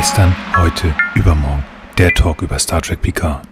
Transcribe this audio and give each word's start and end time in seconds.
Gestern, 0.00 0.34
heute, 0.56 0.94
übermorgen. 1.14 1.62
Der 1.98 2.14
Talk 2.14 2.40
über 2.40 2.58
Star 2.58 2.80
Trek 2.80 3.02
Picard. 3.02 3.42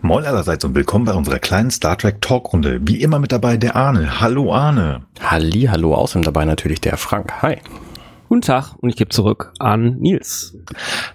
Moin 0.00 0.24
allerseits 0.24 0.64
und 0.64 0.74
willkommen 0.74 1.04
bei 1.04 1.12
unserer 1.12 1.38
kleinen 1.38 1.70
Star 1.70 1.98
Trek 1.98 2.22
Talkrunde. 2.22 2.80
Wie 2.84 3.02
immer 3.02 3.18
mit 3.18 3.32
dabei 3.32 3.58
der 3.58 3.76
Arne. 3.76 4.18
Hallo 4.18 4.54
Arne. 4.54 5.02
Halli, 5.20 5.68
hallo, 5.70 5.94
außerdem 5.94 6.22
dabei 6.22 6.46
natürlich 6.46 6.80
der 6.80 6.96
Frank. 6.96 7.34
Hi. 7.42 7.58
Guten 8.30 8.40
Tag 8.40 8.76
und 8.80 8.88
ich 8.88 8.96
gebe 8.96 9.10
zurück 9.10 9.52
an 9.58 9.98
Nils. 9.98 10.56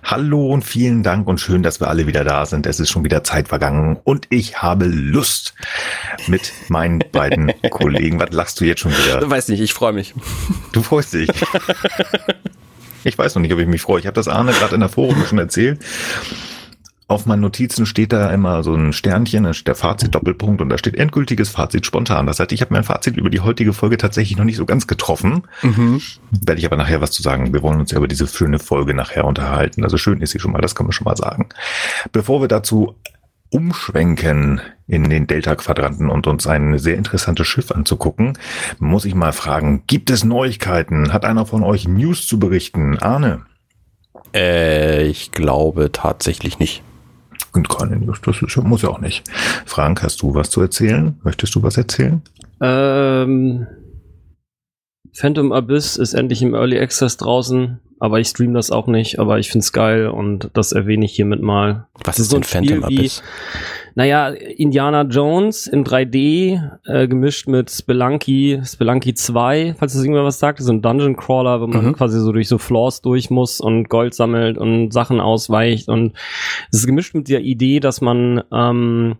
Hallo 0.04 0.54
und 0.54 0.64
vielen 0.64 1.02
Dank 1.02 1.28
und 1.28 1.40
schön, 1.40 1.64
dass 1.64 1.80
wir 1.80 1.88
alle 1.88 2.06
wieder 2.06 2.24
da 2.24 2.46
sind. 2.46 2.68
Es 2.68 2.80
ist 2.80 2.92
schon 2.92 3.04
wieder 3.04 3.24
Zeit 3.24 3.48
vergangen 3.48 3.98
und 4.04 4.28
ich 4.30 4.62
habe 4.62 4.86
Lust 4.86 5.56
mit 6.28 6.54
meinen 6.68 7.04
beiden 7.12 7.52
Kollegen. 7.72 8.20
Was 8.20 8.34
lachst 8.34 8.62
du 8.62 8.66
jetzt 8.66 8.82
schon 8.82 8.92
wieder? 8.92 9.20
Du 9.20 9.32
weißt 9.32 9.50
nicht, 9.50 9.62
ich 9.62 9.74
freue 9.74 9.94
mich. 9.94 10.14
Du 10.74 10.84
freust 10.84 11.16
dich. 11.16 11.32
Ich 13.04 13.18
weiß 13.18 13.36
noch 13.36 13.42
nicht, 13.42 13.54
ob 13.54 13.60
ich 13.60 13.68
mich 13.68 13.82
freue. 13.82 14.00
Ich 14.00 14.06
habe 14.06 14.16
das 14.16 14.28
Arne 14.28 14.52
gerade 14.52 14.76
in 14.76 14.82
der 14.82 14.90
Forum 14.90 15.24
schon 15.26 15.40
erzählt. 15.40 15.80
Auf 17.08 17.26
meinen 17.26 17.42
Notizen 17.42 17.88
steht 17.88 18.14
da 18.14 18.30
immer 18.32 18.62
so 18.62 18.76
ein 18.76 18.94
Sternchen, 18.94 19.44
da 19.44 19.54
steht 19.54 19.68
der 19.68 19.74
Fazit 19.74 20.14
Doppelpunkt 20.14 20.62
und 20.62 20.70
da 20.70 20.78
steht 20.78 20.96
endgültiges 20.96 21.50
Fazit 21.50 21.84
spontan. 21.88 22.28
Das 22.28 22.40
heißt, 22.40 22.52
ich 22.52 22.62
habe 22.62 22.72
mein 22.72 22.84
Fazit 22.84 23.18
über 23.18 23.32
die 23.32 23.40
heutige 23.40 23.74
Folge 23.74 23.98
tatsächlich 23.98 24.38
noch 24.38 24.46
nicht 24.46 24.58
so 24.58 24.66
ganz 24.68 24.86
getroffen. 24.86 25.48
Mhm. 25.64 26.02
Werde 26.30 26.60
ich 26.60 26.68
aber 26.68 26.76
nachher 26.76 27.02
was 27.02 27.10
zu 27.10 27.24
sagen. 27.24 27.52
Wir 27.52 27.64
wollen 27.64 27.80
uns 27.80 27.90
ja 27.90 27.98
über 27.98 28.08
diese 28.08 28.28
schöne 28.28 28.60
Folge 28.60 28.94
nachher 28.94 29.26
unterhalten. 29.26 29.84
Also 29.84 29.98
schön 29.98 30.22
ist 30.22 30.32
sie 30.32 30.40
schon 30.40 30.52
mal, 30.52 30.62
das 30.62 30.76
können 30.76 30.90
wir 30.90 30.94
schon 30.94 31.06
mal 31.06 31.18
sagen. 31.18 31.50
Bevor 32.12 32.42
wir 32.42 32.48
dazu 32.48 32.94
umschwenken 33.50 34.62
in 34.88 35.10
den 35.10 35.28
Delta-Quadranten 35.28 36.10
und 36.10 36.28
uns 36.28 36.48
ein 36.48 36.78
sehr 36.78 36.98
interessantes 36.98 37.48
Schiff 37.48 37.72
anzugucken, 37.72 38.38
muss 38.80 39.06
ich 39.06 39.16
mal 39.16 39.34
fragen, 39.34 39.84
gibt 39.88 40.10
es 40.10 40.24
Neuigkeiten? 40.24 41.14
Hat 41.14 41.26
einer 41.26 41.46
von 41.46 41.64
euch 41.64 41.88
News 41.88 42.28
zu 42.28 42.40
berichten? 42.40 42.98
Arne? 43.00 43.46
Äh, 44.34 45.08
ich 45.08 45.32
glaube 45.32 45.92
tatsächlich 45.92 46.60
nicht. 46.60 46.84
Und 47.54 47.70
keine 47.70 47.98
News, 47.98 48.22
das 48.22 48.42
ist, 48.42 48.58
muss 48.58 48.84
ja 48.84 48.90
auch 48.90 49.00
nicht. 49.00 49.24
Frank, 49.66 50.04
hast 50.04 50.22
du 50.22 50.36
was 50.36 50.50
zu 50.50 50.62
erzählen? 50.62 51.20
Möchtest 51.24 51.56
du 51.56 51.64
was 51.64 51.78
erzählen? 51.78 52.22
Ähm, 52.62 53.66
Phantom 55.14 55.52
Abyss 55.52 55.98
ist 55.98 56.14
endlich 56.14 56.42
im 56.42 56.54
Early 56.54 56.80
Access 56.80 57.18
draußen, 57.18 57.80
aber 58.00 58.20
ich 58.20 58.28
stream 58.28 58.54
das 58.54 58.72
auch 58.72 58.88
nicht, 58.88 59.20
aber 59.20 59.40
ich 59.40 59.50
find's 59.50 59.74
geil 59.74 60.08
und 60.08 60.50
das 60.54 60.72
erwähne 60.72 61.06
ich 61.06 61.14
hiermit 61.14 61.42
mal. 61.42 61.88
Was 62.04 62.20
ist 62.20 62.30
so 62.30 62.38
ein 62.38 62.44
Phantom 62.44 62.84
Abyss? 62.84 63.22
Naja, 63.96 64.30
Indiana 64.30 65.02
Jones 65.02 65.68
in 65.68 65.84
3D, 65.84 66.62
äh, 66.86 67.08
gemischt 67.08 67.48
mit 67.48 67.70
Spelunky, 67.70 68.62
Spelunky 68.64 69.14
2, 69.14 69.76
falls 69.78 69.94
das 69.94 70.02
irgendwer 70.02 70.24
was 70.24 70.40
sagt, 70.40 70.60
so 70.60 70.72
ein 70.72 70.82
Dungeon 70.82 71.18
Crawler, 71.18 71.60
wo 71.60 71.68
man 71.68 71.88
mhm. 71.88 71.94
quasi 71.94 72.20
so 72.20 72.32
durch 72.32 72.48
so 72.48 72.58
Floors 72.58 73.02
durch 73.02 73.30
muss 73.30 73.60
und 73.60 73.90
Gold 73.90 74.14
sammelt 74.14 74.58
und 74.58 74.92
Sachen 74.92 75.20
ausweicht 75.20 75.90
und 75.90 76.14
es 76.72 76.80
ist 76.80 76.86
gemischt 76.86 77.16
mit 77.16 77.28
der 77.28 77.42
Idee, 77.42 77.80
dass 77.80 78.00
man 78.00 78.44
ähm, 78.54 79.18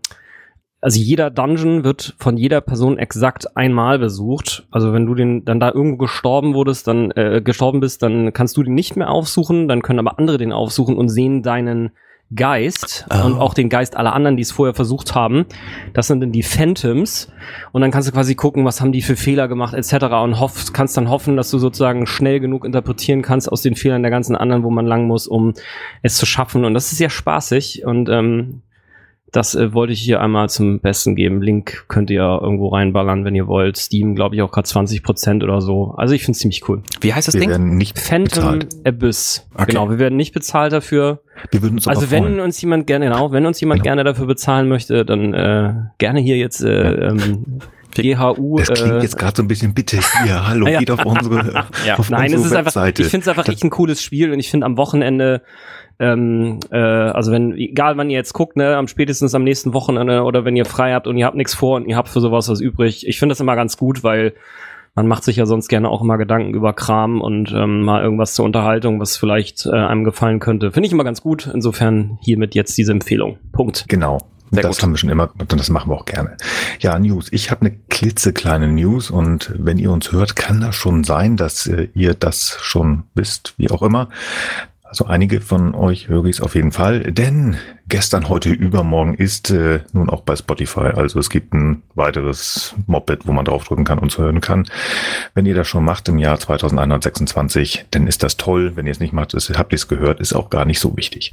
also 0.80 0.98
jeder 0.98 1.30
Dungeon 1.30 1.84
wird 1.84 2.14
von 2.18 2.36
jeder 2.36 2.60
Person 2.60 2.98
exakt 2.98 3.56
einmal 3.56 3.98
besucht. 3.98 4.66
Also 4.70 4.92
wenn 4.92 5.06
du 5.06 5.14
den 5.14 5.44
dann 5.44 5.60
da 5.60 5.70
irgendwo 5.70 5.98
gestorben 5.98 6.54
wurdest, 6.54 6.86
dann 6.86 7.10
äh, 7.12 7.42
gestorben 7.44 7.80
bist, 7.80 8.02
dann 8.02 8.32
kannst 8.32 8.56
du 8.56 8.62
den 8.62 8.74
nicht 8.74 8.96
mehr 8.96 9.10
aufsuchen, 9.10 9.68
dann 9.68 9.82
können 9.82 9.98
aber 9.98 10.18
andere 10.18 10.38
den 10.38 10.52
aufsuchen 10.52 10.96
und 10.96 11.08
sehen 11.08 11.42
deinen 11.42 11.90
Geist 12.34 13.06
oh. 13.10 13.26
und 13.26 13.38
auch 13.38 13.54
den 13.54 13.68
Geist 13.68 13.96
aller 13.96 14.14
anderen, 14.14 14.36
die 14.36 14.42
es 14.42 14.52
vorher 14.52 14.72
versucht 14.72 15.16
haben. 15.16 15.46
Das 15.94 16.06
sind 16.06 16.20
dann 16.20 16.30
die 16.30 16.44
Phantoms. 16.44 17.30
Und 17.72 17.80
dann 17.80 17.90
kannst 17.90 18.08
du 18.08 18.12
quasi 18.12 18.36
gucken, 18.36 18.64
was 18.64 18.80
haben 18.80 18.92
die 18.92 19.02
für 19.02 19.16
Fehler 19.16 19.48
gemacht, 19.48 19.74
etc. 19.74 20.04
Und 20.22 20.38
hoff, 20.38 20.72
kannst 20.72 20.96
dann 20.96 21.10
hoffen, 21.10 21.36
dass 21.36 21.50
du 21.50 21.58
sozusagen 21.58 22.06
schnell 22.06 22.38
genug 22.38 22.64
interpretieren 22.64 23.22
kannst 23.22 23.50
aus 23.50 23.62
den 23.62 23.74
Fehlern 23.74 24.02
der 24.02 24.12
ganzen 24.12 24.36
anderen, 24.36 24.62
wo 24.62 24.70
man 24.70 24.86
lang 24.86 25.08
muss, 25.08 25.26
um 25.26 25.54
es 26.02 26.16
zu 26.16 26.24
schaffen. 26.24 26.64
Und 26.64 26.74
das 26.74 26.92
ist 26.92 26.98
sehr 26.98 27.10
spaßig. 27.10 27.84
Und 27.84 28.08
ähm, 28.08 28.62
das 29.32 29.54
äh, 29.54 29.72
wollte 29.72 29.92
ich 29.92 30.00
hier 30.00 30.20
einmal 30.20 30.48
zum 30.48 30.80
Besten 30.80 31.14
geben. 31.14 31.42
Link 31.42 31.84
könnt 31.88 32.10
ihr 32.10 32.22
irgendwo 32.22 32.68
reinballern, 32.68 33.24
wenn 33.24 33.34
ihr 33.34 33.46
wollt. 33.46 33.76
Steam, 33.76 34.14
glaube 34.14 34.34
ich, 34.34 34.42
auch 34.42 34.50
gerade 34.50 34.68
20% 34.68 35.42
oder 35.42 35.60
so. 35.60 35.94
Also 35.96 36.14
ich 36.14 36.22
finde 36.22 36.32
es 36.32 36.38
ziemlich 36.40 36.68
cool. 36.68 36.82
Wie 37.00 37.14
heißt 37.14 37.28
das 37.28 37.34
wir 37.34 37.40
Ding? 37.40 37.50
Werden 37.50 37.76
nicht 37.76 37.98
Phantom 37.98 38.58
bezahlt. 38.58 38.86
Abyss. 38.86 39.46
Okay. 39.54 39.66
Genau, 39.68 39.90
wir 39.90 39.98
werden 39.98 40.16
nicht 40.16 40.32
bezahlt 40.32 40.72
dafür. 40.72 41.20
Wir 41.50 41.62
würden 41.62 41.74
uns 41.74 41.88
Also 41.88 42.10
wenn 42.10 42.24
freuen. 42.24 42.40
uns 42.40 42.60
jemand 42.60 42.86
gerne, 42.86 43.06
genau, 43.06 43.32
wenn 43.32 43.46
uns 43.46 43.60
jemand 43.60 43.82
genau. 43.82 43.94
gerne 43.94 44.04
dafür 44.04 44.26
bezahlen 44.26 44.68
möchte, 44.68 45.04
dann 45.04 45.32
äh, 45.34 45.74
gerne 45.98 46.20
hier 46.20 46.36
jetzt 46.36 46.62
äh, 46.62 47.08
ähm, 47.08 47.60
GHU. 47.94 48.58
Das 48.58 48.68
klingt 48.68 48.92
äh, 48.92 49.02
jetzt 49.02 49.18
gerade 49.18 49.36
so 49.36 49.42
ein 49.42 49.48
bisschen 49.48 49.74
bitte 49.74 49.98
hier, 50.22 50.46
hallo, 50.46 50.66
ja. 50.68 50.78
geht 50.78 50.90
auf 50.90 51.04
unsere, 51.04 51.64
ja. 51.86 51.98
auf 51.98 52.10
Nein, 52.10 52.34
unsere 52.34 52.40
es 52.40 52.46
ist 52.46 52.52
Webseite. 52.52 52.86
einfach, 52.86 53.00
ich 53.00 53.10
finde 53.10 53.22
es 53.22 53.28
einfach 53.28 53.44
das 53.44 53.54
echt 53.54 53.64
ein 53.64 53.70
cooles 53.70 54.02
Spiel 54.02 54.32
und 54.32 54.38
ich 54.38 54.50
finde 54.50 54.66
am 54.66 54.76
Wochenende 54.76 55.42
ähm, 55.98 56.60
äh, 56.70 56.78
also 56.78 57.30
wenn, 57.30 57.52
egal 57.52 57.98
wann 57.98 58.08
ihr 58.08 58.16
jetzt 58.16 58.32
guckt, 58.32 58.56
ne, 58.56 58.76
am 58.76 58.88
spätestens 58.88 59.34
am 59.34 59.44
nächsten 59.44 59.74
Wochenende 59.74 60.22
oder 60.22 60.46
wenn 60.46 60.56
ihr 60.56 60.64
frei 60.64 60.94
habt 60.94 61.06
und 61.06 61.18
ihr 61.18 61.26
habt 61.26 61.36
nichts 61.36 61.54
vor 61.54 61.76
und 61.76 61.86
ihr 61.86 61.96
habt 61.96 62.08
für 62.08 62.20
sowas 62.20 62.48
was 62.48 62.60
übrig, 62.60 63.06
ich 63.06 63.18
finde 63.18 63.32
das 63.34 63.40
immer 63.40 63.54
ganz 63.54 63.76
gut, 63.76 64.02
weil 64.02 64.32
man 64.94 65.06
macht 65.06 65.24
sich 65.24 65.36
ja 65.36 65.46
sonst 65.46 65.68
gerne 65.68 65.88
auch 65.88 66.02
immer 66.02 66.18
Gedanken 66.18 66.54
über 66.54 66.72
Kram 66.72 67.20
und 67.20 67.52
ähm, 67.52 67.82
mal 67.82 68.02
irgendwas 68.02 68.34
zur 68.34 68.44
Unterhaltung, 68.44 68.98
was 68.98 69.16
vielleicht 69.16 69.66
äh, 69.66 69.70
einem 69.70 70.04
gefallen 70.04 70.40
könnte. 70.40 70.72
Finde 70.72 70.86
ich 70.86 70.92
immer 70.92 71.04
ganz 71.04 71.22
gut. 71.22 71.48
Insofern 71.52 72.18
hiermit 72.22 72.54
jetzt 72.54 72.76
diese 72.76 72.92
Empfehlung. 72.92 73.38
Punkt. 73.52 73.84
Genau. 73.88 74.26
Sehr 74.50 74.62
das 74.62 74.76
gut. 74.76 74.82
haben 74.82 74.90
wir 74.92 74.98
schon 74.98 75.10
immer 75.10 75.28
gemacht 75.28 75.52
und 75.52 75.60
das 75.60 75.70
machen 75.70 75.90
wir 75.90 75.96
auch 75.96 76.06
gerne. 76.06 76.36
Ja, 76.80 76.98
News. 76.98 77.28
Ich 77.30 77.50
habe 77.50 77.62
eine 77.62 77.76
klitzekleine 77.88 78.68
News 78.68 79.10
und 79.10 79.52
wenn 79.56 79.78
ihr 79.78 79.92
uns 79.92 80.12
hört, 80.12 80.36
kann 80.36 80.60
das 80.60 80.74
schon 80.74 81.04
sein, 81.04 81.36
dass 81.36 81.66
äh, 81.66 81.88
ihr 81.94 82.14
das 82.14 82.56
schon 82.60 83.04
wisst, 83.14 83.54
wie 83.56 83.70
auch 83.70 83.82
immer. 83.82 84.08
Also 84.90 85.06
einige 85.06 85.40
von 85.40 85.76
euch 85.76 86.08
höre 86.08 86.24
ich 86.24 86.38
es 86.38 86.40
auf 86.40 86.56
jeden 86.56 86.72
Fall, 86.72 87.12
denn 87.12 87.56
gestern, 87.86 88.28
heute, 88.28 88.50
übermorgen 88.50 89.14
ist 89.14 89.48
äh, 89.50 89.82
nun 89.92 90.10
auch 90.10 90.22
bei 90.22 90.34
Spotify. 90.34 90.80
Also 90.96 91.20
es 91.20 91.30
gibt 91.30 91.54
ein 91.54 91.84
weiteres 91.94 92.74
Moped, 92.88 93.24
wo 93.24 93.30
man 93.30 93.44
draufdrücken 93.44 93.84
kann 93.84 94.00
und 94.00 94.18
hören 94.18 94.40
kann. 94.40 94.66
Wenn 95.32 95.46
ihr 95.46 95.54
das 95.54 95.68
schon 95.68 95.84
macht 95.84 96.08
im 96.08 96.18
Jahr 96.18 96.40
2126, 96.40 97.86
dann 97.92 98.08
ist 98.08 98.24
das 98.24 98.36
toll. 98.36 98.72
Wenn 98.74 98.86
ihr 98.86 98.90
es 98.90 98.98
nicht 98.98 99.12
macht, 99.12 99.32
ist, 99.32 99.56
habt 99.56 99.72
ihr 99.72 99.76
es 99.76 99.86
gehört, 99.86 100.18
ist 100.18 100.32
auch 100.32 100.50
gar 100.50 100.64
nicht 100.64 100.80
so 100.80 100.96
wichtig. 100.96 101.30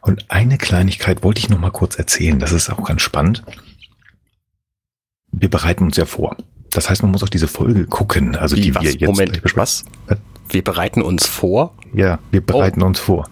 Und 0.00 0.30
eine 0.30 0.56
Kleinigkeit 0.56 1.24
wollte 1.24 1.40
ich 1.40 1.48
noch 1.48 1.58
mal 1.58 1.72
kurz 1.72 1.98
erzählen. 1.98 2.38
Das 2.38 2.52
ist 2.52 2.70
auch 2.70 2.84
ganz 2.84 3.02
spannend. 3.02 3.42
Wir 5.32 5.50
bereiten 5.50 5.82
uns 5.82 5.96
ja 5.96 6.04
vor. 6.04 6.36
Das 6.74 6.88
heißt, 6.88 7.02
man 7.02 7.12
muss 7.12 7.22
auch 7.22 7.28
diese 7.28 7.48
Folge 7.48 7.86
gucken. 7.86 8.36
Also 8.36 8.56
Wie, 8.56 8.62
die 8.62 8.74
was? 8.74 8.82
wir 8.82 8.92
jetzt 8.92 9.06
Moment, 9.06 9.42
was? 9.56 9.84
Wir 10.48 10.62
bereiten 10.62 11.02
uns 11.02 11.26
vor? 11.26 11.74
Ja, 11.94 12.18
wir 12.30 12.40
bereiten 12.40 12.82
oh. 12.82 12.86
uns 12.86 13.00
vor. 13.00 13.28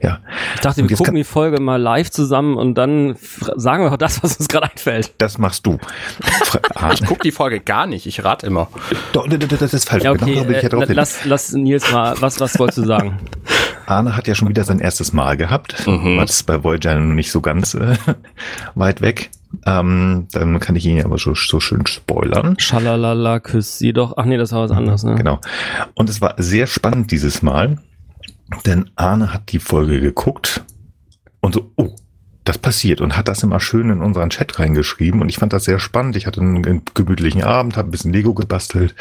Ja. 0.00 0.20
Ich 0.54 0.60
dachte, 0.60 0.88
wir 0.88 0.96
gucken 0.96 1.14
die 1.14 1.24
Folge 1.24 1.60
mal 1.60 1.80
live 1.80 2.10
zusammen 2.10 2.56
und 2.56 2.74
dann 2.74 3.16
sagen 3.56 3.84
wir 3.84 3.92
auch 3.92 3.96
das, 3.98 4.22
was 4.22 4.36
uns 4.36 4.48
gerade 4.48 4.70
einfällt. 4.70 5.12
Das 5.18 5.38
machst 5.38 5.66
du. 5.66 5.78
ich 6.92 7.04
gucke 7.04 7.22
die 7.22 7.32
Folge 7.32 7.60
gar 7.60 7.86
nicht, 7.86 8.06
ich 8.06 8.24
rate 8.24 8.46
immer. 8.46 8.68
Doch, 9.12 9.26
das 9.28 9.74
ist 9.74 9.88
falsch. 9.88 10.04
Ja, 10.04 10.12
okay, 10.12 10.42
genau, 10.62 10.82
äh, 10.82 10.92
lass, 10.92 11.24
lass 11.24 11.52
Nils 11.52 11.90
mal, 11.92 12.14
was, 12.20 12.40
was 12.40 12.58
wolltest 12.58 12.78
du 12.78 12.86
sagen? 12.86 13.18
Arne 13.86 14.16
hat 14.16 14.28
ja 14.28 14.34
schon 14.34 14.48
wieder 14.48 14.64
sein 14.64 14.80
erstes 14.80 15.12
Mal 15.12 15.36
gehabt. 15.36 15.86
Mhm. 15.86 16.18
Was 16.18 16.42
bei 16.42 16.62
Voyager 16.62 16.98
nicht 16.98 17.30
so 17.30 17.40
ganz 17.40 17.74
äh, 17.74 17.96
weit 18.74 19.00
weg. 19.00 19.30
Ähm, 19.64 20.28
dann 20.32 20.60
kann 20.60 20.76
ich 20.76 20.86
ihn 20.86 21.04
aber 21.04 21.18
so, 21.18 21.34
so 21.34 21.60
schön 21.60 21.86
spoilern. 21.86 22.56
Schalalala, 22.58 23.40
küss 23.40 23.78
sie 23.78 23.92
doch. 23.92 24.14
Ach 24.16 24.24
nee, 24.24 24.36
das 24.36 24.52
war 24.52 24.62
was 24.62 24.70
anderes, 24.70 25.04
ne? 25.04 25.14
Genau. 25.14 25.40
Und 25.94 26.10
es 26.10 26.20
war 26.20 26.34
sehr 26.38 26.66
spannend 26.66 27.10
dieses 27.10 27.42
Mal, 27.42 27.78
denn 28.66 28.90
Arne 28.96 29.32
hat 29.32 29.52
die 29.52 29.58
Folge 29.58 30.00
geguckt 30.00 30.64
und 31.40 31.54
so, 31.54 31.72
oh, 31.76 31.94
das 32.44 32.58
passiert 32.58 33.00
und 33.00 33.16
hat 33.16 33.28
das 33.28 33.42
immer 33.42 33.60
schön 33.60 33.90
in 33.90 34.00
unseren 34.00 34.30
Chat 34.30 34.58
reingeschrieben 34.58 35.20
und 35.20 35.28
ich 35.28 35.36
fand 35.36 35.52
das 35.52 35.64
sehr 35.64 35.78
spannend. 35.78 36.16
Ich 36.16 36.26
hatte 36.26 36.40
einen 36.40 36.82
gemütlichen 36.94 37.42
Abend, 37.42 37.76
habe 37.76 37.88
ein 37.88 37.90
bisschen 37.90 38.12
Lego 38.12 38.34
gebastelt 38.34 38.94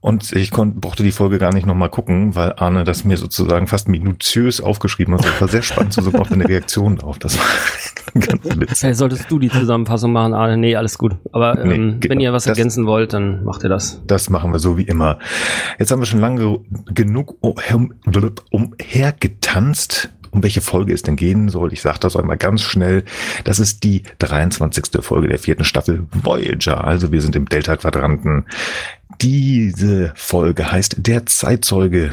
und 0.00 0.32
ich 0.32 0.52
konnte, 0.52 0.78
brauchte 0.78 1.02
die 1.02 1.10
Folge 1.10 1.38
gar 1.38 1.52
nicht 1.52 1.66
nochmal 1.66 1.88
gucken, 1.88 2.36
weil 2.36 2.52
Arne 2.56 2.84
das 2.84 3.04
mir 3.04 3.16
sozusagen 3.16 3.66
fast 3.66 3.88
minutiös 3.88 4.60
aufgeschrieben 4.60 5.14
hat. 5.14 5.24
Das 5.24 5.40
war 5.40 5.48
sehr 5.48 5.62
spannend 5.62 5.92
zu 5.92 6.02
suchen 6.02 6.20
auf 6.20 6.28
deine 6.28 6.48
Reaktion 6.48 6.96
drauf. 6.96 7.18
Das 7.18 7.36
war 7.36 7.44
ganz 8.20 8.44
witzig. 8.44 8.82
Hey, 8.82 8.94
solltest 8.94 9.28
du 9.30 9.40
die 9.40 9.50
Zusammenfassung 9.50 10.12
machen, 10.12 10.34
Arne? 10.34 10.56
Nee, 10.56 10.76
alles 10.76 10.98
gut. 10.98 11.16
Aber 11.32 11.58
ähm, 11.58 11.68
nee, 11.68 11.76
genau. 11.98 12.12
wenn 12.12 12.20
ihr 12.20 12.32
was 12.32 12.44
das, 12.44 12.56
ergänzen 12.56 12.86
wollt, 12.86 13.12
dann 13.12 13.44
macht 13.44 13.64
ihr 13.64 13.68
das. 13.68 14.00
Das 14.06 14.30
machen 14.30 14.52
wir 14.52 14.60
so 14.60 14.78
wie 14.78 14.84
immer. 14.84 15.18
Jetzt 15.78 15.90
haben 15.90 16.00
wir 16.00 16.06
schon 16.06 16.20
lange 16.20 16.60
genug 16.94 17.36
umhergetanzt 18.50 20.10
um 20.30 20.42
welche 20.42 20.60
Folge 20.60 20.92
es 20.92 21.02
denn 21.02 21.16
gehen 21.16 21.48
soll. 21.48 21.72
Ich 21.72 21.80
sage 21.80 21.98
das 22.00 22.16
einmal 22.16 22.36
ganz 22.36 22.60
schnell. 22.62 23.04
Das 23.44 23.58
ist 23.58 23.82
die 23.82 24.02
23. 24.18 25.02
Folge 25.02 25.28
der 25.28 25.38
vierten 25.38 25.64
Staffel 25.64 26.06
Voyager. 26.12 26.84
Also 26.84 27.12
wir 27.12 27.22
sind 27.22 27.34
im 27.36 27.48
Delta-Quadranten. 27.48 28.44
Diese 29.20 30.12
Folge 30.14 30.70
heißt 30.70 30.98
Der 30.98 31.26
Zeitzeuge 31.26 32.12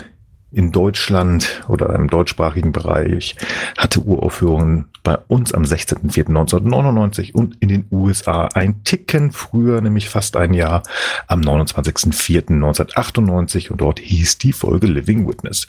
in 0.51 0.71
Deutschland 0.71 1.63
oder 1.67 1.93
im 1.93 2.09
deutschsprachigen 2.09 2.71
Bereich 2.71 3.35
hatte 3.77 4.01
Uraufführungen 4.01 4.85
bei 5.03 5.15
uns 5.27 5.53
am 5.53 5.61
16.04.1999 5.63 7.33
und 7.33 7.57
in 7.59 7.69
den 7.69 7.85
USA 7.91 8.47
ein 8.53 8.83
Ticken 8.83 9.31
früher, 9.31 9.81
nämlich 9.81 10.09
fast 10.09 10.35
ein 10.35 10.53
Jahr, 10.53 10.81
am 11.27 11.41
29.04.1998 11.41 13.69
und 13.69 13.81
dort 13.81 13.99
hieß 13.99 14.39
die 14.39 14.53
Folge 14.53 14.87
Living 14.87 15.27
Witness. 15.27 15.67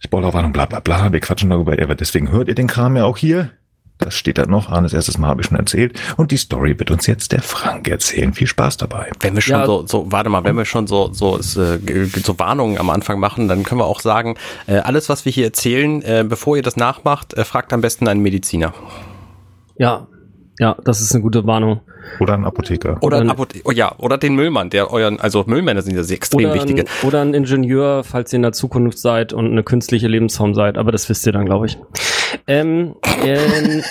Spoilerwarnung, 0.00 0.52
bla 0.52 0.66
bla 0.66 0.80
bla. 0.80 1.12
Wir 1.12 1.20
quatschen 1.20 1.50
darüber, 1.50 1.76
deswegen 1.76 2.32
hört 2.32 2.48
ihr 2.48 2.56
den 2.56 2.66
Kram 2.66 2.96
ja 2.96 3.04
auch 3.04 3.18
hier. 3.18 3.50
Das 4.00 4.14
steht 4.14 4.38
da 4.38 4.46
noch. 4.46 4.70
Arnes 4.70 4.92
erstes 4.92 5.18
Mal 5.18 5.28
habe 5.28 5.42
ich 5.42 5.48
schon 5.48 5.58
erzählt. 5.58 5.98
Und 6.16 6.30
die 6.30 6.36
Story 6.36 6.78
wird 6.78 6.90
uns 6.90 7.06
jetzt 7.06 7.32
der 7.32 7.42
Frank 7.42 7.88
erzählen. 7.88 8.32
Viel 8.32 8.46
Spaß 8.46 8.78
dabei. 8.78 9.10
Wenn 9.20 9.34
wir 9.34 9.42
schon 9.42 9.60
ja. 9.60 9.66
so, 9.66 9.86
so, 9.86 10.10
warte 10.10 10.30
mal, 10.30 10.44
wenn 10.44 10.56
wir 10.56 10.64
schon 10.64 10.86
so, 10.86 11.12
so, 11.12 11.40
so, 11.40 11.76
so 12.22 12.38
Warnungen 12.38 12.78
am 12.78 12.90
Anfang 12.90 13.20
machen, 13.20 13.48
dann 13.48 13.62
können 13.62 13.80
wir 13.80 13.86
auch 13.86 14.00
sagen, 14.00 14.36
äh, 14.66 14.76
alles, 14.76 15.08
was 15.08 15.24
wir 15.24 15.32
hier 15.32 15.44
erzählen, 15.44 16.02
äh, 16.02 16.24
bevor 16.26 16.56
ihr 16.56 16.62
das 16.62 16.76
nachmacht, 16.76 17.34
äh, 17.34 17.44
fragt 17.44 17.72
am 17.72 17.80
besten 17.80 18.08
einen 18.08 18.22
Mediziner. 18.22 18.72
Ja, 19.78 20.06
ja, 20.60 20.76
das 20.84 21.00
ist 21.00 21.14
eine 21.14 21.22
gute 21.22 21.46
Warnung. 21.46 21.80
Oder 22.18 22.34
ein 22.34 22.44
Apotheker. 22.44 22.98
Oder 23.00 23.18
ein 23.18 23.30
Apotheker. 23.30 23.66
Oh 23.66 23.72
ja, 23.72 23.94
oder 23.98 24.18
den 24.18 24.34
Müllmann, 24.34 24.68
der 24.68 24.90
euren, 24.90 25.18
also 25.18 25.44
Müllmänner 25.46 25.80
sind 25.80 25.96
ja 25.96 26.02
sehr 26.02 26.16
extrem 26.16 26.50
oder 26.50 26.54
wichtige. 26.54 26.82
Ein, 26.82 27.08
oder 27.08 27.22
ein 27.22 27.32
Ingenieur, 27.32 28.04
falls 28.04 28.30
ihr 28.32 28.36
in 28.36 28.42
der 28.42 28.52
Zukunft 28.52 28.98
seid 28.98 29.32
und 29.32 29.46
eine 29.46 29.62
künstliche 29.62 30.06
Lebensform 30.06 30.54
seid, 30.54 30.76
aber 30.76 30.92
das 30.92 31.08
wisst 31.08 31.26
ihr 31.26 31.32
dann, 31.32 31.46
glaube 31.46 31.66
ich. 31.66 31.78
Ähm, 32.46 32.94
ähm, 33.24 33.82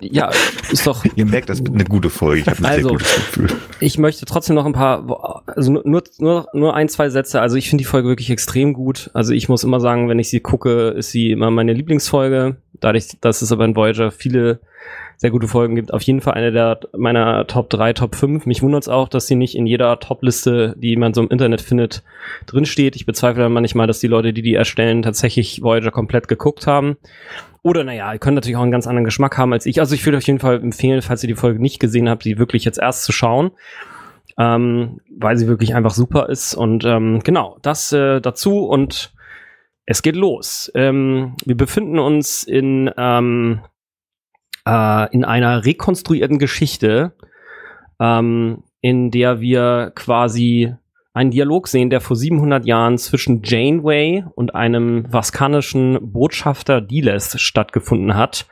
ja, 0.00 0.30
ist 0.70 0.86
doch. 0.86 1.04
Ihr 1.14 1.26
merkt, 1.26 1.48
das 1.50 1.60
wird 1.60 1.74
eine 1.74 1.84
gute 1.84 2.10
Folge. 2.10 2.40
Ich 2.40 2.46
habe 2.46 2.58
ein 2.60 2.64
also, 2.64 2.88
sehr 2.88 2.98
gutes 2.98 3.16
Gefühl. 3.16 3.48
Ich 3.80 3.98
möchte 3.98 4.24
trotzdem 4.24 4.56
noch 4.56 4.64
ein 4.64 4.72
paar, 4.72 5.42
also 5.46 5.72
nur, 5.72 6.02
nur, 6.18 6.46
nur 6.52 6.74
ein, 6.74 6.88
zwei 6.88 7.10
Sätze. 7.10 7.40
Also 7.40 7.56
ich 7.56 7.68
finde 7.68 7.82
die 7.82 7.88
Folge 7.88 8.08
wirklich 8.08 8.30
extrem 8.30 8.72
gut. 8.72 9.10
Also 9.12 9.32
ich 9.34 9.48
muss 9.48 9.64
immer 9.64 9.80
sagen, 9.80 10.08
wenn 10.08 10.18
ich 10.18 10.30
sie 10.30 10.40
gucke, 10.40 10.88
ist 10.88 11.10
sie 11.10 11.30
immer 11.30 11.50
meine 11.50 11.74
Lieblingsfolge. 11.74 12.56
Dadurch, 12.80 13.08
dass 13.20 13.42
es 13.42 13.52
aber 13.52 13.64
in 13.66 13.76
Voyager 13.76 14.10
viele 14.10 14.60
sehr 15.20 15.30
gute 15.30 15.48
Folgen 15.48 15.74
gibt. 15.74 15.92
Auf 15.92 16.00
jeden 16.00 16.22
Fall 16.22 16.32
eine 16.32 16.50
der 16.50 16.80
meiner 16.96 17.46
Top 17.46 17.68
3, 17.68 17.92
Top 17.92 18.14
5. 18.14 18.46
Mich 18.46 18.62
wundert 18.62 18.84
es 18.84 18.88
auch, 18.88 19.06
dass 19.06 19.26
sie 19.26 19.34
nicht 19.34 19.54
in 19.54 19.66
jeder 19.66 20.00
Top-Liste, 20.00 20.74
die 20.78 20.96
man 20.96 21.12
so 21.12 21.20
im 21.20 21.28
Internet 21.28 21.60
findet, 21.60 22.02
drinsteht. 22.46 22.96
Ich 22.96 23.04
bezweifle 23.04 23.50
manchmal, 23.50 23.86
dass 23.86 24.00
die 24.00 24.06
Leute, 24.06 24.32
die 24.32 24.40
die 24.40 24.54
erstellen, 24.54 25.02
tatsächlich 25.02 25.60
Voyager 25.60 25.90
komplett 25.90 26.26
geguckt 26.26 26.66
haben. 26.66 26.96
Oder 27.62 27.84
naja, 27.84 28.10
ihr 28.14 28.18
könnt 28.18 28.36
natürlich 28.36 28.56
auch 28.56 28.62
einen 28.62 28.70
ganz 28.70 28.86
anderen 28.86 29.04
Geschmack 29.04 29.36
haben 29.36 29.52
als 29.52 29.66
ich. 29.66 29.78
Also 29.78 29.94
ich 29.94 30.06
würde 30.06 30.16
auf 30.16 30.26
jeden 30.26 30.38
Fall 30.38 30.58
empfehlen, 30.58 31.02
falls 31.02 31.22
ihr 31.22 31.28
die 31.28 31.34
Folge 31.34 31.60
nicht 31.60 31.80
gesehen 31.80 32.08
habt, 32.08 32.22
sie 32.22 32.38
wirklich 32.38 32.64
jetzt 32.64 32.78
erst 32.78 33.04
zu 33.04 33.12
schauen. 33.12 33.50
Ähm, 34.38 35.02
weil 35.14 35.36
sie 35.36 35.48
wirklich 35.48 35.74
einfach 35.74 35.92
super 35.92 36.30
ist. 36.30 36.54
Und 36.54 36.86
ähm, 36.86 37.20
genau, 37.22 37.58
das 37.60 37.92
äh, 37.92 38.22
dazu 38.22 38.64
und 38.64 39.12
es 39.84 40.00
geht 40.00 40.16
los. 40.16 40.72
Ähm, 40.74 41.34
wir 41.44 41.58
befinden 41.58 41.98
uns 41.98 42.42
in 42.42 42.90
ähm, 42.96 43.60
äh, 44.66 45.12
in 45.12 45.24
einer 45.24 45.64
rekonstruierten 45.64 46.38
Geschichte, 46.38 47.12
ähm, 47.98 48.62
in 48.80 49.10
der 49.10 49.40
wir 49.40 49.92
quasi 49.94 50.74
einen 51.12 51.32
Dialog 51.32 51.66
sehen, 51.66 51.90
der 51.90 52.00
vor 52.00 52.16
700 52.16 52.64
Jahren 52.64 52.96
zwischen 52.96 53.42
Janeway 53.42 54.24
und 54.36 54.54
einem 54.54 55.12
vaskanischen 55.12 55.98
Botschafter 56.12 56.80
Diles 56.80 57.40
stattgefunden 57.40 58.14
hat. 58.14 58.46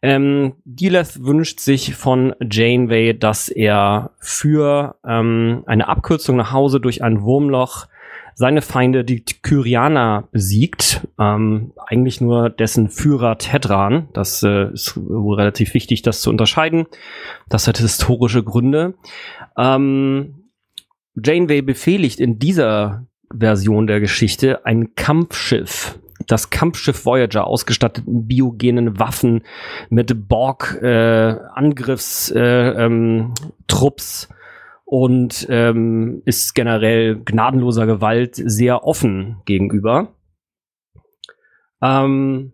Ähm, 0.00 0.54
Diles 0.64 1.22
wünscht 1.24 1.60
sich 1.60 1.94
von 1.94 2.34
Janeway, 2.40 3.16
dass 3.18 3.48
er 3.48 4.12
für 4.18 4.96
ähm, 5.06 5.62
eine 5.66 5.86
Abkürzung 5.88 6.36
nach 6.36 6.52
Hause 6.52 6.80
durch 6.80 7.02
ein 7.02 7.22
Wurmloch 7.22 7.86
seine 8.34 8.62
Feinde, 8.62 9.04
die 9.04 9.24
Kyrianer, 9.24 10.28
besiegt. 10.32 11.06
Ähm, 11.18 11.72
eigentlich 11.86 12.20
nur 12.20 12.50
dessen 12.50 12.88
Führer 12.88 13.38
Tedran. 13.38 14.08
Das 14.12 14.42
äh, 14.42 14.72
ist 14.72 14.96
wohl 14.96 15.36
relativ 15.36 15.74
wichtig, 15.74 16.02
das 16.02 16.20
zu 16.20 16.30
unterscheiden. 16.30 16.86
Das 17.48 17.68
hat 17.68 17.78
historische 17.78 18.42
Gründe. 18.42 18.94
Ähm, 19.56 20.50
Janeway 21.14 21.62
befehligt 21.62 22.18
in 22.18 22.38
dieser 22.38 23.06
Version 23.32 23.86
der 23.86 24.00
Geschichte 24.00 24.66
ein 24.66 24.94
Kampfschiff. 24.94 25.98
Das 26.26 26.50
Kampfschiff 26.50 27.04
Voyager, 27.04 27.46
ausgestattet 27.46 28.06
mit 28.06 28.28
biogenen 28.28 28.98
Waffen, 28.98 29.42
mit 29.90 30.28
Borg-Angriffstrupps, 30.28 32.32
äh, 32.34 32.84
ähm, 32.84 33.34
und 34.94 35.48
ähm, 35.50 36.22
ist 36.24 36.54
generell 36.54 37.16
gnadenloser 37.16 37.84
Gewalt 37.84 38.36
sehr 38.36 38.84
offen 38.84 39.38
gegenüber. 39.44 40.14
Ähm, 41.82 42.52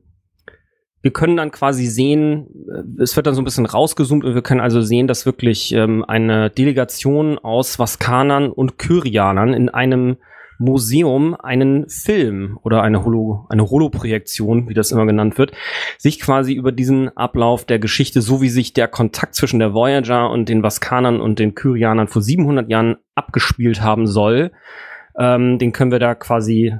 wir 1.02 1.10
können 1.10 1.36
dann 1.36 1.50
quasi 1.50 1.84
sehen, 1.84 2.46
äh, 2.66 3.02
es 3.02 3.14
wird 3.14 3.26
dann 3.26 3.34
so 3.34 3.42
ein 3.42 3.44
bisschen 3.44 3.66
rausgezoomt 3.66 4.24
und 4.24 4.34
wir 4.34 4.40
können 4.40 4.62
also 4.62 4.80
sehen, 4.80 5.06
dass 5.06 5.26
wirklich 5.26 5.72
ähm, 5.72 6.02
eine 6.02 6.48
Delegation 6.48 7.38
aus 7.38 7.78
Vaskanern 7.78 8.50
und 8.50 8.78
Kyrianern 8.78 9.52
in 9.52 9.68
einem 9.68 10.16
Museum 10.60 11.34
einen 11.34 11.88
Film 11.88 12.58
oder 12.62 12.82
eine 12.82 13.04
Holo, 13.04 13.46
eine 13.48 13.70
Holoprojektion, 13.70 14.68
wie 14.68 14.74
das 14.74 14.92
immer 14.92 15.06
genannt 15.06 15.38
wird, 15.38 15.52
sich 15.96 16.20
quasi 16.20 16.52
über 16.52 16.70
diesen 16.70 17.16
Ablauf 17.16 17.64
der 17.64 17.78
Geschichte, 17.78 18.20
so 18.20 18.42
wie 18.42 18.50
sich 18.50 18.74
der 18.74 18.86
Kontakt 18.86 19.34
zwischen 19.34 19.58
der 19.58 19.72
Voyager 19.72 20.30
und 20.30 20.50
den 20.50 20.62
Vaskanern 20.62 21.20
und 21.20 21.38
den 21.38 21.54
Kyrianern 21.54 22.08
vor 22.08 22.20
700 22.20 22.68
Jahren 22.68 22.96
abgespielt 23.14 23.80
haben 23.80 24.06
soll, 24.06 24.52
ähm, 25.18 25.58
den 25.58 25.72
können 25.72 25.92
wir 25.92 25.98
da 25.98 26.14
quasi 26.14 26.74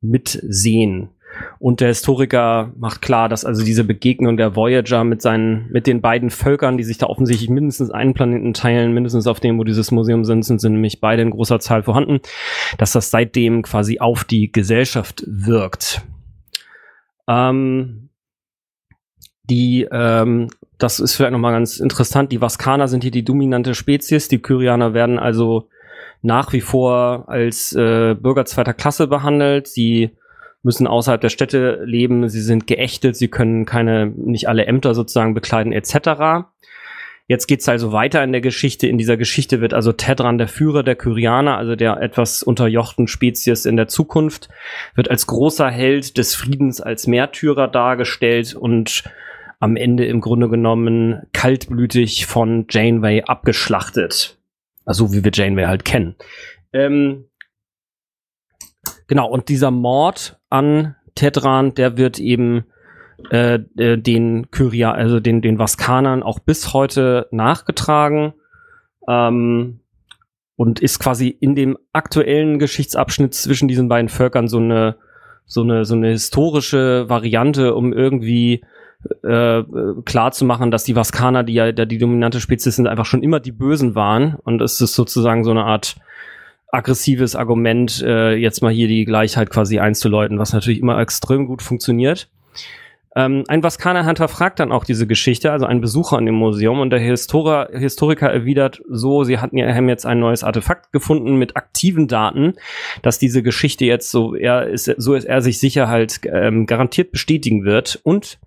mitsehen. 0.00 1.10
Und 1.58 1.80
der 1.80 1.88
Historiker 1.88 2.72
macht 2.76 3.02
klar, 3.02 3.28
dass 3.28 3.44
also 3.44 3.64
diese 3.64 3.84
Begegnung 3.84 4.36
der 4.36 4.56
Voyager 4.56 5.04
mit 5.04 5.22
seinen, 5.22 5.68
mit 5.70 5.86
den 5.86 6.00
beiden 6.00 6.30
Völkern, 6.30 6.76
die 6.76 6.84
sich 6.84 6.98
da 6.98 7.06
offensichtlich 7.06 7.48
mindestens 7.48 7.90
einen 7.90 8.14
Planeten 8.14 8.52
teilen, 8.54 8.92
mindestens 8.92 9.26
auf 9.26 9.40
dem, 9.40 9.58
wo 9.58 9.64
dieses 9.64 9.90
Museum 9.90 10.24
sind, 10.24 10.42
sind, 10.42 10.60
sind 10.60 10.72
nämlich 10.72 11.00
beide 11.00 11.22
in 11.22 11.30
großer 11.30 11.60
Zahl 11.60 11.82
vorhanden, 11.82 12.20
dass 12.78 12.92
das 12.92 13.10
seitdem 13.10 13.62
quasi 13.62 13.98
auf 13.98 14.24
die 14.24 14.52
Gesellschaft 14.52 15.24
wirkt. 15.26 16.02
Ähm, 17.28 18.10
die, 19.44 19.86
ähm, 19.90 20.48
das 20.78 21.00
ist 21.00 21.14
vielleicht 21.14 21.32
nochmal 21.32 21.52
ganz 21.52 21.78
interessant, 21.78 22.32
die 22.32 22.40
Vaskaner 22.40 22.88
sind 22.88 23.02
hier 23.02 23.10
die 23.10 23.24
dominante 23.24 23.74
Spezies, 23.74 24.28
die 24.28 24.40
Kyrianer 24.40 24.94
werden 24.94 25.18
also 25.18 25.68
nach 26.24 26.52
wie 26.54 26.62
vor 26.62 27.28
als 27.28 27.74
äh, 27.74 28.14
Bürger 28.14 28.46
zweiter 28.46 28.72
Klasse 28.72 29.06
behandelt. 29.06 29.68
Sie 29.68 30.16
müssen 30.64 30.86
außerhalb 30.86 31.20
der 31.20 31.28
Städte 31.28 31.82
leben, 31.84 32.28
sie 32.28 32.40
sind 32.40 32.66
geächtet, 32.66 33.16
sie 33.16 33.28
können 33.28 33.64
keine, 33.66 34.06
nicht 34.06 34.48
alle 34.48 34.66
Ämter 34.66 34.94
sozusagen 34.94 35.34
bekleiden, 35.34 35.72
etc. 35.72 36.46
Jetzt 37.26 37.46
geht's 37.46 37.68
also 37.68 37.92
weiter 37.92 38.22
in 38.22 38.32
der 38.32 38.42
Geschichte. 38.42 38.86
In 38.86 38.98
dieser 38.98 39.16
Geschichte 39.16 39.60
wird 39.60 39.72
also 39.72 39.92
Tedran, 39.92 40.36
der 40.36 40.48
Führer 40.48 40.82
der 40.82 40.96
Kyrianer, 40.96 41.56
also 41.56 41.74
der 41.74 42.00
etwas 42.02 42.42
unterjochten 42.42 43.06
Spezies 43.06 43.64
in 43.64 43.76
der 43.76 43.88
Zukunft, 43.88 44.48
wird 44.94 45.10
als 45.10 45.26
großer 45.26 45.70
Held 45.70 46.18
des 46.18 46.34
Friedens, 46.34 46.82
als 46.82 47.06
Märtyrer 47.06 47.68
dargestellt 47.68 48.54
und 48.54 49.04
am 49.58 49.76
Ende 49.76 50.04
im 50.04 50.20
Grunde 50.20 50.50
genommen 50.50 51.22
kaltblütig 51.32 52.26
von 52.26 52.66
Janeway 52.68 53.22
abgeschlachtet. 53.22 54.36
Also 54.84 55.14
wie 55.14 55.24
wir 55.24 55.30
Janeway 55.32 55.64
halt 55.64 55.86
kennen. 55.86 56.16
Ähm, 56.74 57.24
Genau, 59.06 59.28
und 59.28 59.48
dieser 59.48 59.70
Mord 59.70 60.38
an 60.50 60.96
Tedran, 61.14 61.74
der 61.74 61.96
wird 61.96 62.18
eben 62.18 62.64
äh, 63.30 63.60
äh, 63.76 63.96
den 63.96 64.50
Kyria, 64.50 64.92
also 64.92 65.20
den, 65.20 65.42
den 65.42 65.58
Vaskanern 65.58 66.22
auch 66.22 66.38
bis 66.38 66.72
heute 66.72 67.28
nachgetragen. 67.30 68.34
Ähm, 69.08 69.80
und 70.56 70.80
ist 70.80 70.98
quasi 70.98 71.28
in 71.28 71.54
dem 71.54 71.76
aktuellen 71.92 72.58
Geschichtsabschnitt 72.58 73.34
zwischen 73.34 73.68
diesen 73.68 73.88
beiden 73.88 74.08
Völkern 74.08 74.48
so 74.48 74.58
eine 74.58 74.96
so 75.46 75.62
eine 75.62 75.84
so 75.84 75.94
eine 75.94 76.08
historische 76.08 77.08
Variante, 77.08 77.74
um 77.74 77.92
irgendwie 77.92 78.64
äh, 79.22 79.62
klar 80.04 80.32
zu 80.32 80.44
machen, 80.44 80.70
dass 80.70 80.84
die 80.84 80.96
Vaskaner, 80.96 81.42
die 81.42 81.54
ja 81.54 81.72
die 81.72 81.98
dominante 81.98 82.40
Spezies 82.40 82.76
sind, 82.76 82.86
einfach 82.86 83.04
schon 83.04 83.22
immer 83.22 83.40
die 83.40 83.52
Bösen 83.52 83.94
waren 83.94 84.36
und 84.36 84.62
es 84.62 84.80
ist 84.80 84.94
sozusagen 84.94 85.44
so 85.44 85.50
eine 85.50 85.64
Art 85.64 85.96
aggressives 86.74 87.36
Argument, 87.36 88.02
äh, 88.02 88.34
jetzt 88.34 88.62
mal 88.62 88.72
hier 88.72 88.88
die 88.88 89.04
Gleichheit 89.04 89.50
quasi 89.50 89.78
einzuläuten, 89.78 90.38
was 90.38 90.52
natürlich 90.52 90.80
immer 90.80 90.98
extrem 90.98 91.46
gut 91.46 91.62
funktioniert. 91.62 92.28
Ähm, 93.16 93.44
ein 93.46 93.62
Vaskaner 93.62 94.06
Hunter 94.06 94.26
fragt 94.26 94.58
dann 94.58 94.72
auch 94.72 94.84
diese 94.84 95.06
Geschichte, 95.06 95.52
also 95.52 95.66
ein 95.66 95.80
Besucher 95.80 96.18
an 96.18 96.26
dem 96.26 96.34
Museum, 96.34 96.80
und 96.80 96.90
der 96.90 96.98
Historiker, 96.98 97.68
Historiker 97.72 98.28
erwidert 98.28 98.82
so, 98.88 99.22
sie 99.22 99.38
hatten 99.38 99.56
ja, 99.56 99.72
haben 99.72 99.88
jetzt 99.88 100.04
ein 100.04 100.18
neues 100.18 100.42
Artefakt 100.42 100.90
gefunden 100.92 101.36
mit 101.36 101.56
aktiven 101.56 102.08
Daten, 102.08 102.54
dass 103.02 103.20
diese 103.20 103.42
Geschichte 103.42 103.84
jetzt 103.84 104.10
so 104.10 104.34
er 104.34 104.66
ist, 104.66 104.92
so 104.96 105.14
ist 105.14 105.24
er 105.24 105.42
sich 105.42 105.60
sicher 105.60 105.88
halt 105.88 106.20
ähm, 106.24 106.66
garantiert 106.66 107.12
bestätigen 107.12 107.64
wird 107.64 108.00
und 108.02 108.38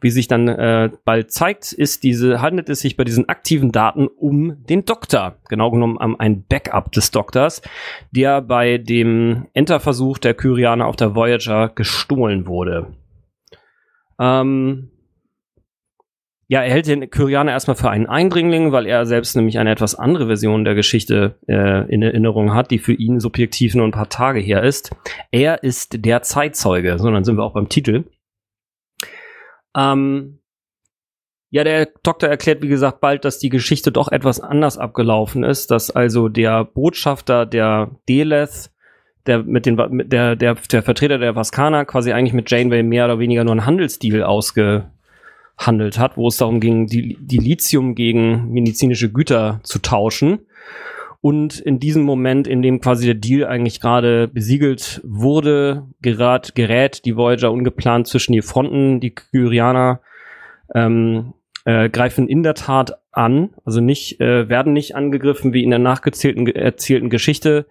wie 0.00 0.10
sich 0.10 0.28
dann 0.28 0.48
äh, 0.48 0.90
bald 1.04 1.32
zeigt, 1.32 1.72
ist 1.72 2.02
diese, 2.02 2.40
handelt 2.40 2.68
es 2.68 2.80
sich 2.80 2.96
bei 2.96 3.04
diesen 3.04 3.28
aktiven 3.28 3.72
Daten 3.72 4.06
um 4.06 4.64
den 4.66 4.84
Doktor. 4.84 5.36
Genau 5.48 5.70
genommen 5.70 5.96
um 5.96 6.20
ein 6.20 6.44
Backup 6.44 6.92
des 6.92 7.10
Doktors, 7.10 7.62
der 8.10 8.42
bei 8.42 8.78
dem 8.78 9.46
Enterversuch 9.54 10.18
der 10.18 10.34
Kyrianer 10.34 10.86
auf 10.86 10.96
der 10.96 11.14
Voyager 11.14 11.68
gestohlen 11.68 12.46
wurde. 12.46 12.88
Ähm, 14.18 14.90
ja, 16.52 16.60
er 16.60 16.70
hält 16.70 16.86
den 16.86 17.08
Kyrianer 17.08 17.52
erstmal 17.52 17.76
für 17.76 17.88
einen 17.88 18.04
Eindringling, 18.04 18.72
weil 18.72 18.86
er 18.86 19.06
selbst 19.06 19.36
nämlich 19.36 19.58
eine 19.58 19.70
etwas 19.70 19.94
andere 19.94 20.26
Version 20.26 20.66
der 20.66 20.74
Geschichte 20.74 21.36
äh, 21.48 21.90
in 21.90 22.02
Erinnerung 22.02 22.52
hat, 22.52 22.70
die 22.70 22.78
für 22.78 22.92
ihn 22.92 23.20
subjektiv 23.20 23.74
nur 23.74 23.86
ein 23.86 23.92
paar 23.92 24.10
Tage 24.10 24.38
her 24.38 24.62
ist. 24.62 24.94
Er 25.30 25.62
ist 25.62 26.04
der 26.04 26.20
Zeitzeuge, 26.20 26.98
so 26.98 27.10
dann 27.10 27.24
sind 27.24 27.38
wir 27.38 27.44
auch 27.44 27.54
beim 27.54 27.70
Titel. 27.70 28.04
Ähm, 29.76 30.38
ja, 31.50 31.64
der 31.64 31.90
Doktor 32.02 32.30
erklärt, 32.30 32.62
wie 32.62 32.68
gesagt, 32.68 33.00
bald, 33.00 33.26
dass 33.26 33.38
die 33.38 33.50
Geschichte 33.50 33.92
doch 33.92 34.10
etwas 34.10 34.40
anders 34.40 34.78
abgelaufen 34.78 35.44
ist, 35.44 35.70
dass 35.70 35.90
also 35.90 36.30
der 36.30 36.64
Botschafter 36.64 37.44
der 37.44 37.90
Deleth, 38.08 38.70
der 39.26 39.42
mit 39.42 39.66
den 39.66 39.76
der, 40.08 40.34
der, 40.34 40.54
der 40.54 40.82
Vertreter 40.82 41.18
der 41.18 41.36
Vaskana 41.36 41.84
quasi 41.84 42.12
eigentlich 42.12 42.32
mit 42.32 42.50
Janeway 42.50 42.82
mehr 42.82 43.04
oder 43.04 43.18
weniger 43.18 43.44
nur 43.44 43.52
einen 43.52 43.66
Handelsdeal 43.66 44.22
ausgehandelt 44.22 45.98
hat, 45.98 46.16
wo 46.16 46.28
es 46.28 46.38
darum 46.38 46.58
ging, 46.58 46.86
die, 46.86 47.18
die 47.20 47.38
Lithium 47.38 47.94
gegen 47.94 48.50
medizinische 48.50 49.12
Güter 49.12 49.60
zu 49.62 49.78
tauschen. 49.78 50.46
Und 51.22 51.60
in 51.60 51.78
diesem 51.78 52.02
Moment, 52.02 52.48
in 52.48 52.62
dem 52.62 52.80
quasi 52.80 53.06
der 53.06 53.14
Deal 53.14 53.46
eigentlich 53.46 53.80
gerade 53.80 54.26
besiegelt 54.26 55.00
wurde, 55.04 55.86
gerät, 56.02 56.56
gerät 56.56 57.04
die 57.04 57.16
Voyager 57.16 57.52
ungeplant 57.52 58.08
zwischen 58.08 58.32
die 58.32 58.42
Fronten. 58.42 58.98
Die 58.98 59.14
Kyrianer 59.14 60.00
ähm, 60.74 61.34
äh, 61.64 61.88
greifen 61.88 62.28
in 62.28 62.42
der 62.42 62.54
Tat 62.54 62.98
an, 63.12 63.50
also 63.64 63.80
nicht, 63.80 64.20
äh, 64.20 64.48
werden 64.48 64.72
nicht 64.72 64.96
angegriffen 64.96 65.52
wie 65.52 65.62
in 65.62 65.70
der 65.70 65.78
nachgezählten 65.78 66.48
erzählten 66.48 67.08
Geschichte, 67.08 67.66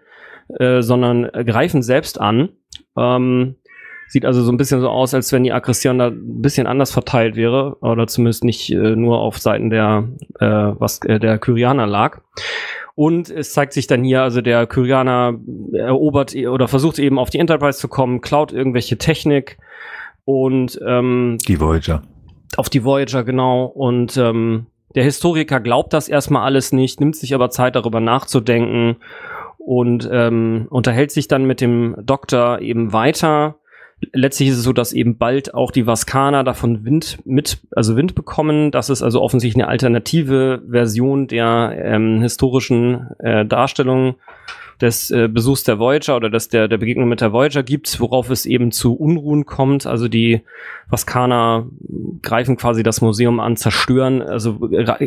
äh, 0.58 0.82
sondern 0.82 1.24
greifen 1.46 1.82
selbst 1.82 2.22
an. 2.22 2.50
Ähm, 2.98 3.56
sieht 4.08 4.26
also 4.26 4.44
so 4.44 4.52
ein 4.52 4.58
bisschen 4.58 4.80
so 4.80 4.88
aus, 4.88 5.14
als 5.14 5.34
wenn 5.34 5.44
die 5.44 5.52
Aggression 5.52 5.98
da 5.98 6.08
ein 6.08 6.42
bisschen 6.42 6.68
anders 6.68 6.92
verteilt 6.92 7.36
wäre, 7.36 7.78
oder 7.82 8.08
zumindest 8.08 8.46
nicht 8.46 8.72
äh, 8.72 8.96
nur 8.96 9.20
auf 9.20 9.40
Seiten 9.40 9.70
der, 9.70 10.08
äh, 10.40 10.46
was 10.46 11.02
äh, 11.04 11.20
der 11.20 11.38
Kyrianer 11.38 11.88
lag. 11.88 12.22
Und 12.96 13.30
es 13.30 13.54
zeigt 13.54 13.74
sich 13.74 13.88
dann 13.88 14.04
hier, 14.04 14.22
also 14.22 14.42
der 14.42 14.68
Kyrianer 14.68 15.40
erobert 15.74 16.36
oder 16.36 16.68
versucht 16.68 17.00
eben 17.00 17.18
auf 17.20 17.30
die 17.30 17.40
Enterprise 17.40 17.80
zu 17.80 17.88
kommen, 17.88 18.22
klaut 18.22 18.52
irgendwelche 18.52 18.98
Technik 18.98 19.58
und 20.26 20.80
ähm, 20.86 21.38
die 21.48 21.60
Voyager. 21.60 22.04
Auf 22.58 22.70
die 22.70 22.84
Voyager, 22.84 23.24
genau. 23.24 23.66
Und 23.66 24.18
ähm, 24.18 24.68
der 24.94 25.04
Historiker 25.04 25.60
glaubt 25.60 25.94
das 25.94 26.10
erstmal 26.10 26.44
alles 26.44 26.74
nicht, 26.74 27.00
nimmt 27.00 27.16
sich 27.16 27.34
aber 27.34 27.50
Zeit, 27.50 27.76
darüber 27.76 28.02
nachzudenken 28.02 28.98
und 29.58 30.10
ähm, 30.12 30.68
unterhält 30.70 31.12
sich 31.12 31.28
dann 31.28 31.46
mit 31.46 31.62
dem 31.62 31.96
Doktor 32.04 32.60
eben 32.60 32.92
weiter 32.94 33.56
letztlich 34.14 34.50
ist 34.50 34.58
es 34.58 34.64
so, 34.64 34.74
dass 34.74 34.94
eben 34.94 35.18
bald 35.18 35.54
auch 35.54 35.72
die 35.72 35.88
Vaskaner 35.88 36.44
davon 36.44 36.86
Wind 36.86 37.20
mit, 37.26 37.60
also 37.76 37.96
Wind 37.96 38.16
bekommen. 38.16 38.72
Das 38.72 38.90
ist 38.90 39.02
also 39.02 39.22
offensichtlich 39.22 39.64
eine 39.64 39.70
alternative 39.70 40.62
Version 40.70 41.28
der 41.28 41.76
ähm, 41.78 42.22
historischen 42.22 43.08
äh, 43.20 43.46
Darstellung 43.46 44.16
des 44.82 45.12
äh, 45.12 45.28
Besuchs 45.28 45.64
der 45.64 45.80
Voyager 45.80 46.16
oder 46.16 46.30
des, 46.30 46.50
der, 46.50 46.68
der 46.68 46.78
Begegnung 46.78 47.08
mit 47.08 47.22
der 47.22 47.34
Voyager 47.34 47.64
gibt, 47.64 48.00
worauf 48.00 48.30
es 48.30 48.46
eben 48.46 48.72
zu 48.72 48.94
Unruhen 48.94 49.46
kommt. 49.46 49.86
Also 49.86 50.08
die 50.08 50.42
Vaskaner 50.90 51.68
greifen 52.22 52.58
quasi 52.58 52.84
das 52.84 53.02
Museum 53.02 53.40
an, 53.40 53.56
zerstören, 53.56 54.22
also, 54.22 54.60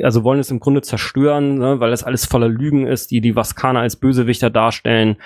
also 0.03 0.25
wollen 0.25 0.41
es 0.41 0.51
im 0.51 0.61
Grunde 0.61 0.83
zerstören, 0.83 1.59
ne, 1.59 1.81
weil 1.81 1.91
das 1.91 2.05
alles 2.05 2.25
voller 2.25 2.49
Lügen 2.49 2.87
ist, 2.87 3.11
die 3.11 3.21
die 3.21 3.37
Vaskaner 3.37 3.81
als 3.81 3.97
Bösewichter 3.97 4.51
darstellen. 4.51 5.17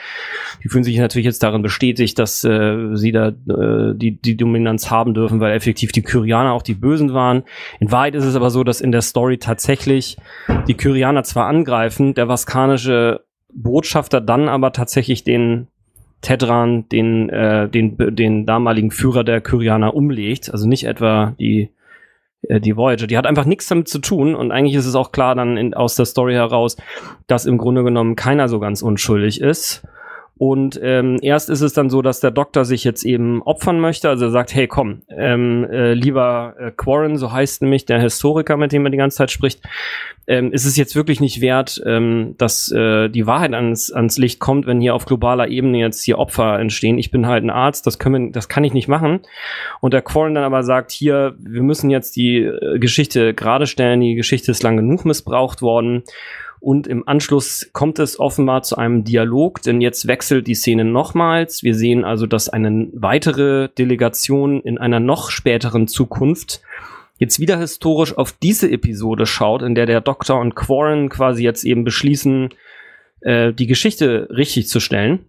Die 0.65 0.69
fühlen 0.69 0.85
sich 0.85 0.99
natürlich 0.99 1.27
jetzt 1.27 1.43
darin 1.43 1.63
bestätigt, 1.63 2.19
dass 2.19 2.43
äh, 2.45 2.95
sie 2.95 3.13
da 3.13 3.29
äh, 3.29 3.95
die, 3.95 4.19
die 4.21 4.37
Dominanz 4.37 4.91
haben 4.91 5.15
dürfen, 5.15 5.41
weil 5.41 5.55
effektiv 5.55 5.93
die 5.93 6.03
Kyrianer 6.03 6.53
auch 6.53 6.63
die 6.63 6.75
Bösen 6.75 7.15
waren. 7.15 7.45
In 7.81 7.93
Wahrheit 7.93 8.15
ist 8.15 8.25
es 8.25 8.35
aber 8.35 8.51
so, 8.51 8.65
dass 8.65 8.81
in 8.81 8.93
der 8.93 9.03
Story 9.03 9.39
tatsächlich 9.39 10.17
die 10.67 10.75
Kyrianer 10.75 11.23
zwar 11.23 11.47
angreifen, 11.47 12.15
der 12.15 12.29
vaskanische 12.29 13.21
Botschafter 13.63 14.21
dann 14.21 14.49
aber 14.49 14.73
tatsächlich 14.73 15.25
den 15.25 15.69
Tedran, 16.21 16.89
den, 16.89 17.31
äh, 17.31 17.69
den, 17.69 17.97
den 18.15 18.45
damaligen 18.45 18.91
Führer 18.91 19.25
der 19.25 19.41
Kyrianer 19.41 19.95
umlegt. 19.95 20.51
Also 20.53 20.67
nicht 20.67 20.85
etwa 20.85 21.35
die, 21.39 21.71
äh, 22.43 22.61
die 22.61 22.77
Voyager. 22.77 23.07
Die 23.07 23.17
hat 23.17 23.27
einfach 23.27 23.45
nichts 23.45 23.69
damit 23.69 23.89
zu 23.89 24.01
tun. 24.01 24.35
Und 24.35 24.51
eigentlich 24.51 24.75
ist 24.75 24.87
es 24.87 24.95
auch 24.95 25.13
klar 25.13 25.35
dann 25.35 25.57
in, 25.57 25.75
aus 25.75 25.95
der 25.95 26.07
Story 26.07 26.35
heraus, 26.35 26.77
dass 27.27 27.47
im 27.47 27.59
Grunde 27.59 27.85
genommen 27.85 28.17
keiner 28.17 28.49
so 28.49 28.59
ganz 28.59 28.83
unschuldig 28.83 29.41
ist. 29.41 29.87
Und 30.39 30.79
ähm, 30.83 31.19
erst 31.21 31.51
ist 31.51 31.63
es 31.63 31.73
dann 31.73 31.91
so, 31.91 32.01
dass 32.01 32.21
der 32.21 32.31
Doktor 32.31 32.65
sich 32.65 32.85
jetzt 32.85 33.05
eben 33.05 33.43
opfern 33.43 33.81
möchte. 33.81 34.09
Also 34.09 34.27
er 34.27 34.31
sagt, 34.31 34.55
hey, 34.55 34.69
komm, 34.69 35.03
ähm, 35.09 35.67
äh, 35.69 35.95
lieber 35.95 36.55
äh, 36.59 36.71
Quarren, 36.71 37.17
so 37.17 37.33
heißt 37.33 37.63
nämlich 37.63 37.87
der 37.87 38.01
Historiker, 38.01 38.57
mit 38.57 38.71
dem 38.71 38.87
er 38.87 38.91
die 38.91 38.99
ganze 38.99 39.17
Zeit 39.17 39.33
spricht, 39.33 39.61
ähm, 40.29 40.53
ist 40.53 40.65
es 40.65 40.77
jetzt 40.77 40.95
wirklich 40.95 41.21
nicht 41.21 41.41
wert, 41.41 41.83
ähm, 41.85 42.35
dass 42.39 42.71
äh, 42.71 43.09
die 43.09 43.27
Wahrheit 43.27 43.53
ans, 43.53 43.91
ans 43.91 44.17
Licht 44.17 44.39
kommt, 44.39 44.67
wenn 44.67 44.81
hier 44.81 44.95
auf 44.95 45.07
globaler 45.07 45.49
Ebene 45.49 45.79
jetzt 45.79 46.03
hier 46.03 46.19
Opfer 46.19 46.61
entstehen. 46.61 46.99
Ich 46.99 47.11
bin 47.11 47.27
halt 47.27 47.43
ein 47.43 47.51
Arzt, 47.51 47.87
das 47.87 47.99
können 47.99 48.27
wir, 48.27 48.33
das 48.33 48.49
kann 48.49 48.63
ich 48.63 48.73
nicht 48.73 48.89
machen. 48.89 49.21
Und 49.81 49.93
der 49.93 50.03
Quarren 50.03 50.35
dann 50.35 50.45
aber 50.45 50.63
sagt, 50.63 50.93
hier, 50.93 51.35
wir 51.41 51.63
müssen 51.63 51.91
jetzt 51.91 52.15
die 52.15 52.45
äh, 52.45 52.79
Geschichte 52.79 53.35
gerade 53.35 53.67
stellen, 53.67 54.01
die 54.01 54.15
Geschichte 54.15 54.53
ist 54.53 54.63
lang 54.63 54.77
genug 54.77 55.05
missbraucht 55.05 55.63
worden. 55.63 56.05
Und 56.61 56.87
im 56.87 57.07
Anschluss 57.07 57.71
kommt 57.73 57.99
es 57.99 58.19
offenbar 58.19 58.63
zu 58.63 58.77
einem 58.77 59.05
Dialog, 59.05 59.63
denn 59.63 59.81
jetzt 59.81 60.07
wechselt 60.07 60.47
die 60.47 60.55
Szene 60.55 60.85
nochmals. 60.85 61.63
Wir 61.63 61.75
sehen 61.75 62.05
also, 62.05 62.27
dass 62.27 62.49
eine 62.49 62.89
weitere 62.93 63.69
Delegation 63.69 64.61
in 64.61 64.79
einer 64.79 65.01
noch 65.01 65.31
späteren 65.31 65.87
Zukunft 65.87 66.61
jetzt 67.19 67.41
wieder 67.41 67.59
historisch 67.59 68.17
auf 68.17 68.33
diese 68.33 68.71
Episode 68.71 69.27
schaut, 69.27 69.63
in 69.63 69.75
der 69.75 69.87
der 69.87 70.01
Doktor 70.01 70.41
und 70.41 70.55
Quarren 70.55 71.09
quasi 71.09 71.43
jetzt 71.43 71.65
eben 71.65 71.85
beschließen, 71.85 72.51
äh, 73.21 73.53
die 73.53 73.67
Geschichte 73.67 74.29
richtig 74.31 74.69
zu 74.69 74.81
stellen. 74.81 75.27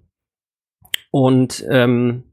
Und 1.12 1.66
ähm, 1.70 2.24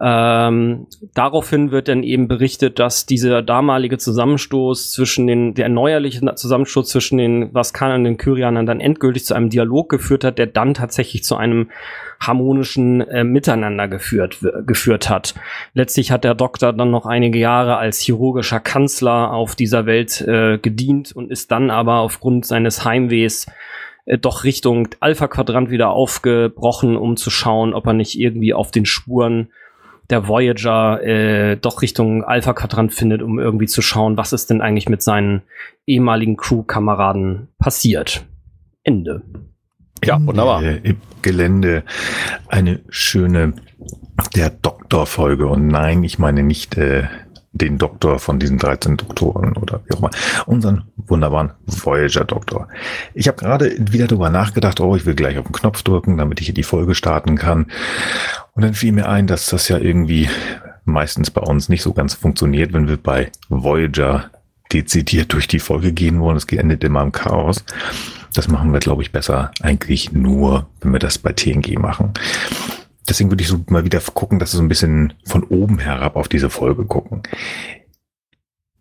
ähm, 0.00 0.88
daraufhin 1.14 1.70
wird 1.70 1.86
dann 1.86 2.02
eben 2.02 2.26
berichtet, 2.26 2.80
dass 2.80 3.06
dieser 3.06 3.42
damalige 3.42 3.96
Zusammenstoß 3.96 4.90
zwischen 4.90 5.28
den, 5.28 5.54
der 5.54 5.68
neuerliche 5.68 6.34
Zusammenstoß 6.34 6.88
zwischen 6.88 7.18
den 7.18 7.54
Vaskanern 7.54 8.00
und 8.00 8.04
den 8.04 8.16
Kyrianern 8.16 8.66
dann 8.66 8.80
endgültig 8.80 9.24
zu 9.24 9.34
einem 9.34 9.50
Dialog 9.50 9.88
geführt 9.88 10.24
hat, 10.24 10.38
der 10.38 10.48
dann 10.48 10.74
tatsächlich 10.74 11.22
zu 11.22 11.36
einem 11.36 11.70
harmonischen 12.18 13.02
äh, 13.02 13.22
Miteinander 13.22 13.86
geführt, 13.86 14.38
geführt 14.66 15.08
hat. 15.08 15.34
Letztlich 15.74 16.10
hat 16.10 16.24
der 16.24 16.34
Doktor 16.34 16.72
dann 16.72 16.90
noch 16.90 17.06
einige 17.06 17.38
Jahre 17.38 17.76
als 17.76 18.00
chirurgischer 18.00 18.60
Kanzler 18.60 19.32
auf 19.32 19.54
dieser 19.54 19.86
Welt 19.86 20.20
äh, 20.22 20.58
gedient 20.58 21.12
und 21.12 21.30
ist 21.30 21.52
dann 21.52 21.70
aber 21.70 21.98
aufgrund 21.98 22.46
seines 22.46 22.84
Heimwehs 22.84 23.46
äh, 24.06 24.18
doch 24.18 24.42
Richtung 24.42 24.88
Alpha-Quadrant 24.98 25.70
wieder 25.70 25.90
aufgebrochen, 25.90 26.96
um 26.96 27.16
zu 27.16 27.30
schauen, 27.30 27.74
ob 27.74 27.86
er 27.86 27.92
nicht 27.92 28.18
irgendwie 28.18 28.54
auf 28.54 28.72
den 28.72 28.86
Spuren 28.86 29.50
der 30.10 30.28
Voyager 30.28 31.02
äh, 31.02 31.56
doch 31.56 31.82
Richtung 31.82 32.24
Alpha-Quadrant 32.24 32.92
findet, 32.92 33.22
um 33.22 33.38
irgendwie 33.38 33.66
zu 33.66 33.82
schauen, 33.82 34.16
was 34.16 34.32
ist 34.32 34.50
denn 34.50 34.60
eigentlich 34.60 34.88
mit 34.88 35.02
seinen 35.02 35.42
ehemaligen 35.86 36.36
Crew-Kameraden 36.36 37.48
passiert. 37.58 38.26
Ende. 38.82 39.22
Ja, 40.04 40.18
wunderbar. 40.24 40.62
Im 40.62 40.98
Gelände 41.22 41.84
eine 42.48 42.80
schöne 42.90 43.54
der 44.36 44.50
Doktor-Folge. 44.50 45.46
Und 45.46 45.68
nein, 45.68 46.04
ich 46.04 46.18
meine 46.18 46.42
nicht 46.42 46.76
äh, 46.76 47.04
den 47.54 47.78
Doktor 47.78 48.18
von 48.18 48.38
diesen 48.38 48.58
13 48.58 48.96
Doktoren 48.96 49.56
oder 49.56 49.80
wie 49.86 49.94
auch 49.94 49.98
immer, 50.00 50.10
unseren 50.46 50.84
wunderbaren 50.96 51.52
Voyager-Doktor. 51.66 52.68
Ich 53.14 53.28
habe 53.28 53.38
gerade 53.38 53.74
wieder 53.78 54.08
darüber 54.08 54.28
nachgedacht, 54.28 54.80
oh, 54.80 54.96
ich 54.96 55.06
will 55.06 55.14
gleich 55.14 55.38
auf 55.38 55.46
den 55.46 55.52
Knopf 55.52 55.82
drücken, 55.82 56.18
damit 56.18 56.40
ich 56.40 56.46
hier 56.46 56.54
die 56.54 56.64
Folge 56.64 56.94
starten 56.94 57.36
kann. 57.36 57.66
Und 58.54 58.62
dann 58.62 58.74
fiel 58.74 58.92
mir 58.92 59.08
ein, 59.08 59.26
dass 59.26 59.46
das 59.46 59.68
ja 59.68 59.78
irgendwie 59.78 60.28
meistens 60.84 61.30
bei 61.30 61.40
uns 61.40 61.68
nicht 61.68 61.82
so 61.82 61.92
ganz 61.92 62.14
funktioniert, 62.14 62.72
wenn 62.72 62.88
wir 62.88 62.96
bei 62.96 63.30
Voyager 63.48 64.30
dezidiert 64.72 65.32
durch 65.32 65.46
die 65.46 65.60
Folge 65.60 65.92
gehen 65.92 66.20
wollen. 66.20 66.36
Es 66.36 66.44
endet 66.44 66.82
immer 66.82 67.02
im 67.02 67.12
Chaos. 67.12 67.64
Das 68.34 68.48
machen 68.48 68.72
wir, 68.72 68.80
glaube 68.80 69.02
ich, 69.02 69.12
besser 69.12 69.52
eigentlich 69.62 70.12
nur, 70.12 70.66
wenn 70.80 70.92
wir 70.92 70.98
das 70.98 71.18
bei 71.18 71.32
TNG 71.32 71.78
machen 71.78 72.12
deswegen 73.08 73.30
würde 73.30 73.42
ich 73.42 73.48
so 73.48 73.60
mal 73.68 73.84
wieder 73.84 74.00
gucken, 74.00 74.38
dass 74.38 74.52
wir 74.52 74.58
so 74.58 74.62
ein 74.62 74.68
bisschen 74.68 75.14
von 75.24 75.44
oben 75.44 75.78
herab 75.78 76.16
auf 76.16 76.28
diese 76.28 76.50
Folge 76.50 76.84
gucken. 76.84 77.22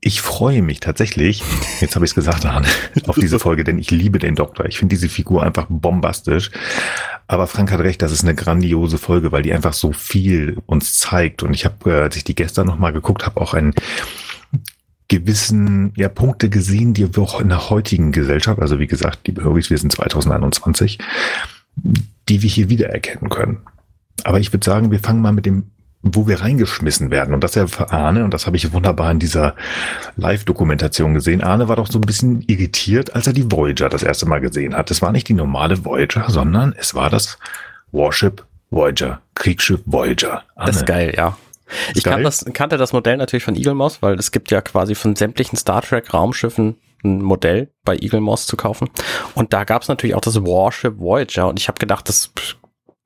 Ich 0.06 0.22
freue 0.22 0.62
mich 0.62 0.82
tatsächlich, 0.82 1.42
jetzt 1.80 1.96
habe 1.96 2.04
ich 2.04 2.12
es 2.12 2.16
gesagt, 2.16 2.46
Arne, 2.46 2.68
auf 3.08 3.16
diese 3.16 3.40
Folge, 3.40 3.64
denn 3.64 3.80
ich 3.80 3.90
liebe 3.90 4.20
den 4.20 4.36
Doktor. 4.36 4.66
Ich 4.66 4.78
finde 4.78 4.96
diese 4.96 5.08
Figur 5.08 5.44
einfach 5.44 5.68
bombastisch. 5.70 6.52
Aber 7.28 7.48
Frank 7.48 7.72
hat 7.72 7.80
recht, 7.80 8.02
das 8.02 8.12
ist 8.12 8.24
eine 8.24 8.36
grandiose 8.36 8.98
Folge, 8.98 9.32
weil 9.32 9.44
die 9.44 9.54
einfach 9.54 9.72
so 9.72 9.94
viel 9.94 10.58
uns 10.66 11.00
zeigt. 11.00 11.42
Und 11.42 11.54
ich 11.54 11.64
habe, 11.64 11.90
äh, 11.90 12.02
als 12.04 12.18
ich 12.18 12.26
die 12.26 12.36
gestern 12.36 12.68
nochmal 12.68 12.92
geguckt 12.92 13.26
habe, 13.26 13.40
auch 13.40 13.54
einen 13.54 13.74
gewissen 15.08 15.94
ja, 15.96 16.10
Punkte 16.10 16.50
gesehen, 16.50 16.94
die 16.94 17.16
wir 17.16 17.24
auch 17.24 17.40
in 17.40 17.50
der 17.50 17.70
heutigen 17.70 18.12
Gesellschaft, 18.12 18.60
also 18.60 18.80
wie 18.80 18.88
gesagt, 18.88 19.26
liebe 19.28 19.44
Höris, 19.44 19.70
wir 19.70 19.78
sind 19.78 19.92
2021, 19.92 20.98
die 22.28 22.42
wir 22.42 22.50
hier 22.50 22.70
wiedererkennen 22.70 23.30
können. 23.30 23.60
Aber 24.24 24.40
ich 24.40 24.54
würde 24.54 24.66
sagen, 24.66 24.92
wir 24.92 25.00
fangen 25.00 25.22
mal 25.22 25.34
mit 25.34 25.46
dem 25.46 25.72
wo 26.04 26.28
wir 26.28 26.42
reingeschmissen 26.42 27.12
werden. 27.12 27.34
Und 27.34 27.44
das 27.44 27.56
ja 27.56 27.66
für 27.66 27.92
Arne, 27.92 28.26
und 28.26 28.34
das 28.34 28.46
habe 28.46 28.58
ich 28.58 28.74
wunderbar 28.74 29.10
in 29.10 29.20
dieser 29.20 29.56
Live-Dokumentation 30.18 31.14
gesehen. 31.14 31.42
Arne 31.42 31.70
war 31.70 31.78
doch 31.78 31.88
so 31.88 31.98
ein 31.98 32.02
bisschen 32.02 32.42
irritiert, 32.42 33.16
als 33.16 33.26
er 33.26 33.34
die 33.34 33.50
Voyager 33.50 33.88
das 33.88 34.04
erste 34.04 34.26
Mal 34.26 34.40
gesehen 34.40 34.76
hat. 34.76 34.92
Es 34.92 35.02
war 35.02 35.14
nicht 35.14 35.30
die 35.30 35.34
normale 35.34 35.86
Voyager, 35.86 36.26
sondern 36.28 36.76
es 36.78 36.94
war 36.94 37.10
das 37.10 37.40
Warship 37.94 38.46
Voyager, 38.70 39.22
Kriegsschiff 39.36 39.80
Voyager. 39.86 40.44
Arne. 40.56 40.68
Das 40.68 40.76
ist 40.78 40.86
geil, 40.86 41.14
ja. 41.16 41.38
Ich 41.96 42.04
kan 42.04 42.22
das, 42.22 42.46
kannte 42.54 42.78
das 42.78 42.92
Modell 42.92 43.18
natürlich 43.18 43.46
von 43.46 43.56
Eagle 43.56 43.74
Moss, 43.74 44.02
weil 44.02 44.16
es 44.16 44.32
gibt 44.32 44.52
ja 44.52 44.62
quasi 44.62 44.96
von 44.96 45.16
sämtlichen 45.16 45.58
Star 45.58 45.82
Trek 45.82 46.14
Raumschiffen 46.14 46.76
ein 47.04 47.22
Modell 47.22 47.70
bei 47.86 47.96
Eagle 47.96 48.22
Moss 48.22 48.46
zu 48.46 48.58
kaufen. 48.58 48.90
Und 49.36 49.54
da 49.54 49.64
gab 49.64 49.82
es 49.82 49.88
natürlich 49.88 50.16
auch 50.16 50.22
das 50.22 50.42
Warship 50.42 51.00
Voyager. 51.00 51.48
Und 51.48 51.60
ich 51.60 51.68
habe 51.68 51.80
gedacht, 51.80 52.08
das 52.10 52.32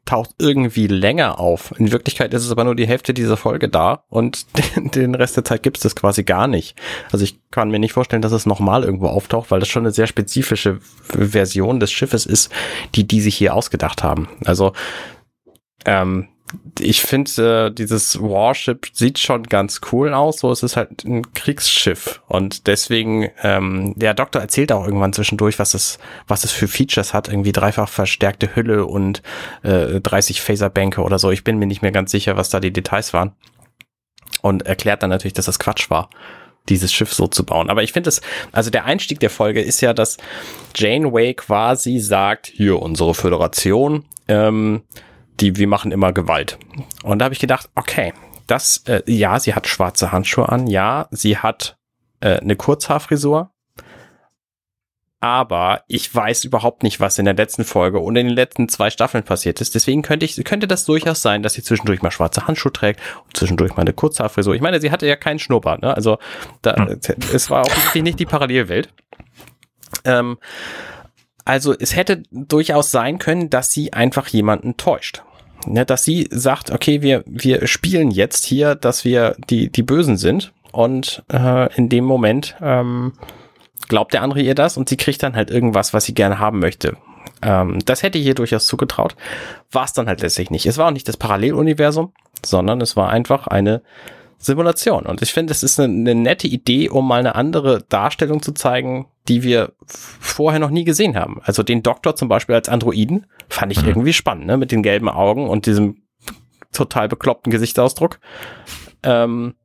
taucht 0.07 0.31
irgendwie 0.39 0.87
länger 0.87 1.39
auf. 1.39 1.73
In 1.77 1.91
Wirklichkeit 1.91 2.33
ist 2.33 2.43
es 2.43 2.51
aber 2.51 2.63
nur 2.63 2.75
die 2.75 2.87
Hälfte 2.87 3.13
dieser 3.13 3.37
Folge 3.37 3.69
da 3.69 4.03
und 4.09 4.47
den, 4.95 5.13
Rest 5.13 5.37
der 5.37 5.43
Zeit 5.43 5.61
gibt 5.61 5.83
es 5.83 5.95
quasi 5.95 6.23
gar 6.23 6.47
nicht. 6.47 6.75
Also 7.11 7.23
ich 7.23 7.39
kann 7.51 7.69
mir 7.69 7.79
nicht 7.79 7.93
vorstellen, 7.93 8.21
dass 8.21 8.31
es 8.31 8.45
nochmal 8.45 8.83
irgendwo 8.83 9.07
auftaucht, 9.07 9.51
weil 9.51 9.59
das 9.59 9.69
schon 9.69 9.83
eine 9.83 9.91
sehr 9.91 10.07
spezifische 10.07 10.79
Version 11.03 11.79
des 11.79 11.91
Schiffes 11.91 12.25
ist, 12.25 12.51
die 12.95 13.05
die 13.05 13.21
sich 13.21 13.35
hier 13.35 13.53
ausgedacht 13.53 14.01
haben. 14.01 14.29
Also 14.45 14.73
ähm, 15.85 16.29
ich 16.80 17.01
finde, 17.01 17.68
äh, 17.68 17.74
dieses 17.74 18.22
Warship 18.22 18.88
sieht 18.94 19.20
schon 19.20 19.44
ganz 19.44 19.82
cool 19.92 20.13
aus. 20.13 20.39
So, 20.39 20.51
es 20.51 20.63
ist 20.63 20.77
halt 20.77 21.04
ein 21.04 21.34
Kriegsschiff. 21.34 22.22
Und 22.27 22.68
deswegen, 22.68 23.30
ähm, 23.44 23.94
der 23.96 24.13
Doktor 24.13 24.42
erzählt 24.42 24.72
auch 24.72 24.86
irgendwann 24.86 25.13
zwischendurch, 25.13 25.60
was 25.60 25.74
es, 25.74 26.00
was 26.27 26.44
es 26.44 26.51
für 26.51 26.68
Features 26.68 27.13
hat. 27.13 27.27
Irgendwie 27.27 27.51
dreifach 27.51 27.89
verstärkte 27.89 28.56
Hülle 28.56 28.86
und 28.86 29.22
äh, 29.63 30.00
30 30.00 30.42
Phaserbänke 30.42 31.01
oder 31.01 31.20
so. 31.20 31.32
Ich 31.32 31.44
bin 31.44 31.58
mir 31.58 31.68
nicht 31.68 31.82
mehr 31.82 31.92
ganz 31.92 32.12
sicher, 32.12 32.38
was 32.38 32.50
da 32.50 32.60
die 32.60 32.74
Details 32.74 33.13
waren. 33.13 33.34
Und 34.42 34.66
erklärt 34.66 35.04
dann 35.04 35.10
natürlich, 35.10 35.34
dass 35.34 35.46
das 35.46 35.60
Quatsch 35.60 35.89
war 35.89 36.10
dieses 36.70 36.94
Schiff 36.94 37.13
so 37.13 37.27
zu 37.27 37.46
bauen. 37.46 37.70
Aber 37.70 37.82
ich 37.82 37.94
finde 37.94 38.10
es, 38.10 38.22
also 38.51 38.70
der 38.70 38.84
Einstieg 38.84 39.22
der 39.22 39.30
Folge 39.30 39.62
ist 39.62 39.80
ja, 39.80 39.94
dass 39.94 40.18
Janeway 40.75 41.34
quasi 41.34 42.00
sagt, 42.00 42.48
hier 42.48 42.82
unsere 42.82 43.13
Föderation, 43.13 44.04
ähm, 44.27 44.84
die, 45.39 45.56
wir 45.56 45.67
machen 45.67 45.91
immer 45.91 46.13
Gewalt. 46.13 46.58
Und 47.03 47.20
da 47.20 47.25
habe 47.25 47.34
ich 47.34 47.39
gedacht, 47.39 47.70
okay, 47.75 48.13
das, 48.48 48.84
äh, 48.88 49.01
ja, 49.06 49.39
sie 49.39 49.53
hat 49.53 49.67
schwarze 49.67 50.12
Handschuhe 50.12 50.50
an, 50.50 50.67
ja, 50.67 51.08
sie 51.12 51.38
hat 51.38 51.77
äh, 52.22 52.39
eine 52.39 52.56
Kurzhaarfrisur, 52.56 53.51
aber 55.20 55.84
ich 55.88 56.13
weiß 56.13 56.44
überhaupt 56.44 56.84
nicht, 56.84 57.00
was 57.00 57.17
in 57.17 57.25
der 57.25 57.34
letzten 57.34 57.63
Folge 57.63 58.00
und 58.00 58.15
in 58.15 58.27
den 58.27 58.36
letzten 58.36 58.70
zwei 58.70 58.91
Staffeln 58.91 59.24
passiert 59.24 59.60
ist. 59.62 59.74
Deswegen 59.74 60.03
könnte 60.03 60.25
ich, 60.25 60.44
könnte 60.44 60.67
das 60.67 60.86
durchaus 60.86 61.24
sein, 61.24 61.41
dass 61.41 61.53
sie 61.53 61.63
zwischendurch 61.63 62.03
mal 62.03 62.12
schwarze 62.12 62.48
Handschuhe 62.48 62.72
trägt 62.72 63.01
und 63.25 63.36
zwischendurch 63.36 63.75
mal 63.75 63.82
eine 63.82 63.94
Kurzhaarfrisur. 63.94 64.53
Ich 64.53 64.62
meine, 64.62 64.79
sie 64.79 64.91
hatte 64.91 65.08
ja 65.08 65.15
keinen 65.15 65.39
Schnurrbart, 65.39 65.82
ne? 65.82 65.96
Also 65.96 66.20
da, 66.62 66.75
hm. 66.75 67.00
es 67.34 67.50
war 67.50 67.63
auch 67.63 67.86
wirklich 67.86 68.03
nicht 68.03 68.20
die 68.20 68.25
Parallelwelt. 68.25 68.94
Ähm, 70.06 70.38
also 71.48 71.74
es 71.77 71.96
hätte 71.96 72.24
durchaus 72.32 72.92
sein 72.92 73.20
können, 73.20 73.50
dass 73.50 73.72
sie 73.72 73.94
einfach 73.94 74.27
jemanden 74.27 74.77
täuscht 74.77 75.24
ne, 75.68 75.86
dass 75.86 76.04
sie 76.04 76.27
sagt, 76.32 76.72
okay, 76.72 77.01
wir, 77.01 77.24
wir 77.25 77.68
spielen 77.68 78.12
jetzt 78.12 78.46
hier, 78.46 78.75
dass 78.75 79.06
wir 79.06 79.36
die, 79.50 79.70
die 79.70 79.84
Bösen 79.84 80.18
sind. 80.18 80.54
Und 80.72 81.24
äh, 81.32 81.74
in 81.75 81.89
dem 81.89 82.04
Moment 82.04 82.56
ähm, 82.62 83.13
glaubt 83.88 84.13
der 84.13 84.22
andere 84.22 84.42
ihr 84.42 84.56
das 84.56 84.77
und 84.77 84.89
sie 84.89 84.98
kriegt 84.98 85.24
dann 85.24 85.36
halt 85.36 85.50
irgendwas, 85.50 85.94
was 85.94 86.06
sie 86.06 86.13
gerne 86.13 86.39
haben 86.39 86.60
möchte. 86.60 86.98
Ähm, 87.42 87.80
das 87.86 88.04
hätte 88.04 88.18
ich 88.18 88.25
ihr 88.25 88.36
durchaus 88.36 88.68
zugetraut. 88.68 89.16
War 89.72 89.86
es 89.86 89.94
dann 89.94 90.08
halt 90.08 90.22
letztlich 90.22 90.51
nicht. 90.51 90.66
Es 90.66 90.77
war 90.77 90.88
auch 90.88 90.92
nicht 90.92 91.08
das 91.08 91.18
Paralleluniversum, 91.18 92.12
sondern 92.46 92.82
es 92.82 92.96
war 92.96 93.10
einfach 93.10 93.48
eine 93.48 93.82
Simulation. 94.38 95.06
Und 95.06 95.22
ich 95.22 95.34
finde, 95.34 95.51
es 95.51 95.63
ist 95.63 95.79
eine, 95.79 95.91
eine, 95.94 96.15
nette 96.15 96.48
Idee, 96.48 96.89
um 96.89 97.08
mal 97.08 97.20
eine 97.20 97.36
andere 97.36 97.84
Darstellung 97.89 98.41
zu 98.41 98.53
zeigen, 98.53 99.08
die 99.27 99.44
wir 99.44 99.74
vorher 99.88 100.60
noch 100.60 100.70
nie 100.70 100.84
gesehen 100.84 101.15
haben. 101.15 101.41
Also 101.44 101.63
den 101.63 101.84
Doktor 101.84 102.15
zum 102.15 102.29
Beispiel 102.29 102.56
als 102.56 102.70
Androiden 102.70 103.25
fand 103.50 103.72
ich 103.72 103.82
mhm. 103.82 103.89
irgendwie 103.89 104.13
spannend, 104.13 104.46
ne? 104.46 104.58
Mit 104.58 104.72
den 104.72 104.83
gelben 104.83 105.09
Augen 105.09 105.50
und 105.50 105.66
diesem 105.66 106.03
total 106.72 107.07
bekloppten 107.07 107.51
Gesichtsausdruck. 107.51 108.20
Ähm, 109.03 109.55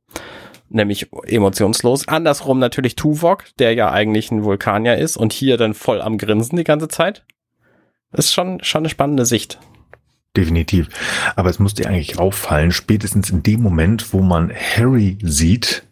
nämlich 0.69 1.09
emotionslos. 1.25 2.07
Andersrum 2.07 2.59
natürlich 2.59 2.95
Tuvok, 2.95 3.45
der 3.59 3.73
ja 3.73 3.91
eigentlich 3.91 4.31
ein 4.31 4.43
Vulkanier 4.43 4.97
ist 4.97 5.17
und 5.17 5.31
hier 5.31 5.57
dann 5.57 5.73
voll 5.73 6.01
am 6.01 6.17
Grinsen 6.17 6.57
die 6.57 6.63
ganze 6.63 6.87
Zeit. 6.87 7.25
Das 8.11 8.25
ist 8.25 8.33
schon, 8.33 8.63
schon 8.63 8.81
eine 8.81 8.89
spannende 8.89 9.25
Sicht. 9.25 9.59
Definitiv. 10.35 10.89
Aber 11.35 11.49
es 11.49 11.59
muss 11.59 11.75
dir 11.75 11.87
eigentlich 11.87 12.17
auffallen, 12.17 12.71
spätestens 12.71 13.29
in 13.29 13.43
dem 13.43 13.61
Moment, 13.61 14.13
wo 14.13 14.21
man 14.21 14.51
Harry 14.51 15.17
sieht 15.21 15.83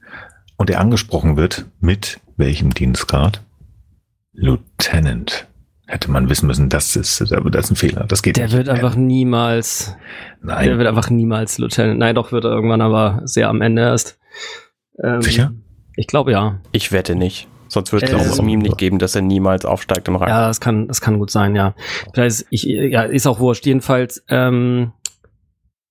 und 0.58 0.70
er 0.70 0.80
angesprochen 0.80 1.38
wird, 1.38 1.66
mit 1.80 2.20
welchem 2.38 2.74
Dienstgrad? 2.74 3.44
Lieutenant. 4.34 5.48
Hätte 5.86 6.10
man 6.10 6.30
wissen 6.30 6.48
müssen, 6.48 6.70
das 6.70 6.96
ist, 6.96 7.20
das 7.20 7.32
ist 7.32 7.72
ein 7.72 7.76
Fehler. 7.76 8.06
Das 8.08 8.24
geht 8.24 8.38
Der 8.38 8.46
nicht. 8.46 8.56
wird 8.56 8.70
einfach 8.70 8.96
niemals. 8.96 9.96
Nein. 10.42 10.66
Der 10.70 10.78
wird 10.78 10.88
einfach 10.88 11.10
niemals 11.10 11.58
Lieutenant. 11.58 12.00
Nein, 12.00 12.16
doch 12.16 12.32
wird 12.32 12.46
er 12.46 12.52
irgendwann, 12.52 12.82
aber 12.82 13.22
sehr 13.26 13.50
am 13.50 13.62
Ende 13.62 13.82
erst. 13.82 14.18
Ähm, 15.04 15.22
Sicher? 15.22 15.54
Ich 15.96 16.08
glaube 16.08 16.32
ja. 16.32 16.62
Ich 16.72 16.92
wette 16.94 17.16
nicht. 17.16 17.48
Sonst 17.72 17.94
würde 17.94 18.06
es 18.06 18.38
äh, 18.38 18.42
Meme 18.42 18.64
nicht 18.64 18.78
geben, 18.78 19.00
dass 19.00 19.16
er 19.16 19.22
niemals 19.22 19.64
aufsteigt 19.64 20.10
im 20.10 20.18
Rang. 20.18 20.28
Ja, 20.28 20.48
das 20.48 20.60
kann, 20.60 20.90
das 20.90 21.00
kann 21.00 21.20
gut 21.20 21.32
sein, 21.32 21.56
ja. 21.56 21.74
Vielleicht, 22.14 22.46
ich, 22.50 22.64
ja, 22.64 23.04
ist 23.04 23.26
auch 23.28 23.40
wurscht. 23.40 23.66
Jedenfalls, 23.66 24.26
ähm, 24.28 24.92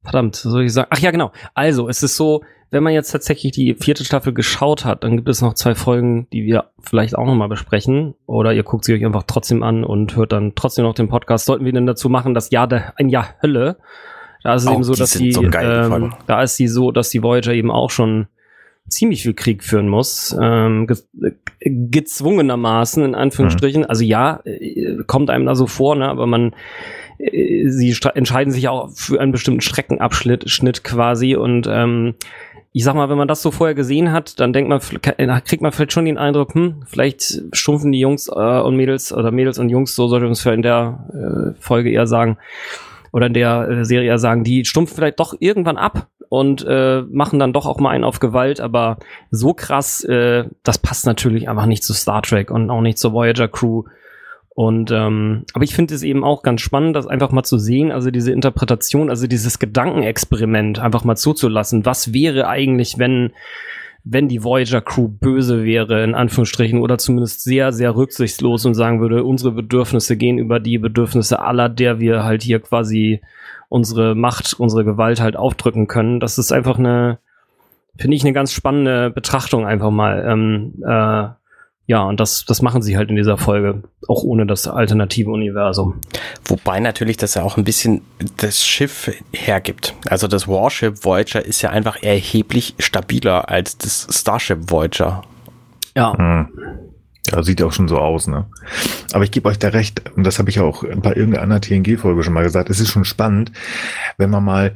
verdammt, 0.02 0.36
soll 0.36 0.64
ich 0.64 0.74
sagen? 0.74 0.88
Ach 0.90 0.98
ja, 0.98 1.10
genau. 1.10 1.32
Also, 1.54 1.88
es 1.88 2.02
ist 2.02 2.18
so, 2.18 2.42
wenn 2.70 2.82
man 2.82 2.92
jetzt 2.92 3.12
tatsächlich 3.12 3.52
die 3.52 3.74
vierte 3.74 4.04
Staffel 4.04 4.34
geschaut 4.34 4.84
hat, 4.84 5.04
dann 5.04 5.16
gibt 5.16 5.30
es 5.30 5.40
noch 5.40 5.54
zwei 5.54 5.74
Folgen, 5.74 6.28
die 6.34 6.44
wir 6.44 6.66
vielleicht 6.80 7.16
auch 7.16 7.24
nochmal 7.24 7.48
besprechen. 7.48 8.14
Oder 8.26 8.52
ihr 8.52 8.62
guckt 8.62 8.84
sie 8.84 8.92
euch 8.92 9.04
einfach 9.06 9.24
trotzdem 9.26 9.62
an 9.62 9.82
und 9.82 10.16
hört 10.16 10.32
dann 10.32 10.52
trotzdem 10.54 10.84
noch 10.84 10.94
den 10.94 11.08
Podcast. 11.08 11.46
Sollten 11.46 11.64
wir 11.64 11.72
denn 11.72 11.86
dazu 11.86 12.10
machen, 12.10 12.34
das 12.34 12.50
Jahr 12.50 12.68
der, 12.68 12.92
ein 12.98 13.08
Jahr 13.08 13.36
Hölle. 13.42 13.78
Da 14.42 14.54
ist 14.54 14.64
es 14.64 14.68
oh, 14.68 14.74
eben 14.74 14.84
so, 14.84 14.94
dass 14.94 15.12
die, 15.12 15.32
so 15.32 15.42
ähm, 15.42 16.12
da 16.26 16.42
ist 16.42 16.56
sie 16.56 16.68
so, 16.68 16.92
dass 16.92 17.08
die 17.08 17.22
Voyager 17.22 17.54
eben 17.54 17.70
auch 17.70 17.90
schon 17.90 18.28
ziemlich 18.90 19.22
viel 19.22 19.34
Krieg 19.34 19.64
führen 19.64 19.88
muss, 19.88 20.36
ähm, 20.40 20.86
ge 20.86 20.96
gezwungenermaßen 21.62 23.04
in 23.04 23.14
Anführungsstrichen. 23.14 23.82
Mhm. 23.82 23.86
Also 23.88 24.02
ja, 24.02 24.40
äh, 24.44 24.96
kommt 25.06 25.28
einem 25.30 25.46
da 25.46 25.54
so 25.54 25.66
vor, 25.66 25.94
ne? 25.94 26.08
aber 26.08 26.26
man 26.26 26.54
äh, 27.18 27.68
sie 27.68 27.94
entscheiden 28.14 28.52
sich 28.52 28.68
auch 28.68 28.90
für 28.94 29.20
einen 29.20 29.32
bestimmten 29.32 29.60
Streckenabschnitt 29.60 30.48
Schnitt 30.48 30.84
quasi 30.84 31.36
und 31.36 31.68
ähm, 31.70 32.14
ich 32.72 32.84
sag 32.84 32.94
mal, 32.94 33.08
wenn 33.08 33.18
man 33.18 33.28
das 33.28 33.42
so 33.42 33.50
vorher 33.50 33.74
gesehen 33.74 34.12
hat, 34.12 34.38
dann 34.38 34.52
denkt 34.52 34.68
man, 34.68 34.80
äh, 35.16 35.40
kriegt 35.40 35.62
man 35.62 35.72
vielleicht 35.72 35.92
schon 35.92 36.04
den 36.04 36.18
Eindruck, 36.18 36.54
hm, 36.54 36.82
vielleicht 36.86 37.42
stumpfen 37.52 37.90
die 37.90 37.98
Jungs 37.98 38.28
äh, 38.28 38.60
und 38.60 38.76
Mädels 38.76 39.12
oder 39.12 39.32
Mädels 39.32 39.58
und 39.58 39.70
Jungs, 39.70 39.94
so 39.94 40.06
sollte 40.06 40.24
man 40.24 40.32
es 40.32 40.46
in 40.46 40.62
der 40.62 41.04
äh, 41.12 41.60
Folge 41.60 41.90
eher 41.90 42.06
sagen, 42.06 42.38
oder 43.12 43.26
in 43.26 43.34
der 43.34 43.68
äh, 43.68 43.84
Serie 43.84 44.08
eher 44.08 44.18
sagen, 44.18 44.44
die 44.44 44.64
stumpfen 44.64 44.94
vielleicht 44.94 45.18
doch 45.18 45.34
irgendwann 45.40 45.76
ab 45.76 46.08
und 46.30 46.64
äh, 46.64 47.02
machen 47.10 47.40
dann 47.40 47.52
doch 47.52 47.66
auch 47.66 47.80
mal 47.80 47.90
einen 47.90 48.04
auf 48.04 48.20
Gewalt, 48.20 48.60
aber 48.60 48.98
so 49.32 49.52
krass, 49.52 50.04
äh, 50.04 50.44
das 50.62 50.78
passt 50.78 51.04
natürlich 51.04 51.48
einfach 51.48 51.66
nicht 51.66 51.82
zu 51.82 51.92
Star 51.92 52.22
Trek 52.22 52.52
und 52.52 52.70
auch 52.70 52.80
nicht 52.80 52.98
zur 52.98 53.12
Voyager 53.12 53.48
Crew. 53.48 53.82
Und 54.50 54.92
ähm, 54.92 55.44
aber 55.54 55.64
ich 55.64 55.74
finde 55.74 55.92
es 55.92 56.04
eben 56.04 56.22
auch 56.22 56.44
ganz 56.44 56.60
spannend, 56.60 56.94
das 56.94 57.08
einfach 57.08 57.32
mal 57.32 57.42
zu 57.42 57.58
sehen, 57.58 57.90
also 57.90 58.12
diese 58.12 58.30
Interpretation, 58.30 59.10
also 59.10 59.26
dieses 59.26 59.58
Gedankenexperiment 59.58 60.78
einfach 60.78 61.02
mal 61.02 61.16
zuzulassen. 61.16 61.84
Was 61.84 62.14
wäre 62.14 62.46
eigentlich, 62.46 62.96
wenn 62.98 63.32
wenn 64.04 64.28
die 64.28 64.44
Voyager 64.44 64.80
Crew 64.80 65.08
böse 65.08 65.64
wäre, 65.64 66.04
in 66.04 66.14
Anführungsstrichen, 66.14 66.78
oder 66.78 66.96
zumindest 66.96 67.42
sehr, 67.42 67.72
sehr 67.72 67.96
rücksichtslos 67.96 68.64
und 68.64 68.74
sagen 68.74 69.00
würde, 69.00 69.24
unsere 69.24 69.52
Bedürfnisse 69.52 70.16
gehen 70.16 70.38
über 70.38 70.60
die 70.60 70.78
Bedürfnisse 70.78 71.40
aller, 71.40 71.68
der 71.68 71.98
wir 71.98 72.24
halt 72.24 72.42
hier 72.42 72.60
quasi 72.60 73.20
unsere 73.70 74.14
Macht, 74.14 74.52
unsere 74.58 74.84
Gewalt 74.84 75.20
halt 75.20 75.36
aufdrücken 75.36 75.86
können. 75.86 76.20
Das 76.20 76.36
ist 76.36 76.52
einfach 76.52 76.78
eine, 76.78 77.18
finde 77.96 78.16
ich, 78.16 78.22
eine 78.22 78.34
ganz 78.34 78.52
spannende 78.52 79.10
Betrachtung 79.10 79.64
einfach 79.64 79.90
mal. 79.90 80.26
Ähm, 80.28 80.74
äh, 80.86 81.28
ja, 81.86 82.02
und 82.02 82.20
das, 82.20 82.44
das 82.44 82.62
machen 82.62 82.82
sie 82.82 82.96
halt 82.96 83.10
in 83.10 83.16
dieser 83.16 83.38
Folge, 83.38 83.82
auch 84.06 84.22
ohne 84.22 84.44
das 84.44 84.68
alternative 84.68 85.30
Universum. 85.30 86.00
Wobei 86.44 86.80
natürlich 86.80 87.16
das 87.16 87.34
ja 87.34 87.42
auch 87.42 87.56
ein 87.56 87.64
bisschen 87.64 88.02
das 88.36 88.64
Schiff 88.64 89.10
hergibt. 89.32 89.94
Also 90.06 90.26
das 90.26 90.46
Warship 90.46 91.04
Voyager 91.04 91.44
ist 91.44 91.62
ja 91.62 91.70
einfach 91.70 92.02
erheblich 92.02 92.74
stabiler 92.78 93.48
als 93.48 93.78
das 93.78 94.06
Starship 94.10 94.70
Voyager. 94.70 95.22
Ja. 95.96 96.16
Hm. 96.16 96.48
Ja, 97.28 97.42
sieht 97.42 97.62
auch 97.62 97.72
schon 97.72 97.88
so 97.88 97.98
aus, 97.98 98.26
ne? 98.26 98.46
Aber 99.12 99.24
ich 99.24 99.30
gebe 99.30 99.48
euch 99.48 99.58
da 99.58 99.68
recht, 99.68 100.10
und 100.16 100.24
das 100.24 100.38
habe 100.38 100.50
ich 100.50 100.60
auch 100.60 100.84
bei 100.96 101.14
irgendeiner 101.14 101.60
TNG-Folge 101.60 102.22
schon 102.22 102.32
mal 102.32 102.42
gesagt, 102.42 102.70
es 102.70 102.80
ist 102.80 102.90
schon 102.90 103.04
spannend, 103.04 103.52
wenn 104.16 104.30
man 104.30 104.44
mal 104.44 104.74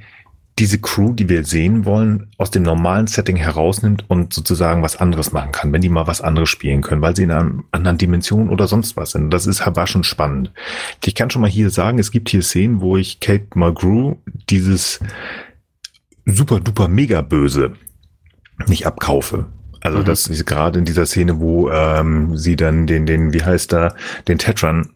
diese 0.59 0.79
Crew, 0.79 1.13
die 1.13 1.29
wir 1.29 1.45
sehen 1.45 1.85
wollen, 1.85 2.29
aus 2.39 2.51
dem 2.53 2.63
normalen 2.63 3.09
Setting 3.09 3.35
herausnimmt 3.37 4.05
und 4.09 4.33
sozusagen 4.33 4.83
was 4.83 4.97
anderes 4.97 5.33
machen 5.33 5.51
kann, 5.51 5.73
wenn 5.73 5.81
die 5.81 5.89
mal 5.89 6.07
was 6.07 6.21
anderes 6.21 6.49
spielen 6.49 6.81
können, 6.81 7.03
weil 7.03 7.17
sie 7.17 7.25
in 7.25 7.33
einer 7.33 7.65
anderen 7.73 7.99
Dimension 7.99 8.49
oder 8.49 8.69
sonst 8.69 8.97
was 8.97 9.13
sind. 9.13 9.31
Das 9.31 9.47
ist, 9.47 9.65
war 9.67 9.87
schon 9.89 10.05
spannend. 10.05 10.53
Ich 11.05 11.17
kann 11.17 11.31
schon 11.31 11.43
mal 11.43 11.51
hier 11.51 11.71
sagen, 11.71 11.99
es 11.99 12.13
gibt 12.13 12.29
hier 12.29 12.43
Szenen, 12.43 12.81
wo 12.81 12.97
ich 12.97 13.19
Kate 13.19 13.49
Mulgrew 13.55 14.17
dieses 14.49 15.01
super 16.25 16.61
duper 16.61 16.87
mega 16.87 17.21
böse 17.21 17.73
nicht 18.69 18.87
abkaufe. 18.87 19.47
Also 19.85 19.99
mhm. 19.99 20.05
das 20.07 20.27
ist 20.27 20.47
gerade 20.47 20.79
in 20.81 20.85
dieser 20.85 21.07
Szene, 21.07 21.39
wo 21.39 21.71
ähm, 21.71 22.37
sie 22.37 22.57
dann 22.57 22.89
den, 22.89 23.07
den, 23.07 23.33
wie 23.33 23.45
heißt 23.45 23.73
da, 23.73 23.95
den 24.27 24.39
Tetran 24.39 24.89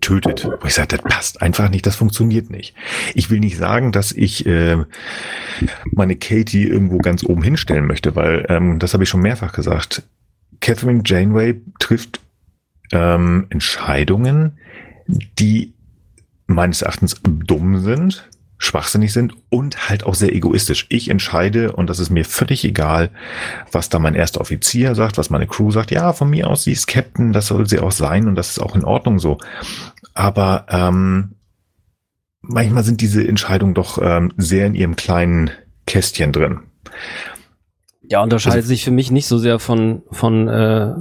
tötet. 0.00 0.44
Wo 0.44 0.66
ich 0.66 0.74
sage, 0.74 0.96
das 0.96 1.02
passt 1.02 1.42
einfach 1.42 1.68
nicht, 1.68 1.84
das 1.86 1.96
funktioniert 1.96 2.48
nicht. 2.48 2.74
Ich 3.14 3.30
will 3.30 3.40
nicht 3.40 3.58
sagen, 3.58 3.90
dass 3.90 4.12
ich 4.12 4.46
äh, 4.46 4.76
meine 5.90 6.16
Katie 6.16 6.68
irgendwo 6.68 6.98
ganz 6.98 7.24
oben 7.24 7.42
hinstellen 7.42 7.86
möchte, 7.86 8.14
weil 8.14 8.46
ähm, 8.48 8.78
das 8.78 8.94
habe 8.94 9.02
ich 9.02 9.10
schon 9.10 9.22
mehrfach 9.22 9.52
gesagt. 9.52 10.04
Catherine 10.60 11.02
Janeway 11.04 11.60
trifft 11.80 12.20
ähm, 12.92 13.46
Entscheidungen, 13.50 14.58
die 15.38 15.74
meines 16.46 16.82
Erachtens 16.82 17.20
dumm 17.24 17.80
sind, 17.80 18.28
schwachsinnig 18.58 19.12
sind 19.12 19.34
und 19.50 19.88
halt 19.88 20.04
auch 20.04 20.14
sehr 20.14 20.34
egoistisch. 20.34 20.86
Ich 20.88 21.08
entscheide 21.08 21.72
und 21.72 21.88
das 21.88 22.00
ist 22.00 22.10
mir 22.10 22.24
völlig 22.24 22.64
egal, 22.64 23.10
was 23.70 23.88
da 23.88 23.98
mein 24.00 24.14
erster 24.14 24.40
Offizier 24.40 24.94
sagt, 24.94 25.16
was 25.16 25.30
meine 25.30 25.46
Crew 25.46 25.70
sagt. 25.70 25.92
Ja, 25.92 26.12
von 26.12 26.28
mir 26.28 26.48
aus, 26.48 26.64
sie 26.64 26.72
ist 26.72 26.88
Captain, 26.88 27.32
das 27.32 27.46
soll 27.46 27.68
sie 27.68 27.78
auch 27.78 27.92
sein 27.92 28.26
und 28.26 28.34
das 28.34 28.50
ist 28.50 28.58
auch 28.58 28.74
in 28.74 28.84
Ordnung 28.84 29.20
so. 29.20 29.38
Aber 30.12 30.66
ähm, 30.68 31.36
manchmal 32.40 32.82
sind 32.82 33.00
diese 33.00 33.26
Entscheidungen 33.26 33.74
doch 33.74 33.98
ähm, 34.02 34.32
sehr 34.36 34.66
in 34.66 34.74
ihrem 34.74 34.96
kleinen 34.96 35.50
Kästchen 35.86 36.32
drin. 36.32 36.60
Ja, 38.10 38.22
unterscheidet 38.22 38.58
also, 38.58 38.68
sich 38.68 38.84
für 38.84 38.90
mich 38.90 39.10
nicht 39.10 39.26
so 39.26 39.38
sehr 39.38 39.58
von 39.58 40.02
von 40.10 40.48
äh, 40.48 40.94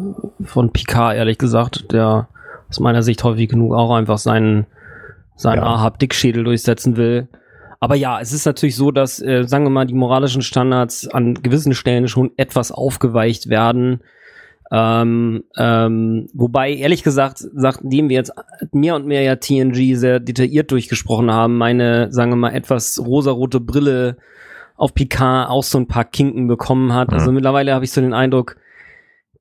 von 0.43 0.71
Picard 0.71 1.15
ehrlich 1.15 1.37
gesagt, 1.37 1.91
der 1.91 2.27
aus 2.69 2.79
meiner 2.79 3.01
Sicht 3.01 3.23
häufig 3.23 3.49
genug 3.49 3.73
auch 3.73 3.95
einfach 3.95 4.17
seinen 4.17 4.67
seinen 5.35 5.59
ja. 5.59 5.63
Ahab 5.63 5.99
Dickschädel 5.99 6.43
durchsetzen 6.43 6.97
will. 6.97 7.29
Aber 7.79 7.95
ja, 7.95 8.19
es 8.19 8.33
ist 8.33 8.45
natürlich 8.45 8.75
so, 8.75 8.91
dass, 8.91 9.21
äh, 9.21 9.43
sagen 9.45 9.65
wir 9.65 9.69
mal, 9.69 9.85
die 9.85 9.93
moralischen 9.93 10.41
Standards 10.41 11.07
an 11.07 11.35
gewissen 11.35 11.73
Stellen 11.73 12.07
schon 12.07 12.31
etwas 12.37 12.71
aufgeweicht 12.71 13.49
werden. 13.49 14.01
Ähm, 14.71 15.43
ähm, 15.57 16.27
wobei, 16.33 16.73
ehrlich 16.73 17.03
gesagt, 17.03 17.45
nachdem 17.53 18.09
wir 18.09 18.15
jetzt 18.15 18.33
mehr 18.73 18.95
und 18.95 19.05
mehr 19.05 19.21
ja 19.21 19.35
TNG 19.35 19.95
sehr 19.95 20.19
detailliert 20.19 20.71
durchgesprochen 20.71 21.31
haben, 21.31 21.57
meine, 21.57 22.11
sagen 22.11 22.31
wir 22.31 22.35
mal, 22.35 22.53
etwas 22.53 22.99
rosarote 22.99 23.59
Brille 23.59 24.17
auf 24.75 24.93
Picard 24.93 25.49
auch 25.49 25.63
so 25.63 25.77
ein 25.77 25.87
paar 25.87 26.05
Kinken 26.05 26.47
bekommen 26.47 26.93
hat. 26.93 27.13
Also 27.13 27.29
mhm. 27.29 27.35
mittlerweile 27.35 27.73
habe 27.73 27.85
ich 27.85 27.91
so 27.91 28.01
den 28.01 28.13
Eindruck, 28.13 28.57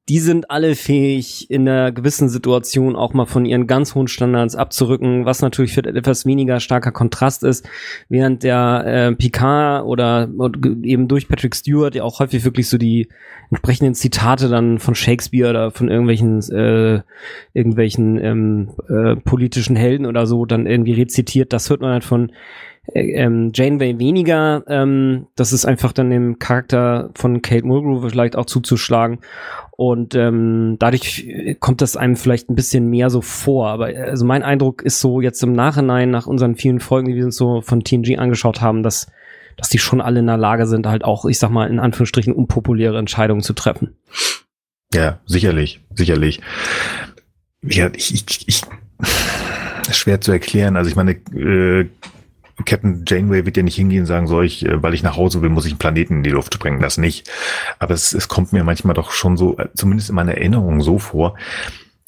die 0.09 0.21
sind 0.21 0.51
alle 0.51 0.77
fähig, 0.77 1.51
in 1.51 1.69
einer 1.69 1.91
gewissen 1.91 2.29
Situation 2.29 2.95
auch 2.95 3.13
mal 3.13 3.27
von 3.27 3.45
ihren 3.45 3.67
ganz 3.67 3.97
hohen 3.97 4.07
Standards 4.07 4.55
abzurücken, 4.55 5.25
was 5.25 5.43
natürlich 5.43 5.73
für 5.73 5.85
etwas 5.85 6.25
weniger 6.25 6.61
starker 6.61 6.93
Kontrast 6.93 7.43
ist, 7.43 7.69
während 8.09 8.45
der 8.45 8.85
äh, 8.87 9.13
Picard 9.17 9.85
oder, 9.85 10.29
oder 10.39 10.59
eben 10.83 11.09
durch 11.09 11.29
Patrick 11.29 11.57
Stewart 11.57 11.97
ja 11.97 12.05
auch 12.05 12.21
häufig 12.21 12.45
wirklich 12.45 12.69
so 12.69 12.79
die 12.79 13.09
entsprechenden 13.51 13.95
Zitate 13.95 14.49
dann 14.49 14.79
von 14.79 14.95
Shakespeare 14.95 15.51
oder 15.51 15.71
von 15.73 15.89
irgendwelchen 15.89 16.41
äh, 16.53 17.03
irgendwelchen 17.53 18.23
ähm, 18.23 18.71
äh, 18.89 19.17
politischen 19.17 19.75
Helden 19.75 20.07
oder 20.07 20.27
so 20.27 20.47
dann 20.47 20.67
irgendwie 20.67 20.93
rezitiert. 20.93 21.53
Das 21.53 21.69
hört 21.69 21.81
man 21.81 21.93
halt 21.93 22.05
von 22.05 22.31
ähm, 22.95 23.51
Janeway 23.55 23.99
weniger. 23.99 24.65
Ähm, 24.69 25.27
das 25.35 25.53
ist 25.53 25.67
einfach 25.67 25.93
dann 25.93 26.11
dem 26.11 26.39
Charakter 26.39 27.11
von 27.15 27.43
Kate 27.43 27.67
Mulgrew 27.67 28.09
vielleicht 28.09 28.37
auch 28.37 28.47
zuzuschlagen. 28.47 29.19
Und 29.77 30.15
ähm, 30.15 30.77
dadurch 30.79 31.57
kommt 31.61 31.83
das 31.83 31.97
einem 31.97 32.17
vielleicht 32.17 32.49
ein 32.49 32.55
bisschen 32.55 32.89
mehr 32.89 33.11
so 33.11 33.21
vor. 33.21 33.69
Aber 33.69 33.95
äh, 33.95 34.11
also 34.11 34.25
mein 34.25 34.43
Eindruck 34.43 34.83
ist 34.83 35.01
so 35.01 35.21
jetzt 35.21 35.43
im 35.43 35.53
Nachhinein, 35.53 36.11
nach 36.11 36.27
unseren 36.27 36.57
vielen 36.57 36.81
Folgen, 36.81 37.09
die 37.09 37.17
wir 37.17 37.27
uns 37.27 37.37
so 37.37 37.61
von 37.61 37.85
TNG 37.85 38.19
angeschaut 38.19 38.61
haben, 38.61 38.83
dass, 38.83 39.07
dass 39.57 39.69
die 39.69 39.79
schon 39.79 40.01
alle 40.01 40.21
in 40.21 40.27
der 40.27 40.39
Lage 40.39 40.67
sind, 40.67 40.87
halt 40.87 41.05
auch, 41.05 41.27
ich 41.27 41.39
sag 41.39 41.51
mal, 41.51 41.69
in 41.69 41.79
Anführungsstrichen 41.79 42.33
unpopuläre 42.33 42.99
Entscheidungen 42.99 43.43
zu 43.43 43.53
treffen. 43.53 43.97
Ja, 44.95 45.21
sicherlich, 45.27 45.81
sicherlich. 45.95 46.41
Ja, 47.63 47.91
ich, 47.95 48.15
ich, 48.15 48.49
ich 48.49 48.63
schwer 49.93 50.21
zu 50.21 50.33
erklären. 50.33 50.77
Also 50.77 50.89
ich 50.89 50.97
meine, 50.97 51.13
äh, 51.13 51.89
Captain 52.65 53.05
Janeway 53.07 53.45
wird 53.45 53.57
ja 53.57 53.63
nicht 53.63 53.77
hingehen 53.77 54.01
und 54.01 54.07
sagen, 54.07 54.27
soll 54.27 54.47
ich, 54.47 54.65
äh, 54.65 54.83
weil 54.83 54.95
ich 54.95 55.03
nach 55.03 55.17
Hause 55.17 55.43
will, 55.43 55.51
muss 55.51 55.67
ich 55.67 55.73
einen 55.73 55.79
Planeten 55.79 56.17
in 56.19 56.23
die 56.23 56.31
Luft 56.31 56.55
sprengen, 56.55 56.81
das 56.81 56.97
nicht. 56.99 57.31
Aber 57.79 57.95
es, 57.95 58.13
es 58.13 58.29
kommt 58.29 58.53
mir 58.53 58.65
manchmal 58.65 58.95
doch 58.95 59.11
schon 59.11 59.37
so, 59.37 59.59
äh, 59.59 59.69
zumindest 59.75 60.09
in 60.09 60.17
meiner 60.17 60.35
Erinnerung 60.35 60.81
so 60.81 60.99
vor, 60.99 61.35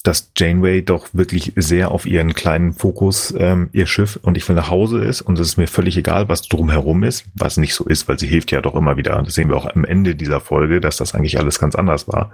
dass 0.05 0.31
Janeway 0.37 0.83
doch 0.83 1.09
wirklich 1.13 1.53
sehr 1.57 1.91
auf 1.91 2.07
ihren 2.07 2.35
kleinen 2.35 2.73
Fokus, 2.73 3.35
ähm, 3.37 3.69
ihr 3.73 3.87
Schiff 3.87 4.19
und 4.23 4.37
ich 4.37 4.49
will 4.49 4.57
nach 4.57 4.71
Hause 4.71 5.05
ist 5.05 5.21
und 5.21 5.39
es 5.39 5.49
ist 5.49 5.57
mir 5.57 5.67
völlig 5.67 5.97
egal, 5.97 6.29
was 6.29 6.43
drumherum 6.43 7.03
ist, 7.03 7.27
was 7.35 7.57
nicht 7.57 7.75
so 7.75 7.85
ist, 7.85 8.09
weil 8.09 8.19
sie 8.19 8.29
hilft 8.29 8.51
ja 8.53 8.63
doch 8.63 8.75
immer 8.75 8.97
wieder. 8.97 9.21
Das 9.23 9.35
sehen 9.35 9.51
wir 9.51 9.57
auch 9.57 9.67
am 9.67 9.85
Ende 9.85 10.15
dieser 10.15 10.41
Folge, 10.41 10.81
dass 10.81 10.97
das 10.97 11.15
eigentlich 11.15 11.39
alles 11.39 11.59
ganz 11.59 11.75
anders 11.75 12.09
war. 12.09 12.33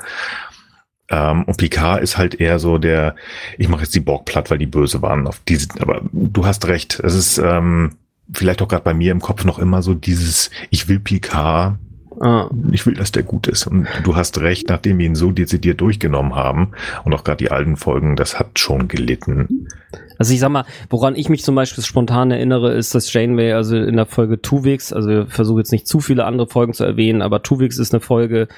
Ähm, 1.08 1.44
und 1.44 1.56
Picard 1.56 2.02
ist 2.02 2.16
halt 2.16 2.34
eher 2.34 2.58
so 2.58 2.78
der, 2.78 3.16
ich 3.58 3.68
mache 3.68 3.82
jetzt 3.82 3.94
die 3.94 4.00
Borg 4.00 4.24
platt, 4.24 4.50
weil 4.50 4.58
die 4.58 4.66
böse 4.66 5.02
waren. 5.02 5.26
Auf 5.26 5.40
diese, 5.48 5.68
aber 5.80 6.02
du 6.12 6.46
hast 6.46 6.66
recht. 6.66 7.00
Es 7.00 7.14
ist 7.14 7.38
ähm, 7.38 7.96
vielleicht 8.32 8.62
auch 8.62 8.68
gerade 8.68 8.84
bei 8.84 8.94
mir 8.94 9.12
im 9.12 9.20
Kopf 9.20 9.44
noch 9.44 9.58
immer 9.58 9.82
so 9.82 9.94
dieses, 9.94 10.50
ich 10.70 10.88
will 10.88 11.00
Picard, 11.00 11.76
ah. 12.20 12.48
ich 12.72 12.86
will, 12.86 12.94
dass 12.94 13.12
der 13.12 13.22
gut 13.22 13.46
ist. 13.46 13.66
Und 13.66 13.86
du 14.04 14.16
hast 14.16 14.40
recht, 14.40 14.68
nachdem 14.68 14.98
wir 14.98 15.06
ihn 15.06 15.14
so 15.14 15.30
dezidiert 15.30 15.80
durchgenommen 15.80 16.34
haben 16.34 16.72
und 17.04 17.12
auch 17.14 17.24
gerade 17.24 17.44
die 17.44 17.50
alten 17.50 17.76
Folgen, 17.76 18.16
das 18.16 18.38
hat 18.38 18.58
schon 18.58 18.88
gelitten. 18.88 19.68
Also 20.18 20.32
ich 20.32 20.40
sag 20.40 20.50
mal, 20.50 20.64
woran 20.90 21.16
ich 21.16 21.28
mich 21.28 21.42
zum 21.42 21.54
Beispiel 21.54 21.82
spontan 21.82 22.30
erinnere, 22.30 22.72
ist, 22.72 22.94
dass 22.94 23.12
Janeway 23.12 23.52
also 23.52 23.76
in 23.76 23.96
der 23.96 24.06
Folge 24.06 24.40
Tuvix, 24.40 24.92
also 24.92 25.22
ich 25.22 25.32
versuche 25.32 25.60
jetzt 25.60 25.72
nicht 25.72 25.86
zu 25.86 26.00
viele 26.00 26.24
andere 26.24 26.46
Folgen 26.46 26.72
zu 26.72 26.84
erwähnen, 26.84 27.22
aber 27.22 27.42
Tuvix 27.42 27.78
ist 27.78 27.92
eine 27.92 28.00
Folge, 28.00 28.48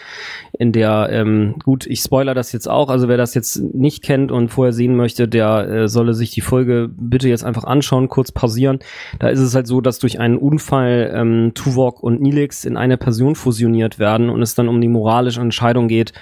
in 0.59 0.73
der, 0.73 1.09
ähm, 1.11 1.57
gut, 1.65 1.87
ich 1.87 2.01
spoiler 2.01 2.35
das 2.35 2.53
jetzt 2.53 2.69
auch, 2.69 2.89
also 2.89 3.09
wer 3.09 3.17
das 3.17 3.35
jetzt 3.35 3.57
nicht 3.75 4.03
kennt 4.03 4.33
und 4.33 4.49
vorher 4.49 4.73
sehen 4.73 4.97
möchte, 4.97 5.29
der 5.29 5.69
äh, 5.69 5.89
solle 5.89 6.15
sich 6.15 6.31
die 6.31 6.41
Folge 6.41 6.91
bitte 6.97 7.29
jetzt 7.29 7.45
einfach 7.45 7.65
anschauen, 7.65 8.09
kurz 8.09 8.33
pausieren. 8.33 8.79
Da 9.19 9.29
ist 9.29 9.41
es 9.41 9.55
halt 9.55 9.67
so, 9.67 9.81
dass 9.81 9.99
durch 9.99 10.19
einen 10.19 10.39
Unfall 10.39 11.13
ähm, 11.15 11.53
Tuvok 11.55 12.03
und 12.03 12.21
Nilix 12.21 12.65
in 12.65 12.77
eine 12.77 12.97
Person 12.97 13.35
fusioniert 13.35 13.99
werden 13.99 14.31
und 14.31 14.43
es 14.43 14.55
dann 14.55 14.69
um 14.69 14.81
die 14.81 14.89
moralische 14.89 15.41
Entscheidung 15.41 15.89
geht, 15.89 16.13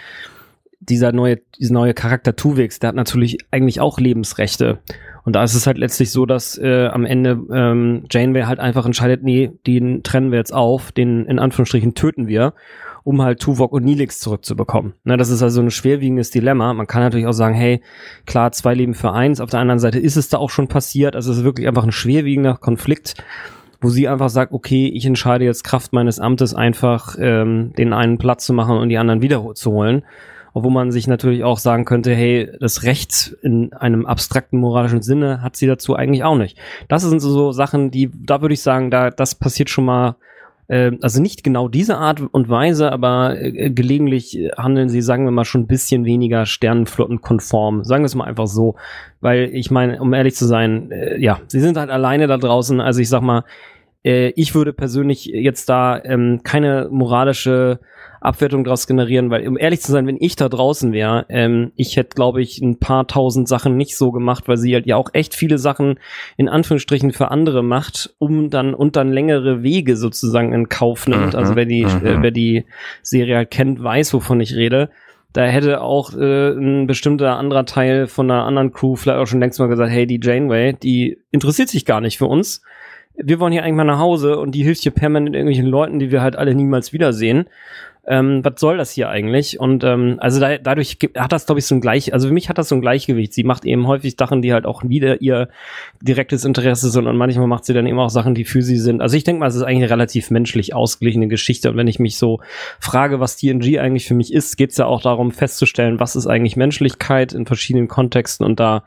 dieser 0.80 1.12
neue, 1.12 1.38
dieser 1.58 1.74
neue 1.74 1.94
Charakter 1.94 2.36
Tuvix, 2.36 2.78
der 2.78 2.88
hat 2.88 2.96
natürlich 2.96 3.38
eigentlich 3.50 3.80
auch 3.80 3.98
Lebensrechte. 3.98 4.78
Und 5.24 5.34
da 5.34 5.42
ist 5.42 5.54
es 5.54 5.66
halt 5.66 5.78
letztlich 5.78 6.10
so, 6.10 6.26
dass 6.26 6.58
äh, 6.58 6.86
am 6.86 7.06
Ende 7.06 7.40
ähm, 7.50 8.04
Janeway 8.10 8.42
halt 8.42 8.60
einfach 8.60 8.84
entscheidet, 8.84 9.22
nee, 9.22 9.52
den 9.66 10.02
trennen 10.02 10.30
wir 10.30 10.38
jetzt 10.38 10.52
auf, 10.52 10.92
den 10.92 11.24
in 11.24 11.38
Anführungsstrichen 11.38 11.94
töten 11.94 12.28
wir, 12.28 12.52
um 13.04 13.22
halt 13.22 13.40
Tuvok 13.40 13.72
und 13.72 13.84
Nilix 13.84 14.20
zurückzubekommen. 14.20 14.94
Ne, 15.04 15.16
das 15.16 15.30
ist 15.30 15.42
also 15.42 15.62
ein 15.62 15.70
schwerwiegendes 15.70 16.30
Dilemma. 16.30 16.74
Man 16.74 16.86
kann 16.86 17.02
natürlich 17.02 17.26
auch 17.26 17.32
sagen, 17.32 17.54
hey, 17.54 17.80
klar, 18.26 18.52
zwei 18.52 18.74
Leben 18.74 18.94
für 18.94 19.12
eins. 19.12 19.40
Auf 19.40 19.50
der 19.50 19.60
anderen 19.60 19.78
Seite 19.78 19.98
ist 19.98 20.16
es 20.16 20.28
da 20.28 20.36
auch 20.38 20.50
schon 20.50 20.68
passiert. 20.68 21.16
Also 21.16 21.32
es 21.32 21.38
ist 21.38 21.44
wirklich 21.44 21.66
einfach 21.66 21.84
ein 21.84 21.92
schwerwiegender 21.92 22.56
Konflikt 22.56 23.14
wo 23.80 23.90
sie 23.90 24.08
einfach 24.08 24.30
sagt, 24.30 24.52
okay, 24.52 24.86
ich 24.86 25.04
entscheide 25.04 25.44
jetzt 25.44 25.62
Kraft 25.62 25.92
meines 25.92 26.18
Amtes 26.18 26.54
einfach, 26.54 27.16
ähm, 27.20 27.74
den 27.76 27.92
einen 27.92 28.16
Platz 28.16 28.46
zu 28.46 28.54
machen 28.54 28.78
und 28.78 28.88
die 28.88 28.96
anderen 28.96 29.20
wiederzuholen 29.20 30.04
obwohl 30.54 30.70
man 30.70 30.92
sich 30.92 31.08
natürlich 31.08 31.44
auch 31.44 31.58
sagen 31.58 31.84
könnte, 31.84 32.14
hey, 32.14 32.50
das 32.60 32.84
Recht 32.84 33.36
in 33.42 33.72
einem 33.72 34.06
abstrakten 34.06 34.58
moralischen 34.58 35.02
Sinne 35.02 35.42
hat 35.42 35.56
sie 35.56 35.66
dazu 35.66 35.96
eigentlich 35.96 36.24
auch 36.24 36.36
nicht. 36.36 36.56
Das 36.88 37.02
sind 37.02 37.20
so 37.20 37.52
Sachen, 37.52 37.90
die, 37.90 38.10
da 38.14 38.40
würde 38.40 38.54
ich 38.54 38.62
sagen, 38.62 38.90
da, 38.90 39.10
das 39.10 39.34
passiert 39.34 39.68
schon 39.68 39.84
mal 39.84 40.16
äh, 40.68 40.92
also 41.02 41.20
nicht 41.20 41.42
genau 41.42 41.68
diese 41.68 41.96
Art 41.96 42.20
und 42.20 42.48
Weise, 42.48 42.92
aber 42.92 43.36
äh, 43.40 43.70
gelegentlich 43.70 44.50
handeln 44.56 44.88
sie, 44.88 45.02
sagen 45.02 45.24
wir 45.24 45.32
mal, 45.32 45.44
schon 45.44 45.62
ein 45.62 45.66
bisschen 45.66 46.04
weniger 46.04 46.46
sternenflottenkonform. 46.46 47.84
Sagen 47.84 48.04
wir 48.04 48.06
es 48.06 48.14
mal 48.14 48.24
einfach 48.24 48.46
so. 48.46 48.76
Weil 49.20 49.50
ich 49.52 49.70
meine, 49.70 50.00
um 50.00 50.12
ehrlich 50.14 50.36
zu 50.36 50.46
sein, 50.46 50.90
äh, 50.90 51.18
ja, 51.18 51.40
sie 51.48 51.60
sind 51.60 51.76
halt 51.76 51.90
alleine 51.90 52.26
da 52.26 52.38
draußen. 52.38 52.80
Also 52.80 53.00
ich 53.00 53.08
sag 53.08 53.22
mal, 53.22 53.44
äh, 54.04 54.28
ich 54.36 54.54
würde 54.54 54.72
persönlich 54.72 55.26
jetzt 55.26 55.68
da 55.68 56.00
ähm, 56.02 56.40
keine 56.44 56.88
moralische 56.90 57.80
Abwertung 58.24 58.64
daraus 58.64 58.86
generieren, 58.86 59.30
weil 59.30 59.46
um 59.46 59.58
ehrlich 59.58 59.80
zu 59.80 59.92
sein, 59.92 60.06
wenn 60.06 60.16
ich 60.18 60.36
da 60.36 60.48
draußen 60.48 60.92
wäre, 60.92 61.26
ähm, 61.28 61.72
ich 61.76 61.96
hätte, 61.96 62.14
glaube 62.14 62.40
ich, 62.40 62.60
ein 62.60 62.78
paar 62.78 63.06
tausend 63.06 63.48
Sachen 63.48 63.76
nicht 63.76 63.96
so 63.96 64.12
gemacht, 64.12 64.48
weil 64.48 64.56
sie 64.56 64.74
halt 64.74 64.86
ja 64.86 64.96
auch 64.96 65.10
echt 65.12 65.34
viele 65.34 65.58
Sachen 65.58 65.98
in 66.36 66.48
Anführungsstrichen 66.48 67.12
für 67.12 67.30
andere 67.30 67.62
macht, 67.62 68.14
um 68.18 68.50
dann 68.50 68.74
und 68.74 68.96
dann 68.96 69.12
längere 69.12 69.62
Wege 69.62 69.96
sozusagen 69.96 70.52
in 70.52 70.68
Kauf 70.68 71.06
nimmt. 71.06 71.34
Mhm, 71.34 71.38
also 71.38 71.54
wer 71.54 71.66
die, 71.66 71.82
äh, 71.82 72.22
wer 72.22 72.30
die 72.30 72.64
Serie 73.02 73.36
halt 73.36 73.50
kennt, 73.50 73.82
weiß, 73.82 74.14
wovon 74.14 74.40
ich 74.40 74.54
rede. 74.54 74.90
Da 75.34 75.44
hätte 75.44 75.80
auch 75.80 76.14
äh, 76.14 76.52
ein 76.52 76.86
bestimmter 76.86 77.36
anderer 77.36 77.66
Teil 77.66 78.06
von 78.06 78.30
einer 78.30 78.44
anderen 78.44 78.72
Crew 78.72 78.94
vielleicht 78.94 79.18
auch 79.18 79.26
schon 79.26 79.40
längst 79.40 79.58
mal 79.58 79.68
gesagt, 79.68 79.90
hey, 79.90 80.06
die 80.06 80.20
Janeway, 80.22 80.74
die 80.74 81.18
interessiert 81.32 81.68
sich 81.68 81.84
gar 81.84 82.00
nicht 82.00 82.18
für 82.18 82.26
uns. 82.26 82.62
Wir 83.16 83.38
wollen 83.38 83.52
hier 83.52 83.64
eigentlich 83.64 83.76
mal 83.76 83.84
nach 83.84 83.98
Hause 83.98 84.38
und 84.38 84.52
die 84.52 84.62
hilft 84.62 84.82
hier 84.82 84.92
permanent 84.92 85.36
irgendwelchen 85.36 85.66
Leuten, 85.66 85.98
die 85.98 86.10
wir 86.10 86.22
halt 86.22 86.36
alle 86.36 86.54
niemals 86.54 86.92
wiedersehen. 86.92 87.46
Ähm, 88.06 88.44
was 88.44 88.54
soll 88.58 88.76
das 88.76 88.90
hier 88.90 89.08
eigentlich? 89.08 89.58
Und 89.58 89.84
ähm, 89.84 90.16
also 90.18 90.40
da, 90.40 90.58
dadurch 90.58 90.98
hat 91.16 91.32
das, 91.32 91.46
glaube 91.46 91.58
ich, 91.58 91.66
so 91.66 91.74
ein 91.74 91.80
Gleich, 91.80 92.12
also 92.12 92.28
für 92.28 92.34
mich 92.34 92.48
hat 92.48 92.58
das 92.58 92.68
so 92.68 92.74
ein 92.74 92.80
Gleichgewicht. 92.80 93.32
Sie 93.32 93.44
macht 93.44 93.64
eben 93.64 93.86
häufig 93.86 94.16
Sachen, 94.18 94.42
die 94.42 94.52
halt 94.52 94.66
auch 94.66 94.82
wieder 94.84 95.22
ihr 95.22 95.48
direktes 96.02 96.44
Interesse 96.44 96.90
sind 96.90 97.06
und 97.06 97.16
manchmal 97.16 97.46
macht 97.46 97.64
sie 97.64 97.74
dann 97.74 97.86
eben 97.86 97.98
auch 97.98 98.10
Sachen, 98.10 98.34
die 98.34 98.44
für 98.44 98.62
sie 98.62 98.78
sind. 98.78 99.00
Also 99.00 99.16
ich 99.16 99.24
denke 99.24 99.40
mal, 99.40 99.46
es 99.46 99.54
ist 99.54 99.62
eigentlich 99.62 99.84
eine 99.84 99.90
relativ 99.90 100.30
menschlich 100.30 100.74
ausgeglichene 100.74 101.28
Geschichte. 101.28 101.70
Und 101.70 101.76
wenn 101.76 101.88
ich 101.88 101.98
mich 101.98 102.18
so 102.18 102.40
frage, 102.78 103.20
was 103.20 103.36
TNG 103.36 103.78
eigentlich 103.78 104.06
für 104.06 104.14
mich 104.14 104.32
ist, 104.32 104.56
geht 104.56 104.70
es 104.70 104.76
ja 104.76 104.86
auch 104.86 105.02
darum 105.02 105.32
festzustellen, 105.32 106.00
was 106.00 106.16
ist 106.16 106.26
eigentlich 106.26 106.56
Menschlichkeit 106.56 107.32
in 107.32 107.46
verschiedenen 107.46 107.88
Kontexten 107.88 108.44
und 108.44 108.60
da 108.60 108.84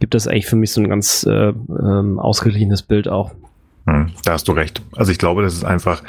gibt 0.00 0.14
es 0.14 0.28
eigentlich 0.28 0.46
für 0.46 0.56
mich 0.56 0.72
so 0.72 0.80
ein 0.80 0.88
ganz 0.88 1.24
äh, 1.24 1.48
ähm, 1.48 2.18
ausgeglichenes 2.18 2.82
Bild 2.82 3.08
auch. 3.08 3.32
Hm, 3.86 4.12
da 4.24 4.32
hast 4.32 4.48
du 4.48 4.52
recht. 4.52 4.82
Also 4.94 5.12
ich 5.12 5.18
glaube, 5.18 5.42
das 5.42 5.54
ist 5.54 5.64
einfach, 5.64 6.02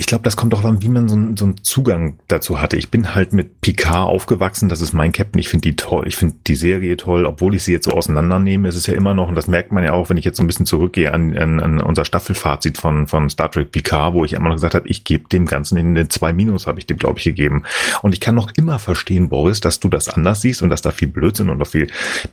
ich 0.00 0.06
glaube, 0.06 0.24
das 0.24 0.34
kommt 0.34 0.54
auch 0.54 0.64
an, 0.64 0.80
wie 0.80 0.88
man 0.88 1.10
so, 1.10 1.16
so 1.36 1.44
einen 1.44 1.62
Zugang 1.62 2.18
dazu 2.26 2.58
hatte. 2.58 2.78
Ich 2.78 2.90
bin 2.90 3.14
halt 3.14 3.34
mit 3.34 3.60
Picard 3.60 4.08
aufgewachsen, 4.08 4.70
das 4.70 4.80
ist 4.80 4.94
mein 4.94 5.12
Captain. 5.12 5.38
Ich 5.38 5.50
finde 5.50 5.68
die 5.68 5.76
toll, 5.76 6.08
ich 6.08 6.16
finde 6.16 6.36
die 6.46 6.54
Serie 6.54 6.96
toll, 6.96 7.26
obwohl 7.26 7.54
ich 7.54 7.64
sie 7.64 7.72
jetzt 7.72 7.84
so 7.84 7.90
auseinandernehme. 7.90 8.66
Es 8.66 8.76
ist 8.76 8.86
ja 8.86 8.94
immer 8.94 9.12
noch, 9.12 9.28
und 9.28 9.34
das 9.34 9.46
merkt 9.46 9.72
man 9.72 9.84
ja 9.84 9.92
auch, 9.92 10.08
wenn 10.08 10.16
ich 10.16 10.24
jetzt 10.24 10.38
so 10.38 10.42
ein 10.42 10.46
bisschen 10.46 10.64
zurückgehe 10.64 11.12
an, 11.12 11.36
an, 11.36 11.60
an 11.60 11.80
unser 11.82 12.06
Staffelfazit 12.06 12.78
von, 12.78 13.08
von 13.08 13.28
Star 13.28 13.50
Trek 13.50 13.72
Picard, 13.72 14.14
wo 14.14 14.24
ich 14.24 14.32
immer 14.32 14.48
noch 14.48 14.54
gesagt 14.54 14.74
habe, 14.74 14.88
ich 14.88 15.04
gebe 15.04 15.28
dem 15.28 15.44
Ganzen 15.44 15.76
in 15.76 15.94
den 15.94 16.08
zwei 16.08 16.32
Minus, 16.32 16.66
habe 16.66 16.78
ich 16.78 16.86
dem, 16.86 16.96
glaube 16.96 17.18
ich, 17.18 17.24
gegeben. 17.24 17.64
Und 18.00 18.14
ich 18.14 18.20
kann 18.20 18.34
noch 18.34 18.50
immer 18.56 18.78
verstehen, 18.78 19.28
Boris, 19.28 19.60
dass 19.60 19.80
du 19.80 19.90
das 19.90 20.08
anders 20.08 20.40
siehst 20.40 20.62
und 20.62 20.70
dass 20.70 20.80
da 20.80 20.92
viel 20.92 21.08
Blödsinn 21.08 21.50
und 21.50 21.58
noch 21.58 21.66
viel 21.66 21.88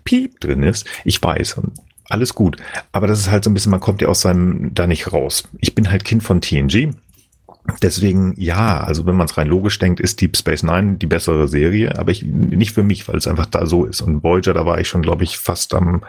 Piep 0.06 0.40
drin 0.40 0.64
ist. 0.64 0.88
Ich 1.04 1.22
weiß. 1.22 1.60
Alles 2.10 2.34
gut. 2.34 2.56
Aber 2.94 3.08
das 3.08 3.20
ist 3.20 3.30
halt 3.30 3.44
so 3.44 3.50
ein 3.50 3.54
bisschen, 3.54 3.72
man 3.72 3.82
kommt 3.82 4.02
ja 4.02 4.08
aus 4.08 4.22
seinem 4.22 4.74
da 4.74 4.88
nicht 4.88 5.12
raus. 5.12 5.44
Ich 5.60 5.76
bin 5.76 5.92
halt 5.92 6.06
Kind 6.06 6.24
von 6.24 6.40
TNG 6.40 6.94
Deswegen 7.82 8.34
ja, 8.38 8.80
also 8.80 9.06
wenn 9.06 9.16
man 9.16 9.26
es 9.26 9.38
rein 9.38 9.48
logisch 9.48 9.78
denkt, 9.78 10.00
ist 10.00 10.22
Deep 10.22 10.38
Space 10.38 10.64
Nine 10.64 10.96
die 10.96 11.06
bessere 11.06 11.48
Serie, 11.48 11.98
aber 12.00 12.12
ich, 12.12 12.24
nicht 12.24 12.72
für 12.72 12.84
mich, 12.84 13.08
weil 13.08 13.18
es 13.18 13.28
einfach 13.28 13.46
da 13.46 13.66
so 13.66 13.86
ist. 13.86 14.02
Und 14.02 14.24
Voyager, 14.24 14.54
da 14.54 14.66
war 14.66 14.80
ich 14.80 14.88
schon, 14.88 15.02
glaube 15.02 15.24
ich, 15.24 15.38
fast 15.38 15.74
am 15.74 16.04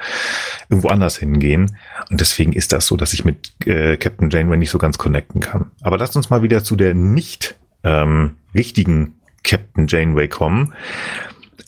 irgendwo 0.69 0.89
anders 0.89 1.17
hingehen. 1.19 1.77
Und 2.11 2.21
deswegen 2.21 2.53
ist 2.53 2.73
das 2.73 2.87
so, 2.87 2.97
dass 2.97 3.13
ich 3.13 3.25
mit 3.25 3.53
äh, 3.67 3.97
Captain 3.97 4.31
Janeway 4.31 4.57
nicht 4.57 4.71
so 4.71 4.79
ganz 4.79 4.99
connecten 4.99 5.41
kann. 5.41 5.71
Aber 5.83 5.99
lasst 5.99 6.17
uns 6.17 6.31
mal 6.31 6.43
wieder 6.43 6.63
zu 6.63 6.77
der 6.77 6.95
nicht 6.95 7.57
ähm, 7.83 8.37
richtigen 8.55 9.15
Captain 9.43 9.87
Janeway 9.87 10.29
kommen 10.29 10.75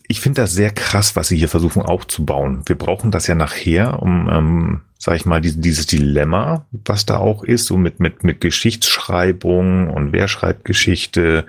ich 0.08 0.20
finde 0.20 0.42
das 0.42 0.52
sehr 0.52 0.70
krass, 0.70 1.16
was 1.16 1.28
sie 1.28 1.36
hier 1.36 1.48
versuchen 1.48 1.82
aufzubauen. 1.82 2.62
Wir 2.66 2.76
brauchen 2.76 3.10
das 3.10 3.26
ja 3.26 3.34
nachher, 3.34 4.02
um, 4.02 4.28
ähm, 4.28 4.80
sag 4.98 5.16
ich 5.16 5.24
mal, 5.24 5.40
dieses, 5.40 5.60
dieses 5.60 5.86
Dilemma, 5.86 6.66
was 6.84 7.06
da 7.06 7.18
auch 7.18 7.42
ist, 7.42 7.66
so 7.66 7.76
mit, 7.76 8.00
mit, 8.00 8.24
mit 8.24 8.40
Geschichtsschreibung 8.40 9.88
und 9.88 10.12
wer 10.12 10.28
schreibt 10.28 10.64
Geschichte 10.64 11.46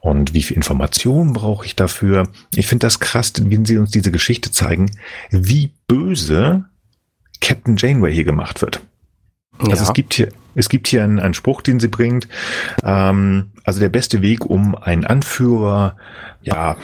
und 0.00 0.34
wie 0.34 0.42
viel 0.42 0.56
Information 0.56 1.32
brauche 1.32 1.66
ich 1.66 1.76
dafür. 1.76 2.28
Ich 2.54 2.66
finde 2.66 2.86
das 2.86 3.00
krass, 3.00 3.32
wenn 3.38 3.64
sie 3.64 3.78
uns 3.78 3.90
diese 3.90 4.10
Geschichte 4.10 4.50
zeigen, 4.50 4.90
wie 5.30 5.70
böse 5.86 6.64
Captain 7.40 7.76
Janeway 7.76 8.12
hier 8.14 8.24
gemacht 8.24 8.62
wird. 8.62 8.80
Also 9.58 9.66
ja. 9.66 9.72
Also 9.72 9.84
es 9.84 9.92
gibt 9.92 10.14
hier, 10.14 10.28
es 10.54 10.68
gibt 10.68 10.88
hier 10.88 11.04
einen, 11.04 11.20
einen 11.20 11.34
Spruch, 11.34 11.62
den 11.62 11.80
sie 11.80 11.88
bringt. 11.88 12.28
Ähm, 12.82 13.50
also 13.64 13.80
der 13.80 13.88
beste 13.88 14.22
Weg, 14.22 14.46
um 14.46 14.74
einen 14.74 15.04
Anführer, 15.04 15.96
ja, 16.42 16.76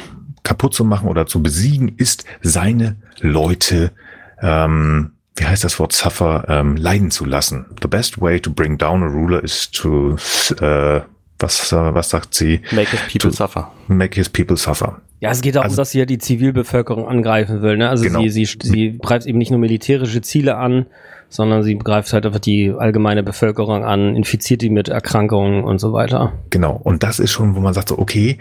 kaputt 0.48 0.72
zu 0.72 0.82
machen 0.82 1.08
oder 1.08 1.26
zu 1.26 1.42
besiegen, 1.42 1.92
ist 1.98 2.24
seine 2.40 2.96
Leute, 3.20 3.92
ähm, 4.40 5.10
wie 5.36 5.44
heißt 5.44 5.62
das 5.62 5.78
Wort 5.78 5.92
suffer, 5.92 6.46
ähm, 6.48 6.76
leiden 6.76 7.10
zu 7.10 7.26
lassen. 7.26 7.66
The 7.82 7.88
best 7.88 8.18
way 8.20 8.40
to 8.40 8.50
bring 8.50 8.78
down 8.78 9.02
a 9.02 9.06
ruler 9.06 9.44
is 9.44 9.70
to, 9.70 10.16
äh, 10.60 11.02
was, 11.38 11.70
äh, 11.70 11.94
was 11.94 12.08
sagt 12.08 12.34
sie? 12.34 12.62
Make 12.72 12.90
his 12.90 13.00
people 13.00 13.30
to 13.30 13.36
suffer. 13.36 13.70
Make 13.88 14.14
his 14.14 14.30
people 14.30 14.56
suffer. 14.56 15.02
Ja, 15.20 15.30
es 15.30 15.42
geht 15.42 15.56
darum, 15.56 15.64
also, 15.64 15.76
dass 15.76 15.90
sie 15.90 15.98
ja 15.98 16.06
die 16.06 16.18
Zivilbevölkerung 16.18 17.06
angreifen 17.06 17.60
will. 17.60 17.76
Ne? 17.76 17.90
Also 17.90 18.04
genau. 18.04 18.22
sie, 18.22 18.30
sie, 18.30 18.48
sie 18.62 18.98
greift 18.98 19.26
eben 19.26 19.36
nicht 19.36 19.50
nur 19.50 19.60
militärische 19.60 20.22
Ziele 20.22 20.56
an, 20.56 20.86
sondern 21.28 21.62
sie 21.62 21.76
greift 21.76 22.10
halt 22.14 22.24
einfach 22.24 22.40
die 22.40 22.72
allgemeine 22.76 23.22
Bevölkerung 23.22 23.84
an, 23.84 24.16
infiziert 24.16 24.62
die 24.62 24.70
mit 24.70 24.88
Erkrankungen 24.88 25.62
und 25.64 25.78
so 25.78 25.92
weiter. 25.92 26.32
Genau. 26.48 26.80
Und 26.82 27.02
das 27.02 27.18
ist 27.18 27.32
schon, 27.32 27.54
wo 27.54 27.60
man 27.60 27.74
sagt 27.74 27.90
so, 27.90 27.98
okay, 27.98 28.38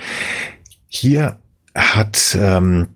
hier 0.87 1.37
hat, 1.77 2.37
ähm, 2.39 2.87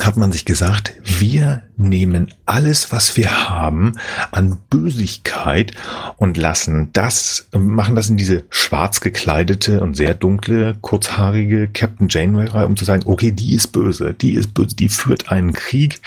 hat 0.00 0.16
man 0.16 0.32
sich 0.32 0.44
gesagt, 0.44 0.94
wir 1.02 1.62
nehmen 1.76 2.32
alles, 2.46 2.90
was 2.92 3.16
wir 3.16 3.48
haben 3.50 3.94
an 4.30 4.58
Bösigkeit 4.70 5.72
und 6.16 6.36
lassen 6.36 6.90
das, 6.92 7.48
machen 7.52 7.94
das 7.94 8.08
in 8.08 8.16
diese 8.16 8.44
schwarz 8.50 9.00
gekleidete 9.00 9.80
und 9.80 9.94
sehr 9.94 10.14
dunkle, 10.14 10.76
kurzhaarige 10.80 11.68
Captain 11.68 12.08
Janeway 12.08 12.46
rein, 12.46 12.66
um 12.66 12.76
zu 12.76 12.84
sagen, 12.84 13.02
okay, 13.04 13.30
die 13.30 13.54
ist 13.54 13.68
böse, 13.68 14.14
die 14.14 14.34
ist 14.34 14.54
böse, 14.54 14.74
die 14.74 14.88
führt 14.88 15.30
einen 15.30 15.52
Krieg. 15.52 16.00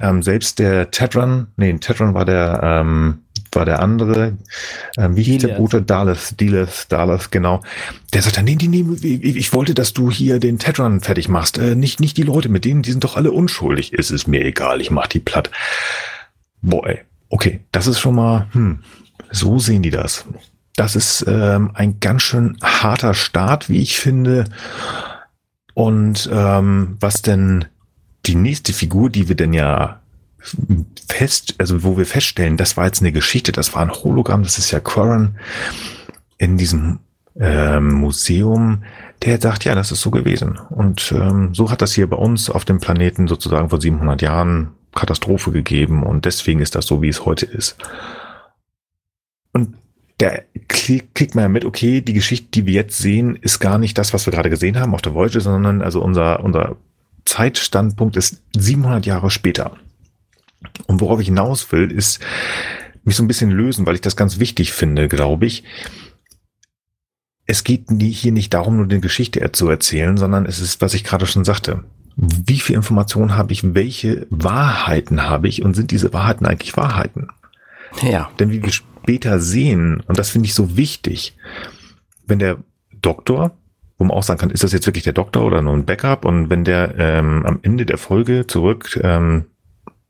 Ähm, 0.00 0.22
selbst 0.22 0.58
der 0.58 0.90
Tetran, 0.90 1.48
nee, 1.56 1.72
Tetran 1.74 2.14
war 2.14 2.24
der, 2.24 2.60
ähm, 2.62 3.18
war 3.58 3.64
der 3.64 3.82
andere, 3.82 4.38
ähm, 4.96 5.16
wie 5.16 5.24
hieß 5.24 5.42
der 5.42 5.56
Bruder? 5.56 5.80
Dallas, 5.80 6.34
Dallas, 6.36 6.86
Dallas, 6.86 7.30
genau. 7.30 7.60
Der 8.14 8.22
sagt 8.22 8.36
dann, 8.36 8.44
nee, 8.44 8.56
nee, 8.60 8.68
nee, 8.68 8.84
ich, 8.84 9.52
wollte, 9.52 9.74
dass 9.74 9.92
du 9.92 10.10
hier 10.10 10.38
den 10.38 10.60
Tetran 10.60 11.00
fertig 11.00 11.28
machst. 11.28 11.58
Äh, 11.58 11.74
nicht, 11.74 11.98
nicht 11.98 12.16
die 12.16 12.22
Leute, 12.22 12.48
mit 12.48 12.64
denen, 12.64 12.82
die 12.82 12.92
sind 12.92 13.02
doch 13.02 13.16
alle 13.16 13.32
unschuldig. 13.32 13.92
Es 13.92 14.12
ist 14.12 14.28
mir 14.28 14.44
egal, 14.44 14.80
ich 14.80 14.92
mach 14.92 15.08
die 15.08 15.18
platt. 15.18 15.50
Boy, 16.62 17.00
okay, 17.28 17.60
das 17.72 17.88
ist 17.88 17.98
schon 17.98 18.14
mal, 18.14 18.46
hm, 18.52 18.78
so 19.32 19.58
sehen 19.58 19.82
die 19.82 19.90
das. 19.90 20.24
Das 20.76 20.94
ist 20.94 21.24
ähm, 21.26 21.72
ein 21.74 21.98
ganz 21.98 22.22
schön 22.22 22.56
harter 22.62 23.12
Start, 23.12 23.68
wie 23.68 23.82
ich 23.82 23.98
finde. 23.98 24.44
Und 25.74 26.30
ähm, 26.32 26.96
was 27.00 27.22
denn 27.22 27.64
die 28.24 28.36
nächste 28.36 28.72
Figur, 28.72 29.10
die 29.10 29.28
wir 29.28 29.34
denn 29.34 29.52
ja 29.52 30.00
fest, 31.08 31.54
also 31.58 31.82
wo 31.82 31.96
wir 31.96 32.06
feststellen, 32.06 32.56
das 32.56 32.76
war 32.76 32.86
jetzt 32.86 33.00
eine 33.00 33.12
Geschichte, 33.12 33.52
das 33.52 33.74
war 33.74 33.82
ein 33.82 33.92
Hologramm, 33.92 34.42
das 34.42 34.58
ist 34.58 34.70
ja 34.70 34.80
Quarren 34.80 35.38
in 36.38 36.56
diesem 36.56 37.00
ähm, 37.38 37.92
Museum, 37.92 38.84
der 39.22 39.40
sagt, 39.40 39.64
ja, 39.64 39.74
das 39.74 39.90
ist 39.90 40.00
so 40.00 40.10
gewesen. 40.10 40.58
Und 40.70 41.12
ähm, 41.12 41.54
so 41.54 41.70
hat 41.70 41.82
das 41.82 41.92
hier 41.92 42.08
bei 42.08 42.16
uns 42.16 42.50
auf 42.50 42.64
dem 42.64 42.78
Planeten 42.78 43.26
sozusagen 43.26 43.70
vor 43.70 43.80
700 43.80 44.22
Jahren 44.22 44.70
Katastrophe 44.94 45.52
gegeben 45.52 46.02
und 46.02 46.24
deswegen 46.24 46.60
ist 46.60 46.74
das 46.74 46.86
so, 46.86 47.02
wie 47.02 47.08
es 47.08 47.24
heute 47.24 47.46
ist. 47.46 47.76
Und 49.52 49.76
der 50.20 50.44
kriegt 50.68 51.34
man 51.34 51.42
ja 51.42 51.48
mit, 51.48 51.64
okay, 51.64 52.00
die 52.00 52.12
Geschichte, 52.12 52.48
die 52.52 52.66
wir 52.66 52.74
jetzt 52.74 52.98
sehen, 52.98 53.36
ist 53.36 53.60
gar 53.60 53.78
nicht 53.78 53.96
das, 53.98 54.12
was 54.12 54.26
wir 54.26 54.32
gerade 54.32 54.50
gesehen 54.50 54.78
haben 54.78 54.94
auf 54.94 55.02
der 55.02 55.14
Voyager, 55.14 55.40
sondern 55.40 55.82
also 55.82 56.02
unser, 56.02 56.42
unser 56.42 56.76
Zeitstandpunkt 57.24 58.16
ist 58.16 58.42
700 58.56 59.06
Jahre 59.06 59.30
später. 59.30 59.76
Und 60.86 61.00
worauf 61.00 61.20
ich 61.20 61.26
hinaus 61.26 61.70
will, 61.72 61.90
ist 61.90 62.20
mich 63.04 63.16
so 63.16 63.22
ein 63.22 63.28
bisschen 63.28 63.50
lösen, 63.50 63.86
weil 63.86 63.94
ich 63.94 64.00
das 64.00 64.16
ganz 64.16 64.38
wichtig 64.38 64.72
finde, 64.72 65.08
glaube 65.08 65.46
ich. 65.46 65.64
Es 67.46 67.64
geht 67.64 67.86
hier 68.00 68.32
nicht 68.32 68.52
darum, 68.52 68.76
nur 68.76 68.84
eine 68.84 69.00
Geschichte 69.00 69.50
zu 69.52 69.68
erzählen, 69.68 70.16
sondern 70.16 70.44
es 70.44 70.60
ist, 70.60 70.80
was 70.80 70.94
ich 70.94 71.04
gerade 71.04 71.26
schon 71.26 71.44
sagte. 71.44 71.84
Wie 72.16 72.58
viel 72.58 72.76
Informationen 72.76 73.36
habe 73.36 73.52
ich? 73.52 73.74
Welche 73.74 74.26
Wahrheiten 74.28 75.22
habe 75.22 75.48
ich? 75.48 75.62
Und 75.62 75.74
sind 75.74 75.90
diese 75.90 76.12
Wahrheiten 76.12 76.46
eigentlich 76.46 76.76
Wahrheiten? 76.76 77.28
Ja. 78.02 78.30
Denn 78.38 78.50
wie 78.50 78.62
wir 78.62 78.72
später 78.72 79.40
sehen, 79.40 80.02
und 80.06 80.18
das 80.18 80.30
finde 80.30 80.46
ich 80.46 80.54
so 80.54 80.76
wichtig, 80.76 81.36
wenn 82.26 82.38
der 82.38 82.58
Doktor, 83.00 83.56
wo 83.96 84.04
man 84.04 84.16
auch 84.16 84.22
sagen 84.22 84.40
kann, 84.40 84.50
ist 84.50 84.64
das 84.64 84.72
jetzt 84.72 84.86
wirklich 84.86 85.04
der 85.04 85.12
Doktor 85.12 85.44
oder 85.44 85.62
nur 85.62 85.72
ein 85.72 85.86
Backup? 85.86 86.24
Und 86.24 86.50
wenn 86.50 86.64
der 86.64 86.96
ähm, 86.98 87.46
am 87.46 87.60
Ende 87.62 87.86
der 87.86 87.98
Folge 87.98 88.46
zurück 88.46 89.00
ähm, 89.02 89.46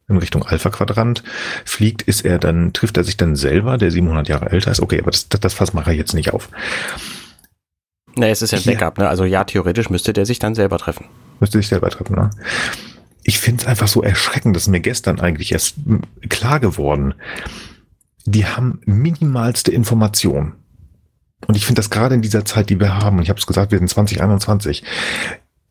in 0.09 0.17
Richtung 0.17 0.43
Alpha-Quadrant 0.43 1.23
fliegt, 1.65 2.03
ist 2.03 2.25
er 2.25 2.39
dann, 2.39 2.73
trifft 2.73 2.97
er 2.97 3.05
sich 3.05 3.17
dann 3.17 3.37
selber, 3.37 3.77
der 3.77 3.91
700 3.91 4.29
Jahre 4.29 4.51
älter 4.51 4.71
ist. 4.71 4.81
Okay, 4.81 5.01
aber 5.01 5.11
das, 5.11 5.29
das, 5.29 5.41
das 5.41 5.55
Fass 5.55 5.75
mache 5.75 5.93
ich 5.93 5.99
jetzt 5.99 6.15
nicht 6.15 6.33
auf. 6.33 6.49
Nee, 8.17 8.31
es 8.31 8.43
ist 8.43 8.51
ja 8.51 8.59
ein 8.59 8.65
Backup, 8.65 8.99
ne? 8.99 9.09
Also 9.09 9.25
ja, 9.25 9.45
theoretisch 9.45 9.91
müsste 9.91 10.13
der 10.13 10.27
sich 10.27 10.39
dann 10.39 10.55
selber 10.55 10.79
treffen. 10.79 11.07
Müsste 11.41 11.59
sich 11.59 11.69
selber 11.69 11.91
treffen, 11.91 12.17
ne? 12.17 12.31
Ich 13.23 13.39
finde 13.39 13.63
es 13.63 13.69
einfach 13.69 13.89
so 13.89 14.03
erschreckend, 14.03 14.57
das 14.57 14.63
ist 14.63 14.69
mir 14.69 14.81
gestern 14.81 15.21
eigentlich 15.21 15.53
erst 15.53 15.75
klar 16.31 16.61
geworden. 16.61 17.15
Die 18.25 18.47
haben 18.47 18.81
minimalste 18.87 19.71
Information. 19.71 20.55
Und 21.47 21.57
ich 21.57 21.67
finde 21.67 21.81
das 21.81 21.91
gerade 21.91 22.15
in 22.15 22.23
dieser 22.23 22.45
Zeit, 22.45 22.71
die 22.71 22.81
wir 22.81 22.97
haben, 22.97 23.19
und 23.19 23.23
ich 23.23 23.29
habe 23.29 23.39
es 23.39 23.47
gesagt, 23.47 23.71
wir 23.71 23.79
sind 23.79 23.89
2021, 23.89 24.83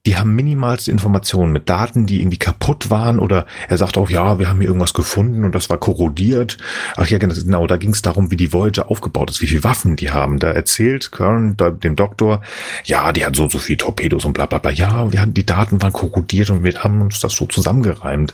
die 0.08 0.15
haben 0.15 0.34
minimalste 0.36 0.89
Informationen 0.89 1.52
mit 1.52 1.67
Daten, 1.67 2.06
die 2.06 2.22
irgendwie 2.22 2.38
kaputt 2.38 2.89
waren 2.89 3.20
oder 3.20 3.46
er 3.67 3.78
sagt 3.78 3.98
auch, 3.98 4.10
ja, 4.10 4.39
wir 4.39 4.48
haben 4.48 4.60
hier 4.60 4.70
irgendwas 4.70 4.93
gefunden 4.93 5.43
und 5.43 5.54
das 5.54 5.70
war 5.70 5.78
korrodiert. 5.78 6.58
Ach 6.96 7.08
ja, 7.08 7.17
genau, 7.17 7.67
da 7.67 7.76
ging 7.76 7.91
es 7.91 8.04
darum, 8.04 8.32
wie 8.32 8.38
die 8.38 8.54
Voyager 8.54 8.89
aufgebaut 8.89 9.30
ist, 9.30 9.41
wie 9.41 9.48
viele 9.48 9.65
Waffen 9.65 9.98
die 9.98 10.10
haben. 10.10 10.39
Da 10.39 10.52
erzählt 10.52 11.12
Kern 11.12 11.58
dem 11.58 11.98
Doktor, 11.98 12.41
ja, 12.86 13.12
die 13.12 13.26
hat 13.26 13.36
so 13.36 13.50
so 13.50 13.58
viel 13.58 13.76
Torpedos 13.76 14.24
und 14.24 14.32
bla 14.32 14.46
bla 14.46 14.60
bla. 14.60 14.72
Ja, 14.72 15.12
wir 15.12 15.20
hatten, 15.20 15.34
die 15.34 15.46
Daten 15.46 15.82
waren 15.82 15.91
korrodiert 15.91 16.52
und 16.52 16.63
wir 16.63 16.74
haben 16.82 17.02
uns 17.02 17.20
das 17.20 17.34
so 17.34 17.46
zusammengereimt. 17.46 18.34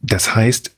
Das 0.00 0.34
heißt, 0.34 0.73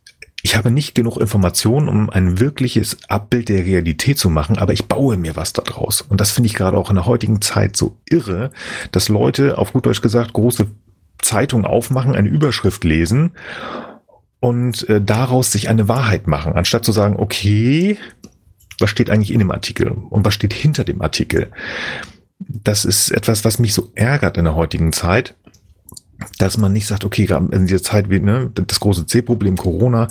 ich 0.46 0.54
habe 0.54 0.70
nicht 0.70 0.94
genug 0.94 1.16
Informationen, 1.16 1.88
um 1.88 2.08
ein 2.08 2.38
wirkliches 2.38 2.98
Abbild 3.08 3.48
der 3.48 3.64
Realität 3.64 4.16
zu 4.16 4.30
machen, 4.30 4.58
aber 4.58 4.72
ich 4.72 4.86
baue 4.86 5.16
mir 5.16 5.34
was 5.34 5.52
daraus. 5.52 6.02
Und 6.02 6.20
das 6.20 6.30
finde 6.30 6.46
ich 6.46 6.54
gerade 6.54 6.76
auch 6.78 6.88
in 6.88 6.94
der 6.94 7.06
heutigen 7.06 7.42
Zeit 7.42 7.76
so 7.76 7.96
irre, 8.08 8.52
dass 8.92 9.08
Leute, 9.08 9.58
auf 9.58 9.72
gut 9.72 9.86
Deutsch 9.86 10.02
gesagt, 10.02 10.34
große 10.34 10.68
Zeitung 11.18 11.64
aufmachen, 11.64 12.14
eine 12.14 12.28
Überschrift 12.28 12.84
lesen 12.84 13.32
und 14.38 14.88
äh, 14.88 15.00
daraus 15.00 15.50
sich 15.50 15.68
eine 15.68 15.88
Wahrheit 15.88 16.28
machen, 16.28 16.52
anstatt 16.52 16.84
zu 16.84 16.92
sagen, 16.92 17.16
okay, 17.18 17.98
was 18.78 18.90
steht 18.90 19.10
eigentlich 19.10 19.32
in 19.32 19.40
dem 19.40 19.50
Artikel 19.50 19.90
und 19.90 20.24
was 20.24 20.34
steht 20.34 20.52
hinter 20.52 20.84
dem 20.84 21.02
Artikel. 21.02 21.50
Das 22.38 22.84
ist 22.84 23.10
etwas, 23.10 23.44
was 23.44 23.58
mich 23.58 23.74
so 23.74 23.90
ärgert 23.96 24.36
in 24.36 24.44
der 24.44 24.54
heutigen 24.54 24.92
Zeit, 24.92 25.34
dass 26.38 26.56
man 26.58 26.72
nicht 26.72 26.86
sagt, 26.86 27.04
okay, 27.04 27.28
in 27.50 27.66
dieser 27.66 27.82
Zeit 27.82 28.10
wie 28.10 28.20
ne, 28.20 28.50
das 28.54 28.80
große 28.80 29.06
C-Problem 29.06 29.56
Corona, 29.56 30.08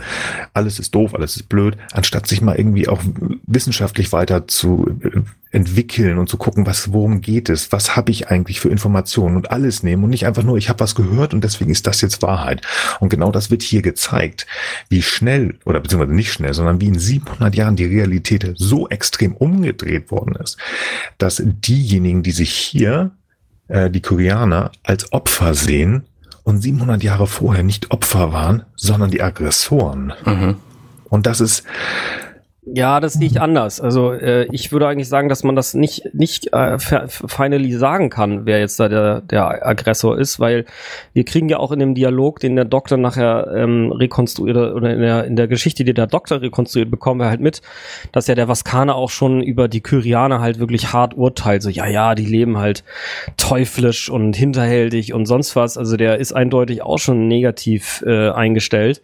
alles 0.54 0.80
ist 0.80 0.94
doof, 0.94 1.14
alles 1.14 1.36
ist 1.36 1.50
blöd, 1.50 1.78
anstatt 1.94 2.28
sich 2.28 2.42
mal 2.42 2.56
irgendwie 2.56 2.88
auch 2.88 3.02
wissenschaftlich 3.48 4.12
weiter 4.12 4.48
zu 4.48 4.98
äh, 5.02 5.22
entwickeln 5.52 6.18
und 6.18 6.28
zu 6.28 6.38
gucken, 6.38 6.66
was 6.66 6.92
worum 6.92 7.22
geht 7.22 7.50
es, 7.50 7.72
was 7.72 7.96
habe 7.96 8.12
ich 8.12 8.28
eigentlich 8.30 8.60
für 8.60 8.70
Informationen 8.70 9.38
und 9.38 9.52
alles 9.52 9.84
nehmen 9.84 10.04
und 10.04 10.10
nicht 10.10 10.26
einfach 10.26 10.44
nur, 10.44 10.58
ich 10.58 10.68
habe 10.70 10.82
was 10.82 10.96
gehört 10.96 11.34
und 11.34 11.44
deswegen 11.44 11.72
ist 11.72 11.88
das 11.88 12.02
jetzt 12.02 12.22
Wahrheit. 12.22 12.62
Und 13.00 13.10
genau 13.10 13.32
das 13.32 13.50
wird 13.50 13.64
hier 13.64 13.82
gezeigt, 13.82 14.48
wie 14.90 15.02
schnell 15.02 15.58
oder 15.66 15.80
beziehungsweise 15.80 16.14
nicht 16.14 16.34
schnell, 16.34 16.54
sondern 16.54 16.82
wie 16.82 16.88
in 16.88 17.00
700 17.00 17.56
Jahren 17.56 17.78
die 17.78 17.86
Realität 17.86 18.54
so 18.56 18.90
extrem 18.90 19.34
umgedreht 19.34 20.12
worden 20.12 20.36
ist, 20.36 20.58
dass 21.18 21.42
diejenigen, 21.46 22.22
die 22.22 22.32
sich 22.32 22.52
hier 22.52 23.12
äh, 23.68 23.90
die 23.90 24.02
Koreaner 24.02 24.72
als 24.84 25.12
Opfer 25.12 25.54
sehen 25.54 26.06
und 26.44 26.62
700 26.62 27.04
Jahre 27.04 27.28
vorher 27.28 27.64
nicht 27.64 27.92
Opfer 27.92 28.32
waren, 28.32 28.64
sondern 28.76 29.12
die 29.12 29.22
Aggressoren. 29.22 30.14
Mhm. 30.26 30.58
Und 31.10 31.26
das 31.26 31.42
ist, 31.42 31.64
ja, 32.68 33.00
das 33.00 33.14
sehe 33.14 33.28
ich 33.28 33.40
anders. 33.40 33.80
Also 33.80 34.12
äh, 34.12 34.48
ich 34.52 34.72
würde 34.72 34.88
eigentlich 34.88 35.08
sagen, 35.08 35.30
dass 35.30 35.44
man 35.44 35.56
das 35.56 35.76
nicht 35.76 36.16
nicht 36.16 36.52
äh, 36.52 36.80
finally 36.80 37.74
sagen 37.74 38.10
kann, 38.10 38.48
wer 38.48 38.60
jetzt 38.60 38.80
da 38.80 38.90
der, 38.90 39.22
der 39.22 39.66
Aggressor 39.66 40.18
ist, 40.18 40.40
weil 40.40 40.66
wir 41.14 41.26
kriegen 41.26 41.48
ja 41.48 41.58
auch 41.58 41.72
in 41.72 41.78
dem 41.78 41.94
Dialog, 41.94 42.40
den 42.40 42.56
der 42.56 42.66
Doktor 42.66 42.98
nachher 42.98 43.54
ähm, 43.56 43.92
rekonstruiert 43.92 44.58
oder 44.58 44.92
in 44.92 45.02
der 45.02 45.26
in 45.26 45.36
der 45.36 45.48
Geschichte, 45.48 45.84
die 45.84 45.94
der 45.94 46.08
Doktor 46.08 46.42
rekonstruiert, 46.42 46.90
bekommen 46.90 47.20
wir 47.20 47.28
halt 47.28 47.40
mit, 47.40 47.62
dass 48.12 48.26
ja 48.26 48.34
der 48.34 48.48
Vaskaner 48.48 48.96
auch 48.96 49.12
schon 49.12 49.44
über 49.44 49.68
die 49.68 49.82
Kyrianer 49.82 50.40
halt 50.40 50.58
wirklich 50.58 50.92
hart 50.92 51.16
urteilt. 51.16 51.62
So 51.62 51.70
ja, 51.70 51.86
ja, 51.86 52.16
die 52.16 52.26
leben 52.26 52.58
halt 52.58 52.84
teuflisch 53.38 54.10
und 54.10 54.36
hinterhältig 54.36 55.14
und 55.14 55.28
sonst 55.28 55.56
was. 55.56 55.78
Also 55.78 55.98
der 55.98 56.18
ist 56.18 56.34
eindeutig 56.34 56.82
auch 56.82 56.98
schon 56.98 57.28
negativ 57.28 58.04
äh, 58.08 58.30
eingestellt. 58.32 59.04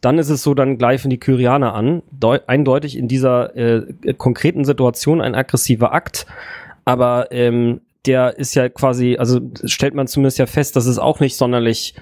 Dann 0.00 0.18
ist 0.18 0.30
es 0.30 0.42
so, 0.42 0.54
dann 0.54 0.78
greifen 0.78 1.10
die 1.10 1.18
Kyrianer 1.18 1.74
an. 1.74 2.02
Deu 2.10 2.38
eindeutig 2.46 2.96
in 2.96 3.08
dieser 3.08 3.56
äh, 3.56 4.14
konkreten 4.16 4.64
Situation 4.64 5.20
ein 5.20 5.34
aggressiver 5.34 5.92
Akt. 5.92 6.26
Aber 6.84 7.32
ähm, 7.32 7.80
der 8.06 8.38
ist 8.38 8.54
ja 8.54 8.68
quasi, 8.68 9.16
also 9.18 9.40
stellt 9.64 9.94
man 9.94 10.06
zumindest 10.06 10.38
ja 10.38 10.46
fest, 10.46 10.76
dass 10.76 10.86
es 10.86 10.98
auch 10.98 11.20
nicht 11.20 11.36
sonderlich 11.36 11.94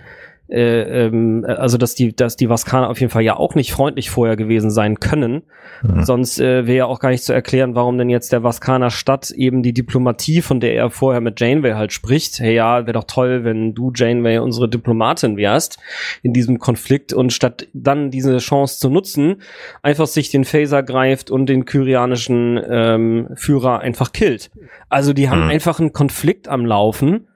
äh, 0.49 1.07
ähm, 1.07 1.45
also 1.47 1.77
dass 1.79 1.95
die, 1.95 2.15
dass 2.15 2.37
die 2.37 2.49
Vaskaner 2.49 2.89
auf 2.89 3.01
jeden 3.01 3.11
Fall 3.11 3.23
ja 3.23 3.37
auch 3.37 3.55
nicht 3.55 3.73
freundlich 3.73 4.11
vorher 4.11 4.37
gewesen 4.37 4.71
sein 4.71 5.01
können. 5.01 5.43
Mhm. 5.83 6.05
Sonst 6.05 6.41
äh, 6.41 6.67
wäre 6.67 6.79
ja 6.79 6.87
auch 6.87 7.01
gar 7.01 7.11
nicht 7.11 7.25
zu 7.25 7.33
erklären, 7.33 7.75
warum 7.75 7.99
denn 7.99 8.09
jetzt 8.09 8.33
der 8.33 8.43
Vaskaner 8.43 8.91
Stadt 8.91 9.31
eben 9.31 9.63
die 9.63 9.73
Diplomatie, 9.73 10.43
von 10.43 10.61
der 10.61 10.75
er 10.75 10.91
vorher 10.91 11.21
mit 11.21 11.41
Janeway 11.41 11.73
halt 11.73 11.93
spricht, 11.93 12.39
hey 12.39 12.55
ja, 12.55 12.87
wäre 12.87 12.93
doch 12.93 13.05
toll, 13.05 13.45
wenn 13.45 13.75
du 13.75 13.93
Janeway 13.95 14.39
unsere 14.39 14.69
Diplomatin 14.69 15.37
wärst 15.37 15.79
in 16.23 16.33
diesem 16.33 16.59
Konflikt 16.59 17.13
und 17.13 17.33
statt 17.33 17.67
dann 17.73 18.11
diese 18.11 18.39
Chance 18.39 18.79
zu 18.79 18.89
nutzen, 18.89 19.43
einfach 19.83 20.07
sich 20.07 20.31
den 20.31 20.45
Phaser 20.45 20.83
greift 20.83 21.31
und 21.31 21.47
den 21.47 21.65
kyrianischen 21.65 22.61
ähm, 22.69 23.29
Führer 23.35 23.81
einfach 23.81 24.13
killt. 24.13 24.51
Also 24.89 25.13
die 25.13 25.29
haben 25.29 25.45
mhm. 25.45 25.51
einfach 25.51 25.81
einen 25.81 25.93
Konflikt 25.93 26.49
am 26.49 26.65
Laufen 26.65 27.27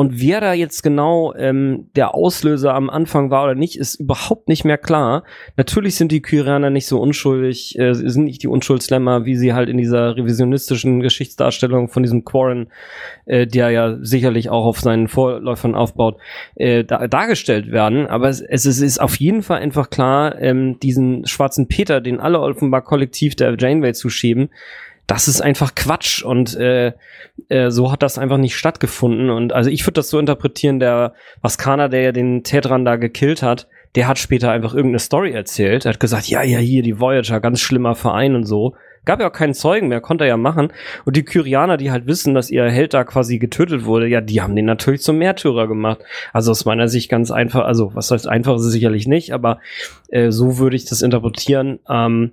und 0.00 0.18
wer 0.18 0.40
da 0.40 0.54
jetzt 0.54 0.82
genau 0.82 1.34
ähm, 1.34 1.90
der 1.94 2.14
Auslöser 2.14 2.72
am 2.72 2.88
Anfang 2.88 3.30
war 3.30 3.44
oder 3.44 3.54
nicht, 3.54 3.76
ist 3.76 3.96
überhaupt 3.96 4.48
nicht 4.48 4.64
mehr 4.64 4.78
klar. 4.78 5.24
Natürlich 5.58 5.96
sind 5.96 6.10
die 6.10 6.22
Kyrianer 6.22 6.70
nicht 6.70 6.86
so 6.86 6.98
unschuldig, 6.98 7.78
äh, 7.78 7.92
sind 7.92 8.24
nicht 8.24 8.42
die 8.42 8.48
Unschuldslämmer, 8.48 9.26
wie 9.26 9.36
sie 9.36 9.52
halt 9.52 9.68
in 9.68 9.76
dieser 9.76 10.16
revisionistischen 10.16 11.00
Geschichtsdarstellung 11.00 11.90
von 11.90 12.02
diesem 12.02 12.24
Quarren, 12.24 12.68
äh, 13.26 13.46
der 13.46 13.68
ja 13.72 13.98
sicherlich 14.00 14.48
auch 14.48 14.64
auf 14.64 14.80
seinen 14.80 15.06
Vorläufern 15.06 15.74
aufbaut, 15.74 16.16
äh, 16.54 16.82
da, 16.82 17.06
dargestellt 17.06 17.70
werden. 17.70 18.06
Aber 18.06 18.30
es, 18.30 18.40
es 18.40 18.64
ist 18.64 19.02
auf 19.02 19.16
jeden 19.16 19.42
Fall 19.42 19.60
einfach 19.60 19.90
klar, 19.90 20.40
ähm, 20.40 20.80
diesen 20.80 21.26
schwarzen 21.26 21.68
Peter, 21.68 22.00
den 22.00 22.20
alle 22.20 22.40
offenbar 22.40 22.80
kollektiv 22.80 23.36
der 23.36 23.54
Janeway 23.58 23.92
zuschieben, 23.92 24.48
das 25.10 25.26
ist 25.26 25.40
einfach 25.40 25.74
Quatsch 25.74 26.22
und 26.22 26.56
äh, 26.56 26.92
äh, 27.48 27.70
so 27.70 27.90
hat 27.90 28.04
das 28.04 28.16
einfach 28.16 28.36
nicht 28.36 28.54
stattgefunden. 28.54 29.28
Und 29.28 29.52
also 29.52 29.68
ich 29.68 29.82
würde 29.82 29.94
das 29.94 30.08
so 30.08 30.20
interpretieren, 30.20 30.78
der 30.78 31.14
Vaskana, 31.42 31.88
der 31.88 32.02
ja 32.02 32.12
den 32.12 32.44
Tetran 32.44 32.84
da 32.84 32.94
gekillt 32.94 33.42
hat, 33.42 33.66
der 33.96 34.06
hat 34.06 34.20
später 34.20 34.52
einfach 34.52 34.72
irgendeine 34.72 35.00
Story 35.00 35.32
erzählt. 35.32 35.84
Er 35.84 35.94
hat 35.94 36.00
gesagt, 36.00 36.28
ja, 36.28 36.44
ja, 36.44 36.58
hier 36.58 36.84
die 36.84 37.00
Voyager, 37.00 37.40
ganz 37.40 37.60
schlimmer 37.60 37.96
Verein 37.96 38.36
und 38.36 38.44
so. 38.44 38.76
Gab 39.04 39.18
ja 39.18 39.28
auch 39.28 39.32
keinen 39.32 39.54
Zeugen 39.54 39.88
mehr, 39.88 40.00
konnte 40.00 40.22
er 40.22 40.28
ja 40.28 40.36
machen. 40.36 40.72
Und 41.04 41.16
die 41.16 41.24
Kyrianer, 41.24 41.76
die 41.76 41.90
halt 41.90 42.06
wissen, 42.06 42.34
dass 42.34 42.48
ihr 42.48 42.70
Held 42.70 42.94
da 42.94 43.02
quasi 43.02 43.40
getötet 43.40 43.84
wurde, 43.86 44.06
ja, 44.06 44.20
die 44.20 44.40
haben 44.40 44.54
den 44.54 44.66
natürlich 44.66 45.02
zum 45.02 45.18
Märtyrer 45.18 45.66
gemacht. 45.66 46.02
Also 46.32 46.52
aus 46.52 46.66
meiner 46.66 46.86
Sicht 46.86 47.10
ganz 47.10 47.32
einfach, 47.32 47.64
also 47.64 47.96
was 47.96 48.12
heißt 48.12 48.28
einfach 48.28 48.54
ist 48.54 48.62
es 48.62 48.72
sicherlich 48.72 49.08
nicht, 49.08 49.32
aber 49.32 49.58
äh, 50.10 50.30
so 50.30 50.58
würde 50.58 50.76
ich 50.76 50.84
das 50.84 51.02
interpretieren. 51.02 51.80
Ähm, 51.88 52.32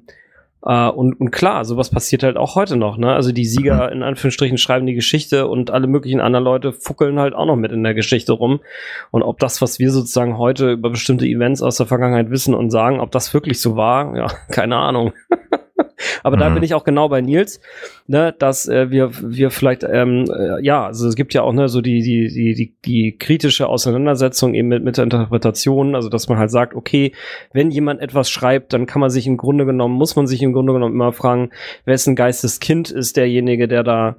Uh, 0.66 0.90
und, 0.90 1.20
und 1.20 1.30
klar, 1.32 1.64
sowas 1.66 1.92
passiert 1.92 2.24
halt 2.24 2.36
auch 2.36 2.56
heute 2.56 2.78
noch. 2.78 2.98
Ne? 2.98 3.14
Also 3.14 3.32
die 3.32 3.46
Sieger 3.46 3.92
in 3.92 4.02
Anführungsstrichen 4.02 4.58
schreiben 4.58 4.88
die 4.88 4.96
Geschichte 4.96 5.48
und 5.48 5.70
alle 5.70 5.86
möglichen 5.86 6.20
anderen 6.20 6.44
Leute 6.44 6.74
fuckeln 6.74 7.20
halt 7.20 7.36
auch 7.36 7.46
noch 7.46 7.56
mit 7.56 7.72
in 7.72 7.84
der 7.84 7.94
Geschichte 7.94 8.34
rum. 8.34 8.60
Und 9.12 9.22
ob 9.22 9.40
das, 9.40 9.62
was 9.62 9.78
wir 9.78 9.92
sozusagen 9.92 10.38
heute 10.38 10.72
über 10.72 10.90
bestimmte 10.90 11.26
Events 11.26 11.62
aus 11.62 11.78
der 11.78 11.86
Vergangenheit 11.86 12.32
wissen 12.32 12.56
und 12.56 12.72
sagen, 12.72 13.00
ob 13.00 13.12
das 13.12 13.34
wirklich 13.34 13.62
so 13.62 13.76
war, 13.76 14.18
ja, 14.18 14.28
keine 14.52 14.78
Ahnung. 14.78 15.14
Aber 16.24 16.36
mhm. 16.36 16.42
da 16.42 16.50
bin 16.50 16.64
ich 16.64 16.74
auch 16.74 16.84
genau 16.84 17.10
bei 17.10 17.22
Nils, 17.22 17.60
ne, 18.08 18.34
dass 18.38 18.68
äh, 18.68 18.92
wir 18.92 19.12
wir 19.22 19.52
vielleicht 19.52 19.84
ähm, 19.84 20.26
äh, 20.32 20.64
ja, 20.64 20.86
also 20.86 21.08
es 21.08 21.16
gibt 21.16 21.34
ja 21.34 21.42
auch 21.42 21.54
ne 21.54 21.68
so 21.70 21.82
die 21.82 22.02
die 22.02 22.28
die 22.28 22.54
die, 22.54 22.74
die 22.86 23.18
kritische 23.18 23.68
Auseinandersetzung 23.68 24.54
eben 24.54 24.68
mit 24.68 24.84
mit 24.84 24.98
der 24.98 25.06
Interpretation, 25.06 25.96
also 25.96 26.10
dass 26.10 26.30
man 26.30 26.38
halt 26.38 26.52
sagt, 26.52 26.76
okay, 26.76 27.14
wenn 27.54 27.72
jemand 27.72 28.02
etwas 28.02 28.30
schreibt, 28.30 28.74
dann 28.74 28.86
kann 28.86 29.00
man 29.00 29.10
sich 29.10 29.28
im 29.28 29.38
Grunde 29.38 29.66
genommen 29.66 29.96
muss 29.96 30.16
man 30.16 30.28
sich 30.28 30.42
im 30.42 30.54
Grunde 30.54 30.74
genommen 30.74 30.94
immer 30.94 31.14
fragen, 31.14 31.50
wessen 31.86 32.16
Geisteskind 32.16 32.92
ist 32.92 33.18
derjenige, 33.18 33.68
der 33.68 33.84
da 33.84 34.18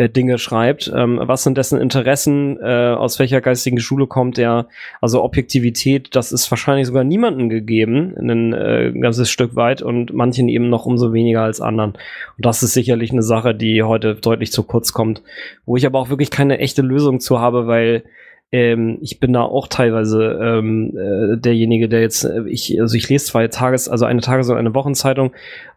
äh, 0.00 0.08
Dinge 0.08 0.38
schreibt. 0.38 0.90
Ähm, 0.94 1.20
was 1.22 1.42
sind 1.42 1.58
dessen 1.58 1.78
Interessen? 1.78 2.58
Äh, 2.58 2.94
aus 2.96 3.18
welcher 3.18 3.42
geistigen 3.42 3.78
Schule 3.80 4.06
kommt 4.06 4.38
er? 4.38 4.66
Also 5.02 5.22
Objektivität, 5.22 6.16
das 6.16 6.32
ist 6.32 6.50
wahrscheinlich 6.50 6.86
sogar 6.86 7.04
niemandem 7.04 7.50
gegeben, 7.50 8.14
ein 8.18 8.54
äh, 8.54 8.92
ganzes 8.98 9.30
Stück 9.30 9.56
weit 9.56 9.82
und 9.82 10.14
manchen 10.14 10.48
eben 10.48 10.70
noch 10.70 10.86
umso 10.86 11.12
weniger 11.12 11.42
als 11.42 11.60
anderen. 11.60 11.90
Und 11.92 12.46
das 12.46 12.62
ist 12.62 12.72
sicherlich 12.72 13.12
eine 13.12 13.22
Sache, 13.22 13.54
die 13.54 13.82
heute 13.82 14.14
deutlich 14.14 14.52
zu 14.52 14.62
kurz 14.62 14.94
kommt, 14.94 15.22
wo 15.66 15.76
ich 15.76 15.84
aber 15.84 15.98
auch 15.98 16.08
wirklich 16.08 16.30
keine 16.30 16.58
echte 16.58 16.80
Lösung 16.80 17.20
zu 17.20 17.38
habe, 17.38 17.66
weil 17.66 18.04
ähm, 18.52 18.98
ich 19.00 19.20
bin 19.20 19.32
da 19.32 19.42
auch 19.42 19.68
teilweise 19.68 20.38
ähm, 20.42 20.96
äh, 20.96 21.36
derjenige, 21.36 21.88
der 21.88 22.00
jetzt, 22.00 22.24
äh, 22.24 22.42
ich, 22.48 22.80
also 22.80 22.96
ich 22.96 23.08
lese 23.08 23.26
zwei 23.26 23.46
Tages, 23.48 23.88
also 23.88 24.06
eine 24.06 24.22
Tages- 24.22 24.48
und 24.48 24.56
eine 24.56 24.74
Wochenzeitung 24.74 25.32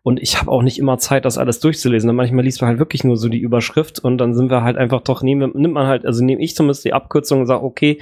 und 0.06 0.22
ich 0.22 0.38
habe 0.38 0.52
auch 0.52 0.64
nicht 0.64 0.80
immer 0.80 0.98
Zeit, 0.98 1.24
das 1.24 1.38
alles 1.38 1.62
durchzulesen. 1.62 2.10
Und 2.10 2.18
manchmal 2.18 2.44
liest 2.44 2.60
man 2.62 2.68
halt 2.68 2.80
wirklich 2.80 3.06
nur 3.06 3.16
so 3.16 3.30
die 3.30 3.40
Überschrift 3.40 4.04
und 4.04 4.18
dann 4.18 4.34
sind 4.34 4.52
wir 4.52 4.62
halt 4.62 4.76
einfach 4.76 5.00
doch, 5.00 5.24
nehmen, 5.24 5.52
nimmt 5.56 5.74
man 5.74 5.88
halt, 5.88 6.06
also 6.06 6.24
nehme 6.26 6.42
ich 6.42 6.58
zumindest 6.58 6.84
die 6.84 6.92
Abkürzung 6.92 7.40
und 7.40 7.46
sage, 7.46 7.64
okay, 7.64 8.02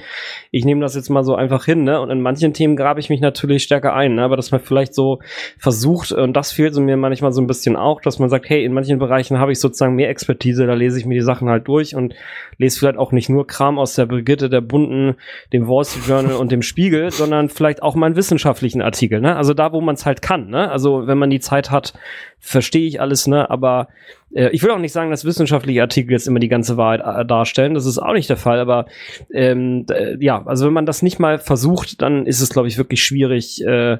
ich 0.50 0.64
nehme 0.64 0.80
das 0.80 0.96
jetzt 0.96 1.10
mal 1.10 1.22
so 1.22 1.36
einfach 1.36 1.64
hin, 1.64 1.84
ne? 1.84 2.00
Und 2.00 2.10
in 2.10 2.20
manchen 2.20 2.54
Themen 2.54 2.74
grabe 2.74 2.98
ich 2.98 3.08
mich 3.08 3.20
natürlich 3.20 3.62
stärker 3.62 3.94
ein, 3.94 4.16
ne? 4.16 4.24
aber 4.24 4.34
dass 4.34 4.50
man 4.50 4.60
vielleicht 4.60 4.94
so 4.94 5.20
versucht, 5.58 6.10
und 6.10 6.32
das 6.32 6.50
fehlt 6.50 6.74
so 6.74 6.80
mir 6.80 6.96
manchmal 6.96 7.32
so 7.32 7.40
ein 7.40 7.46
bisschen 7.46 7.76
auch, 7.76 8.00
dass 8.00 8.18
man 8.18 8.28
sagt, 8.28 8.50
hey, 8.50 8.64
in 8.64 8.72
manchen 8.72 8.98
Bereichen 8.98 9.38
habe 9.38 9.52
ich 9.52 9.60
sozusagen 9.60 9.94
mehr 9.94 10.10
Expertise, 10.10 10.66
da 10.66 10.74
lese 10.74 10.98
ich 10.98 11.06
mir 11.06 11.14
die 11.14 11.24
Sachen 11.24 11.48
halt 11.48 11.68
durch 11.68 11.94
und 11.94 12.14
lese 12.58 12.80
vielleicht 12.80 12.98
auch 12.98 13.12
nicht 13.12 13.28
nur 13.28 13.46
Kram 13.46 13.78
aus 13.78 13.94
der 13.94 14.06
Brigitte, 14.06 14.48
der 14.48 14.60
Bunten, 14.60 15.14
dem 15.52 15.68
Wall 15.68 15.84
Street 15.84 16.08
Journal 16.08 16.34
und 16.34 16.50
dem 16.50 16.62
Spiegel, 16.62 17.12
sondern 17.12 17.48
vielleicht 17.48 17.80
auch 17.80 17.94
mal 17.94 18.06
einen 18.06 18.16
wissenschaftlichen 18.16 18.82
Artikel, 18.82 19.20
ne? 19.20 19.36
Also 19.36 19.54
da, 19.54 19.72
wo 19.72 19.80
man 19.80 19.94
es 19.94 20.04
halt 20.04 20.20
kann, 20.20 20.48
ne? 20.48 20.68
Also 20.68 21.06
wenn 21.06 21.18
man 21.18 21.30
die 21.30 21.38
Zeit 21.38 21.70
hat, 21.70 21.91
verstehe 22.38 22.86
ich 22.86 23.00
alles, 23.00 23.26
ne? 23.26 23.48
Aber 23.50 23.88
äh, 24.34 24.50
ich 24.50 24.62
will 24.62 24.70
auch 24.70 24.78
nicht 24.78 24.92
sagen, 24.92 25.10
dass 25.10 25.24
wissenschaftliche 25.24 25.80
Artikel 25.80 26.12
jetzt 26.12 26.26
immer 26.26 26.40
die 26.40 26.48
ganze 26.48 26.76
Wahrheit 26.76 27.00
äh, 27.00 27.24
darstellen. 27.24 27.74
Das 27.74 27.86
ist 27.86 27.98
auch 27.98 28.12
nicht 28.12 28.28
der 28.28 28.36
Fall. 28.36 28.58
Aber 28.58 28.86
ähm, 29.32 29.86
äh, 29.90 30.16
ja, 30.18 30.44
also 30.46 30.66
wenn 30.66 30.72
man 30.72 30.86
das 30.86 31.02
nicht 31.02 31.18
mal 31.18 31.38
versucht, 31.38 32.02
dann 32.02 32.26
ist 32.26 32.40
es, 32.40 32.50
glaube 32.50 32.68
ich, 32.68 32.78
wirklich 32.78 33.02
schwierig, 33.02 33.64
äh, 33.64 33.98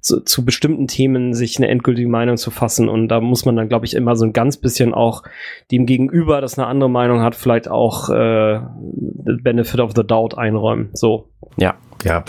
zu, 0.00 0.20
zu 0.20 0.44
bestimmten 0.44 0.86
Themen 0.86 1.32
sich 1.32 1.56
eine 1.56 1.68
endgültige 1.68 2.08
Meinung 2.08 2.36
zu 2.36 2.50
fassen. 2.50 2.88
Und 2.88 3.08
da 3.08 3.20
muss 3.20 3.46
man 3.46 3.56
dann, 3.56 3.68
glaube 3.68 3.86
ich, 3.86 3.94
immer 3.94 4.16
so 4.16 4.26
ein 4.26 4.34
ganz 4.34 4.58
bisschen 4.58 4.92
auch 4.92 5.22
dem 5.70 5.86
Gegenüber, 5.86 6.40
das 6.40 6.58
eine 6.58 6.66
andere 6.66 6.90
Meinung 6.90 7.22
hat, 7.22 7.34
vielleicht 7.34 7.68
auch 7.68 8.10
äh, 8.10 8.60
Benefit 9.42 9.80
of 9.80 9.92
the 9.96 10.06
Doubt 10.06 10.36
einräumen. 10.36 10.90
So. 10.92 11.30
Ja. 11.56 11.76
Ja. 12.04 12.24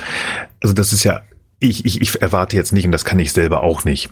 Also 0.62 0.74
das 0.74 0.94
ist 0.94 1.04
ja 1.04 1.22
ich, 1.60 1.86
ich, 1.86 2.02
ich 2.02 2.22
erwarte 2.22 2.56
jetzt 2.56 2.72
nicht, 2.74 2.86
und 2.86 2.92
das 2.92 3.06
kann 3.06 3.20
ich 3.20 3.32
selber 3.32 3.64
auch 3.64 3.86
nicht, 3.86 4.10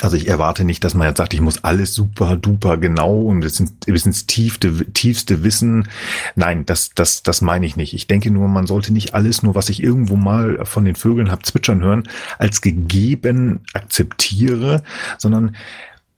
also 0.00 0.16
ich 0.16 0.28
erwarte 0.28 0.64
nicht, 0.64 0.82
dass 0.84 0.94
man 0.94 1.06
jetzt 1.06 1.18
sagt, 1.18 1.34
ich 1.34 1.40
muss 1.40 1.64
alles 1.64 1.94
super 1.94 2.36
duper 2.36 2.78
genau 2.78 3.22
und 3.22 3.40
bis 3.40 3.60
ins, 3.60 3.72
bis 3.84 4.06
ins 4.06 4.26
tiefste, 4.26 4.86
tiefste 4.92 5.44
Wissen. 5.44 5.88
Nein, 6.34 6.64
das, 6.64 6.90
das, 6.94 7.22
das 7.22 7.42
meine 7.42 7.66
ich 7.66 7.76
nicht. 7.76 7.92
Ich 7.92 8.06
denke 8.06 8.30
nur, 8.30 8.48
man 8.48 8.66
sollte 8.66 8.92
nicht 8.92 9.14
alles, 9.14 9.42
nur 9.42 9.54
was 9.54 9.68
ich 9.68 9.82
irgendwo 9.82 10.16
mal 10.16 10.64
von 10.64 10.84
den 10.84 10.96
Vögeln 10.96 11.30
hab 11.30 11.44
zwitschern 11.44 11.82
hören, 11.82 12.08
als 12.38 12.62
gegeben 12.62 13.60
akzeptiere, 13.74 14.82
sondern 15.18 15.56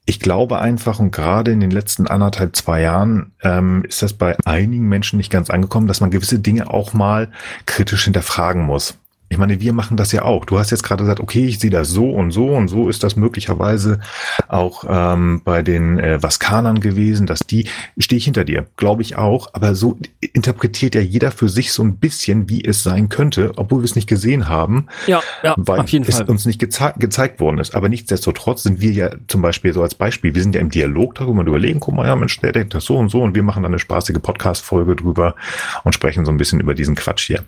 ich 0.07 0.21
glaube 0.21 0.61
einfach, 0.61 0.99
und 0.99 1.11
gerade 1.11 1.51
in 1.51 1.61
den 1.61 1.71
letzten 1.71 2.07
anderthalb, 2.07 2.55
zwei 2.55 2.83
Jahren 2.83 3.33
ähm, 3.43 3.85
ist 3.89 4.03
das 4.03 4.13
bei 4.13 4.37
einigen 4.45 4.89
Menschen 4.89 5.17
nicht 5.17 5.31
ganz 5.33 5.49
angekommen, 5.51 5.87
dass 5.87 6.01
man 6.01 6.11
gewisse 6.11 6.39
Dinge 6.39 6.71
auch 6.71 6.93
mal 6.93 7.31
kritisch 7.65 8.05
hinterfragen 8.05 8.63
muss. 8.63 8.99
Ich 9.35 9.39
meine, 9.39 9.61
wir 9.61 9.73
machen 9.73 9.97
das 9.97 10.13
ja 10.13 10.23
auch. 10.23 10.45
Du 10.45 10.61
hast 10.61 10.71
jetzt 10.71 10.85
gerade 10.85 11.03
gesagt, 11.03 11.19
okay, 11.19 11.45
ich 11.45 11.59
sehe 11.59 11.69
das 11.71 11.91
so 11.91 12.09
und 12.09 12.31
so 12.31 12.51
und 12.51 12.69
so 12.69 12.89
ist 12.89 13.03
das 13.03 13.17
möglicherweise 13.17 13.99
auch 14.47 14.85
ähm, 14.89 15.43
bei 15.45 15.63
den 15.63 15.99
äh, 15.99 16.23
Vaskanern 16.23 16.79
gewesen, 16.79 17.27
dass 17.27 17.41
die, 17.41 17.67
stehe 17.99 18.19
ich 18.19 18.27
hinter 18.27 18.45
dir, 18.45 18.69
glaube 18.77 19.03
ich 19.03 19.17
auch, 19.17 19.49
aber 19.53 19.75
so 19.75 19.99
interpretiert 20.21 20.95
ja 20.95 21.01
jeder 21.01 21.33
für 21.33 21.49
sich 21.49 21.73
so 21.73 21.83
ein 21.83 21.97
bisschen, 21.97 22.49
wie 22.49 22.65
es 22.65 22.85
sein 22.85 23.09
könnte, 23.09 23.51
obwohl 23.57 23.81
wir 23.81 23.87
es 23.87 23.97
nicht 23.97 24.09
gesehen 24.09 24.49
haben, 24.49 24.87
ja, 25.09 25.21
ja, 25.43 25.55
weil 25.57 25.81
es 25.81 26.17
Fall. 26.17 26.27
uns 26.27 26.47
nicht 26.47 26.61
geze 26.61 26.95
gezeigt 26.97 27.41
worden 27.41 27.59
ist. 27.59 27.75
Aber 27.75 27.89
nichtsdestotrotz 27.89 28.63
sind 28.63 28.81
wir 28.81 28.93
ja 28.93 29.11
zum 29.27 29.43
Beispiel 29.43 29.73
so 29.73 29.83
als 29.83 29.97
Beispiel, 29.97 30.33
wir 30.33 30.43
sind 30.43 30.55
ja 30.55 30.61
im 30.61 30.71
Dialog 30.71 31.17
darüber 31.17 31.41
und 31.41 31.49
überlegen, 31.49 31.81
guck 31.81 31.97
mal, 31.97 32.07
ja 32.07 32.15
Mensch, 32.15 32.39
der 32.41 32.53
denkt 32.53 32.73
das 32.73 32.85
so 32.85 32.97
und 32.97 33.09
so 33.09 33.21
und 33.21 33.35
wir 33.35 33.43
machen 33.43 33.65
dann 33.65 33.73
eine 33.73 33.81
spaßige 33.81 34.21
Podcast-Folge 34.23 34.95
drüber 34.95 35.35
und 35.83 35.93
sprechen 35.93 36.25
so 36.25 36.31
ein 36.31 36.37
bisschen 36.37 36.61
über 36.61 36.75
diesen 36.75 36.95
Quatsch 36.95 37.27
hier. 37.27 37.43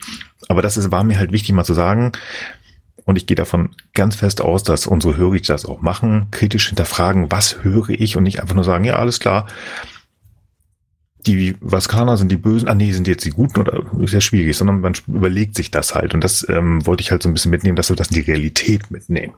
Aber 0.49 0.63
das 0.63 0.77
ist, 0.77 0.91
war 0.91 1.05
mir 1.05 1.19
halt 1.19 1.33
wichtig 1.33 1.55
mal 1.55 1.65
zu 1.65 1.75
sagen, 1.75 2.13
und 3.05 3.17
ich 3.17 3.27
gehe 3.27 3.37
davon 3.37 3.71
ganz 3.95 4.17
fest 4.17 4.41
aus, 4.41 4.65
dass 4.65 4.87
unsere 4.87 5.17
Hörer 5.17 5.39
das 5.39 5.65
auch 5.65 5.81
machen, 5.81 6.27
kritisch 6.33 6.69
hinterfragen, 6.69 7.31
was 7.31 7.63
höre 7.63 7.91
ich 7.91 8.17
und 8.17 8.25
nicht 8.25 8.41
einfach 8.41 8.57
nur 8.57 8.65
sagen, 8.65 8.85
ja, 8.85 8.97
alles 8.97 9.21
klar, 9.21 9.47
die 11.27 11.57
Vaskaner 11.61 12.17
sind 12.17 12.31
die 12.31 12.37
Bösen, 12.37 12.69
ah 12.69 12.75
nee, 12.75 12.93
sind 12.93 13.09
jetzt 13.09 13.25
die 13.25 13.31
Guten 13.31 13.61
oder 13.61 13.83
ist 14.01 14.13
ja 14.13 14.21
schwierig, 14.21 14.57
sondern 14.57 14.81
man 14.81 14.95
überlegt 15.07 15.57
sich 15.57 15.71
das 15.71 15.95
halt. 15.95 16.15
Und 16.15 16.23
das 16.23 16.47
ähm, 16.49 16.87
wollte 16.87 17.01
ich 17.01 17.11
halt 17.11 17.23
so 17.23 17.29
ein 17.29 17.33
bisschen 17.33 17.51
mitnehmen, 17.51 17.77
dass 17.77 17.89
wir 17.89 17.97
das 17.97 18.09
in 18.09 18.15
die 18.15 18.31
Realität 18.31 18.91
mitnehmen. 18.91 19.35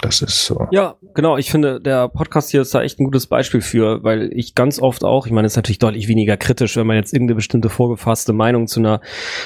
Das 0.00 0.22
ist 0.22 0.46
so. 0.46 0.66
Ja, 0.70 0.96
genau. 1.14 1.36
Ich 1.36 1.50
finde, 1.50 1.80
der 1.80 2.08
Podcast 2.08 2.50
hier 2.50 2.62
ist 2.62 2.74
da 2.74 2.82
echt 2.82 2.98
ein 2.98 3.04
gutes 3.04 3.26
Beispiel 3.26 3.60
für, 3.60 4.02
weil 4.02 4.30
ich 4.32 4.54
ganz 4.54 4.80
oft 4.80 5.04
auch, 5.04 5.26
ich 5.26 5.32
meine, 5.32 5.46
es 5.46 5.52
ist 5.52 5.56
natürlich 5.56 5.78
deutlich 5.78 6.08
weniger 6.08 6.36
kritisch, 6.36 6.76
wenn 6.76 6.86
man 6.86 6.96
jetzt 6.96 7.12
irgendeine 7.12 7.36
bestimmte 7.36 7.68
vorgefasste 7.68 8.32
Meinung 8.32 8.66
zu 8.66 8.80
einer 8.80 9.00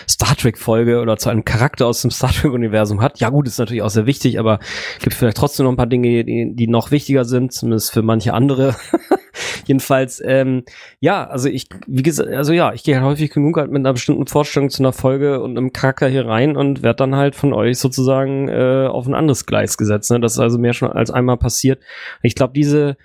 Star 0.08 0.36
Trek-Folge 0.36 1.00
oder 1.00 1.16
zu 1.16 1.28
einem 1.28 1.44
Charakter 1.44 1.86
aus 1.86 2.02
dem 2.02 2.10
Star 2.10 2.30
Trek-Universum 2.30 3.00
hat. 3.00 3.18
Ja, 3.18 3.30
gut, 3.30 3.48
ist 3.48 3.58
natürlich 3.58 3.82
auch 3.82 3.90
sehr 3.90 4.06
wichtig, 4.06 4.38
aber 4.38 4.60
gibt 5.00 5.14
vielleicht 5.14 5.36
trotzdem 5.36 5.64
noch 5.64 5.72
ein 5.72 5.76
paar 5.76 5.86
Dinge, 5.86 6.24
die, 6.24 6.54
die 6.54 6.68
noch 6.68 6.90
wichtiger 6.90 7.24
sind, 7.24 7.52
zumindest 7.52 7.92
für 7.92 8.02
manche 8.02 8.32
andere. 8.32 8.76
Jedenfalls, 9.66 10.22
ähm, 10.24 10.64
ja, 11.00 11.26
also 11.26 11.48
ich, 11.48 11.68
wie 11.86 12.02
gesagt, 12.02 12.30
also 12.30 12.52
ja, 12.52 12.72
ich 12.72 12.84
gehe 12.84 12.96
halt 12.96 13.04
häufig 13.04 13.30
genug 13.30 13.56
halt 13.56 13.70
mit 13.70 13.80
einer 13.80 13.92
bestimmten 13.92 14.26
Vorstellung 14.26 14.70
zu 14.70 14.82
einer 14.82 14.92
Folge 14.92 15.40
und 15.40 15.56
einem 15.56 15.72
Charakter 15.72 16.08
hier 16.08 16.26
rein 16.26 16.56
und 16.56 16.82
werde 16.82 16.96
dann 16.96 17.16
halt 17.16 17.34
von 17.34 17.52
euch 17.52 17.78
sozusagen 17.78 18.48
äh, 18.48 18.86
auf 18.86 19.06
ein 19.06 19.14
anderes 19.14 19.46
Gleis 19.46 19.76
gesetzt. 19.76 20.10
Ne? 20.10 20.20
Das 20.20 20.32
ist 20.32 20.38
also 20.38 20.58
mehr 20.58 20.72
schon 20.72 20.92
als 20.92 21.10
einmal 21.10 21.36
passiert. 21.36 21.80
Ich 22.22 22.34
glaube, 22.34 22.52
diese 22.54 22.96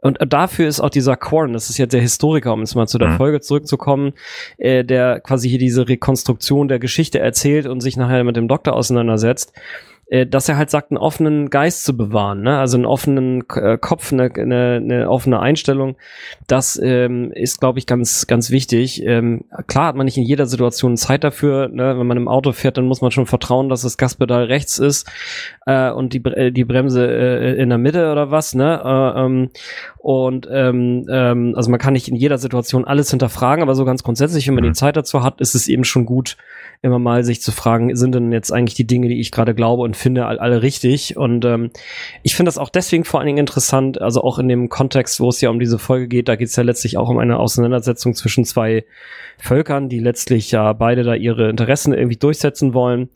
und 0.00 0.18
dafür 0.20 0.68
ist 0.68 0.80
auch 0.80 0.90
dieser 0.90 1.16
Korn, 1.16 1.54
das 1.54 1.70
ist 1.70 1.78
jetzt 1.78 1.94
der 1.94 2.02
Historiker, 2.02 2.52
um 2.52 2.60
jetzt 2.60 2.74
mal 2.74 2.86
zu 2.86 2.98
der 2.98 3.08
mhm. 3.08 3.16
Folge 3.16 3.40
zurückzukommen, 3.40 4.12
äh, 4.58 4.84
der 4.84 5.20
quasi 5.20 5.48
hier 5.48 5.58
diese 5.58 5.88
Rekonstruktion 5.88 6.68
der 6.68 6.78
Geschichte 6.78 7.20
erzählt 7.20 7.66
und 7.66 7.80
sich 7.80 7.96
nachher 7.96 8.22
mit 8.22 8.36
dem 8.36 8.46
Doktor 8.46 8.74
auseinandersetzt 8.74 9.54
äh, 9.56 9.93
dass 10.26 10.48
er 10.48 10.56
halt 10.56 10.70
sagt, 10.70 10.90
einen 10.90 10.98
offenen 10.98 11.50
Geist 11.50 11.84
zu 11.84 11.96
bewahren, 11.96 12.42
ne? 12.42 12.58
also 12.58 12.76
einen 12.76 12.86
offenen 12.86 13.44
äh, 13.54 13.78
Kopf, 13.78 14.12
eine, 14.12 14.30
eine, 14.34 14.76
eine 14.76 15.10
offene 15.10 15.40
Einstellung. 15.40 15.96
Das 16.46 16.80
ähm, 16.82 17.32
ist, 17.32 17.60
glaube 17.60 17.78
ich, 17.78 17.86
ganz, 17.86 18.26
ganz 18.26 18.50
wichtig. 18.50 19.02
Ähm, 19.04 19.44
klar 19.66 19.86
hat 19.86 19.96
man 19.96 20.04
nicht 20.04 20.18
in 20.18 20.24
jeder 20.24 20.46
Situation 20.46 20.96
Zeit 20.96 21.24
dafür. 21.24 21.68
Ne? 21.68 21.98
Wenn 21.98 22.06
man 22.06 22.16
im 22.16 22.28
Auto 22.28 22.52
fährt, 22.52 22.76
dann 22.76 22.86
muss 22.86 23.00
man 23.00 23.10
schon 23.10 23.26
vertrauen, 23.26 23.68
dass 23.68 23.82
das 23.82 23.96
Gaspedal 23.96 24.44
rechts 24.44 24.78
ist 24.78 25.10
äh, 25.66 25.90
und 25.90 26.12
die, 26.12 26.24
äh, 26.24 26.50
die 26.50 26.64
Bremse 26.64 27.06
äh, 27.06 27.60
in 27.60 27.68
der 27.70 27.78
Mitte 27.78 28.12
oder 28.12 28.30
was. 28.30 28.54
Ne? 28.54 28.80
Äh, 28.84 29.24
ähm, 29.24 29.50
und 29.98 30.46
ähm, 30.50 31.06
ähm, 31.10 31.54
also 31.56 31.70
man 31.70 31.80
kann 31.80 31.94
nicht 31.94 32.08
in 32.08 32.16
jeder 32.16 32.38
Situation 32.38 32.84
alles 32.84 33.10
hinterfragen, 33.10 33.62
aber 33.62 33.74
so 33.74 33.84
ganz 33.84 34.02
grundsätzlich, 34.02 34.46
wenn 34.46 34.54
man 34.54 34.64
die 34.64 34.70
mhm. 34.70 34.74
Zeit 34.74 34.96
dazu 34.96 35.22
hat, 35.22 35.40
ist 35.40 35.54
es 35.54 35.66
eben 35.68 35.84
schon 35.84 36.04
gut, 36.04 36.36
immer 36.84 36.98
mal 36.98 37.24
sich 37.24 37.40
zu 37.40 37.50
fragen, 37.50 37.96
sind 37.96 38.14
denn 38.14 38.30
jetzt 38.30 38.52
eigentlich 38.52 38.74
die 38.74 38.86
Dinge, 38.86 39.08
die 39.08 39.18
ich 39.18 39.32
gerade 39.32 39.54
glaube 39.54 39.82
und 39.82 39.96
finde, 39.96 40.26
alle 40.26 40.62
richtig? 40.62 41.16
Und 41.16 41.44
ähm, 41.44 41.70
ich 42.22 42.36
finde 42.36 42.48
das 42.48 42.58
auch 42.58 42.68
deswegen 42.68 43.04
vor 43.04 43.20
allen 43.20 43.26
Dingen 43.26 43.38
interessant, 43.38 44.00
also 44.00 44.22
auch 44.22 44.38
in 44.38 44.48
dem 44.48 44.68
Kontext, 44.68 45.18
wo 45.18 45.30
es 45.30 45.40
ja 45.40 45.50
um 45.50 45.58
diese 45.58 45.78
Folge 45.78 46.08
geht, 46.08 46.28
da 46.28 46.36
geht 46.36 46.48
es 46.48 46.56
ja 46.56 46.62
letztlich 46.62 46.98
auch 46.98 47.08
um 47.08 47.18
eine 47.18 47.38
Auseinandersetzung 47.38 48.14
zwischen 48.14 48.44
zwei 48.44 48.84
Völkern, 49.38 49.88
die 49.88 49.98
letztlich 49.98 50.50
ja 50.50 50.72
beide 50.74 51.02
da 51.02 51.14
ihre 51.14 51.48
Interessen 51.48 51.94
irgendwie 51.94 52.18
durchsetzen 52.18 52.74
wollen 52.74 53.08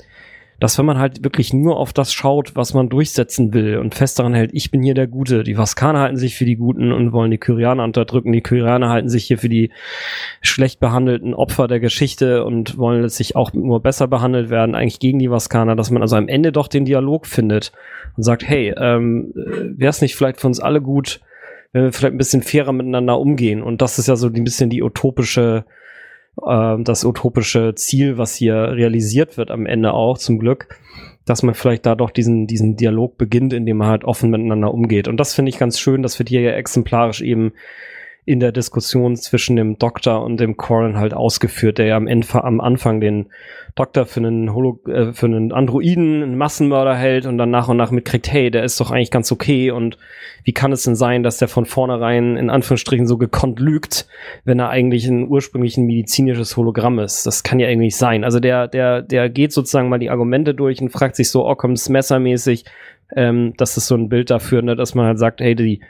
dass 0.61 0.77
wenn 0.77 0.87
man 0.87 0.99
halt 0.99 1.23
wirklich 1.23 1.53
nur 1.53 1.77
auf 1.77 1.93
das 1.93 2.13
schaut, 2.13 2.57
was 2.57 2.75
man 2.75 2.89
durchsetzen 2.89 3.55
will 3.55 3.79
und 3.79 3.95
fest 3.95 4.19
daran 4.19 4.35
hält, 4.35 4.51
ich 4.53 4.71
bin 4.71 4.83
hier 4.83 4.95
der 4.95 5.07
Gute, 5.07 5.45
die 5.45 5.57
Vaskaner 5.57 6.01
halten 6.01 6.17
sich 6.17 6.37
für 6.37 6.45
die 6.45 6.57
Guten 6.57 6.91
und 6.93 7.13
wollen 7.13 7.31
die 7.31 7.39
Kyrianer 7.39 7.85
unterdrücken, 7.85 8.33
die 8.33 8.41
Kyrianer 8.41 8.89
halten 8.89 9.09
sich 9.09 9.25
hier 9.25 9.39
für 9.39 9.49
die 9.49 9.71
schlecht 10.43 10.81
behandelten 10.81 11.33
Opfer 11.33 11.69
der 11.69 11.79
Geschichte 11.79 12.45
und 12.45 12.77
wollen 12.77 13.03
letztlich 13.03 13.37
auch 13.37 13.53
nur 13.53 13.81
besser 13.81 14.09
behandelt 14.09 14.51
werden, 14.51 14.75
eigentlich 14.75 14.99
gegen 14.99 15.21
die 15.21 15.31
Vaskaner, 15.31 15.77
dass 15.77 15.91
man 15.91 16.03
also 16.03 16.17
am 16.17 16.29
Ende 16.29 16.51
doch 16.51 16.67
den 16.67 16.85
Dialog 16.85 17.27
findet 17.27 17.73
und 18.17 18.25
sagt, 18.25 18.43
hey, 18.47 18.75
ähm, 18.77 19.33
wäre 19.35 19.91
es 19.91 20.01
nicht 20.01 20.17
vielleicht 20.17 20.41
für 20.41 20.49
uns 20.49 20.59
alle 20.59 20.83
gut, 20.83 21.21
wenn 21.73 21.85
wir 21.85 21.93
vielleicht 21.93 22.15
ein 22.15 22.19
bisschen 22.19 22.43
fairer 22.43 22.73
miteinander 22.73 23.21
umgehen? 23.21 23.63
Und 23.63 23.81
das 23.81 24.01
ist 24.01 24.09
ja 24.09 24.17
so 24.17 24.27
ein 24.27 24.45
bisschen 24.45 24.71
die 24.71 24.83
utopische 24.83 25.67
äh, 26.47 26.83
das 26.83 27.05
utopische 27.05 27.75
Ziel, 27.75 28.19
was 28.19 28.35
hier 28.35 28.55
realisiert 28.55 29.37
wird 29.37 29.51
am 29.51 29.67
Ende 29.67 29.93
auch, 29.93 30.19
zum 30.19 30.39
Glück, 30.39 30.79
dass 31.25 31.43
man 31.43 31.55
vielleicht 31.55 31.87
da 31.87 31.95
doch 31.95 32.11
diesen, 32.11 32.47
diesen 32.47 32.77
Dialog 32.77 33.19
beginnt, 33.19 33.53
indem 33.53 33.79
man 33.79 33.89
halt 33.89 34.05
offen 34.05 34.31
miteinander 34.31 34.73
umgeht. 34.73 35.09
Und 35.09 35.19
das 35.19 35.35
finde 35.35 35.51
ich 35.51 35.59
ganz 35.59 35.79
schön, 35.79 36.03
das 36.03 36.19
wird 36.19 36.29
hier 36.29 36.41
ja 36.41 36.53
exemplarisch 36.53 37.21
eben 37.21 37.53
in 38.29 38.41
der 38.41 38.53
Diskussion 38.53 39.17
zwischen 39.17 39.57
dem 39.57 39.79
Doktor 39.79 40.23
und 40.23 40.39
dem 40.39 40.59
Corin 40.59 40.99
halt 40.99 41.15
ausgeführt, 41.15 41.79
der 41.79 41.87
ja 41.87 41.97
am, 41.97 42.07
Ende, 42.07 42.27
am 42.35 42.61
Anfang 42.61 43.01
den 43.01 43.31
Doktor 43.75 44.05
für 44.05 44.21
einen, 44.21 44.53
Holo, 44.53 44.81
äh, 44.87 45.15
für 45.15 45.25
einen 45.25 45.51
Androiden, 45.51 46.23
einen 46.23 46.37
Massenmörder 46.37 46.95
hält 46.95 47.25
und 47.25 47.39
dann 47.39 47.51
nach 47.51 47.69
und 47.69 47.79
nach 47.79 47.91
mitkriegt, 47.91 48.31
hey, 48.31 48.51
der 48.51 48.65
ist 48.65 48.79
doch 48.81 48.91
eigentlich 48.91 49.11
ganz 49.11 49.33
okay 49.33 49.71
und 49.71 49.97
wie 50.45 50.53
kann 50.53 50.73
es 50.73 50.83
denn 50.83 50.95
sein, 50.95 51.23
dass 51.23 51.39
der 51.39 51.49
von 51.49 51.65
vornherein 51.65 52.37
in 52.37 52.51
Anführungsstrichen 52.51 53.07
so 53.07 53.17
gekonnt 53.17 53.61
lügt, 53.61 54.07
wenn 54.45 54.59
er 54.59 54.69
eigentlich 54.69 55.07
ein 55.07 55.27
ursprünglich 55.27 55.79
ein 55.79 55.87
medizinisches 55.87 56.55
Hologramm 56.55 56.99
ist? 56.99 57.25
Das 57.25 57.43
kann 57.43 57.59
ja 57.59 57.69
irgendwie 57.71 57.87
nicht 57.87 57.97
sein. 57.97 58.25
Also 58.25 58.41
der, 58.41 58.69
der, 58.69 59.01
der 59.01 59.31
geht 59.31 59.55
sozusagen 59.55 59.89
mal 59.89 59.99
die 59.99 60.11
Argumente 60.11 60.55
durch 60.55 60.83
und 60.83 60.91
fragt 60.91 61.17
sich 61.17 61.31
so, 61.31 61.49
oh, 61.49 61.55
kommt's 61.55 61.89
messermäßig, 61.89 62.67
ähm, 63.17 63.55
das 63.57 63.79
ist 63.79 63.87
so 63.87 63.95
ein 63.95 64.11
Bild 64.11 64.29
dafür, 64.29 64.61
ne, 64.61 64.77
dass 64.77 64.95
man 64.95 65.07
halt 65.07 65.19
sagt, 65.19 65.41
hey, 65.41 65.55
die 65.55 65.81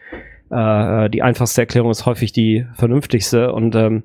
äh, 0.51 1.11
die 1.11 1.23
einfachste 1.23 1.63
Erklärung 1.63 1.91
ist 1.91 2.07
häufig 2.07 2.33
die 2.33 2.67
vernünftigste 2.75 3.53
und 3.53 3.75
ähm, 3.75 4.05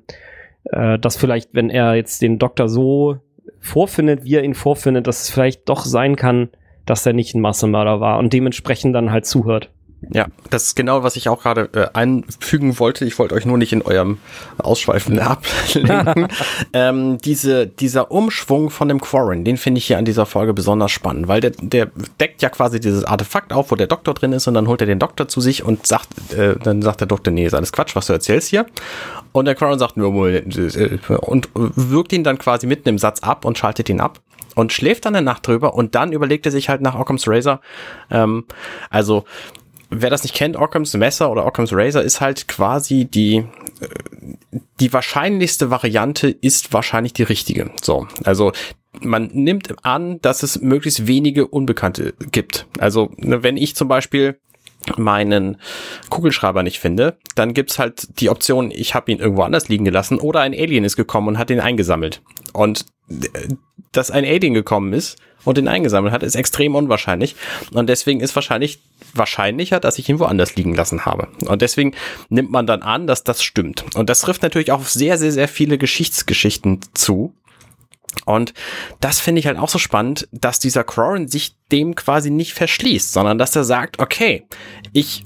äh, 0.64 0.98
dass 0.98 1.16
vielleicht, 1.16 1.54
wenn 1.54 1.70
er 1.70 1.94
jetzt 1.94 2.22
den 2.22 2.38
Doktor 2.38 2.68
so 2.68 3.18
vorfindet, 3.60 4.24
wie 4.24 4.34
er 4.34 4.44
ihn 4.44 4.54
vorfindet, 4.54 5.06
dass 5.06 5.22
es 5.22 5.30
vielleicht 5.30 5.68
doch 5.68 5.84
sein 5.84 6.16
kann, 6.16 6.48
dass 6.86 7.06
er 7.06 7.12
nicht 7.12 7.34
ein 7.34 7.40
Massenmörder 7.40 8.00
war 8.00 8.18
und 8.18 8.32
dementsprechend 8.32 8.94
dann 8.94 9.10
halt 9.10 9.26
zuhört. 9.26 9.70
Ja, 10.10 10.26
das 10.50 10.64
ist 10.64 10.76
genau, 10.76 11.02
was 11.02 11.16
ich 11.16 11.28
auch 11.28 11.42
gerade 11.42 11.68
äh, 11.72 11.86
einfügen 11.92 12.78
wollte. 12.78 13.04
Ich 13.04 13.18
wollte 13.18 13.34
euch 13.34 13.46
nur 13.46 13.58
nicht 13.58 13.72
in 13.72 13.82
eurem 13.82 14.18
Ausschweifen 14.58 15.18
ablenken. 15.20 16.28
ähm, 16.72 17.18
diese, 17.18 17.66
dieser 17.66 18.10
Umschwung 18.10 18.70
von 18.70 18.88
dem 18.88 19.00
Quarren, 19.00 19.44
den 19.44 19.56
finde 19.56 19.78
ich 19.78 19.86
hier 19.86 19.98
an 19.98 20.04
dieser 20.04 20.26
Folge 20.26 20.54
besonders 20.54 20.90
spannend, 20.90 21.28
weil 21.28 21.40
der, 21.40 21.52
der 21.60 21.90
deckt 22.20 22.42
ja 22.42 22.48
quasi 22.48 22.80
dieses 22.80 23.04
Artefakt 23.04 23.52
auf, 23.52 23.70
wo 23.70 23.76
der 23.76 23.86
Doktor 23.86 24.14
drin 24.14 24.32
ist 24.32 24.46
und 24.46 24.54
dann 24.54 24.68
holt 24.68 24.80
er 24.80 24.86
den 24.86 24.98
Doktor 24.98 25.28
zu 25.28 25.40
sich 25.40 25.64
und 25.64 25.86
sagt, 25.86 26.32
äh, 26.32 26.56
dann 26.62 26.82
sagt 26.82 27.00
der 27.00 27.06
Doktor, 27.06 27.30
nee, 27.30 27.46
ist 27.46 27.54
alles 27.54 27.72
Quatsch, 27.72 27.96
was 27.96 28.06
du 28.06 28.12
erzählst 28.12 28.48
hier. 28.48 28.66
Und 29.32 29.46
der 29.46 29.54
Quarren 29.54 29.78
sagt, 29.78 29.96
nur 29.96 30.14
und 30.14 31.48
wirkt 31.54 32.12
ihn 32.12 32.24
dann 32.24 32.38
quasi 32.38 32.66
mitten 32.66 32.88
im 32.88 32.98
Satz 32.98 33.20
ab 33.20 33.44
und 33.44 33.58
schaltet 33.58 33.88
ihn 33.88 34.00
ab 34.00 34.20
und 34.54 34.72
schläft 34.72 35.04
dann 35.04 35.14
eine 35.14 35.24
Nacht 35.24 35.46
drüber 35.46 35.74
und 35.74 35.94
dann 35.94 36.12
überlegt 36.12 36.46
er 36.46 36.52
sich 36.52 36.68
halt 36.68 36.80
nach 36.80 36.94
Occam's 36.94 37.26
Razor, 37.26 37.60
ähm, 38.10 38.44
also 38.90 39.24
wer 40.02 40.10
das 40.10 40.22
nicht 40.22 40.34
kennt, 40.34 40.56
Occam's 40.56 40.94
Messer 40.94 41.30
oder 41.30 41.46
Occam's 41.46 41.72
Razor 41.72 42.02
ist 42.02 42.20
halt 42.20 42.48
quasi 42.48 43.04
die, 43.04 43.44
äh, 43.80 44.58
die 44.80 44.92
wahrscheinlichste 44.92 45.70
Variante 45.70 46.28
ist 46.28 46.72
wahrscheinlich 46.72 47.12
die 47.12 47.22
richtige. 47.22 47.70
So, 47.82 48.06
also 48.24 48.52
man 49.00 49.30
nimmt 49.32 49.84
an, 49.84 50.20
dass 50.20 50.42
es 50.42 50.60
möglichst 50.60 51.06
wenige 51.06 51.46
Unbekannte 51.46 52.14
gibt. 52.30 52.66
Also 52.78 53.10
ne, 53.16 53.42
wenn 53.42 53.56
ich 53.56 53.74
zum 53.76 53.88
Beispiel 53.88 54.38
meinen 54.96 55.56
Kugelschreiber 56.10 56.62
nicht 56.62 56.78
finde, 56.78 57.16
dann 57.34 57.54
gibt's 57.54 57.78
halt 57.78 58.20
die 58.20 58.28
Option, 58.28 58.70
ich 58.70 58.94
habe 58.94 59.10
ihn 59.10 59.18
irgendwo 59.18 59.42
anders 59.42 59.68
liegen 59.68 59.84
gelassen 59.84 60.18
oder 60.18 60.40
ein 60.40 60.52
Alien 60.52 60.84
ist 60.84 60.96
gekommen 60.96 61.28
und 61.28 61.38
hat 61.38 61.50
ihn 61.50 61.60
eingesammelt. 61.60 62.22
Und 62.52 62.86
äh, 63.10 63.48
dass 63.92 64.10
ein 64.10 64.24
Alien 64.24 64.54
gekommen 64.54 64.92
ist 64.92 65.18
und 65.44 65.56
den 65.56 65.68
eingesammelt 65.68 66.12
hat, 66.12 66.22
ist 66.22 66.34
extrem 66.34 66.74
unwahrscheinlich. 66.74 67.36
Und 67.72 67.88
deswegen 67.88 68.20
ist 68.20 68.34
wahrscheinlich 68.34 68.80
wahrscheinlicher, 69.14 69.80
dass 69.80 69.98
ich 69.98 70.08
ihn 70.08 70.18
woanders 70.18 70.56
liegen 70.56 70.74
lassen 70.74 71.04
habe. 71.04 71.28
Und 71.46 71.62
deswegen 71.62 71.94
nimmt 72.28 72.50
man 72.50 72.66
dann 72.66 72.82
an, 72.82 73.06
dass 73.06 73.24
das 73.24 73.42
stimmt. 73.42 73.84
Und 73.94 74.10
das 74.10 74.20
trifft 74.20 74.42
natürlich 74.42 74.72
auch 74.72 74.80
auf 74.80 74.90
sehr, 74.90 75.18
sehr, 75.18 75.32
sehr 75.32 75.48
viele 75.48 75.78
Geschichtsgeschichten 75.78 76.80
zu. 76.94 77.34
Und 78.26 78.54
das 79.00 79.20
finde 79.20 79.40
ich 79.40 79.46
halt 79.46 79.58
auch 79.58 79.68
so 79.68 79.78
spannend, 79.78 80.28
dass 80.30 80.58
dieser 80.58 80.84
Crorin 80.84 81.28
sich 81.28 81.56
dem 81.72 81.94
quasi 81.94 82.30
nicht 82.30 82.54
verschließt, 82.54 83.12
sondern 83.12 83.38
dass 83.38 83.56
er 83.56 83.64
sagt, 83.64 83.98
okay, 83.98 84.46
ich 84.92 85.24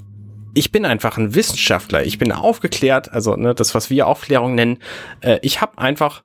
ich 0.55 0.71
bin 0.71 0.83
einfach 0.83 1.17
ein 1.17 1.35
Wissenschaftler, 1.35 2.03
ich 2.03 2.17
bin 2.17 2.31
aufgeklärt, 2.31 3.11
also 3.13 3.35
ne, 3.35 3.53
das, 3.53 3.75
was 3.75 3.91
wir 3.91 4.07
Aufklärung 4.07 4.55
nennen. 4.55 4.79
Äh, 5.21 5.37
ich 5.43 5.61
habe 5.61 5.77
einfach 5.77 6.23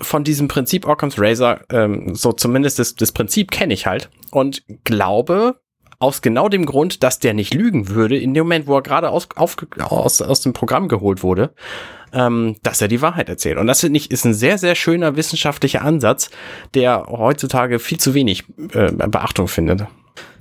von 0.00 0.24
diesem 0.24 0.48
Prinzip 0.48 0.86
Occam's 0.86 1.18
Razor, 1.18 1.60
ähm, 1.70 2.14
so 2.14 2.32
zumindest 2.32 2.78
das, 2.78 2.94
das 2.94 3.12
Prinzip 3.12 3.50
kenne 3.50 3.74
ich 3.74 3.86
halt 3.86 4.10
und 4.30 4.62
glaube, 4.84 5.60
aus 5.98 6.22
genau 6.22 6.48
dem 6.48 6.66
Grund, 6.66 7.02
dass 7.02 7.18
der 7.18 7.34
nicht 7.34 7.54
lügen 7.54 7.88
würde, 7.88 8.18
in 8.18 8.34
dem 8.34 8.44
Moment, 8.44 8.66
wo 8.66 8.76
er 8.76 8.82
gerade 8.82 9.10
aus, 9.10 9.28
auf, 9.36 9.56
aus, 9.78 10.20
aus 10.20 10.40
dem 10.40 10.52
Programm 10.52 10.88
geholt 10.88 11.22
wurde, 11.22 11.54
ähm, 12.12 12.56
dass 12.62 12.80
er 12.80 12.88
die 12.88 13.00
Wahrheit 13.00 13.28
erzählt. 13.28 13.58
Und 13.58 13.66
das 13.66 13.80
finde 13.80 13.98
ich 13.98 14.10
ist 14.10 14.24
ein 14.24 14.34
sehr, 14.34 14.58
sehr 14.58 14.74
schöner 14.74 15.16
wissenschaftlicher 15.16 15.82
Ansatz, 15.82 16.30
der 16.74 17.06
heutzutage 17.08 17.78
viel 17.78 17.98
zu 17.98 18.14
wenig 18.14 18.44
äh, 18.72 18.92
Beachtung 18.92 19.48
findet. 19.48 19.86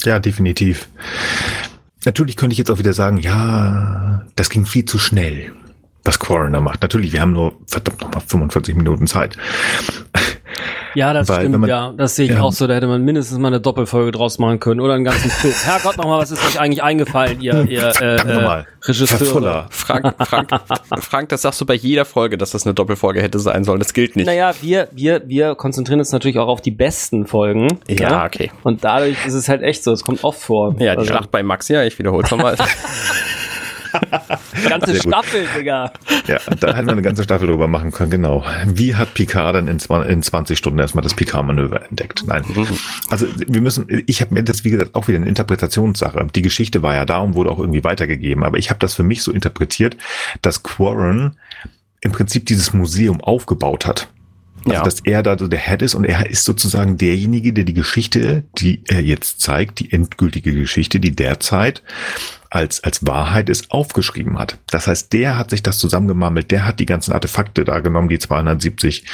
Ja, 0.03 0.19
definitiv. 0.19 0.87
Natürlich 2.05 2.35
könnte 2.35 2.53
ich 2.53 2.59
jetzt 2.59 2.69
auch 2.69 2.77
wieder 2.79 2.93
sagen, 2.93 3.17
ja, 3.17 4.23
das 4.35 4.49
ging 4.49 4.65
viel 4.65 4.85
zu 4.85 4.99
schnell 4.99 5.53
was 6.05 6.19
Quarren 6.19 6.51
macht. 6.63 6.81
Natürlich, 6.81 7.11
wir 7.11 7.21
haben 7.21 7.33
nur 7.33 7.55
verdammt 7.67 7.99
nochmal 8.01 8.21
45 8.21 8.75
Minuten 8.75 9.07
Zeit. 9.07 9.37
Ja, 10.95 11.13
das 11.13 11.27
Weil, 11.27 11.41
stimmt, 11.41 11.59
man, 11.59 11.69
ja. 11.69 11.93
Das 11.95 12.15
sehe 12.15 12.25
ich 12.25 12.31
ja. 12.31 12.41
auch 12.41 12.51
so. 12.51 12.67
Da 12.67 12.73
hätte 12.73 12.87
man 12.87 13.03
mindestens 13.03 13.37
mal 13.37 13.49
eine 13.49 13.59
Doppelfolge 13.59 14.11
draus 14.11 14.39
machen 14.39 14.59
können 14.59 14.79
oder 14.79 14.93
einen 14.93 15.03
ganzen 15.03 15.29
Film. 15.29 15.53
Herrgott, 15.63 15.97
nochmal, 15.97 16.19
was 16.19 16.31
ist 16.31 16.45
euch 16.45 16.59
eigentlich 16.59 16.81
eingefallen, 16.81 17.41
ihr, 17.41 17.65
ihr 17.69 17.91
äh, 18.01 18.15
äh, 18.15 18.63
Regisseur? 18.83 19.67
Frank, 19.69 20.15
Frank, 20.25 20.49
Frank, 20.99 21.29
das 21.29 21.41
sagst 21.41 21.59
du 21.61 21.65
bei 21.65 21.73
jeder 21.73 22.05
Folge, 22.05 22.37
dass 22.37 22.51
das 22.51 22.65
eine 22.65 22.73
Doppelfolge 22.73 23.21
hätte 23.21 23.39
sein 23.39 23.63
sollen. 23.63 23.79
Das 23.79 23.93
gilt 23.93 24.15
nicht. 24.15 24.25
Naja, 24.25 24.53
wir, 24.61 24.87
wir, 24.91 25.23
wir 25.25 25.55
konzentrieren 25.55 25.99
uns 25.99 26.11
natürlich 26.11 26.39
auch 26.39 26.47
auf 26.47 26.61
die 26.61 26.71
besten 26.71 27.27
Folgen. 27.27 27.79
Ja, 27.87 28.09
ja? 28.09 28.25
okay. 28.25 28.51
Und 28.63 28.83
dadurch 28.83 29.25
ist 29.25 29.33
es 29.33 29.49
halt 29.49 29.61
echt 29.61 29.83
so. 29.83 29.91
Es 29.91 30.03
kommt 30.03 30.23
oft 30.23 30.39
vor. 30.39 30.75
Ja, 30.79 30.93
die 30.93 30.99
also. 30.99 31.05
Schlacht 31.11 31.31
bei 31.31 31.43
Max, 31.43 31.67
ja, 31.67 31.83
ich 31.83 31.97
wiederhole 31.99 32.23
es 32.23 32.31
nochmal. 32.31 32.55
ganze 34.69 34.95
Staffel, 34.95 35.45
Digga. 35.57 35.91
Ja, 36.27 36.39
da 36.59 36.75
hätten 36.75 36.87
wir 36.87 36.93
eine 36.93 37.01
ganze 37.01 37.23
Staffel 37.23 37.47
drüber 37.47 37.67
machen 37.67 37.91
können, 37.91 38.11
genau. 38.11 38.43
Wie 38.65 38.95
hat 38.95 39.13
Picard 39.13 39.55
dann 39.55 39.67
in, 39.67 39.79
20 39.79 40.57
Stunden 40.57 40.79
erstmal 40.79 41.03
das 41.03 41.13
Picard-Manöver 41.13 41.89
entdeckt? 41.89 42.23
Nein. 42.25 42.43
Also 43.09 43.27
wir 43.47 43.61
müssen, 43.61 43.85
ich 44.07 44.21
habe 44.21 44.33
mir 44.33 44.43
das, 44.43 44.63
wie 44.63 44.69
gesagt, 44.69 44.95
auch 44.95 45.07
wieder 45.07 45.17
eine 45.17 45.27
Interpretationssache. 45.27 46.27
Die 46.33 46.41
Geschichte 46.41 46.81
war 46.81 46.95
ja 46.95 47.05
da 47.05 47.19
und 47.19 47.35
wurde 47.35 47.51
auch 47.51 47.59
irgendwie 47.59 47.83
weitergegeben, 47.83 48.43
aber 48.43 48.57
ich 48.57 48.69
habe 48.69 48.79
das 48.79 48.93
für 48.93 49.03
mich 49.03 49.23
so 49.23 49.31
interpretiert, 49.31 49.97
dass 50.41 50.63
Quarren 50.63 51.37
im 52.01 52.11
Prinzip 52.11 52.45
dieses 52.45 52.73
Museum 52.73 53.21
aufgebaut 53.21 53.85
hat. 53.85 54.07
Also, 54.65 54.77
ja. 54.77 54.83
dass 54.83 54.99
er 55.01 55.21
da 55.21 55.37
so 55.37 55.47
der 55.47 55.59
Head 55.59 55.83
ist 55.83 55.93
und 55.93 56.05
er 56.05 56.27
ist 56.27 56.43
sozusagen 56.43 56.97
derjenige, 56.97 57.53
der 57.53 57.65
die 57.65 57.75
Geschichte, 57.75 58.43
die 58.57 58.81
er 58.87 59.01
jetzt 59.01 59.39
zeigt, 59.41 59.79
die 59.79 59.91
endgültige 59.91 60.53
Geschichte, 60.53 60.99
die 60.99 61.15
derzeit 61.15 61.83
als, 62.49 62.83
als 62.83 63.05
Wahrheit 63.05 63.49
ist, 63.49 63.71
aufgeschrieben 63.71 64.39
hat. 64.39 64.57
Das 64.67 64.87
heißt, 64.87 65.13
der 65.13 65.37
hat 65.37 65.49
sich 65.49 65.63
das 65.63 65.77
zusammengemammelt, 65.77 66.51
der 66.51 66.65
hat 66.65 66.79
die 66.79 66.85
ganzen 66.85 67.13
Artefakte 67.13 67.65
da 67.65 67.79
genommen, 67.79 68.09
die 68.09 68.19
270, 68.19 69.05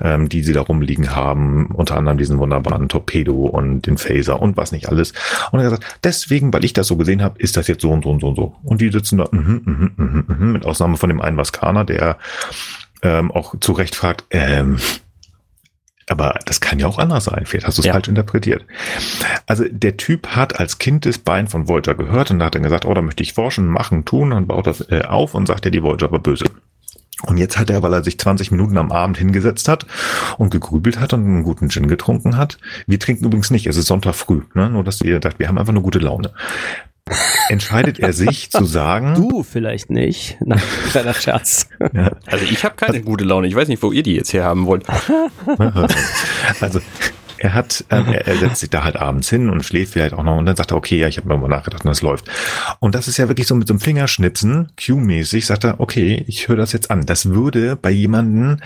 ähm, 0.00 0.28
die 0.28 0.42
sie 0.42 0.52
da 0.52 0.60
rumliegen 0.62 1.14
haben, 1.14 1.66
unter 1.66 1.96
anderem 1.96 2.18
diesen 2.18 2.38
wunderbaren 2.38 2.88
Torpedo 2.88 3.46
und 3.46 3.82
den 3.86 3.98
Phaser 3.98 4.40
und 4.40 4.56
was 4.56 4.72
nicht 4.72 4.88
alles. 4.88 5.12
Und 5.50 5.60
er 5.60 5.66
hat 5.66 5.72
gesagt, 5.72 5.98
deswegen, 6.04 6.52
weil 6.52 6.64
ich 6.64 6.72
das 6.72 6.86
so 6.86 6.96
gesehen 6.96 7.22
habe, 7.22 7.38
ist 7.40 7.56
das 7.56 7.68
jetzt 7.68 7.82
so 7.82 7.90
und 7.90 8.04
so 8.04 8.10
und 8.10 8.20
so 8.20 8.28
und 8.28 8.36
so. 8.36 8.54
Und 8.62 8.80
die 8.80 8.90
sitzen 8.90 9.18
da, 9.18 9.28
mm, 9.30 9.62
mm, 9.64 9.92
mm, 9.96 10.24
mm, 10.26 10.52
mit 10.52 10.66
Ausnahme 10.66 10.96
von 10.96 11.08
dem 11.08 11.20
einen 11.20 11.36
Vaskaner, 11.36 11.84
der 11.84 12.18
ähm, 13.02 13.30
auch 13.32 13.54
zu 13.58 13.72
Recht 13.72 13.94
fragt, 13.94 14.24
ähm, 14.30 14.78
aber 16.08 16.38
das 16.46 16.60
kann 16.60 16.78
ja 16.78 16.86
auch 16.86 16.98
anders 16.98 17.24
sein. 17.24 17.44
Vielleicht 17.46 17.66
hast 17.66 17.78
du 17.78 17.82
es 17.82 17.86
ja. 17.86 17.92
falsch 17.92 18.08
interpretiert. 18.08 18.64
Also 19.46 19.64
der 19.70 19.96
Typ 19.96 20.28
hat 20.28 20.58
als 20.58 20.78
Kind 20.78 21.06
das 21.06 21.18
Bein 21.18 21.48
von 21.48 21.68
Voyager 21.68 21.94
gehört 21.94 22.30
und 22.30 22.42
hat 22.42 22.54
dann 22.54 22.62
gesagt, 22.62 22.84
oh, 22.84 22.94
da 22.94 23.02
möchte 23.02 23.22
ich 23.22 23.34
forschen, 23.34 23.66
machen, 23.66 24.04
tun 24.04 24.32
und 24.32 24.48
baut 24.48 24.66
das 24.66 24.80
äh, 24.90 25.02
auf 25.02 25.34
und 25.34 25.46
sagt, 25.46 25.64
ja, 25.64 25.70
die 25.70 25.82
Voyager 25.82 26.10
war 26.10 26.18
böse. 26.18 26.46
Und 27.24 27.38
jetzt 27.38 27.58
hat 27.58 27.70
er, 27.70 27.82
weil 27.82 27.92
er 27.92 28.02
sich 28.02 28.18
20 28.18 28.50
Minuten 28.50 28.76
am 28.78 28.90
Abend 28.90 29.16
hingesetzt 29.16 29.68
hat 29.68 29.86
und 30.38 30.50
gegrübelt 30.50 30.98
hat 30.98 31.12
und 31.12 31.24
einen 31.24 31.44
guten 31.44 31.70
Gin 31.70 31.86
getrunken 31.86 32.36
hat. 32.36 32.58
Wir 32.86 32.98
trinken 32.98 33.24
übrigens 33.24 33.50
nicht, 33.50 33.66
es 33.66 33.76
ist 33.76 33.86
Sonntag 33.86 34.14
früh, 34.14 34.42
ne? 34.54 34.68
nur 34.70 34.82
dass 34.82 35.00
ihr 35.00 35.20
sagt, 35.22 35.38
wir 35.38 35.46
haben 35.46 35.58
einfach 35.58 35.72
eine 35.72 35.82
gute 35.82 36.00
Laune 36.00 36.32
entscheidet 37.48 37.98
er 37.98 38.12
sich 38.12 38.50
zu 38.50 38.64
sagen. 38.64 39.14
Du 39.14 39.42
vielleicht 39.42 39.90
nicht. 39.90 40.38
Nein, 40.40 40.60
kleiner 40.90 41.14
Scherz. 41.14 41.68
Ja. 41.92 42.12
Also 42.26 42.44
ich 42.44 42.64
habe 42.64 42.74
keine 42.76 43.02
gute 43.02 43.24
Laune. 43.24 43.46
Ich 43.46 43.54
weiß 43.54 43.68
nicht, 43.68 43.82
wo 43.82 43.92
ihr 43.92 44.02
die 44.02 44.14
jetzt 44.14 44.32
her 44.32 44.44
haben 44.44 44.66
wollt. 44.66 44.84
also 46.60 46.80
er 47.42 47.54
hat, 47.54 47.84
ähm, 47.90 48.06
er, 48.06 48.26
er 48.26 48.36
setzt 48.36 48.60
sich 48.60 48.70
da 48.70 48.84
halt 48.84 48.96
abends 48.96 49.28
hin 49.28 49.50
und 49.50 49.64
schläft 49.64 49.94
vielleicht 49.94 50.14
auch 50.14 50.22
noch 50.22 50.38
und 50.38 50.46
dann 50.46 50.54
sagt 50.54 50.70
er, 50.70 50.76
okay, 50.76 50.98
ja, 50.98 51.08
ich 51.08 51.16
habe 51.16 51.28
mir 51.28 51.36
mal 51.36 51.48
nachgedacht 51.48 51.84
und 51.84 51.88
das 51.88 52.00
läuft. 52.00 52.30
Und 52.78 52.94
das 52.94 53.08
ist 53.08 53.16
ja 53.16 53.26
wirklich 53.28 53.48
so 53.48 53.56
mit 53.56 53.66
so 53.66 53.74
einem 53.74 53.80
Fingerschnipsen, 53.80 54.68
Q-mäßig, 54.82 55.44
sagt 55.46 55.64
er, 55.64 55.80
okay, 55.80 56.24
ich 56.28 56.46
höre 56.46 56.56
das 56.56 56.72
jetzt 56.72 56.90
an. 56.90 57.04
Das 57.04 57.30
würde 57.30 57.74
bei 57.74 57.90
jemanden 57.90 58.62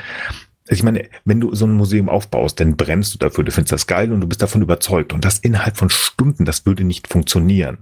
ich 0.69 0.83
meine, 0.83 1.09
wenn 1.25 1.41
du 1.41 1.55
so 1.55 1.67
ein 1.67 1.73
Museum 1.73 2.09
aufbaust, 2.09 2.59
dann 2.61 2.77
bremst 2.77 3.15
du 3.15 3.19
dafür, 3.19 3.45
du 3.45 3.53
findest 3.53 3.73
das 3.73 3.87
geil 3.87 4.13
und 4.13 4.21
du 4.21 4.27
bist 4.27 4.43
davon 4.43 4.63
überzeugt. 4.63 5.13
Und 5.13 5.25
das 5.25 5.39
innerhalb 5.39 5.77
von 5.77 5.91
Stunden, 5.91 6.45
das 6.45 6.67
würde 6.67 6.85
nicht 6.85 7.09
funktionieren. 7.09 7.79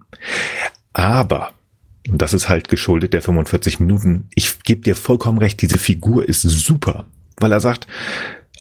Aber, 0.93 1.53
und 2.09 2.21
das 2.21 2.35
ist 2.35 2.49
halt 2.49 2.69
geschuldet 2.69 3.15
der 3.15 3.23
45 3.23 3.81
Minuten, 3.81 4.29
ich 4.35 4.63
gebe 4.63 4.83
dir 4.83 4.97
vollkommen 4.97 5.39
recht, 5.39 5.63
diese 5.63 5.79
Figur 5.79 6.29
ist 6.29 6.43
super, 6.43 7.07
weil 7.39 7.53
er 7.53 7.61
sagt, 7.61 7.87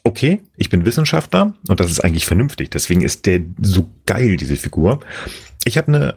okay, 0.05 0.41
ich 0.57 0.69
bin 0.69 0.85
Wissenschaftler 0.85 1.53
und 1.67 1.79
das 1.79 1.91
ist 1.91 2.03
eigentlich 2.03 2.25
vernünftig. 2.25 2.69
Deswegen 2.71 3.01
ist 3.01 3.25
der 3.25 3.41
so 3.61 3.89
geil, 4.05 4.37
diese 4.37 4.55
Figur. 4.55 4.99
Ich 5.65 5.77
habe 5.77 5.87
eine 5.87 6.15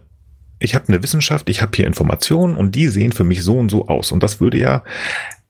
ich 0.59 0.75
habe 0.75 0.89
eine 0.89 1.03
Wissenschaft, 1.03 1.51
ich 1.51 1.61
habe 1.61 1.73
hier 1.77 1.87
Informationen 1.87 2.57
und 2.57 2.75
die 2.75 2.89
sehen 2.89 3.13
für 3.13 3.25
mich 3.25 3.43
so 3.43 3.59
und 3.59 3.71
so 3.71 3.89
aus. 3.89 4.11
Und 4.11 4.23
das 4.23 4.41
würde 4.41 4.59
ja 4.59 4.83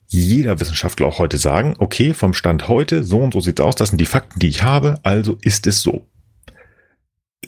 jeder 0.08 0.60
Wissenschaftler 0.60 1.06
auch 1.06 1.18
heute 1.18 1.38
sagen, 1.38 1.74
okay, 1.78 2.14
vom 2.14 2.34
Stand 2.34 2.68
heute, 2.68 3.04
so 3.04 3.18
und 3.18 3.32
so 3.32 3.40
sieht's 3.40 3.60
aus, 3.60 3.74
das 3.74 3.90
sind 3.90 4.00
die 4.00 4.06
Fakten, 4.06 4.38
die 4.38 4.48
ich 4.48 4.62
habe, 4.62 4.98
also 5.02 5.36
ist 5.42 5.66
es 5.66 5.82
so. 5.82 6.06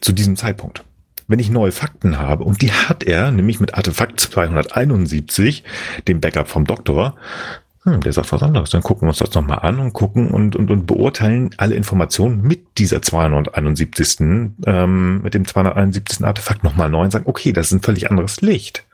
Zu 0.01 0.13
diesem 0.13 0.37
Zeitpunkt. 0.37 0.85
Wenn 1.27 1.39
ich 1.39 1.51
neue 1.51 1.73
Fakten 1.73 2.19
habe, 2.19 2.45
und 2.45 2.63
die 2.63 2.73
hat 2.73 3.05
er, 3.05 3.31
nämlich 3.31 3.61
mit 3.61 3.75
Artefakt 3.75 4.19
271, 4.19 5.63
dem 6.07 6.21
Backup 6.21 6.49
vom 6.49 6.65
Doktor, 6.65 7.17
hm, 7.85 8.01
der 8.01 8.13
sagt 8.13 8.33
was 8.33 8.43
anderes, 8.43 8.71
dann 8.71 8.83
gucken 8.83 9.03
wir 9.03 9.11
uns 9.11 9.19
das 9.19 9.35
nochmal 9.35 9.61
an 9.61 9.79
und 9.79 9.93
gucken 9.93 10.31
und, 10.31 10.57
und, 10.57 10.71
und 10.71 10.87
beurteilen 10.87 11.51
alle 11.59 11.75
Informationen 11.75 12.43
mit 12.43 12.79
dieser 12.79 13.03
271. 13.03 14.21
Ähm, 14.67 15.23
mit 15.23 15.35
dem 15.35 15.47
271. 15.47 16.25
Artefakt 16.25 16.65
nochmal 16.65 16.89
neu 16.89 17.05
und 17.05 17.11
sagen, 17.11 17.27
okay, 17.29 17.53
das 17.53 17.67
ist 17.67 17.73
ein 17.73 17.83
völlig 17.83 18.11
anderes 18.11 18.41
Licht. 18.41 18.85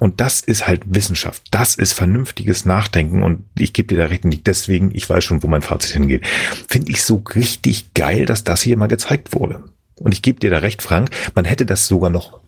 Und 0.00 0.20
das 0.20 0.40
ist 0.40 0.66
halt 0.66 0.82
Wissenschaft. 0.86 1.42
Das 1.50 1.76
ist 1.76 1.92
vernünftiges 1.92 2.64
Nachdenken. 2.64 3.22
Und 3.22 3.44
ich 3.56 3.74
gebe 3.74 3.88
dir 3.88 3.98
da 3.98 4.06
recht 4.06 4.24
nicht 4.24 4.46
deswegen, 4.46 4.90
ich 4.94 5.08
weiß 5.08 5.22
schon, 5.22 5.42
wo 5.42 5.46
mein 5.46 5.62
Fazit 5.62 5.92
hingeht. 5.92 6.26
Finde 6.68 6.90
ich 6.90 7.04
so 7.04 7.22
richtig 7.34 7.92
geil, 7.92 8.24
dass 8.24 8.42
das 8.42 8.62
hier 8.62 8.78
mal 8.78 8.88
gezeigt 8.88 9.34
wurde. 9.34 9.62
Und 9.96 10.12
ich 10.12 10.22
gebe 10.22 10.40
dir 10.40 10.50
da 10.50 10.58
recht, 10.58 10.80
Frank, 10.80 11.10
man 11.34 11.44
hätte 11.44 11.66
das 11.66 11.86
sogar 11.86 12.08
noch 12.08 12.40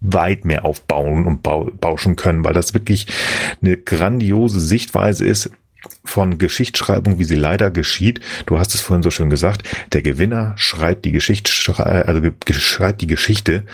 weit 0.00 0.44
mehr 0.44 0.64
aufbauen 0.64 1.26
und 1.26 1.42
bauschen 1.42 2.14
können, 2.14 2.44
weil 2.44 2.54
das 2.54 2.72
wirklich 2.72 3.08
eine 3.60 3.76
grandiose 3.76 4.60
Sichtweise 4.60 5.26
ist 5.26 5.50
von 6.04 6.38
Geschichtsschreibung, 6.38 7.18
wie 7.18 7.24
sie 7.24 7.34
leider 7.34 7.72
geschieht. 7.72 8.20
Du 8.46 8.60
hast 8.60 8.74
es 8.76 8.80
vorhin 8.80 9.02
so 9.02 9.10
schön 9.10 9.30
gesagt, 9.30 9.68
der 9.92 10.02
Gewinner 10.02 10.54
schreibt 10.56 11.04
die 11.04 11.12
Geschichte, 11.12 11.50
also 12.06 12.20
schreibt 12.52 13.00
die 13.00 13.08
Geschichte 13.08 13.64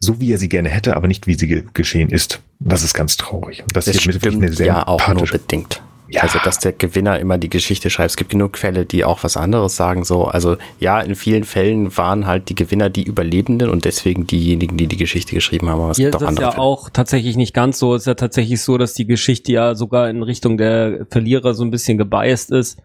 so 0.00 0.18
wie 0.20 0.32
er 0.32 0.38
sie 0.38 0.48
gerne 0.48 0.70
hätte, 0.70 0.96
aber 0.96 1.06
nicht 1.06 1.26
wie 1.26 1.34
sie 1.34 1.46
ge 1.46 1.64
geschehen 1.74 2.08
ist. 2.08 2.40
Das 2.58 2.82
ist 2.82 2.94
ganz 2.94 3.16
traurig. 3.16 3.62
das, 3.72 3.84
das 3.84 4.00
stimmt 4.00 4.24
eine 4.24 4.52
sehr 4.52 4.66
ja 4.66 4.88
auch 4.88 5.06
nur 5.08 5.26
bedingt. 5.26 5.82
Ja. 6.08 6.22
Also, 6.22 6.40
dass 6.42 6.58
der 6.58 6.72
Gewinner 6.72 7.20
immer 7.20 7.38
die 7.38 7.48
Geschichte 7.48 7.88
schreibt. 7.88 8.10
Es 8.10 8.16
gibt 8.16 8.30
genug 8.30 8.58
Fälle, 8.58 8.84
die 8.84 9.04
auch 9.04 9.22
was 9.22 9.36
anderes 9.36 9.76
sagen. 9.76 10.02
So, 10.04 10.24
also 10.24 10.56
ja, 10.80 11.00
in 11.00 11.14
vielen 11.14 11.44
Fällen 11.44 11.96
waren 11.96 12.26
halt 12.26 12.48
die 12.48 12.56
Gewinner 12.56 12.90
die 12.90 13.04
Überlebenden 13.04 13.70
und 13.70 13.84
deswegen 13.84 14.26
diejenigen, 14.26 14.76
die 14.76 14.88
die 14.88 14.96
Geschichte 14.96 15.36
geschrieben 15.36 15.68
haben. 15.68 15.80
Aber 15.80 15.92
es 15.92 15.98
ja, 15.98 16.10
gibt 16.10 16.16
auch 16.16 16.20
das 16.20 16.32
ist 16.32 16.40
ja 16.40 16.50
Fälle. 16.50 16.62
auch 16.62 16.90
tatsächlich 16.90 17.36
nicht 17.36 17.54
ganz 17.54 17.78
so. 17.78 17.94
Es 17.94 18.02
ist 18.02 18.06
ja 18.06 18.14
tatsächlich 18.14 18.60
so, 18.60 18.76
dass 18.76 18.94
die 18.94 19.06
Geschichte 19.06 19.52
ja 19.52 19.76
sogar 19.76 20.10
in 20.10 20.24
Richtung 20.24 20.58
der 20.58 21.06
Verlierer 21.10 21.54
so 21.54 21.62
ein 21.62 21.70
bisschen 21.70 21.96
gebiased 21.96 22.50
ist. 22.50 22.82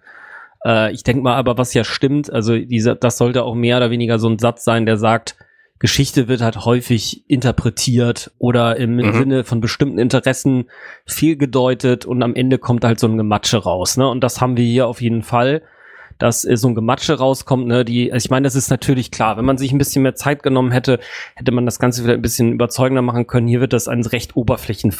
Äh, 0.63 0.93
ich 0.93 1.01
denke 1.01 1.23
mal, 1.23 1.35
aber 1.35 1.57
was 1.57 1.73
ja 1.73 1.83
stimmt, 1.83 2.31
also 2.31 2.55
dieser, 2.55 2.93
das 2.93 3.17
sollte 3.17 3.41
auch 3.41 3.55
mehr 3.55 3.77
oder 3.77 3.89
weniger 3.89 4.19
so 4.19 4.29
ein 4.29 4.37
Satz 4.37 4.63
sein, 4.63 4.85
der 4.85 4.97
sagt, 4.97 5.35
Geschichte 5.79 6.27
wird 6.27 6.41
halt 6.41 6.63
häufig 6.63 7.29
interpretiert 7.29 8.31
oder 8.37 8.77
im 8.77 8.95
mhm. 8.95 9.13
Sinne 9.13 9.43
von 9.43 9.59
bestimmten 9.59 9.99
Interessen 9.99 10.69
viel 11.05 11.35
gedeutet 11.35 12.05
und 12.05 12.23
am 12.23 12.33
Ende 12.33 12.57
kommt 12.57 12.85
halt 12.85 12.99
so 12.99 13.07
ein 13.07 13.17
Gematsche 13.17 13.57
raus. 13.57 13.97
Ne? 13.97 14.07
Und 14.07 14.23
das 14.23 14.39
haben 14.39 14.55
wir 14.55 14.65
hier 14.65 14.87
auf 14.87 15.01
jeden 15.01 15.21
Fall. 15.21 15.61
dass 16.17 16.45
äh, 16.45 16.55
so 16.55 16.67
ein 16.67 16.75
Gematsche 16.75 17.17
rauskommt, 17.17 17.67
ne, 17.67 17.83
die, 17.83 18.11
also 18.11 18.25
ich 18.25 18.29
meine, 18.29 18.45
das 18.45 18.55
ist 18.55 18.69
natürlich 18.69 19.11
klar, 19.11 19.37
wenn 19.37 19.45
man 19.45 19.57
sich 19.57 19.71
ein 19.71 19.77
bisschen 19.77 20.03
mehr 20.03 20.15
Zeit 20.15 20.43
genommen 20.43 20.71
hätte, 20.71 20.99
hätte 21.35 21.51
man 21.51 21.65
das 21.65 21.79
Ganze 21.79 22.03
wieder 22.03 22.13
ein 22.13 22.21
bisschen 22.21 22.53
überzeugender 22.53 23.01
machen 23.01 23.27
können. 23.27 23.47
Hier 23.47 23.61
wird 23.61 23.73
das 23.73 23.87
an 23.87 24.01
recht 24.05 24.35
oberflächlichen 24.35 24.91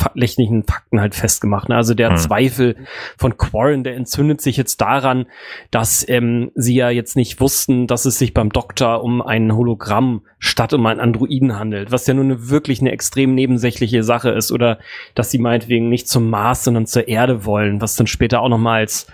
Fakten 0.63 0.99
halt 0.99 1.15
festgemacht. 1.15 1.69
Ne? 1.69 1.75
Also 1.75 1.93
der 1.93 2.11
mhm. 2.11 2.17
Zweifel 2.17 2.75
von 3.17 3.37
Quarren, 3.37 3.83
der 3.83 3.95
entzündet 3.95 4.41
sich 4.41 4.57
jetzt 4.57 4.81
daran, 4.81 5.25
dass 5.71 6.07
ähm, 6.07 6.51
sie 6.55 6.75
ja 6.75 6.89
jetzt 6.89 7.15
nicht 7.15 7.39
wussten, 7.39 7.87
dass 7.87 8.05
es 8.05 8.19
sich 8.19 8.33
beim 8.33 8.49
Doktor 8.49 9.03
um 9.03 9.21
ein 9.21 9.55
Hologramm 9.55 10.23
statt 10.45 10.73
um 10.73 10.85
einen 10.85 10.99
Androiden 10.99 11.57
handelt, 11.57 11.91
was 11.91 12.07
ja 12.07 12.13
nur 12.13 12.23
eine 12.23 12.49
wirklich 12.49 12.79
eine 12.79 12.91
extrem 12.91 13.33
nebensächliche 13.33 14.03
Sache 14.03 14.29
ist 14.29 14.51
oder 14.51 14.79
dass 15.15 15.31
sie 15.31 15.39
meinetwegen 15.39 15.89
nicht 15.89 16.07
zum 16.07 16.29
Mars, 16.29 16.63
sondern 16.63 16.85
zur 16.85 17.07
Erde 17.07 17.45
wollen, 17.45 17.81
was 17.81 17.95
dann 17.95 18.07
später 18.07 18.41
auch 18.41 18.49
nochmal 18.49 18.81
als, 18.81 19.07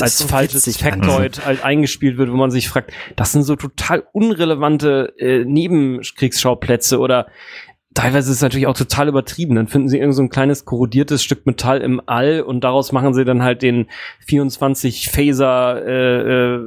als 0.00 0.18
so 0.18 0.28
falsches 0.28 0.76
Factoid 0.76 1.44
halt 1.44 1.64
eingespielt 1.64 2.18
wird, 2.18 2.30
wo 2.30 2.36
man 2.36 2.50
sich 2.50 2.68
fragt, 2.68 2.92
das 3.16 3.32
sind 3.32 3.42
so 3.42 3.56
total 3.56 4.04
unrelevante 4.12 5.12
äh, 5.18 5.44
Nebenkriegsschauplätze 5.44 6.98
oder 6.98 7.26
teilweise 7.94 8.30
ist 8.30 8.36
es 8.36 8.42
natürlich 8.42 8.66
auch 8.66 8.76
total 8.76 9.08
übertrieben. 9.08 9.56
Dann 9.56 9.66
finden 9.66 9.88
sie 9.88 9.98
irgend 9.98 10.14
so 10.14 10.22
ein 10.22 10.30
kleines 10.30 10.64
korrodiertes 10.64 11.22
Stück 11.22 11.46
Metall 11.46 11.80
im 11.80 12.00
All 12.06 12.40
und 12.40 12.62
daraus 12.62 12.92
machen 12.92 13.14
sie 13.14 13.24
dann 13.24 13.42
halt 13.42 13.62
den 13.62 13.86
24 14.26 15.08
Phaser 15.10 15.84
äh, 15.84 16.20
äh, 16.20 16.60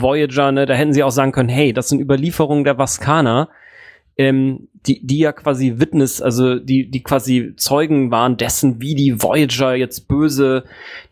Voyager. 0.00 0.52
Ne? 0.52 0.66
Da 0.66 0.74
hätten 0.74 0.92
sie 0.92 1.02
auch 1.02 1.10
sagen 1.10 1.32
können, 1.32 1.48
hey, 1.48 1.72
das 1.72 1.88
sind 1.88 2.00
Überlieferungen 2.00 2.64
der 2.64 2.78
Vaskaner 2.78 3.48
ähm, 4.20 4.68
die, 4.86 5.06
die 5.06 5.18
ja 5.18 5.32
quasi 5.32 5.74
Witness, 5.78 6.20
also 6.20 6.58
die, 6.58 6.90
die 6.90 7.02
quasi 7.02 7.54
Zeugen 7.56 8.10
waren 8.10 8.36
dessen, 8.36 8.80
wie 8.82 8.94
die 8.94 9.22
Voyager 9.22 9.74
jetzt 9.74 10.08
böse 10.08 10.64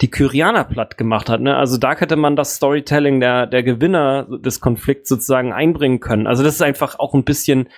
die 0.02 0.10
Kyrianer 0.10 0.64
platt 0.64 0.98
gemacht 0.98 1.30
hat. 1.30 1.40
Ne? 1.40 1.56
Also 1.56 1.78
da 1.78 1.94
hätte 1.94 2.16
man 2.16 2.36
das 2.36 2.56
Storytelling 2.56 3.20
der, 3.20 3.46
der 3.46 3.62
Gewinner 3.62 4.26
des 4.44 4.60
Konflikts 4.60 5.08
sozusagen 5.08 5.54
einbringen 5.54 6.00
können. 6.00 6.26
Also 6.26 6.42
das 6.42 6.56
ist 6.56 6.62
einfach 6.62 6.98
auch 6.98 7.14
ein 7.14 7.24
bisschen 7.24 7.70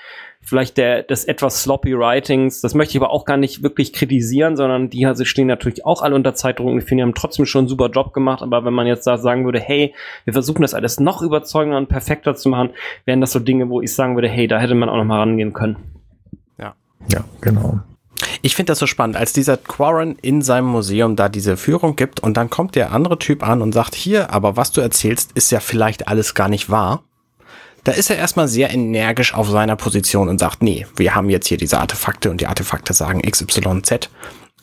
vielleicht 0.51 0.77
der, 0.77 1.05
des 1.05 1.25
etwas 1.25 1.63
sloppy 1.63 1.97
Writings. 1.97 2.61
Das 2.61 2.75
möchte 2.75 2.93
ich 2.93 3.03
aber 3.03 3.11
auch 3.11 3.25
gar 3.25 3.37
nicht 3.37 3.63
wirklich 3.63 3.93
kritisieren, 3.93 4.57
sondern 4.57 4.91
die 4.91 5.07
also 5.07 5.25
stehen 5.25 5.47
natürlich 5.47 5.87
auch 5.87 6.03
alle 6.03 6.17
unter 6.17 6.35
Zeitdruck. 6.35 6.77
Ich 6.77 6.85
finde, 6.85 7.03
die 7.03 7.07
haben 7.07 7.15
trotzdem 7.15 7.47
schon 7.47 7.61
einen 7.61 7.69
super 7.69 7.89
Job 7.89 8.13
gemacht. 8.13 8.43
Aber 8.43 8.65
wenn 8.65 8.75
man 8.75 8.87
jetzt 8.87 9.07
da 9.07 9.17
sagen 9.17 9.45
würde, 9.45 9.61
hey, 9.61 9.95
wir 10.25 10.33
versuchen 10.33 10.63
das 10.63 10.75
alles 10.75 11.01
noch 11.01 11.23
überzeugender 11.23 11.79
und 11.79 11.89
perfekter 11.89 12.35
zu 12.35 12.49
machen, 12.49 12.71
wären 13.05 13.21
das 13.21 13.33
so 13.33 13.39
Dinge, 13.39 13.69
wo 13.69 13.81
ich 13.81 13.95
sagen 13.95 14.17
würde, 14.17 14.29
hey, 14.29 14.49
da 14.49 14.59
hätte 14.59 14.75
man 14.75 14.89
auch 14.89 14.97
noch 14.97 15.05
mal 15.05 15.21
rangehen 15.21 15.53
können. 15.53 15.77
Ja. 16.59 16.75
Ja, 17.09 17.25
genau. 17.41 17.81
Ich 18.43 18.57
finde 18.57 18.73
das 18.73 18.81
so 18.81 18.87
spannend, 18.87 19.17
als 19.17 19.33
dieser 19.33 19.57
Quarren 19.57 20.17
in 20.21 20.43
seinem 20.43 20.67
Museum 20.67 21.15
da 21.15 21.29
diese 21.29 21.57
Führung 21.57 21.95
gibt 21.95 22.21
und 22.21 22.37
dann 22.37 22.51
kommt 22.51 22.75
der 22.75 22.93
andere 22.93 23.19
Typ 23.19 23.47
an 23.47 23.63
und 23.63 23.73
sagt, 23.73 23.95
hier, 23.95 24.33
aber 24.33 24.57
was 24.57 24.73
du 24.73 24.81
erzählst, 24.81 25.33
ist 25.33 25.53
ja 25.53 25.61
vielleicht 25.61 26.09
alles 26.09 26.35
gar 26.35 26.49
nicht 26.49 26.71
wahr 26.71 27.05
da 27.85 27.93
ist 27.93 28.11
er 28.11 28.17
erstmal 28.17 28.49
sehr 28.49 28.71
energisch 28.73 29.35
auf 29.35 29.49
seiner 29.49 29.77
Position 29.77 30.29
und 30.29 30.39
sagt, 30.39 30.63
nee, 30.63 30.87
wir 30.97 31.15
haben 31.15 31.31
jetzt 31.31 31.47
hier 31.47 31.59
diese 31.59 31.79
Artefakte 31.79 32.31
und 32.31 32.41
die 32.41 32.47
Artefakte 32.47 32.93
sagen 32.93 33.23
XYZ. 33.23 34.11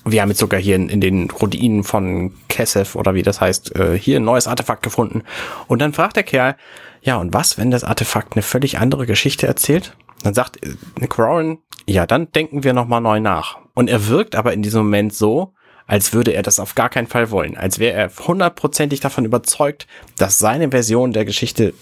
Wir 0.06 0.22
haben 0.22 0.30
jetzt 0.30 0.40
sogar 0.40 0.60
hier 0.60 0.76
in, 0.76 0.90
in 0.90 1.02
den 1.02 1.30
Ruinen 1.30 1.84
von 1.84 2.34
Kesef 2.48 2.96
oder 2.96 3.14
wie 3.14 3.24
das 3.24 3.42
heißt, 3.42 3.76
äh, 3.76 3.98
hier 3.98 4.20
ein 4.20 4.24
neues 4.24 4.48
Artefakt 4.48 4.84
gefunden. 4.84 5.24
Und 5.68 5.82
dann 5.82 5.94
fragt 5.94 6.16
der 6.16 6.24
Kerl, 6.24 6.56
ja, 7.02 7.18
und 7.18 7.34
was, 7.34 7.58
wenn 7.58 7.72
das 7.72 7.84
Artefakt 7.84 8.34
eine 8.34 8.44
völlig 8.44 8.80
andere 8.80 9.06
Geschichte 9.06 9.48
erzählt? 9.48 9.96
Dann 10.24 10.34
sagt 10.34 10.66
äh, 10.66 10.76
Nick 11.00 11.18
Warren, 11.18 11.60
ja, 11.86 12.06
dann 12.06 12.32
denken 12.32 12.64
wir 12.64 12.74
nochmal 12.74 13.02
neu 13.02 13.20
nach. 13.20 13.58
Und 13.74 13.90
er 13.90 14.08
wirkt 14.08 14.36
aber 14.36 14.54
in 14.54 14.62
diesem 14.62 14.84
Moment 14.84 15.14
so, 15.14 15.54
als 15.88 16.14
würde 16.14 16.34
er 16.34 16.44
das 16.44 16.60
auf 16.60 16.76
gar 16.76 16.90
keinen 16.90 17.08
Fall 17.08 17.32
wollen, 17.32 17.58
als 17.58 17.80
wäre 17.80 17.98
er 17.98 18.12
hundertprozentig 18.28 19.00
davon 19.00 19.26
überzeugt, 19.26 19.88
dass 20.18 20.38
seine 20.38 20.72
Version 20.72 21.14
der 21.14 21.26
Geschichte 21.26 21.74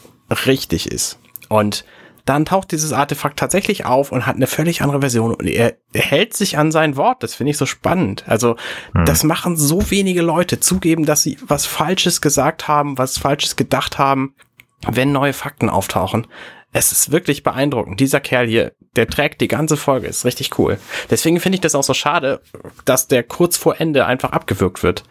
richtig 0.46 0.92
ist. 0.92 1.20
Und 1.56 1.86
dann 2.26 2.46
taucht 2.46 2.72
dieses 2.72 2.92
Artefakt 2.92 3.38
tatsächlich 3.38 3.86
auf 3.86 4.12
und 4.12 4.26
hat 4.26 4.36
eine 4.36 4.48
völlig 4.48 4.82
andere 4.82 5.02
Version 5.02 5.34
und 5.36 5.46
er, 5.46 5.76
hält 5.94 6.34
sich 6.34 6.58
an 6.58 6.72
sein 6.72 6.98
Wort. 6.98 7.22
Das 7.22 7.36
finde 7.36 7.52
ich 7.52 7.58
so 7.58 7.68
spannend. 7.68 8.24
Also, 8.28 8.56
hm. 8.94 9.06
das 9.06 9.24
machen 9.24 9.56
so 9.56 9.92
wenige 9.92 10.24
Leute 10.24 10.60
zugeben, 10.60 11.06
dass 11.06 11.22
sie 11.22 11.38
was 11.46 11.66
Falsches 11.66 12.22
gesagt 12.22 12.68
haben, 12.68 12.98
was 12.98 13.20
Falsches 13.20 13.56
gedacht 13.56 14.00
haben, 14.00 14.34
wenn 14.88 15.12
neue 15.12 15.34
Fakten 15.34 15.70
auftauchen. 15.70 16.26
Es 16.74 16.92
ist 16.92 17.12
wirklich 17.12 17.44
beeindruckend. 17.44 18.00
Dieser 18.00 18.20
Kerl 18.20 18.48
hier, 18.48 18.74
der 18.96 19.08
trägt 19.08 19.40
die 19.40 19.48
ganze 19.48 19.78
Folge, 19.78 20.08
ist 20.08 20.26
richtig 20.26 20.60
cool. 20.60 20.78
Deswegen 21.10 21.40
finde 21.40 21.56
ich 21.56 21.62
das 21.62 21.76
auch 21.76 21.84
so 21.84 21.94
schade, 21.94 22.42
dass 22.84 23.08
der 23.08 23.24
kurz 23.24 23.56
vor 23.56 23.80
Ende 23.80 24.06
einfach 24.06 24.32
abgewürgt 24.32 24.84
wird. 24.84 25.04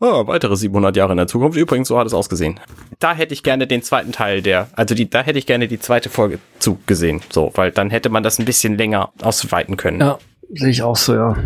Oh, 0.00 0.26
weitere 0.28 0.56
700 0.56 0.96
Jahre 0.96 1.12
in 1.12 1.16
der 1.16 1.26
Zukunft. 1.26 1.58
Übrigens, 1.58 1.88
so 1.88 1.98
hat 1.98 2.06
es 2.06 2.14
ausgesehen. 2.14 2.60
Da 3.00 3.14
hätte 3.14 3.34
ich 3.34 3.42
gerne 3.42 3.66
den 3.66 3.82
zweiten 3.82 4.12
Teil 4.12 4.42
der, 4.42 4.68
also 4.74 4.94
die, 4.94 5.10
da 5.10 5.22
hätte 5.22 5.38
ich 5.38 5.46
gerne 5.46 5.66
die 5.66 5.80
zweite 5.80 6.08
Folge 6.08 6.38
zugesehen. 6.60 7.20
So, 7.30 7.50
weil 7.54 7.72
dann 7.72 7.90
hätte 7.90 8.08
man 8.08 8.22
das 8.22 8.38
ein 8.38 8.44
bisschen 8.44 8.78
länger 8.78 9.10
ausweiten 9.20 9.76
können. 9.76 10.00
Ja, 10.00 10.18
sehe 10.52 10.70
ich 10.70 10.82
auch 10.82 10.96
so, 10.96 11.14
ja. 11.14 11.36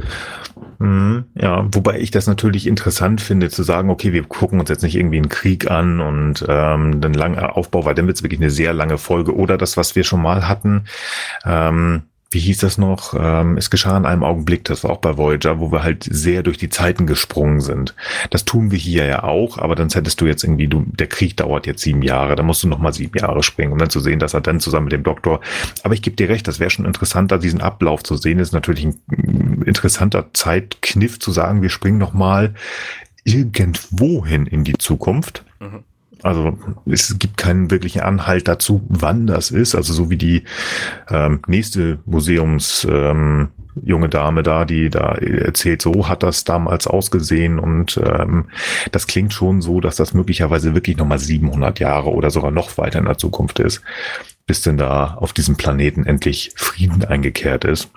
Mhm, 0.78 1.24
ja, 1.34 1.66
wobei 1.72 1.98
ich 2.00 2.10
das 2.10 2.26
natürlich 2.26 2.66
interessant 2.66 3.20
finde, 3.20 3.48
zu 3.48 3.62
sagen, 3.62 3.88
okay, 3.88 4.12
wir 4.12 4.24
gucken 4.24 4.60
uns 4.60 4.68
jetzt 4.68 4.82
nicht 4.82 4.96
irgendwie 4.96 5.16
einen 5.16 5.28
Krieg 5.30 5.70
an 5.70 6.00
und 6.00 6.44
ähm, 6.46 7.00
den 7.00 7.14
langen 7.14 7.38
Aufbau, 7.38 7.84
weil 7.86 7.94
dann 7.94 8.06
wird 8.06 8.18
es 8.18 8.22
wirklich 8.22 8.40
eine 8.40 8.50
sehr 8.50 8.74
lange 8.74 8.98
Folge. 8.98 9.34
Oder 9.34 9.56
das, 9.56 9.78
was 9.78 9.96
wir 9.96 10.04
schon 10.04 10.20
mal 10.20 10.46
hatten, 10.46 10.84
ähm, 11.46 12.02
wie 12.32 12.38
hieß 12.38 12.58
das 12.58 12.78
noch? 12.78 13.14
Ähm, 13.18 13.56
es 13.56 13.70
geschah 13.70 13.96
in 13.96 14.06
einem 14.06 14.22
Augenblick, 14.24 14.64
das 14.64 14.84
war 14.84 14.90
auch 14.90 14.98
bei 14.98 15.16
Voyager, 15.16 15.60
wo 15.60 15.70
wir 15.70 15.82
halt 15.82 16.06
sehr 16.10 16.42
durch 16.42 16.58
die 16.58 16.70
Zeiten 16.70 17.06
gesprungen 17.06 17.60
sind. 17.60 17.94
Das 18.30 18.44
tun 18.44 18.70
wir 18.70 18.78
hier 18.78 19.04
ja 19.06 19.22
auch, 19.24 19.58
aber 19.58 19.74
dann 19.74 19.88
hättest 19.90 20.20
du 20.20 20.26
jetzt 20.26 20.44
irgendwie, 20.44 20.68
du, 20.68 20.84
der 20.86 21.06
Krieg 21.06 21.36
dauert 21.36 21.66
jetzt 21.66 21.82
sieben 21.82 22.02
Jahre, 22.02 22.34
da 22.34 22.42
musst 22.42 22.62
du 22.62 22.68
nochmal 22.68 22.92
sieben 22.92 23.18
Jahre 23.18 23.42
springen, 23.42 23.72
um 23.72 23.78
dann 23.78 23.90
zu 23.90 24.00
sehen, 24.00 24.18
dass 24.18 24.34
er 24.34 24.40
dann 24.40 24.60
zusammen 24.60 24.84
mit 24.84 24.92
dem 24.92 25.02
Doktor. 25.02 25.40
Aber 25.82 25.94
ich 25.94 26.02
gebe 26.02 26.16
dir 26.16 26.28
recht, 26.28 26.48
das 26.48 26.60
wäre 26.60 26.70
schon 26.70 26.86
interessanter, 26.86 27.38
diesen 27.38 27.60
Ablauf 27.60 28.02
zu 28.02 28.16
sehen. 28.16 28.38
Das 28.38 28.48
ist 28.48 28.54
natürlich 28.54 28.84
ein 28.84 29.62
interessanter 29.66 30.32
Zeitkniff 30.32 31.18
zu 31.18 31.32
sagen, 31.32 31.62
wir 31.62 31.70
springen 31.70 31.98
nochmal 31.98 32.54
irgendwohin 33.24 34.46
in 34.46 34.64
die 34.64 34.78
Zukunft. 34.78 35.44
Mhm 35.60 35.84
also 36.22 36.56
es 36.86 37.18
gibt 37.18 37.36
keinen 37.36 37.70
wirklichen 37.70 38.00
Anhalt 38.00 38.48
dazu, 38.48 38.82
wann 38.88 39.26
das 39.26 39.50
ist. 39.50 39.74
Also 39.74 39.92
so 39.92 40.10
wie 40.10 40.16
die 40.16 40.44
ähm, 41.10 41.40
nächste 41.46 41.98
Museums 42.04 42.86
ähm, 42.88 43.48
junge 43.82 44.08
Dame 44.08 44.42
da, 44.42 44.64
die 44.64 44.90
da 44.90 45.14
erzählt, 45.14 45.82
so 45.82 46.08
hat 46.08 46.22
das 46.22 46.44
damals 46.44 46.86
ausgesehen 46.86 47.58
und 47.58 47.98
ähm, 48.04 48.46
das 48.90 49.06
klingt 49.06 49.32
schon 49.32 49.62
so, 49.62 49.80
dass 49.80 49.96
das 49.96 50.14
möglicherweise 50.14 50.74
wirklich 50.74 50.96
nochmal 50.96 51.18
700 51.18 51.80
Jahre 51.80 52.10
oder 52.10 52.30
sogar 52.30 52.50
noch 52.50 52.76
weiter 52.78 52.98
in 52.98 53.06
der 53.06 53.18
Zukunft 53.18 53.60
ist, 53.60 53.82
bis 54.46 54.62
denn 54.62 54.76
da 54.76 55.14
auf 55.14 55.32
diesem 55.32 55.56
Planeten 55.56 56.04
endlich 56.04 56.52
Frieden 56.54 57.04
eingekehrt 57.04 57.64
ist. 57.64 57.90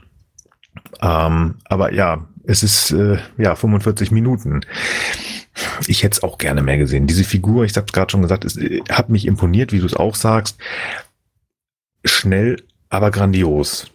Ähm, 1.01 1.55
aber 1.65 1.93
ja, 1.93 2.25
es 2.47 2.63
ist 2.63 2.91
äh, 2.91 3.17
ja 3.37 3.55
45 3.55 4.11
Minuten 4.11 4.61
ich 5.87 6.03
hätte 6.03 6.17
es 6.17 6.23
auch 6.23 6.37
gerne 6.37 6.61
mehr 6.61 6.77
gesehen. 6.77 7.07
Diese 7.07 7.23
Figur, 7.23 7.65
ich 7.65 7.75
habe 7.75 7.85
es 7.87 7.93
gerade 7.93 8.11
schon 8.11 8.21
gesagt, 8.21 8.45
es 8.45 8.57
äh, 8.57 8.81
hat 8.89 9.09
mich 9.09 9.25
imponiert, 9.25 9.71
wie 9.71 9.79
du 9.79 9.85
es 9.85 9.95
auch 9.95 10.15
sagst. 10.15 10.57
Schnell, 12.03 12.57
aber 12.89 13.11
grandios. 13.11 13.91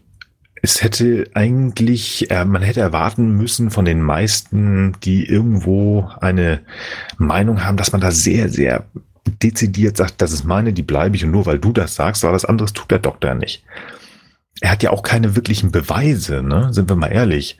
Es 0.63 0.83
hätte 0.83 1.27
eigentlich, 1.35 2.31
äh, 2.31 2.45
man 2.45 2.63
hätte 2.63 2.81
erwarten 2.81 3.37
müssen 3.37 3.71
von 3.71 3.85
den 3.85 4.03
meisten, 4.03 4.97
die 5.03 5.27
irgendwo 5.27 6.11
eine 6.21 6.61
Meinung 7.19 7.65
haben, 7.65 7.77
dass 7.77 7.93
man 7.93 8.01
da 8.01 8.11
sehr, 8.11 8.49
sehr 8.49 8.85
dezidiert 9.43 9.97
sagt, 9.97 10.21
das 10.21 10.33
ist 10.33 10.45
meine, 10.45 10.73
die 10.73 10.83
bleibe 10.83 11.17
ich 11.17 11.25
und 11.25 11.31
nur 11.31 11.47
weil 11.47 11.59
du 11.59 11.73
das 11.73 11.95
sagst, 11.95 12.23
weil 12.23 12.33
was 12.33 12.45
anderes 12.45 12.73
tut 12.73 12.91
der 12.91 12.99
Doktor 12.99 13.35
nicht. 13.35 13.65
Er 14.61 14.71
hat 14.71 14.83
ja 14.83 14.91
auch 14.91 15.03
keine 15.03 15.37
wirklichen 15.37 15.73
Beweise, 15.73 16.43
ne? 16.43 16.73
sind 16.73 16.89
wir 16.89 16.97
mal 16.97 17.09
ehrlich, 17.09 17.59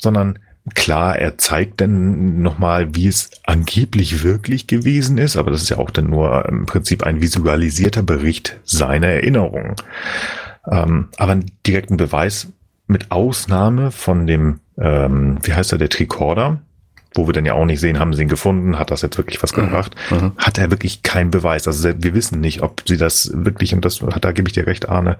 sondern 0.00 0.38
Klar, 0.74 1.16
er 1.18 1.38
zeigt 1.38 1.80
dann 1.80 2.42
nochmal, 2.42 2.94
wie 2.94 3.08
es 3.08 3.30
angeblich 3.44 4.22
wirklich 4.22 4.66
gewesen 4.66 5.16
ist, 5.18 5.36
aber 5.36 5.50
das 5.50 5.62
ist 5.62 5.70
ja 5.70 5.78
auch 5.78 5.90
dann 5.90 6.10
nur 6.10 6.46
im 6.48 6.66
Prinzip 6.66 7.02
ein 7.02 7.22
visualisierter 7.22 8.02
Bericht 8.02 8.58
seiner 8.64 9.08
Erinnerungen. 9.08 9.74
Ähm, 10.70 11.08
aber 11.16 11.32
einen 11.32 11.50
direkten 11.66 11.96
Beweis 11.96 12.48
mit 12.86 13.10
Ausnahme 13.10 13.90
von 13.90 14.26
dem, 14.26 14.60
ähm, 14.78 15.38
wie 15.42 15.54
heißt 15.54 15.72
er, 15.72 15.78
der 15.78 15.88
Tricorder, 15.88 16.60
wo 17.14 17.26
wir 17.26 17.32
dann 17.32 17.46
ja 17.46 17.54
auch 17.54 17.64
nicht 17.64 17.80
sehen, 17.80 17.98
haben 17.98 18.12
sie 18.14 18.22
ihn 18.22 18.28
gefunden, 18.28 18.78
hat 18.78 18.90
das 18.90 19.02
jetzt 19.02 19.16
wirklich 19.16 19.42
was 19.42 19.56
mhm. 19.56 19.62
gebracht, 19.62 19.96
mhm. 20.10 20.32
hat 20.36 20.58
er 20.58 20.70
wirklich 20.70 21.02
keinen 21.02 21.30
Beweis. 21.30 21.66
Also 21.66 21.88
wir 21.96 22.14
wissen 22.14 22.40
nicht, 22.40 22.62
ob 22.62 22.82
sie 22.86 22.98
das 22.98 23.30
wirklich, 23.34 23.74
und 23.74 23.84
das 23.84 24.02
hat, 24.02 24.24
da 24.24 24.32
gebe 24.32 24.48
ich 24.48 24.54
dir 24.54 24.66
recht, 24.66 24.88
Arne, 24.88 25.16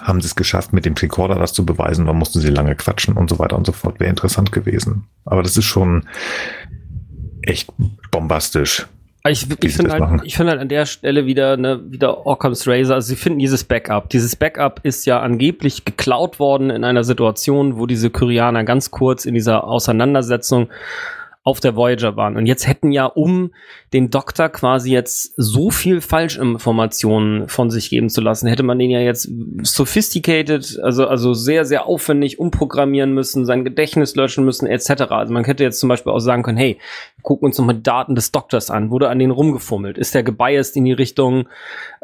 haben 0.00 0.20
sie 0.20 0.26
es 0.26 0.36
geschafft, 0.36 0.72
mit 0.72 0.84
dem 0.84 0.94
Tricorder 0.94 1.36
das 1.36 1.52
zu 1.52 1.64
beweisen, 1.64 2.06
dann 2.06 2.16
mussten 2.16 2.40
sie 2.40 2.50
lange 2.50 2.74
quatschen 2.74 3.16
und 3.16 3.30
so 3.30 3.38
weiter 3.38 3.56
und 3.56 3.66
so 3.66 3.72
fort. 3.72 4.00
Wäre 4.00 4.10
interessant 4.10 4.52
gewesen. 4.52 5.06
Aber 5.24 5.42
das 5.42 5.56
ist 5.56 5.64
schon 5.64 6.06
echt 7.42 7.72
bombastisch. 8.10 8.86
Ich, 9.28 9.46
ich 9.62 9.76
finde 9.76 9.92
halt, 9.92 10.22
ich 10.24 10.36
finde 10.36 10.50
halt 10.50 10.60
an 10.60 10.68
der 10.68 10.84
Stelle 10.84 11.26
wieder, 11.26 11.56
ne, 11.56 11.80
wieder 11.88 12.26
Occam's 12.26 12.66
Razor. 12.66 12.96
Also 12.96 13.08
sie 13.08 13.16
finden 13.16 13.38
dieses 13.38 13.62
Backup. 13.62 14.10
Dieses 14.10 14.34
Backup 14.34 14.80
ist 14.82 15.06
ja 15.06 15.20
angeblich 15.20 15.84
geklaut 15.84 16.40
worden 16.40 16.70
in 16.70 16.82
einer 16.82 17.04
Situation, 17.04 17.78
wo 17.78 17.86
diese 17.86 18.10
Kyrianer 18.10 18.64
ganz 18.64 18.90
kurz 18.90 19.24
in 19.24 19.34
dieser 19.34 19.62
Auseinandersetzung 19.62 20.70
auf 21.44 21.58
der 21.58 21.74
Voyager 21.74 22.16
waren. 22.16 22.36
Und 22.36 22.46
jetzt 22.46 22.68
hätten 22.68 22.92
ja 22.92 23.06
um 23.06 23.52
den 23.92 24.10
Doktor 24.10 24.48
quasi 24.48 24.92
jetzt 24.92 25.34
so 25.36 25.70
viel 25.70 26.00
Falschinformationen 26.00 27.48
von 27.48 27.68
sich 27.68 27.90
geben 27.90 28.10
zu 28.10 28.20
lassen, 28.20 28.46
hätte 28.46 28.62
man 28.62 28.78
den 28.78 28.90
ja 28.90 29.00
jetzt 29.00 29.28
sophisticated, 29.62 30.78
also, 30.82 31.08
also 31.08 31.34
sehr, 31.34 31.64
sehr 31.64 31.86
aufwendig 31.86 32.38
umprogrammieren 32.38 33.12
müssen, 33.12 33.44
sein 33.44 33.64
Gedächtnis 33.64 34.14
löschen 34.14 34.44
müssen, 34.44 34.68
etc. 34.68 35.02
Also 35.10 35.32
man 35.32 35.42
könnte 35.42 35.64
jetzt 35.64 35.80
zum 35.80 35.88
Beispiel 35.88 36.12
auch 36.12 36.20
sagen 36.20 36.44
können, 36.44 36.58
hey, 36.58 36.78
gucken 37.22 37.46
uns 37.46 37.58
nochmal 37.58 37.78
Daten 37.78 38.14
des 38.14 38.30
Doktors 38.30 38.70
an, 38.70 38.90
wurde 38.90 39.08
an 39.08 39.18
den 39.18 39.32
rumgefummelt, 39.32 39.98
ist 39.98 40.14
der 40.14 40.22
gebiased 40.22 40.76
in 40.76 40.84
die 40.84 40.92
Richtung, 40.92 41.48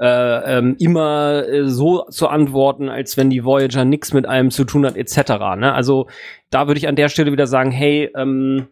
äh, 0.01 0.59
ähm, 0.59 0.74
immer 0.80 1.47
äh, 1.47 1.68
so 1.68 2.05
zu 2.11 2.26
antworten, 2.26 2.89
als 2.89 3.16
wenn 3.16 3.30
die 3.30 3.45
Voyager 3.45 3.84
nichts 3.84 4.12
mit 4.12 4.26
einem 4.26 4.51
zu 4.51 4.64
tun 4.64 4.84
hat, 4.84 4.97
etc. 4.97 5.30
Ne? 5.57 5.72
Also 5.72 6.09
da 6.51 6.66
würde 6.66 6.78
ich 6.78 6.89
an 6.89 6.97
der 6.97 7.09
Stelle 7.09 7.30
wieder 7.30 7.47
sagen, 7.47 7.70
hey, 7.70 8.11
ähm, 8.16 8.66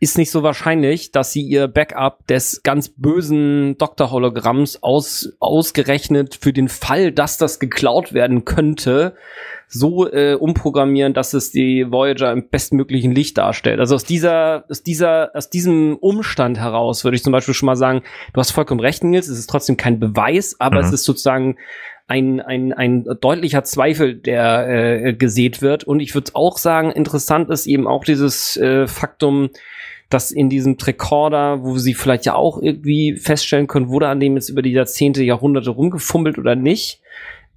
ist 0.00 0.16
nicht 0.16 0.30
so 0.30 0.42
wahrscheinlich, 0.42 1.12
dass 1.12 1.30
sie 1.30 1.42
ihr 1.42 1.68
Backup 1.68 2.26
des 2.26 2.62
ganz 2.62 2.88
bösen 2.88 3.76
Doktor-Hologramms 3.76 4.82
aus, 4.82 5.34
ausgerechnet 5.40 6.38
für 6.40 6.54
den 6.54 6.68
Fall, 6.68 7.12
dass 7.12 7.36
das 7.36 7.60
geklaut 7.60 8.14
werden 8.14 8.46
könnte, 8.46 9.14
so 9.68 10.10
äh, 10.10 10.34
umprogrammieren, 10.34 11.12
dass 11.12 11.34
es 11.34 11.52
die 11.52 11.86
Voyager 11.90 12.32
im 12.32 12.48
bestmöglichen 12.48 13.12
Licht 13.12 13.36
darstellt. 13.36 13.78
Also 13.78 13.94
aus 13.94 14.04
dieser, 14.04 14.64
aus 14.70 14.82
dieser, 14.82 15.30
aus 15.34 15.50
diesem 15.50 15.96
Umstand 15.96 16.58
heraus 16.58 17.04
würde 17.04 17.16
ich 17.16 17.22
zum 17.22 17.32
Beispiel 17.32 17.54
schon 17.54 17.66
mal 17.66 17.76
sagen, 17.76 18.02
du 18.32 18.40
hast 18.40 18.52
vollkommen 18.52 18.80
recht, 18.80 19.04
Nils, 19.04 19.28
es 19.28 19.38
ist 19.38 19.50
trotzdem 19.50 19.76
kein 19.76 20.00
Beweis, 20.00 20.56
aber 20.58 20.80
mhm. 20.80 20.86
es 20.86 20.92
ist 20.94 21.04
sozusagen 21.04 21.56
ein, 22.06 22.40
ein, 22.40 22.72
ein 22.72 23.04
deutlicher 23.20 23.64
Zweifel, 23.64 24.14
der 24.16 24.66
äh, 24.68 25.12
gesät 25.12 25.60
wird. 25.62 25.84
Und 25.84 26.00
ich 26.00 26.14
würde 26.14 26.32
auch 26.34 26.58
sagen, 26.58 26.90
interessant 26.90 27.50
ist 27.50 27.66
eben 27.66 27.86
auch 27.86 28.02
dieses 28.02 28.56
äh, 28.56 28.88
Faktum, 28.88 29.50
dass 30.10 30.32
in 30.32 30.50
diesem 30.50 30.76
Rekorder, 30.80 31.62
wo 31.62 31.78
sie 31.78 31.94
vielleicht 31.94 32.26
ja 32.26 32.34
auch 32.34 32.60
irgendwie 32.60 33.16
feststellen 33.16 33.68
können, 33.68 33.88
wurde 33.88 34.08
an 34.08 34.20
dem 34.20 34.34
jetzt 34.34 34.48
über 34.48 34.60
die 34.60 34.72
Jahrzehnte, 34.72 35.22
Jahrhunderte 35.22 35.70
rumgefummelt 35.70 36.36
oder 36.36 36.56
nicht, 36.56 37.00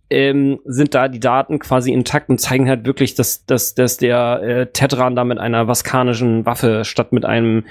ähm, 0.10 0.60
sind 0.66 0.94
da 0.94 1.08
die 1.08 1.20
Daten 1.20 1.58
quasi 1.58 1.92
intakt 1.92 2.30
und 2.30 2.40
zeigen 2.40 2.70
halt 2.70 2.86
wirklich, 2.86 3.16
dass, 3.16 3.46
dass, 3.46 3.74
dass 3.74 3.98
der 3.98 4.42
äh, 4.44 4.68
Tetran 4.68 5.16
da 5.16 5.24
mit 5.24 5.40
einer 5.40 5.68
vaskanischen 5.68 6.46
Waffe 6.46 6.86
statt 6.86 7.14
mit 7.14 7.26
einem 7.26 7.66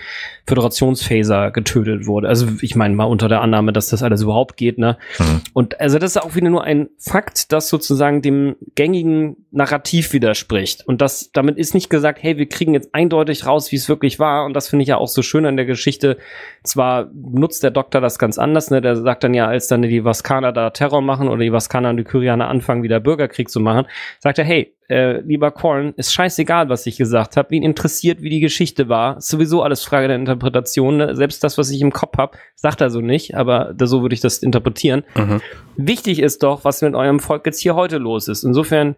Föderationsphaser 0.48 1.52
getötet 1.52 2.06
wurde. 2.06 2.28
Also 2.28 2.48
ich 2.60 2.74
meine 2.74 2.96
mal 2.96 3.04
unter 3.04 3.28
der 3.28 3.42
Annahme, 3.42 3.72
dass 3.72 3.90
das 3.90 4.02
alles 4.02 4.22
überhaupt 4.22 4.56
geht, 4.56 4.76
ne? 4.76 4.98
Mhm. 5.18 5.40
Und 5.52 5.80
also 5.80 6.00
das 6.00 6.16
ist 6.16 6.22
auch 6.22 6.34
wieder 6.34 6.50
nur 6.50 6.64
ein 6.64 6.88
Fakt, 6.98 7.52
das 7.52 7.68
sozusagen 7.68 8.22
dem 8.22 8.56
gängigen 8.74 9.36
Narrativ 9.52 10.12
widerspricht. 10.12 10.86
Und 10.86 11.00
das 11.00 11.30
damit 11.32 11.58
ist 11.58 11.74
nicht 11.74 11.90
gesagt, 11.90 12.22
hey, 12.22 12.38
wir 12.38 12.48
kriegen 12.48 12.74
jetzt 12.74 12.92
eindeutig 12.92 13.46
raus, 13.46 13.70
wie 13.70 13.76
es 13.76 13.88
wirklich 13.88 14.18
war. 14.18 14.46
Und 14.46 14.54
das 14.54 14.68
finde 14.68 14.82
ich 14.82 14.88
ja 14.88 14.96
auch 14.96 15.08
so 15.08 15.22
schön 15.22 15.46
an 15.46 15.56
der 15.56 15.66
Geschichte. 15.66 16.16
Zwar 16.64 17.10
nutzt 17.14 17.62
der 17.62 17.70
Doktor 17.70 18.00
das 18.00 18.18
ganz 18.18 18.36
anders, 18.36 18.70
ne? 18.70 18.80
Der 18.80 18.96
sagt 18.96 19.22
dann 19.22 19.34
ja, 19.34 19.46
als 19.46 19.68
dann 19.68 19.82
die 19.82 20.04
Vaskaner 20.04 20.52
da 20.52 20.70
Terror 20.70 21.02
machen 21.02 21.28
oder 21.28 21.42
die 21.42 21.52
Vaskaner 21.52 21.90
und 21.90 21.98
die 21.98 22.04
Kyrianer 22.04 22.21
Amerikaner 22.22 22.48
anfangen, 22.48 22.82
wieder 22.82 23.00
Bürgerkrieg 23.00 23.48
zu 23.48 23.60
machen, 23.60 23.86
sagt 24.18 24.38
er, 24.38 24.44
hey, 24.44 24.74
äh, 24.92 25.20
lieber 25.22 25.50
Corn, 25.50 25.94
ist 25.96 26.12
scheißegal, 26.12 26.68
was 26.68 26.86
ich 26.86 26.98
gesagt 26.98 27.38
habe. 27.38 27.54
Ihn 27.54 27.62
interessiert, 27.62 28.20
wie 28.20 28.28
die 28.28 28.40
Geschichte 28.40 28.90
war. 28.90 29.16
Ist 29.16 29.28
sowieso 29.28 29.62
alles 29.62 29.82
Frage 29.82 30.06
der 30.06 30.16
Interpretation. 30.16 30.98
Ne? 30.98 31.16
Selbst 31.16 31.42
das, 31.42 31.56
was 31.56 31.70
ich 31.70 31.80
im 31.80 31.92
Kopf 31.92 32.18
habe, 32.18 32.36
sagt 32.54 32.82
er 32.82 32.90
so 32.90 33.00
nicht, 33.00 33.34
aber 33.34 33.72
da, 33.74 33.86
so 33.86 34.02
würde 34.02 34.14
ich 34.14 34.20
das 34.20 34.38
interpretieren. 34.38 35.04
Mhm. 35.16 35.40
Wichtig 35.76 36.20
ist 36.20 36.42
doch, 36.42 36.64
was 36.64 36.82
mit 36.82 36.94
eurem 36.94 37.20
Volk 37.20 37.46
jetzt 37.46 37.60
hier 37.60 37.74
heute 37.74 37.96
los 37.96 38.28
ist. 38.28 38.44
Insofern, 38.44 38.96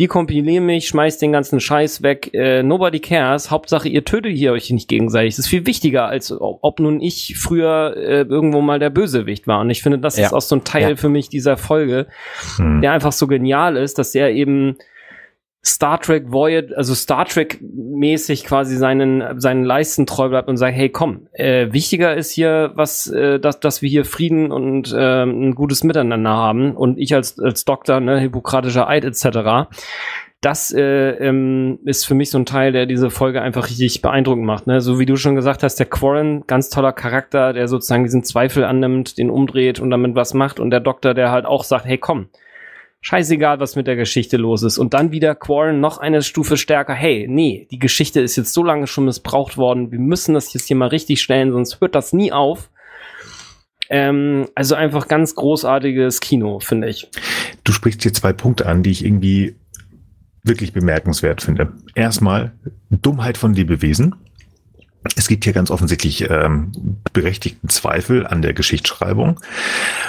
die 0.00 0.08
kompilieren 0.08 0.66
mich, 0.66 0.88
schmeißt 0.88 1.22
den 1.22 1.30
ganzen 1.30 1.60
Scheiß 1.60 2.02
weg. 2.02 2.30
Äh, 2.34 2.64
nobody 2.64 2.98
cares. 2.98 3.52
Hauptsache, 3.52 3.88
ihr 3.88 4.04
tötet 4.04 4.36
hier 4.36 4.50
euch 4.50 4.68
nicht 4.70 4.88
gegenseitig. 4.88 5.36
Das 5.36 5.44
ist 5.44 5.48
viel 5.48 5.64
wichtiger, 5.64 6.06
als 6.06 6.34
ob 6.36 6.80
nun 6.80 7.00
ich 7.00 7.36
früher 7.38 7.94
äh, 7.96 8.22
irgendwo 8.22 8.60
mal 8.60 8.80
der 8.80 8.90
Bösewicht 8.90 9.46
war. 9.46 9.60
Und 9.60 9.70
ich 9.70 9.82
finde, 9.82 10.00
das 10.00 10.16
ja. 10.16 10.26
ist 10.26 10.32
auch 10.32 10.40
so 10.40 10.56
ein 10.56 10.64
Teil 10.64 10.90
ja. 10.90 10.96
für 10.96 11.08
mich 11.08 11.28
dieser 11.28 11.56
Folge, 11.56 12.08
mhm. 12.58 12.80
der 12.80 12.90
einfach 12.90 13.12
so 13.12 13.28
genial 13.28 13.76
ist, 13.76 13.98
dass 13.98 14.12
er 14.14 14.30
eben 14.32 14.76
Star 15.66 16.00
Trek 16.00 16.30
Voyager, 16.30 16.76
also 16.76 16.94
Star 16.94 17.24
Trek 17.24 17.58
mäßig 17.60 18.44
quasi 18.44 18.76
seinen 18.76 19.40
seinen 19.40 19.64
Leisten 19.64 20.06
treu 20.06 20.28
bleibt 20.28 20.48
und 20.48 20.56
sagt, 20.58 20.76
hey, 20.76 20.90
komm, 20.90 21.26
äh, 21.32 21.72
wichtiger 21.72 22.14
ist 22.14 22.30
hier, 22.30 22.70
was, 22.74 23.08
äh, 23.08 23.40
dass 23.40 23.58
dass 23.58 23.82
wir 23.82 23.88
hier 23.88 24.04
Frieden 24.04 24.52
und 24.52 24.92
äh, 24.92 25.24
ein 25.24 25.56
gutes 25.56 25.82
Miteinander 25.82 26.30
haben 26.30 26.76
und 26.76 26.98
ich 26.98 27.14
als 27.14 27.40
als 27.40 27.64
Doktor, 27.64 27.98
ne, 27.98 28.20
hippokratischer 28.20 28.88
Eid 28.88 29.04
etc. 29.04 29.68
Das 30.40 30.72
äh, 30.72 30.82
ähm, 30.82 31.80
ist 31.84 32.06
für 32.06 32.14
mich 32.14 32.30
so 32.30 32.38
ein 32.38 32.46
Teil, 32.46 32.70
der 32.70 32.86
diese 32.86 33.10
Folge 33.10 33.42
einfach 33.42 33.68
richtig 33.68 34.02
beeindruckend 34.02 34.46
macht. 34.46 34.68
Ne? 34.68 34.80
So 34.80 35.00
wie 35.00 35.06
du 35.06 35.16
schon 35.16 35.34
gesagt 35.34 35.64
hast, 35.64 35.76
der 35.76 35.86
Quarren, 35.86 36.44
ganz 36.46 36.68
toller 36.68 36.92
Charakter, 36.92 37.52
der 37.52 37.66
sozusagen 37.66 38.04
diesen 38.04 38.22
Zweifel 38.22 38.62
annimmt, 38.62 39.18
den 39.18 39.30
umdreht 39.30 39.80
und 39.80 39.90
damit 39.90 40.14
was 40.14 40.34
macht. 40.34 40.60
Und 40.60 40.70
der 40.70 40.80
Doktor, 40.80 41.14
der 41.14 41.32
halt 41.32 41.46
auch 41.46 41.64
sagt, 41.64 41.86
hey 41.86 41.98
komm, 41.98 42.28
scheißegal, 43.06 43.60
was 43.60 43.76
mit 43.76 43.86
der 43.86 43.94
Geschichte 43.94 44.36
los 44.36 44.64
ist. 44.64 44.78
Und 44.78 44.92
dann 44.92 45.12
wieder 45.12 45.36
Quarren 45.36 45.78
noch 45.78 45.98
eine 45.98 46.22
Stufe 46.22 46.56
stärker. 46.56 46.92
Hey, 46.92 47.26
nee, 47.28 47.68
die 47.70 47.78
Geschichte 47.78 48.20
ist 48.20 48.34
jetzt 48.34 48.52
so 48.52 48.64
lange 48.64 48.88
schon 48.88 49.04
missbraucht 49.04 49.56
worden. 49.56 49.92
Wir 49.92 50.00
müssen 50.00 50.34
das 50.34 50.52
jetzt 50.52 50.66
hier 50.66 50.76
mal 50.76 50.88
richtig 50.88 51.22
stellen, 51.22 51.52
sonst 51.52 51.80
hört 51.80 51.94
das 51.94 52.12
nie 52.12 52.32
auf. 52.32 52.68
Ähm, 53.90 54.48
also 54.56 54.74
einfach 54.74 55.06
ganz 55.06 55.36
großartiges 55.36 56.18
Kino, 56.18 56.58
finde 56.58 56.88
ich. 56.88 57.08
Du 57.62 57.70
sprichst 57.70 58.02
hier 58.02 58.12
zwei 58.12 58.32
Punkte 58.32 58.66
an, 58.66 58.82
die 58.82 58.90
ich 58.90 59.04
irgendwie 59.04 59.54
wirklich 60.42 60.72
bemerkenswert 60.72 61.42
finde. 61.42 61.74
Erstmal 61.94 62.54
Dummheit 62.90 63.38
von 63.38 63.54
Lebewesen. 63.54 64.16
Es 65.14 65.28
gibt 65.28 65.44
hier 65.44 65.52
ganz 65.52 65.70
offensichtlich 65.70 66.28
ähm, 66.28 66.72
berechtigten 67.12 67.68
Zweifel 67.68 68.26
an 68.26 68.42
der 68.42 68.52
Geschichtsschreibung. 68.52 69.40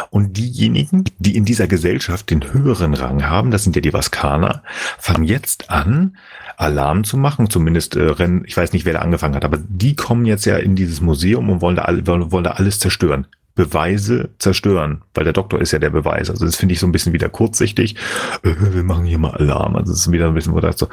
Und 0.09 0.37
diejenigen, 0.37 1.05
die 1.19 1.35
in 1.35 1.45
dieser 1.45 1.67
Gesellschaft 1.67 2.29
den 2.29 2.53
höheren 2.53 2.93
Rang 2.93 3.25
haben, 3.25 3.51
das 3.51 3.63
sind 3.63 3.75
ja 3.75 3.81
die 3.81 3.93
Vaskaner, 3.93 4.63
fangen 4.97 5.23
jetzt 5.23 5.69
an, 5.69 6.17
Alarm 6.57 7.03
zu 7.03 7.17
machen. 7.17 7.49
Zumindest 7.49 7.95
äh, 7.95 8.03
rennen, 8.03 8.43
ich 8.45 8.57
weiß 8.57 8.73
nicht, 8.73 8.85
wer 8.85 8.93
da 8.93 8.99
angefangen 8.99 9.35
hat, 9.35 9.45
aber 9.45 9.59
die 9.67 9.95
kommen 9.95 10.25
jetzt 10.25 10.45
ja 10.45 10.57
in 10.57 10.75
dieses 10.75 11.01
Museum 11.01 11.49
und 11.49 11.61
wollen 11.61 11.75
da, 11.75 11.83
alle, 11.83 12.05
wollen 12.07 12.43
da 12.43 12.51
alles 12.51 12.79
zerstören. 12.79 13.27
Beweise 13.55 14.29
zerstören, 14.37 15.01
weil 15.15 15.23
der 15.23 15.33
Doktor 15.33 15.59
ist 15.59 15.71
ja 15.71 15.79
der 15.79 15.89
Beweis. 15.89 16.29
Also 16.29 16.45
das 16.45 16.55
finde 16.55 16.73
ich 16.73 16.79
so 16.79 16.85
ein 16.85 16.91
bisschen 16.91 17.13
wieder 17.13 17.27
kurzsichtig. 17.27 17.95
Äh, 18.43 18.53
wir 18.59 18.83
machen 18.83 19.05
hier 19.05 19.17
mal 19.17 19.31
Alarm. 19.31 19.75
Also 19.75 19.93
es 19.93 20.01
ist 20.01 20.11
wieder 20.11 20.27
ein 20.27 20.33
bisschen, 20.33 20.53
wo 20.53 20.59
das 20.59 20.77
so, 20.77 20.87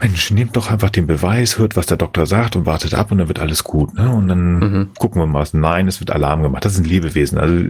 Mensch, 0.00 0.30
nehmt 0.30 0.56
doch 0.56 0.70
einfach 0.70 0.90
den 0.90 1.08
Beweis, 1.08 1.58
hört, 1.58 1.74
was 1.74 1.86
der 1.86 1.96
Doktor 1.96 2.26
sagt 2.26 2.54
und 2.54 2.66
wartet 2.66 2.94
ab 2.94 3.10
und 3.10 3.18
dann 3.18 3.28
wird 3.28 3.40
alles 3.40 3.64
gut. 3.64 3.94
Ne? 3.94 4.08
Und 4.08 4.28
dann 4.28 4.58
mhm. 4.58 4.90
gucken 4.96 5.20
wir 5.20 5.26
mal. 5.26 5.46
Nein, 5.52 5.88
es 5.88 5.98
wird 5.98 6.12
Alarm 6.12 6.42
gemacht. 6.42 6.64
Das 6.64 6.74
sind 6.74 6.86
Lebewesen, 6.86 7.38
also 7.38 7.64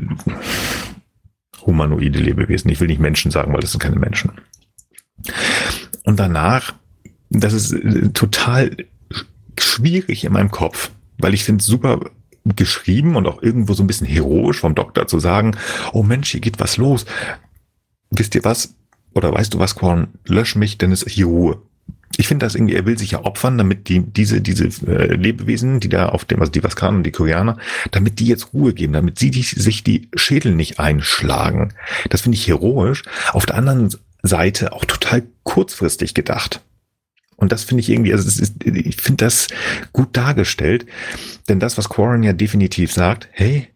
humanoide 1.65 2.19
Lebewesen. 2.19 2.71
Ich 2.71 2.81
will 2.81 2.89
nicht 2.89 3.01
Menschen 3.01 3.31
sagen, 3.31 3.55
weil 3.55 3.61
das 3.61 3.71
sind 3.71 3.81
keine 3.81 3.99
Menschen. 3.99 4.33
Und 6.05 6.19
danach, 6.21 6.75
das 7.31 7.55
ist 7.55 7.73
äh, 7.73 8.11
total 8.11 8.77
schwierig 9.59 10.25
in 10.25 10.33
meinem 10.33 10.51
Kopf, 10.51 10.91
weil 11.17 11.33
ich 11.33 11.45
finde 11.45 11.63
es 11.63 11.67
super 11.67 12.11
geschrieben 12.45 13.17
und 13.17 13.27
auch 13.27 13.43
irgendwo 13.43 13.73
so 13.73 13.83
ein 13.83 13.87
bisschen 13.87 14.07
heroisch 14.07 14.61
vom 14.61 14.75
Doktor 14.75 15.07
zu 15.07 15.19
sagen, 15.19 15.57
oh 15.93 16.03
Mensch, 16.03 16.31
hier 16.31 16.41
geht 16.41 16.61
was 16.61 16.77
los. 16.77 17.07
Wisst 18.11 18.35
ihr 18.35 18.45
was? 18.45 18.75
Oder 19.15 19.33
weißt 19.33 19.55
du 19.55 19.59
was, 19.59 19.75
Korn? 19.75 20.09
Lösch 20.27 20.57
mich, 20.57 20.77
denn 20.77 20.93
es 20.93 21.03
ist 21.03 21.13
hier 21.13 21.27
Ruhe 21.27 21.63
ich 22.17 22.27
finde 22.27 22.47
das 22.47 22.55
irgendwie, 22.55 22.75
er 22.75 22.87
will 22.87 22.99
sich 22.99 23.13
ja 23.13 23.25
opfern, 23.25 23.59
damit 23.59 23.89
die, 23.89 24.01
diese, 24.01 24.41
diese 24.41 24.65
äh, 24.87 25.15
Lebewesen, 25.15 25.81
die 25.81 25.89
da 25.89 26.09
auf 26.09 26.25
dem, 26.25 26.41
also 26.41 26.51
die 26.51 26.63
Vaskaner 26.63 26.97
und 26.97 27.05
die 27.05 27.13
Koreaner, 27.13 27.59
damit 27.91 28.19
die 28.19 28.27
jetzt 28.27 28.53
Ruhe 28.53 28.75
geben, 28.75 28.93
damit 28.93 29.19
sie 29.19 29.31
die, 29.31 29.43
sich 29.43 29.85
die 29.85 30.09
Schädel 30.15 30.55
nicht 30.55 30.81
einschlagen. 30.81 31.75
Das 32.09 32.23
finde 32.23 32.37
ich 32.37 32.49
heroisch. 32.49 33.05
Auf 33.33 33.47
der 33.47 33.57
anderen 33.57 33.95
Seite 34.23 34.73
auch 34.73 34.85
total 34.85 35.25
kurzfristig 35.45 36.15
gedacht. 36.15 36.61
Und 37.37 37.53
das 37.53 37.63
finde 37.63 37.83
ich 37.83 37.89
irgendwie, 37.89 38.13
also 38.13 38.27
ist, 38.27 38.65
ich 38.65 38.97
finde 38.97 39.25
das 39.25 39.47
gut 39.93 40.17
dargestellt, 40.17 40.87
denn 41.49 41.61
das, 41.61 41.79
was 41.79 41.89
Quarren 41.89 42.25
ja 42.25 42.33
definitiv 42.33 42.93
sagt, 42.93 43.29
hey, 43.31 43.69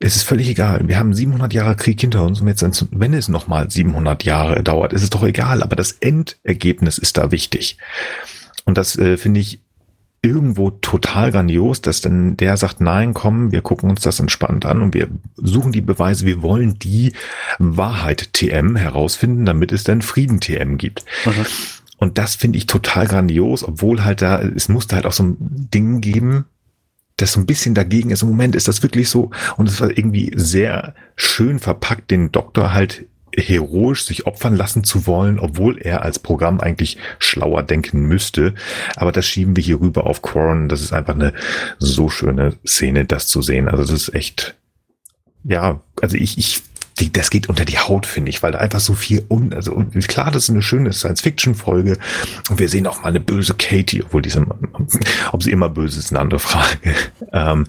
es 0.00 0.16
ist 0.16 0.24
völlig 0.24 0.48
egal. 0.48 0.86
Wir 0.86 0.98
haben 0.98 1.14
700 1.14 1.52
Jahre 1.52 1.76
Krieg 1.76 2.00
hinter 2.00 2.24
uns 2.24 2.40
und 2.40 2.48
jetzt, 2.48 2.86
wenn 2.90 3.14
es 3.14 3.28
nochmal 3.28 3.70
700 3.70 4.24
Jahre 4.24 4.62
dauert, 4.62 4.92
ist 4.92 5.02
es 5.02 5.10
doch 5.10 5.22
egal. 5.22 5.62
Aber 5.62 5.76
das 5.76 5.92
Endergebnis 5.92 6.98
ist 6.98 7.16
da 7.16 7.30
wichtig. 7.30 7.78
Und 8.64 8.76
das 8.76 8.96
äh, 8.98 9.16
finde 9.16 9.40
ich 9.40 9.60
irgendwo 10.24 10.70
total 10.70 11.30
grandios, 11.30 11.82
dass 11.82 12.00
dann 12.00 12.36
der 12.36 12.56
sagt, 12.56 12.80
nein, 12.80 13.12
komm, 13.12 13.52
wir 13.52 13.60
gucken 13.60 13.90
uns 13.90 14.00
das 14.00 14.20
entspannt 14.20 14.64
an 14.64 14.80
und 14.80 14.94
wir 14.94 15.08
suchen 15.36 15.70
die 15.70 15.82
Beweise, 15.82 16.24
wir 16.24 16.40
wollen 16.40 16.78
die 16.78 17.12
Wahrheit 17.58 18.32
TM 18.32 18.74
herausfinden, 18.74 19.44
damit 19.44 19.70
es 19.70 19.84
dann 19.84 20.00
Frieden 20.00 20.40
TM 20.40 20.78
gibt. 20.78 21.04
Mhm. 21.26 21.46
Und 21.98 22.18
das 22.18 22.34
finde 22.34 22.58
ich 22.58 22.66
total 22.66 23.06
grandios, 23.06 23.62
obwohl 23.62 24.02
halt 24.02 24.22
da, 24.22 24.40
es 24.40 24.68
musste 24.68 24.96
halt 24.96 25.06
auch 25.06 25.12
so 25.12 25.24
ein 25.24 25.36
Ding 25.38 26.00
geben, 26.00 26.46
das 27.16 27.32
so 27.32 27.40
ein 27.40 27.46
bisschen 27.46 27.74
dagegen 27.74 28.10
ist. 28.10 28.22
Im 28.22 28.28
Moment 28.28 28.56
ist 28.56 28.68
das 28.68 28.82
wirklich 28.82 29.08
so 29.08 29.30
und 29.56 29.68
es 29.68 29.80
war 29.80 29.90
irgendwie 29.90 30.32
sehr 30.34 30.94
schön 31.16 31.58
verpackt, 31.58 32.10
den 32.10 32.32
Doktor 32.32 32.72
halt 32.72 33.06
heroisch 33.36 34.04
sich 34.04 34.26
opfern 34.26 34.56
lassen 34.56 34.84
zu 34.84 35.06
wollen, 35.06 35.38
obwohl 35.38 35.78
er 35.78 36.02
als 36.02 36.18
Programm 36.18 36.60
eigentlich 36.60 36.98
schlauer 37.18 37.62
denken 37.62 38.02
müsste. 38.06 38.54
Aber 38.96 39.12
das 39.12 39.26
schieben 39.26 39.56
wir 39.56 39.62
hier 39.62 39.80
rüber 39.80 40.06
auf 40.06 40.22
Quarren. 40.22 40.68
Das 40.68 40.80
ist 40.80 40.92
einfach 40.92 41.14
eine 41.14 41.32
so 41.78 42.08
schöne 42.08 42.54
Szene, 42.66 43.04
das 43.04 43.28
zu 43.28 43.42
sehen. 43.42 43.68
Also 43.68 43.82
das 43.82 43.92
ist 43.92 44.14
echt, 44.14 44.54
ja, 45.42 45.80
also 46.00 46.16
ich, 46.16 46.38
ich 46.38 46.62
die, 47.00 47.12
das 47.12 47.30
geht 47.30 47.48
unter 47.48 47.64
die 47.64 47.78
Haut, 47.78 48.06
finde 48.06 48.30
ich, 48.30 48.42
weil 48.42 48.52
da 48.52 48.58
einfach 48.58 48.80
so 48.80 48.94
viel 48.94 49.24
un, 49.28 49.52
also 49.52 49.74
klar, 50.06 50.30
das 50.30 50.44
ist 50.44 50.50
eine 50.50 50.62
schöne 50.62 50.92
Science-Fiction-Folge 50.92 51.98
und 52.50 52.58
wir 52.58 52.68
sehen 52.68 52.86
auch 52.86 53.02
mal 53.02 53.08
eine 53.08 53.20
böse 53.20 53.54
Katie, 53.54 54.02
obwohl 54.04 54.22
diese, 54.22 54.46
ob 55.32 55.42
sie 55.42 55.50
immer 55.50 55.68
böse 55.68 55.98
ist, 55.98 56.12
eine 56.12 56.20
andere 56.20 56.40
Frage. 56.40 56.94
Ähm, 57.32 57.66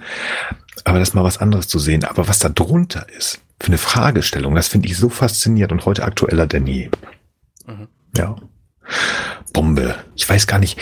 aber 0.84 1.00
das 1.00 1.14
mal 1.14 1.24
was 1.24 1.40
anderes 1.40 1.68
zu 1.68 1.80
sehen. 1.80 2.04
Aber 2.04 2.28
was 2.28 2.40
da 2.40 2.50
drunter 2.50 3.08
ist, 3.18 3.42
für 3.60 3.68
eine 3.68 3.78
Fragestellung, 3.78 4.54
das 4.54 4.68
finde 4.68 4.88
ich 4.88 4.98
so 4.98 5.10
faszinierend 5.10 5.72
und 5.72 5.86
heute 5.86 6.04
aktueller 6.04 6.46
denn 6.46 6.68
je. 6.68 6.90
Mhm. 7.66 7.88
Ja. 8.16 8.36
Bombe. 9.54 9.96
Ich 10.16 10.30
weiß 10.30 10.46
gar 10.48 10.60
nicht. 10.60 10.80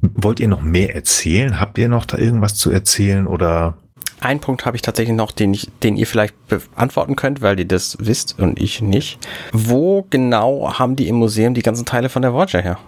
Wollt 0.00 0.40
ihr 0.40 0.48
noch 0.48 0.62
mehr 0.62 0.94
erzählen? 0.94 1.60
Habt 1.60 1.78
ihr 1.78 1.88
noch 1.88 2.04
da 2.04 2.18
irgendwas 2.18 2.56
zu 2.56 2.70
erzählen 2.70 3.26
oder 3.26 3.78
einen 4.22 4.40
Punkt 4.40 4.66
habe 4.66 4.76
ich 4.76 4.82
tatsächlich 4.82 5.16
noch, 5.16 5.32
den, 5.32 5.54
ich, 5.54 5.68
den 5.82 5.96
ihr 5.96 6.06
vielleicht 6.06 6.34
beantworten 6.48 7.16
könnt, 7.16 7.42
weil 7.42 7.58
ihr 7.58 7.66
das 7.66 7.96
wisst 8.00 8.38
und 8.38 8.60
ich 8.60 8.80
nicht. 8.80 9.18
Wo 9.52 10.06
genau 10.10 10.78
haben 10.78 10.96
die 10.96 11.08
im 11.08 11.16
Museum 11.16 11.54
die 11.54 11.62
ganzen 11.62 11.84
Teile 11.84 12.08
von 12.08 12.22
der 12.22 12.32
Voyager 12.32 12.60
her? 12.60 12.78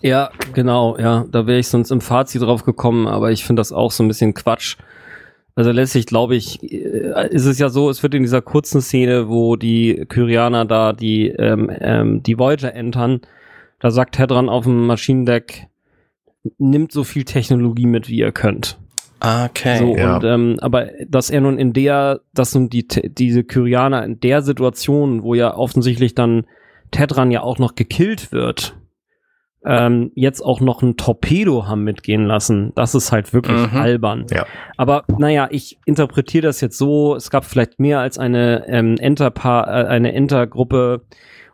Ja, 0.00 0.30
genau, 0.54 0.96
ja. 0.98 1.24
Da 1.30 1.46
wäre 1.46 1.58
ich 1.58 1.68
sonst 1.68 1.90
im 1.90 2.00
Fazit 2.00 2.42
drauf 2.42 2.64
gekommen, 2.64 3.06
aber 3.06 3.32
ich 3.32 3.44
finde 3.44 3.60
das 3.60 3.72
auch 3.72 3.90
so 3.90 4.04
ein 4.04 4.08
bisschen 4.08 4.34
Quatsch. 4.34 4.76
Also 5.56 5.72
letztlich 5.72 6.06
glaube 6.06 6.36
ich, 6.36 6.62
äh, 6.62 7.28
ist 7.30 7.44
es 7.44 7.58
ja 7.58 7.68
so, 7.68 7.90
es 7.90 8.02
wird 8.04 8.14
in 8.14 8.22
dieser 8.22 8.42
kurzen 8.42 8.80
Szene, 8.80 9.28
wo 9.28 9.56
die 9.56 10.04
Kyrianer 10.08 10.64
da 10.64 10.92
die, 10.92 11.28
ähm, 11.30 11.68
ähm, 11.80 12.22
die 12.22 12.38
Voyager 12.38 12.72
entern, 12.72 13.22
da 13.80 13.90
sagt 13.90 14.18
Hedron 14.18 14.48
auf 14.48 14.64
dem 14.64 14.86
Maschinendeck, 14.86 15.66
nimmt 16.58 16.92
so 16.92 17.02
viel 17.02 17.24
Technologie 17.24 17.86
mit, 17.86 18.08
wie 18.08 18.18
ihr 18.18 18.30
könnt. 18.30 18.78
Okay. 19.20 19.78
So, 19.78 19.96
ja. 19.96 20.16
und, 20.16 20.24
ähm, 20.24 20.56
aber 20.60 20.86
dass 21.06 21.30
er 21.30 21.40
nun 21.40 21.58
in 21.58 21.72
der, 21.72 22.20
dass 22.34 22.54
nun 22.54 22.68
die, 22.68 22.86
diese 22.86 23.44
Kyrianer 23.44 24.04
in 24.04 24.20
der 24.20 24.42
Situation, 24.42 25.22
wo 25.22 25.34
ja 25.34 25.56
offensichtlich 25.56 26.14
dann 26.14 26.46
Tedran 26.90 27.30
ja 27.30 27.42
auch 27.42 27.58
noch 27.58 27.74
gekillt 27.74 28.32
wird, 28.32 28.76
ähm, 29.64 30.12
jetzt 30.14 30.40
auch 30.40 30.60
noch 30.60 30.82
ein 30.82 30.96
Torpedo 30.96 31.66
haben 31.66 31.82
mitgehen 31.82 32.24
lassen, 32.26 32.72
das 32.76 32.94
ist 32.94 33.12
halt 33.12 33.32
wirklich 33.32 33.72
mhm. 33.72 33.78
albern. 33.78 34.26
Ja. 34.30 34.46
Aber 34.76 35.04
naja, 35.18 35.48
ich 35.50 35.78
interpretiere 35.84 36.46
das 36.46 36.60
jetzt 36.60 36.78
so, 36.78 37.16
es 37.16 37.30
gab 37.30 37.44
vielleicht 37.44 37.80
mehr 37.80 37.98
als 37.98 38.18
eine 38.18 38.66
ähm, 38.68 38.96
Enter-Paar, 38.98 39.66
äh, 39.66 39.86
eine 39.88 40.12
Enter-Gruppe, 40.12 41.02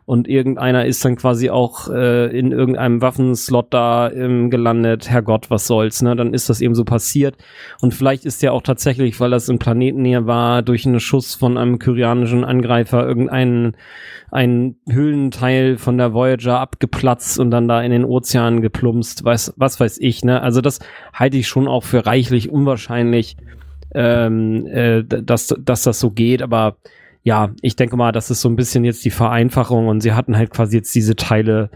und 0.05 0.27
irgendeiner 0.27 0.85
ist 0.85 1.03
dann 1.03 1.15
quasi 1.15 1.49
auch 1.49 1.89
äh, 1.89 2.27
in 2.37 2.51
irgendeinem 2.51 3.01
Waffenslot 3.01 3.73
da 3.73 4.11
ähm, 4.11 4.51
gelandet. 4.51 5.09
Herrgott, 5.09 5.49
was 5.49 5.65
soll's, 5.65 6.03
ne? 6.03 6.15
Dann 6.15 6.33
ist 6.33 6.47
das 6.47 6.61
eben 6.61 6.75
so 6.75 6.83
passiert. 6.83 7.37
Und 7.81 7.93
vielleicht 7.93 8.23
ist 8.23 8.43
ja 8.43 8.51
auch 8.51 8.61
tatsächlich, 8.61 9.19
weil 9.19 9.31
das 9.31 9.49
in 9.49 9.57
Planetennähe 9.57 10.27
war, 10.27 10.61
durch 10.61 10.85
einen 10.85 10.99
Schuss 10.99 11.33
von 11.33 11.57
einem 11.57 11.79
kyrianischen 11.79 12.43
Angreifer 12.43 13.05
irgendein 13.05 13.75
ein 14.31 14.75
Höhlenteil 14.87 15.77
von 15.77 15.97
der 15.97 16.13
Voyager 16.13 16.59
abgeplatzt 16.59 17.39
und 17.39 17.51
dann 17.51 17.67
da 17.67 17.81
in 17.81 17.91
den 17.91 18.05
Ozean 18.05 18.61
geplumpst, 18.61 19.23
weiß, 19.23 19.53
was 19.57 19.79
weiß 19.79 19.97
ich, 19.99 20.23
ne? 20.23 20.41
Also 20.41 20.61
das 20.61 20.79
halte 21.13 21.37
ich 21.37 21.47
schon 21.47 21.67
auch 21.67 21.83
für 21.83 22.05
reichlich 22.05 22.51
unwahrscheinlich, 22.51 23.37
ähm, 23.93 24.67
äh, 24.67 25.03
dass, 25.03 25.55
dass 25.57 25.83
das 25.83 25.99
so 25.99 26.11
geht, 26.11 26.41
aber 26.43 26.77
ja, 27.25 27.49
ich 27.61 27.75
denke 27.75 27.97
mal, 27.97 28.11
das 28.11 28.29
ist 28.29 28.39
so 28.39 28.47
ein 28.47 28.55
bisschen 28.55 28.85
jetzt 28.85 29.03
die 29.03 29.09
Vereinfachung 29.09 29.87
und 29.87 29.99
sie 29.99 30.13
hatten 30.13 30.37
halt 30.37 30.51
quasi 30.51 30.77
jetzt 30.77 30.93
diese 30.95 31.15
Teile 31.15 31.69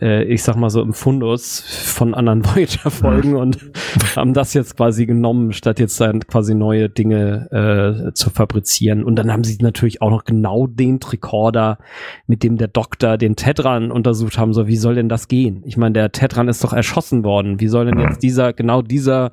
äh, 0.00 0.24
ich 0.24 0.42
sag 0.42 0.56
mal 0.56 0.70
so 0.70 0.82
im 0.82 0.92
Fundus 0.92 1.60
von 1.60 2.14
anderen 2.14 2.44
Voyager-Folgen 2.54 3.30
mhm. 3.30 3.36
und 3.36 3.58
haben 4.16 4.34
das 4.34 4.54
jetzt 4.54 4.76
quasi 4.76 5.06
genommen, 5.06 5.52
statt 5.52 5.78
jetzt 5.78 6.00
dann 6.00 6.20
quasi 6.20 6.54
neue 6.54 6.88
Dinge 6.88 8.08
äh, 8.08 8.12
zu 8.12 8.30
fabrizieren. 8.30 9.04
Und 9.04 9.16
dann 9.16 9.32
haben 9.32 9.44
sie 9.44 9.58
natürlich 9.60 10.02
auch 10.02 10.10
noch 10.10 10.24
genau 10.24 10.66
den 10.66 11.00
Tricorder, 11.00 11.78
mit 12.26 12.42
dem 12.42 12.56
der 12.56 12.68
Doktor 12.68 13.16
den 13.18 13.36
Tetran 13.36 13.90
untersucht 13.90 14.38
haben. 14.38 14.52
So, 14.52 14.66
wie 14.66 14.76
soll 14.76 14.94
denn 14.94 15.08
das 15.08 15.28
gehen? 15.28 15.62
Ich 15.66 15.76
meine, 15.76 15.94
der 15.94 16.12
Tetran 16.12 16.48
ist 16.48 16.62
doch 16.64 16.72
erschossen 16.72 17.24
worden. 17.24 17.60
Wie 17.60 17.68
soll 17.68 17.86
denn 17.86 17.98
jetzt 17.98 18.22
dieser, 18.22 18.52
genau 18.52 18.82
dieser 18.82 19.32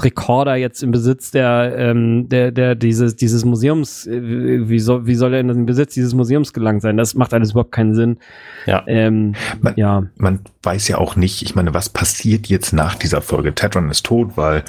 Rekorder 0.00 0.56
jetzt 0.56 0.82
im 0.82 0.90
Besitz 0.90 1.30
der, 1.30 1.74
ähm, 1.76 2.28
der, 2.28 2.50
der, 2.50 2.74
dieses, 2.74 3.16
dieses 3.16 3.44
Museums, 3.44 4.06
äh, 4.06 4.68
wie 4.68 4.78
soll, 4.78 5.06
wie 5.06 5.14
soll 5.14 5.34
er 5.34 5.40
in 5.40 5.48
den 5.48 5.66
Besitz 5.66 5.94
dieses 5.94 6.14
Museums 6.14 6.52
gelangt 6.52 6.82
sein? 6.82 6.96
Das 6.96 7.14
macht 7.14 7.34
alles 7.34 7.52
überhaupt 7.52 7.72
keinen 7.72 7.94
Sinn. 7.94 8.18
Ja. 8.66 8.82
Ähm, 8.86 9.34
man, 9.60 9.74
ja. 9.76 10.02
Man 10.16 10.40
weiß 10.62 10.88
ja 10.88 10.98
auch 10.98 11.16
nicht, 11.16 11.42
ich 11.42 11.54
meine, 11.54 11.74
was 11.74 11.88
passiert 11.88 12.46
jetzt 12.48 12.72
nach 12.72 12.94
dieser 12.94 13.22
Folge? 13.22 13.54
Tetron 13.54 13.90
ist 13.90 14.04
tot, 14.06 14.32
weil 14.36 14.64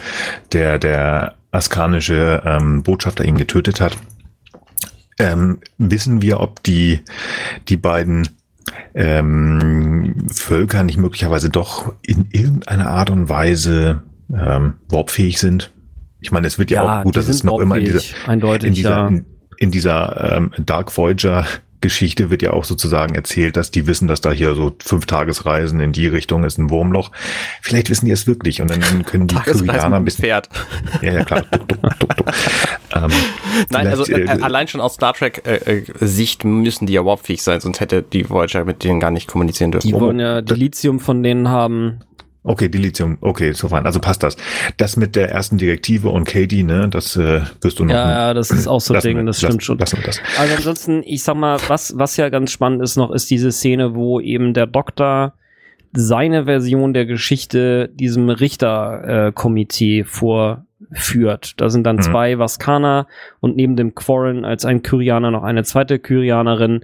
der, 0.51 0.77
der 0.79 1.35
askanische 1.51 2.41
ähm, 2.45 2.83
Botschafter 2.83 3.25
ihn 3.25 3.37
getötet 3.37 3.81
hat. 3.81 3.97
Ähm, 5.19 5.59
wissen 5.77 6.21
wir, 6.21 6.39
ob 6.39 6.63
die, 6.63 7.01
die 7.69 7.77
beiden 7.77 8.27
ähm, 8.95 10.27
Völker 10.31 10.83
nicht 10.83 10.97
möglicherweise 10.97 11.49
doch 11.49 11.93
in 12.01 12.27
irgendeiner 12.31 12.89
Art 12.89 13.09
und 13.09 13.29
Weise 13.29 14.01
ähm, 14.33 14.75
warpfähig 14.89 15.39
sind. 15.39 15.71
Ich 16.21 16.31
meine, 16.31 16.47
es 16.47 16.57
wird 16.57 16.71
ja, 16.71 16.83
ja 16.83 16.99
auch 16.99 17.03
gut, 17.03 17.15
dass 17.17 17.27
es 17.27 17.43
noch 17.43 17.59
immer 17.59 17.77
in 17.77 17.85
dieser, 17.85 18.01
eindeutig, 18.27 18.67
in 18.67 18.73
dieser, 18.73 18.89
ja. 18.89 19.07
in, 19.07 19.25
in 19.57 19.71
dieser 19.71 20.37
ähm, 20.37 20.51
Dark 20.57 20.95
Voyager 20.95 21.45
Geschichte 21.83 22.29
wird 22.29 22.41
ja 22.41 22.51
auch 22.51 22.63
sozusagen 22.63 23.13
erzählt, 23.13 23.57
dass 23.57 23.69
die 23.69 23.85
wissen, 23.87 24.07
dass 24.07 24.21
da 24.21 24.31
hier 24.31 24.55
so 24.55 24.73
fünf 24.81 25.05
Tagesreisen 25.05 25.81
in 25.81 25.91
die 25.91 26.07
Richtung 26.07 26.45
ist 26.45 26.57
ein 26.57 26.69
Wurmloch. 26.69 27.11
Vielleicht 27.61 27.89
wissen 27.89 28.05
die 28.05 28.13
es 28.13 28.25
wirklich 28.25 28.61
und 28.61 28.71
dann 28.71 29.03
können 29.03 29.27
die 29.27 29.35
Kyrianer 29.35 29.97
ein 29.97 30.05
bisschen. 30.05 30.23
Pferd. 30.23 30.47
Ja, 31.01 31.11
ja, 31.11 31.25
klar. 31.25 31.41
Duck, 31.51 31.67
duck, 31.67 31.99
duck, 31.99 32.17
duck. 32.17 32.33
Ähm, 32.95 33.11
Nein, 33.69 33.87
also 33.87 34.05
äh, 34.05 34.21
äh, 34.21 34.41
allein 34.41 34.69
schon 34.69 34.79
aus 34.79 34.93
Star 34.93 35.13
Trek 35.13 35.45
äh, 35.45 35.55
äh, 35.55 35.83
Sicht 35.99 36.45
müssen 36.45 36.85
die 36.85 36.93
ja 36.93 37.03
warpfähig 37.03 37.43
sein, 37.43 37.59
sonst 37.59 37.81
hätte 37.81 38.01
die 38.01 38.29
Voyager 38.29 38.63
mit 38.63 38.85
denen 38.85 39.01
gar 39.01 39.11
nicht 39.11 39.27
kommunizieren 39.27 39.73
dürfen. 39.73 39.85
Die 39.85 39.93
wollen 39.93 40.19
ja 40.19 40.41
die 40.41 40.53
Lithium 40.53 41.01
von 41.01 41.21
denen 41.21 41.49
haben. 41.49 41.99
Okay, 42.45 42.67
die 42.67 42.77
Lithium, 42.77 43.17
okay, 43.21 43.53
so 43.53 43.69
fein. 43.69 43.85
Also 43.85 43.99
passt 44.01 44.21
das. 44.21 44.35
Das 44.75 44.97
mit 44.97 45.15
der 45.15 45.31
ersten 45.31 45.57
Direktive 45.57 46.09
und 46.09 46.25
Katie, 46.25 46.63
ne, 46.63 46.89
das 46.89 47.15
äh, 47.15 47.41
wirst 47.61 47.79
du 47.79 47.85
noch. 47.85 47.93
Ja, 47.93 48.11
ja, 48.11 48.33
das 48.33 48.51
ist 48.51 48.67
auch 48.67 48.81
so 48.81 48.93
ein 48.93 48.99
Ding, 48.99 49.25
das 49.25 49.37
stimmt 49.37 49.55
lass, 49.55 49.63
schon. 49.63 49.77
Lassen 49.77 49.97
wir 49.97 50.03
das. 50.03 50.19
Also 50.37 50.55
ansonsten, 50.55 51.03
ich 51.05 51.23
sag 51.23 51.35
mal, 51.35 51.57
was, 51.67 51.97
was 51.97 52.17
ja 52.17 52.27
ganz 52.27 52.51
spannend 52.51 52.81
ist 52.81 52.97
noch, 52.97 53.11
ist 53.11 53.31
diese 53.31 53.51
Szene, 53.51 53.95
wo 53.95 54.19
eben 54.19 54.53
der 54.53 54.67
Doktor 54.67 55.35
seine 55.93 56.45
Version 56.45 56.93
der 56.93 57.05
Geschichte 57.05 57.89
diesem 57.93 58.29
Richterkomitee 58.29 59.99
äh, 59.99 60.03
vorführt. 60.03 61.53
Da 61.61 61.69
sind 61.69 61.85
dann 61.85 61.97
mhm. 61.97 62.01
zwei 62.01 62.39
Vaskaner 62.39 63.07
und 63.39 63.55
neben 63.55 63.77
dem 63.77 63.95
Quarren 63.95 64.43
als 64.43 64.65
ein 64.65 64.81
Kyrianer 64.81 65.31
noch 65.31 65.43
eine 65.43 65.63
zweite 65.63 65.99
Kyrianerin, 65.99 66.83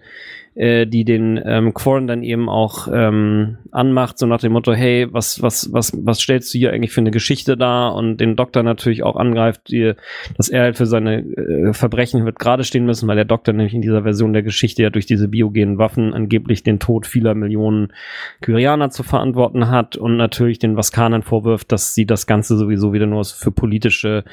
äh, 0.59 0.85
die 0.85 1.05
den 1.05 1.39
ähm, 1.45 1.73
Quarren 1.73 2.05
dann 2.05 2.21
eben 2.21 2.49
auch 2.49 2.89
ähm, 2.91 3.59
anmacht, 3.71 4.17
so 4.17 4.25
nach 4.25 4.41
dem 4.41 4.51
Motto, 4.51 4.73
hey, 4.73 5.07
was, 5.09 5.41
was, 5.41 5.71
was, 5.71 5.93
was 6.03 6.19
stellst 6.19 6.53
du 6.53 6.57
hier 6.57 6.73
eigentlich 6.73 6.91
für 6.91 6.99
eine 6.99 7.11
Geschichte 7.11 7.55
da? 7.55 7.87
Und 7.87 8.17
den 8.17 8.35
Doktor 8.35 8.61
natürlich 8.61 9.03
auch 9.03 9.15
angreift, 9.15 9.69
die, 9.69 9.93
dass 10.35 10.49
er 10.49 10.63
halt 10.63 10.75
für 10.75 10.85
seine 10.85 11.21
äh, 11.21 11.71
Verbrechen 11.71 12.25
wird 12.25 12.39
gerade 12.39 12.65
stehen 12.65 12.85
müssen, 12.85 13.07
weil 13.07 13.15
der 13.15 13.23
Doktor 13.23 13.53
nämlich 13.53 13.73
in 13.73 13.81
dieser 13.81 14.03
Version 14.03 14.33
der 14.33 14.43
Geschichte 14.43 14.83
ja 14.83 14.89
durch 14.89 15.05
diese 15.05 15.29
biogenen 15.29 15.77
Waffen 15.77 16.13
angeblich 16.13 16.61
den 16.61 16.79
Tod 16.79 17.07
vieler 17.07 17.35
Millionen 17.35 17.93
Kyrianer 18.41 18.89
zu 18.89 19.03
verantworten 19.03 19.69
hat 19.69 19.95
und 19.95 20.17
natürlich 20.17 20.59
den 20.59 20.75
Vaskanern 20.75 21.23
vorwirft, 21.23 21.71
dass 21.71 21.93
sie 21.93 22.05
das 22.05 22.27
Ganze 22.27 22.57
sowieso 22.57 22.91
wieder 22.91 23.05
nur 23.05 23.23
für 23.23 23.51
politische 23.51 24.25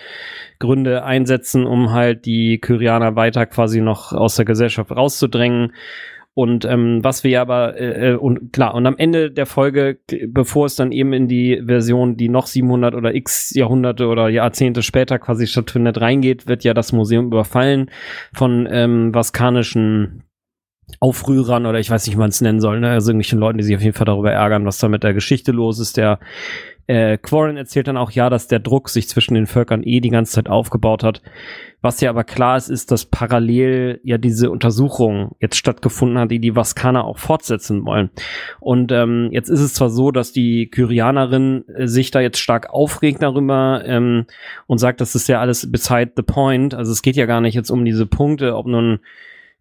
Gründe 0.58 1.04
einsetzen, 1.04 1.66
um 1.66 1.92
halt 1.92 2.26
die 2.26 2.58
Kyrianer 2.58 3.14
weiter 3.14 3.46
quasi 3.46 3.80
noch 3.80 4.12
aus 4.12 4.34
der 4.34 4.44
Gesellschaft 4.44 4.90
rauszudrängen. 4.90 5.70
Und 6.38 6.66
ähm, 6.66 7.02
was 7.02 7.24
wir 7.24 7.40
aber, 7.40 7.80
äh, 7.80 8.10
äh, 8.10 8.14
und 8.14 8.52
klar, 8.52 8.74
und 8.74 8.84
am 8.84 8.98
Ende 8.98 9.30
der 9.30 9.46
Folge, 9.46 10.00
bevor 10.28 10.66
es 10.66 10.76
dann 10.76 10.92
eben 10.92 11.14
in 11.14 11.28
die 11.28 11.62
Version, 11.64 12.18
die 12.18 12.28
noch 12.28 12.46
700 12.46 12.94
oder 12.94 13.14
x 13.14 13.54
Jahrhunderte 13.54 14.06
oder 14.06 14.28
Jahrzehnte 14.28 14.82
später 14.82 15.18
quasi 15.18 15.46
stattfindet, 15.46 15.98
reingeht, 15.98 16.46
wird 16.46 16.62
ja 16.62 16.74
das 16.74 16.92
Museum 16.92 17.28
überfallen 17.28 17.90
von 18.34 18.68
ähm, 18.70 19.14
vaskanischen 19.14 20.24
Aufrührern 21.00 21.64
oder 21.64 21.80
ich 21.80 21.88
weiß 21.88 22.06
nicht, 22.06 22.16
wie 22.16 22.20
man 22.20 22.28
es 22.28 22.42
nennen 22.42 22.60
soll, 22.60 22.80
ne? 22.80 22.90
also 22.90 23.12
irgendwelchen 23.12 23.38
Leuten, 23.38 23.56
die 23.56 23.64
sich 23.64 23.74
auf 23.74 23.82
jeden 23.82 23.96
Fall 23.96 24.04
darüber 24.04 24.30
ärgern, 24.30 24.66
was 24.66 24.76
da 24.76 24.88
mit 24.88 25.04
der 25.04 25.14
Geschichte 25.14 25.52
los 25.52 25.78
ist. 25.78 25.96
Der 25.96 26.18
äh, 26.86 27.18
Quarren 27.18 27.56
erzählt 27.56 27.88
dann 27.88 27.96
auch 27.96 28.10
ja, 28.10 28.30
dass 28.30 28.48
der 28.48 28.60
Druck 28.60 28.88
sich 28.88 29.08
zwischen 29.08 29.34
den 29.34 29.46
Völkern 29.46 29.82
eh 29.82 30.00
die 30.00 30.10
ganze 30.10 30.32
Zeit 30.32 30.48
aufgebaut 30.48 31.02
hat. 31.02 31.22
Was 31.82 32.00
ja 32.00 32.10
aber 32.10 32.24
klar 32.24 32.56
ist, 32.56 32.68
ist, 32.68 32.90
dass 32.90 33.04
parallel 33.04 34.00
ja 34.02 34.18
diese 34.18 34.50
Untersuchung 34.50 35.36
jetzt 35.40 35.56
stattgefunden 35.56 36.18
hat, 36.18 36.30
die 36.30 36.38
die 36.38 36.56
Vaskaner 36.56 37.04
auch 37.04 37.18
fortsetzen 37.18 37.84
wollen. 37.84 38.10
Und 38.60 38.92
ähm, 38.92 39.28
jetzt 39.30 39.48
ist 39.48 39.60
es 39.60 39.74
zwar 39.74 39.90
so, 39.90 40.10
dass 40.10 40.32
die 40.32 40.68
Kyrianerin 40.68 41.64
äh, 41.68 41.86
sich 41.86 42.10
da 42.10 42.20
jetzt 42.20 42.38
stark 42.38 42.70
aufregt 42.70 43.22
darüber 43.22 43.82
ähm, 43.84 44.26
und 44.66 44.78
sagt, 44.78 45.00
das 45.00 45.14
ist 45.14 45.28
ja 45.28 45.40
alles 45.40 45.70
beside 45.70 46.12
the 46.16 46.22
point. 46.22 46.74
Also 46.74 46.92
es 46.92 47.02
geht 47.02 47.16
ja 47.16 47.26
gar 47.26 47.40
nicht 47.40 47.54
jetzt 47.54 47.70
um 47.70 47.84
diese 47.84 48.06
Punkte, 48.06 48.56
ob 48.56 48.66
nun 48.66 49.00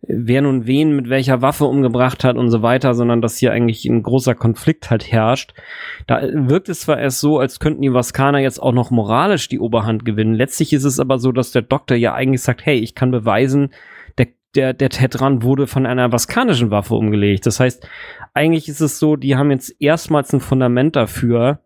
wer 0.07 0.41
nun 0.41 0.67
wen 0.67 0.95
mit 0.95 1.09
welcher 1.09 1.41
Waffe 1.41 1.65
umgebracht 1.65 2.23
hat 2.23 2.37
und 2.37 2.49
so 2.49 2.61
weiter, 2.61 2.93
sondern 2.93 3.21
dass 3.21 3.37
hier 3.37 3.51
eigentlich 3.51 3.85
ein 3.85 4.03
großer 4.03 4.35
Konflikt 4.35 4.89
halt 4.89 5.11
herrscht. 5.11 5.53
Da 6.07 6.21
wirkt 6.21 6.69
es 6.69 6.81
zwar 6.81 6.99
erst 6.99 7.19
so, 7.19 7.39
als 7.39 7.59
könnten 7.59 7.81
die 7.81 7.93
Vaskaner 7.93 8.39
jetzt 8.39 8.61
auch 8.61 8.73
noch 8.73 8.91
moralisch 8.91 9.47
die 9.47 9.59
Oberhand 9.59 10.05
gewinnen. 10.05 10.33
Letztlich 10.33 10.73
ist 10.73 10.83
es 10.83 10.99
aber 10.99 11.19
so, 11.19 11.31
dass 11.31 11.51
der 11.51 11.61
Doktor 11.61 11.97
ja 11.97 12.13
eigentlich 12.13 12.41
sagt, 12.41 12.65
hey, 12.65 12.77
ich 12.77 12.95
kann 12.95 13.11
beweisen, 13.11 13.69
der, 14.17 14.27
der, 14.55 14.73
der 14.73 14.89
Tetran 14.89 15.43
wurde 15.43 15.67
von 15.67 15.85
einer 15.85 16.11
vaskanischen 16.11 16.71
Waffe 16.71 16.95
umgelegt. 16.95 17.45
Das 17.45 17.59
heißt, 17.59 17.87
eigentlich 18.33 18.69
ist 18.69 18.81
es 18.81 18.99
so, 18.99 19.15
die 19.15 19.35
haben 19.35 19.51
jetzt 19.51 19.75
erstmals 19.79 20.33
ein 20.33 20.39
Fundament 20.39 20.95
dafür, 20.95 21.59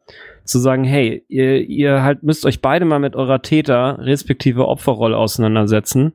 zu 0.44 0.58
sagen, 0.58 0.84
hey, 0.84 1.24
ihr, 1.28 1.62
ihr 1.62 2.02
halt 2.02 2.24
müsst 2.24 2.46
euch 2.46 2.60
beide 2.60 2.86
mal 2.86 3.00
mit 3.00 3.16
eurer 3.16 3.44
Täter 3.44 4.00
respektive 4.00 4.68
Opferrolle 4.68 5.16
auseinandersetzen 5.16 6.14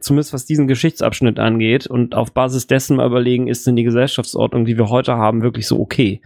zumindest 0.00 0.32
was 0.32 0.44
diesen 0.44 0.66
Geschichtsabschnitt 0.66 1.38
angeht 1.38 1.86
und 1.86 2.14
auf 2.14 2.32
Basis 2.32 2.66
dessen 2.66 2.96
mal 2.96 3.06
überlegen, 3.06 3.46
ist 3.46 3.66
denn 3.66 3.76
die 3.76 3.84
Gesellschaftsordnung, 3.84 4.64
die 4.64 4.76
wir 4.76 4.88
heute 4.88 5.16
haben, 5.16 5.42
wirklich 5.42 5.66
so 5.66 5.78
okay? 5.78 6.20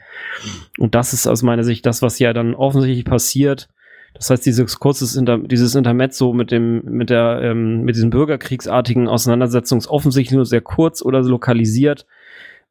Und 0.79 0.95
das 0.95 1.13
ist 1.13 1.27
aus 1.27 1.43
meiner 1.43 1.65
Sicht 1.65 1.85
das, 1.85 2.03
was 2.03 2.19
ja 2.19 2.33
dann 2.33 2.55
offensichtlich 2.55 3.05
passiert. 3.05 3.69
Das 4.15 4.31
heißt, 4.31 4.45
dieses 4.45 4.79
kurzes 4.81 5.15
Inter 5.15 5.39
dieses 5.39 5.75
Intermezzo 5.75 6.33
mit 6.33 6.51
dem 6.51 6.83
mit 6.85 7.11
der 7.11 7.41
ähm, 7.43 7.83
mit 7.83 7.95
diesen 7.97 8.11
bürgerkriegsartigen 8.11 9.07
Auseinandersetzungen 9.07 9.81
ist 9.81 9.89
offensichtlich 9.89 10.35
nur 10.35 10.47
sehr 10.47 10.63
kurz 10.63 11.01
oder 11.03 11.23
lokalisiert 11.23 12.07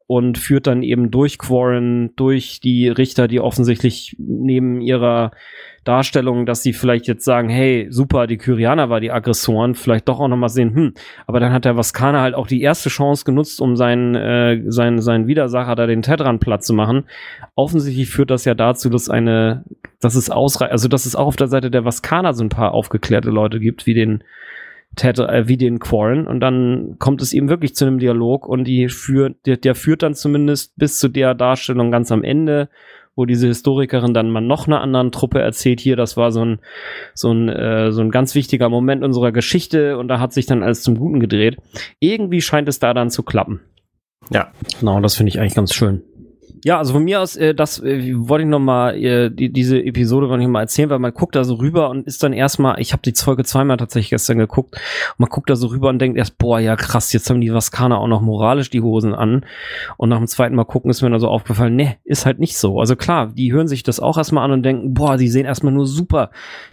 und 0.10 0.40
führt 0.40 0.66
dann 0.66 0.82
eben 0.82 1.12
durch 1.12 1.38
Quarren, 1.38 2.16
durch 2.16 2.60
die 2.62 2.88
Richter, 2.88 3.28
die 3.28 3.40
offensichtlich 3.40 4.16
neben 4.18 4.82
ihrer 4.82 5.30
Darstellung, 5.84 6.48
dass 6.48 6.64
sie 6.64 6.74
vielleicht 6.74 7.06
jetzt 7.06 7.24
sagen, 7.24 7.48
hey, 7.48 7.86
super, 7.92 8.26
die 8.26 8.40
Kyrianer 8.40 8.90
war 8.90 9.02
die 9.02 9.12
Aggressoren, 9.12 9.76
vielleicht 9.76 10.10
doch 10.10 10.20
auch 10.20 10.28
nochmal 10.28 10.50
sehen, 10.50 10.74
hm, 10.74 10.94
aber 11.28 11.40
dann 11.40 11.54
hat 11.54 11.64
der 11.64 11.78
Vaskana 11.78 12.22
halt 12.22 12.34
auch 12.34 12.48
die 12.48 12.64
erste 12.64 12.90
Chance 12.90 13.24
genutzt, 13.24 13.62
um 13.62 13.76
seinen, 13.76 14.16
äh, 14.16 14.64
seinen, 14.66 15.00
seinen 15.00 15.28
Widersacher 15.28 15.76
da 15.76 15.86
den 15.86 16.02
Tedran 16.02 16.40
platt 16.40 16.64
zu 16.64 16.74
machen. 16.74 17.04
Offensichtlich 17.54 18.10
führt 18.10 18.32
das 18.32 18.46
ja 18.46 18.56
dazu, 18.56 18.90
dass 18.90 19.12
eine, 19.12 19.64
dass 20.02 20.16
es 20.16 20.32
ausreicht, 20.32 20.72
also 20.72 20.88
dass 20.88 21.06
es 21.06 21.16
auch 21.16 21.28
auf 21.28 21.36
der 21.36 21.50
Seite 21.50 21.70
der 21.70 21.86
Vaskana 21.86 22.34
so 22.34 22.44
ein 22.44 22.50
paar 22.50 22.74
aufgeklärte 22.74 23.30
Leute 23.30 23.60
gibt, 23.60 23.86
wie 23.86 23.94
den 23.94 24.24
Ted, 24.96 25.20
äh, 25.20 25.48
wie 25.48 25.58
den 25.58 25.80
Quarren 25.80 26.28
und 26.28 26.40
dann 26.40 26.96
kommt 27.00 27.22
es 27.22 27.34
eben 27.34 27.50
wirklich 27.50 27.76
zu 27.76 27.86
einem 27.86 28.00
Dialog 28.00 28.48
und 28.48 28.66
die 28.66 28.90
führt, 28.90 29.46
der, 29.46 29.58
der 29.58 29.76
führt 29.76 30.04
dann 30.04 30.16
zumindest 30.16 30.76
bis 30.78 31.00
zu 31.00 31.08
der 31.08 31.36
Darstellung 31.36 31.92
ganz 31.92 32.12
am 32.12 32.24
Ende, 32.24 32.70
wo 33.16 33.26
diese 33.26 33.48
Historikerin 33.48 34.14
dann 34.14 34.32
mal 34.32 34.42
noch 34.42 34.68
einer 34.68 34.82
anderen 34.82 35.12
Truppe 35.12 35.40
erzählt, 35.40 35.80
hier, 35.80 35.96
das 35.96 36.18
war 36.18 36.32
so 36.32 36.44
ein, 36.44 36.60
so 37.14 37.32
ein, 37.32 37.50
äh, 37.50 37.92
so 37.92 38.02
ein 38.02 38.12
ganz 38.12 38.34
wichtiger 38.34 38.70
Moment 38.70 39.04
unserer 39.04 39.32
Geschichte 39.32 39.98
und 39.98 40.08
da 40.08 40.20
hat 40.20 40.34
sich 40.34 40.46
dann 40.46 40.64
alles 40.64 40.82
zum 40.84 40.98
Guten 40.98 41.20
gedreht. 41.20 41.58
Irgendwie 42.00 42.42
scheint 42.42 42.70
es 42.70 42.80
da 42.80 42.94
dann 42.94 43.10
zu 43.10 43.24
klappen. 43.24 43.62
Ja. 44.32 44.52
Genau, 44.80 45.00
das 45.02 45.16
finde 45.16 45.30
ich 45.30 45.40
eigentlich 45.40 45.56
ganz 45.56 45.74
schön. 45.74 46.02
Ja, 46.66 46.78
also 46.78 46.94
von 46.94 47.04
mir 47.04 47.22
aus, 47.22 47.38
äh, 47.38 47.56
das 47.56 47.82
äh, 47.82 48.14
wollte 48.16 48.44
ich 48.44 48.50
noch 48.50 48.60
mal, 48.60 48.96
äh, 48.96 49.30
die, 49.30 49.52
diese 49.52 49.82
Episode 49.82 50.28
wollte 50.28 50.44
ich 50.44 50.50
mal 50.50 50.62
erzählen, 50.62 50.90
weil 50.90 51.00
man 51.00 51.14
guckt 51.14 51.36
da 51.36 51.44
so 51.46 51.56
rüber 51.56 51.90
und 51.90 52.06
ist 52.06 52.22
dann 52.22 52.34
erstmal, 52.34 52.80
ich 52.82 52.92
habe 52.92 53.02
die 53.04 53.14
Folge 53.14 53.46
zweimal 53.46 53.78
tatsächlich 53.78 54.10
gestern 54.10 54.40
geguckt, 54.40 54.76
man 55.18 55.30
guckt 55.30 55.50
da 55.50 55.56
so 55.56 55.68
rüber 55.68 55.90
und 55.90 56.00
denkt 56.00 56.18
erst, 56.18 56.38
boah, 56.38 56.60
ja 56.60 56.76
krass, 56.76 57.14
jetzt 57.14 57.30
haben 57.30 57.40
die 57.40 57.54
Vaskaner 57.54 57.98
auch 57.98 58.08
noch 58.08 58.22
moralisch 58.22 58.70
die 58.70 58.82
Hosen 58.82 59.14
an. 59.14 59.46
Und 59.98 60.10
nach 60.10 60.18
dem 60.18 60.28
zweiten 60.28 60.56
Mal 60.56 60.66
gucken 60.66 60.92
ist 60.92 61.02
mir 61.02 61.10
dann 61.10 61.20
so 61.20 61.30
aufgefallen, 61.30 61.76
ne, 61.76 61.96
ist 62.04 62.26
halt 62.26 62.40
nicht 62.40 62.58
so. 62.58 62.80
Also 62.80 62.96
klar, 62.96 63.28
die 63.28 63.54
hören 63.54 63.68
sich 63.70 63.84
das 63.84 64.00
auch 64.02 64.18
erstmal 64.18 64.44
an 64.44 64.52
und 64.52 64.64
denken, 64.64 64.94
boah, 64.94 65.18
die 65.18 65.30
sehen 65.30 65.46
erstmal 65.46 65.74
nur 65.74 65.88
super. 65.88 66.30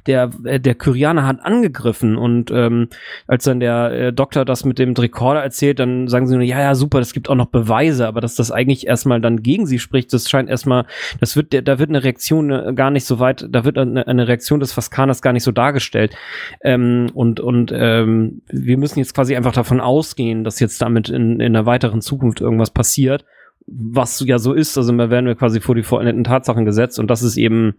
Der, 0.07 0.31
äh, 0.45 0.59
der 0.59 0.75
Kyrianer 0.75 1.27
hat 1.27 1.45
angegriffen 1.45 2.17
und 2.17 2.51
ähm, 2.51 2.89
als 3.29 3.45
dann 3.45 3.61
der 3.61 3.93
äh, 3.93 4.13
Doktor 4.13 4.45
das 4.45 4.65
mit 4.65 4.79
dem 4.81 4.95
Rekorder 4.95 5.43
erzählt, 5.43 5.79
dann 5.79 6.09
sagen 6.09 6.27
sie 6.27 6.35
nur, 6.35 6.45
ja, 6.45 6.61
ja, 6.61 6.75
super, 6.75 6.99
das 6.99 7.13
gibt 7.13 7.29
auch 7.29 7.35
noch 7.37 7.47
Beweise, 7.47 8.09
aber 8.09 8.21
dass 8.21 8.35
das 8.35 8.51
eigentlich 8.51 8.87
erstmal 8.87 9.21
dann 9.21 9.43
gegen 9.43 9.67
sie 9.67 9.76
spricht, 9.83 10.13
das 10.13 10.29
scheint 10.29 10.49
erstmal, 10.49 10.87
das 11.21 11.37
wird, 11.37 11.53
da 11.53 11.79
wird 11.79 11.89
eine 11.89 12.05
Reaktion 12.05 12.51
äh, 12.51 12.73
gar 12.75 12.91
nicht 12.91 13.05
so 13.05 13.19
weit, 13.19 13.47
da 13.51 13.65
wird 13.65 13.79
eine, 13.79 14.07
eine 14.07 14.29
Reaktion 14.29 14.61
des 14.61 14.77
Vaskaners 14.77 15.23
gar 15.23 15.33
nicht 15.33 15.43
so 15.43 15.53
dargestellt. 15.53 16.17
Ähm, 16.63 17.11
und 17.15 17.41
und 17.41 17.73
ähm, 17.75 18.43
wir 18.49 18.79
müssen 18.79 18.99
jetzt 18.99 19.15
quasi 19.15 19.37
einfach 19.37 19.53
davon 19.53 19.81
ausgehen, 19.81 20.45
dass 20.45 20.61
jetzt 20.61 20.81
damit 20.81 21.09
in, 21.09 21.41
in 21.41 21.53
der 21.53 21.67
weiteren 21.67 22.01
Zukunft 22.01 22.41
irgendwas 22.41 22.71
passiert, 22.71 23.25
was 23.67 24.21
ja 24.21 24.39
so 24.39 24.53
ist. 24.53 24.77
Also 24.77 24.97
da 24.97 25.11
werden 25.11 25.27
wir 25.27 25.35
quasi 25.35 25.61
vor 25.61 25.75
die 25.75 25.83
vollendeten 25.83 26.25
Tatsachen 26.25 26.65
gesetzt 26.65 26.99
und 26.99 27.09
das 27.09 27.23
ist 27.23 27.37
eben, 27.37 27.75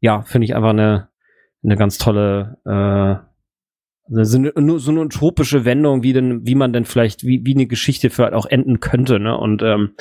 ja, 0.00 0.22
finde 0.22 0.44
ich 0.46 0.54
einfach 0.54 0.70
eine, 0.70 1.08
eine 1.62 1.76
ganz 1.76 1.98
tolle 1.98 2.58
äh, 2.64 3.24
so 4.08 4.36
eine, 4.36 4.78
so 4.78 4.90
eine 4.90 5.00
utopische 5.00 5.64
Wendung, 5.64 6.02
wie 6.02 6.12
denn, 6.12 6.46
wie 6.46 6.54
man 6.54 6.72
denn 6.72 6.84
vielleicht, 6.84 7.24
wie, 7.24 7.44
wie 7.44 7.54
eine 7.54 7.66
Geschichte 7.66 8.10
vielleicht 8.10 8.34
auch 8.34 8.46
enden 8.46 8.80
könnte, 8.80 9.18
ne? 9.18 9.36
Und 9.36 9.62
ähm, 9.62 9.94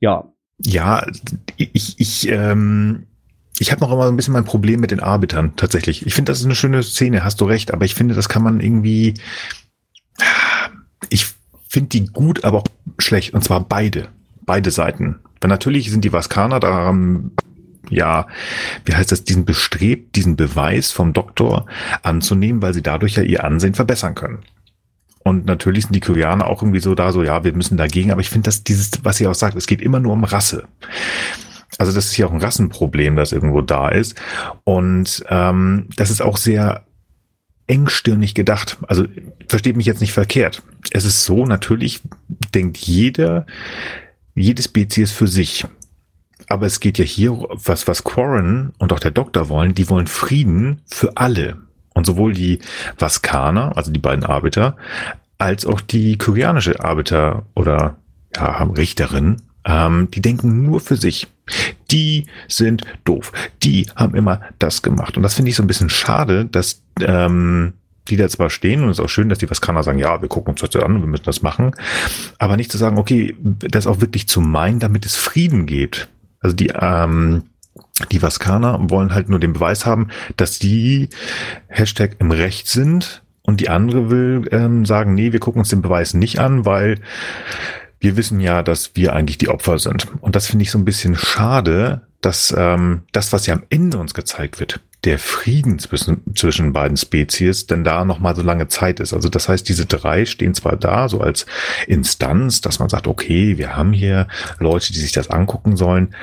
ja, 0.00 0.32
ja, 0.64 1.06
ich, 1.56 1.98
ich, 1.98 2.28
ähm, 2.28 3.06
ich 3.58 3.70
habe 3.72 3.80
noch 3.80 3.92
immer 3.92 4.08
ein 4.08 4.16
bisschen 4.16 4.32
mein 4.34 4.44
Problem 4.44 4.80
mit 4.80 4.90
den 4.90 5.00
Arbitern, 5.00 5.56
tatsächlich. 5.56 6.06
Ich 6.06 6.14
finde, 6.14 6.32
das 6.32 6.40
ist 6.40 6.46
eine 6.46 6.54
schöne 6.54 6.82
Szene, 6.82 7.24
hast 7.24 7.40
du 7.40 7.44
recht, 7.44 7.72
aber 7.72 7.84
ich 7.84 7.94
finde, 7.94 8.14
das 8.14 8.28
kann 8.28 8.42
man 8.42 8.60
irgendwie. 8.60 9.14
Ich 11.08 11.26
finde 11.68 11.88
die 11.88 12.06
gut, 12.06 12.44
aber 12.44 12.58
auch 12.58 12.66
schlecht. 12.98 13.34
Und 13.34 13.44
zwar 13.44 13.60
beide. 13.60 14.08
Beide 14.44 14.70
Seiten. 14.70 15.20
Weil 15.40 15.48
natürlich 15.48 15.90
sind 15.90 16.04
die 16.04 16.12
Vaskaner 16.12 16.60
da, 16.60 16.94
ja, 17.90 18.26
wie 18.84 18.94
heißt 18.94 19.12
das, 19.12 19.24
diesen 19.24 19.44
bestrebt, 19.44 20.16
diesen 20.16 20.36
Beweis 20.36 20.92
vom 20.92 21.12
Doktor 21.12 21.66
anzunehmen, 22.02 22.62
weil 22.62 22.74
sie 22.74 22.82
dadurch 22.82 23.16
ja 23.16 23.22
ihr 23.22 23.44
Ansehen 23.44 23.74
verbessern 23.74 24.14
können. 24.14 24.40
Und 25.24 25.46
natürlich 25.46 25.84
sind 25.84 25.94
die 25.94 26.00
Koreaner 26.00 26.46
auch 26.46 26.62
irgendwie 26.62 26.80
so 26.80 26.94
da, 26.94 27.12
so, 27.12 27.22
ja, 27.22 27.44
wir 27.44 27.52
müssen 27.54 27.76
dagegen. 27.76 28.10
Aber 28.10 28.20
ich 28.20 28.30
finde, 28.30 28.46
dass 28.46 28.64
dieses, 28.64 28.90
was 29.02 29.20
ihr 29.20 29.30
auch 29.30 29.34
sagt, 29.34 29.56
es 29.56 29.66
geht 29.66 29.80
immer 29.80 30.00
nur 30.00 30.12
um 30.12 30.24
Rasse. 30.24 30.64
Also 31.78 31.92
das 31.92 32.06
ist 32.06 32.16
ja 32.16 32.26
auch 32.26 32.32
ein 32.32 32.40
Rassenproblem, 32.40 33.16
das 33.16 33.32
irgendwo 33.32 33.60
da 33.60 33.88
ist. 33.88 34.20
Und 34.64 35.24
ähm, 35.28 35.88
das 35.96 36.10
ist 36.10 36.22
auch 36.22 36.36
sehr 36.36 36.84
engstirnig 37.66 38.34
gedacht. 38.34 38.78
Also 38.88 39.06
versteht 39.48 39.76
mich 39.76 39.86
jetzt 39.86 40.00
nicht 40.00 40.12
verkehrt. 40.12 40.62
Es 40.90 41.04
ist 41.04 41.24
so, 41.24 41.46
natürlich 41.46 42.00
denkt 42.54 42.78
jeder, 42.78 43.46
jede 44.34 44.62
Spezies 44.62 45.12
für 45.12 45.28
sich. 45.28 45.64
Aber 46.48 46.66
es 46.66 46.80
geht 46.80 46.98
ja 46.98 47.04
hier, 47.04 47.32
was, 47.50 47.86
was 47.86 48.04
Quarren 48.04 48.72
und 48.78 48.92
auch 48.92 49.00
der 49.00 49.10
Doktor 49.10 49.48
wollen, 49.48 49.74
die 49.74 49.88
wollen 49.88 50.06
Frieden 50.06 50.82
für 50.86 51.16
alle. 51.16 51.56
Und 51.94 52.06
sowohl 52.06 52.32
die 52.32 52.58
Vaskaner, 52.98 53.76
also 53.76 53.90
die 53.90 54.00
beiden 54.00 54.24
Arbeiter, 54.24 54.76
als 55.38 55.66
auch 55.66 55.80
die 55.80 56.16
koreanische 56.18 56.82
Arbeiter 56.84 57.44
oder 57.54 57.96
ja, 58.34 58.62
Richterin, 58.62 59.42
ähm, 59.64 60.08
die 60.10 60.22
denken 60.22 60.64
nur 60.64 60.80
für 60.80 60.96
sich. 60.96 61.28
Die 61.90 62.26
sind 62.48 62.82
doof. 63.04 63.32
Die 63.62 63.86
haben 63.96 64.14
immer 64.14 64.40
das 64.58 64.82
gemacht. 64.82 65.16
Und 65.16 65.22
das 65.22 65.34
finde 65.34 65.50
ich 65.50 65.56
so 65.56 65.62
ein 65.62 65.66
bisschen 65.66 65.90
schade, 65.90 66.46
dass 66.46 66.82
ähm, 67.00 67.74
die 68.08 68.16
da 68.16 68.28
zwar 68.28 68.50
stehen 68.50 68.82
und 68.82 68.90
es 68.90 68.98
ist 68.98 69.04
auch 69.04 69.08
schön, 69.08 69.28
dass 69.28 69.38
die 69.38 69.48
Vaskaner 69.48 69.82
sagen, 69.82 69.98
ja, 69.98 70.20
wir 70.20 70.28
gucken 70.28 70.52
uns 70.52 70.60
das 70.60 70.82
an, 70.82 71.00
wir 71.00 71.06
müssen 71.06 71.24
das 71.24 71.42
machen, 71.42 71.72
aber 72.38 72.56
nicht 72.56 72.72
zu 72.72 72.78
sagen, 72.78 72.98
okay, 72.98 73.36
das 73.40 73.86
auch 73.86 74.00
wirklich 74.00 74.26
zu 74.26 74.40
meinen, 74.40 74.80
damit 74.80 75.06
es 75.06 75.16
Frieden 75.16 75.66
gibt. 75.66 76.08
Also 76.40 76.56
die 76.56 76.72
ähm, 76.74 77.44
die 78.10 78.22
Vaskaner 78.22 78.78
wollen 78.90 79.14
halt 79.14 79.28
nur 79.28 79.38
den 79.38 79.52
Beweis 79.52 79.86
haben, 79.86 80.08
dass 80.36 80.58
die 80.58 81.08
Hashtag 81.68 82.16
im 82.18 82.30
Recht 82.30 82.68
sind 82.68 83.22
und 83.42 83.60
die 83.60 83.68
andere 83.68 84.10
will 84.10 84.48
ähm, 84.52 84.84
sagen, 84.84 85.14
nee, 85.14 85.32
wir 85.32 85.40
gucken 85.40 85.60
uns 85.60 85.70
den 85.70 85.82
Beweis 85.82 86.14
nicht 86.14 86.38
an, 86.38 86.64
weil 86.64 87.00
wir 88.00 88.16
wissen 88.16 88.40
ja, 88.40 88.62
dass 88.62 88.92
wir 88.94 89.12
eigentlich 89.14 89.38
die 89.38 89.48
Opfer 89.48 89.78
sind. 89.78 90.08
Und 90.20 90.34
das 90.34 90.48
finde 90.48 90.64
ich 90.64 90.70
so 90.70 90.78
ein 90.78 90.84
bisschen 90.84 91.14
schade, 91.14 92.02
dass 92.20 92.54
ähm, 92.56 93.02
das, 93.12 93.32
was 93.32 93.46
ja 93.46 93.54
am 93.54 93.64
Ende 93.68 93.98
uns 93.98 94.14
gezeigt 94.14 94.58
wird, 94.58 94.80
der 95.04 95.18
Frieden 95.18 95.78
zwischen, 95.78 96.22
zwischen 96.34 96.72
beiden 96.72 96.96
Spezies, 96.96 97.66
denn 97.66 97.82
da 97.82 98.04
noch 98.04 98.20
mal 98.20 98.36
so 98.36 98.42
lange 98.42 98.68
Zeit 98.68 99.00
ist. 99.00 99.12
Also 99.12 99.28
das 99.28 99.48
heißt, 99.48 99.68
diese 99.68 99.86
drei 99.86 100.24
stehen 100.24 100.54
zwar 100.54 100.76
da 100.76 101.08
so 101.08 101.20
als 101.20 101.46
Instanz, 101.88 102.60
dass 102.60 102.78
man 102.78 102.88
sagt, 102.88 103.08
okay, 103.08 103.58
wir 103.58 103.76
haben 103.76 103.92
hier 103.92 104.28
Leute, 104.58 104.92
die 104.92 105.00
sich 105.00 105.12
das 105.12 105.30
angucken 105.30 105.76
sollen, 105.76 106.14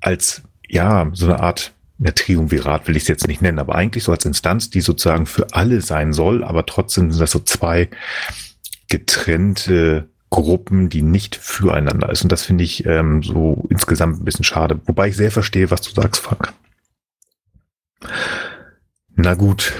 als 0.00 0.42
ja, 0.72 1.08
so 1.12 1.26
eine 1.26 1.40
Art 1.40 1.72
eine 2.00 2.14
Triumvirat 2.14 2.88
will 2.88 2.96
ich 2.96 3.02
es 3.02 3.08
jetzt 3.08 3.28
nicht 3.28 3.42
nennen, 3.42 3.60
aber 3.60 3.76
eigentlich 3.76 4.02
so 4.02 4.10
als 4.10 4.24
Instanz, 4.24 4.70
die 4.70 4.80
sozusagen 4.80 5.26
für 5.26 5.46
alle 5.52 5.80
sein 5.80 6.12
soll, 6.12 6.42
aber 6.42 6.66
trotzdem 6.66 7.12
sind 7.12 7.20
das 7.20 7.30
so 7.30 7.38
zwei 7.38 7.90
getrennte 8.88 10.08
Gruppen, 10.30 10.88
die 10.88 11.02
nicht 11.02 11.36
füreinander 11.36 12.10
ist. 12.10 12.22
Und 12.22 12.32
das 12.32 12.42
finde 12.42 12.64
ich 12.64 12.86
ähm, 12.86 13.22
so 13.22 13.64
insgesamt 13.68 14.20
ein 14.20 14.24
bisschen 14.24 14.44
schade. 14.44 14.80
Wobei 14.86 15.08
ich 15.08 15.16
sehr 15.16 15.30
verstehe, 15.30 15.70
was 15.70 15.82
du 15.82 15.90
sagst, 15.90 16.22
Frank. 16.22 16.52
Na 19.14 19.34
gut, 19.34 19.72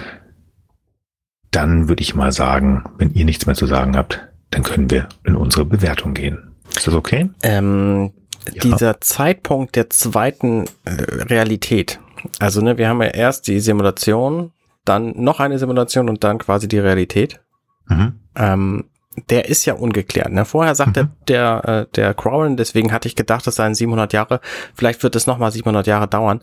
dann 1.50 1.88
würde 1.88 2.02
ich 2.02 2.14
mal 2.14 2.32
sagen, 2.32 2.84
wenn 2.98 3.14
ihr 3.14 3.24
nichts 3.24 3.46
mehr 3.46 3.56
zu 3.56 3.66
sagen 3.66 3.96
habt, 3.96 4.28
dann 4.50 4.62
können 4.62 4.90
wir 4.90 5.08
in 5.24 5.34
unsere 5.34 5.64
Bewertung 5.64 6.14
gehen. 6.14 6.52
Ist 6.76 6.86
das 6.86 6.94
okay? 6.94 7.30
Ähm, 7.42 8.12
ja. 8.52 8.62
dieser 8.62 9.00
Zeitpunkt 9.00 9.76
der 9.76 9.90
zweiten 9.90 10.64
äh, 10.84 10.90
Realität. 10.90 12.00
Also 12.38 12.60
ne, 12.60 12.78
wir 12.78 12.88
haben 12.88 13.02
ja 13.02 13.08
erst 13.08 13.48
die 13.48 13.60
Simulation, 13.60 14.52
dann 14.84 15.12
noch 15.16 15.40
eine 15.40 15.58
Simulation 15.58 16.08
und 16.08 16.24
dann 16.24 16.38
quasi 16.38 16.68
die 16.68 16.78
Realität. 16.78 17.40
Mhm. 17.86 18.20
Ähm, 18.36 18.84
der 19.28 19.48
ist 19.48 19.66
ja 19.66 19.74
ungeklärt. 19.74 20.32
Ne? 20.32 20.44
Vorher 20.44 20.74
sagt 20.74 20.96
mhm. 20.96 21.10
der, 21.26 21.62
der, 21.62 21.80
äh, 21.82 21.86
der 21.94 22.14
Crowlin, 22.14 22.56
deswegen 22.56 22.92
hatte 22.92 23.08
ich 23.08 23.16
gedacht, 23.16 23.46
es 23.46 23.56
seien 23.56 23.74
700 23.74 24.12
Jahre. 24.12 24.40
Vielleicht 24.74 25.02
wird 25.02 25.16
es 25.16 25.26
nochmal 25.26 25.52
700 25.52 25.86
Jahre 25.86 26.08
dauern. 26.08 26.42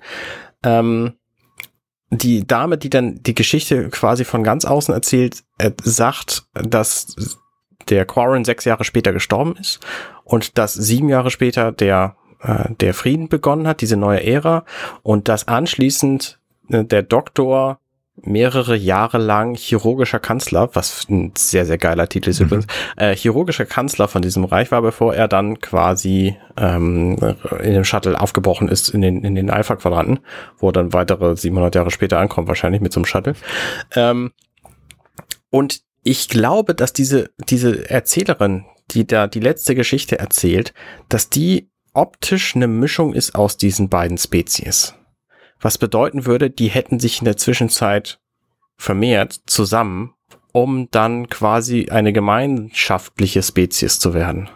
Ähm, 0.63 1.13
die 2.11 2.45
Dame, 2.45 2.77
die 2.77 2.89
dann 2.89 3.21
die 3.21 3.35
Geschichte 3.35 3.89
quasi 3.89 4.25
von 4.25 4.43
ganz 4.43 4.65
außen 4.65 4.93
erzählt, 4.93 5.43
äh, 5.57 5.71
sagt, 5.83 6.43
dass 6.53 7.15
der 7.89 8.05
Quarren 8.05 8.45
sechs 8.45 8.65
Jahre 8.65 8.83
später 8.83 9.13
gestorben 9.13 9.55
ist 9.59 9.79
und 10.29 10.57
dass 10.57 10.75
sieben 10.75 11.09
Jahre 11.09 11.31
später 11.31 11.71
der, 11.71 12.15
äh, 12.41 12.73
der 12.79 12.93
Frieden 12.93 13.29
begonnen 13.29 13.67
hat, 13.67 13.81
diese 13.81 13.97
neue 13.97 14.23
Ära 14.23 14.63
und 15.01 15.27
dass 15.27 15.47
anschließend 15.47 16.39
äh, 16.69 16.85
der 16.85 17.03
Doktor 17.03 17.79
mehrere 18.21 18.75
Jahre 18.75 19.17
lang 19.17 19.55
chirurgischer 19.55 20.19
Kanzler, 20.19 20.69
was 20.73 21.07
ein 21.09 21.31
sehr, 21.37 21.65
sehr 21.65 21.77
geiler 21.77 22.07
Titel 22.09 22.29
ist 22.29 22.39
mhm. 22.41 22.45
übrigens, 22.45 22.67
äh, 22.97 23.15
chirurgischer 23.15 23.65
Kanzler 23.65 24.07
von 24.07 24.21
diesem 24.21 24.43
Reich 24.43 24.71
war, 24.71 24.81
bevor 24.81 25.15
er 25.15 25.27
dann 25.27 25.59
quasi 25.61 26.35
ähm, 26.57 27.17
in 27.63 27.73
dem 27.73 27.85
Shuttle 27.85 28.19
aufgebrochen 28.19 28.67
ist 28.67 28.89
in 28.89 29.01
den, 29.01 29.23
in 29.23 29.35
den 29.35 29.49
Alpha-Quadranten, 29.49 30.19
wo 30.57 30.69
er 30.69 30.73
dann 30.73 30.93
weitere 30.93 31.35
700 31.35 31.73
Jahre 31.73 31.91
später 31.91 32.19
ankommt, 32.19 32.47
wahrscheinlich 32.47 32.81
mit 32.81 32.93
so 32.93 32.99
einem 32.99 33.05
Shuttle. 33.05 33.35
Ähm, 33.95 34.31
und 35.49 35.81
ich 36.03 36.27
glaube, 36.29 36.75
dass 36.75 36.93
diese, 36.93 37.31
diese 37.49 37.89
Erzählerin, 37.89 38.65
die 38.91 39.07
da 39.07 39.27
die 39.27 39.39
letzte 39.39 39.75
Geschichte 39.75 40.19
erzählt, 40.19 40.73
dass 41.09 41.29
die 41.29 41.69
optisch 41.93 42.55
eine 42.55 42.67
Mischung 42.67 43.13
ist 43.13 43.35
aus 43.35 43.57
diesen 43.57 43.89
beiden 43.89 44.17
Spezies 44.17 44.93
was 45.61 45.77
bedeuten 45.77 46.25
würde, 46.25 46.49
die 46.49 46.69
hätten 46.69 46.99
sich 46.99 47.19
in 47.19 47.25
der 47.25 47.37
Zwischenzeit 47.37 48.19
vermehrt 48.77 49.41
zusammen, 49.45 50.13
um 50.51 50.89
dann 50.91 51.27
quasi 51.27 51.89
eine 51.89 52.13
gemeinschaftliche 52.13 53.43
Spezies 53.43 53.99
zu 53.99 54.13
werden. 54.13 54.49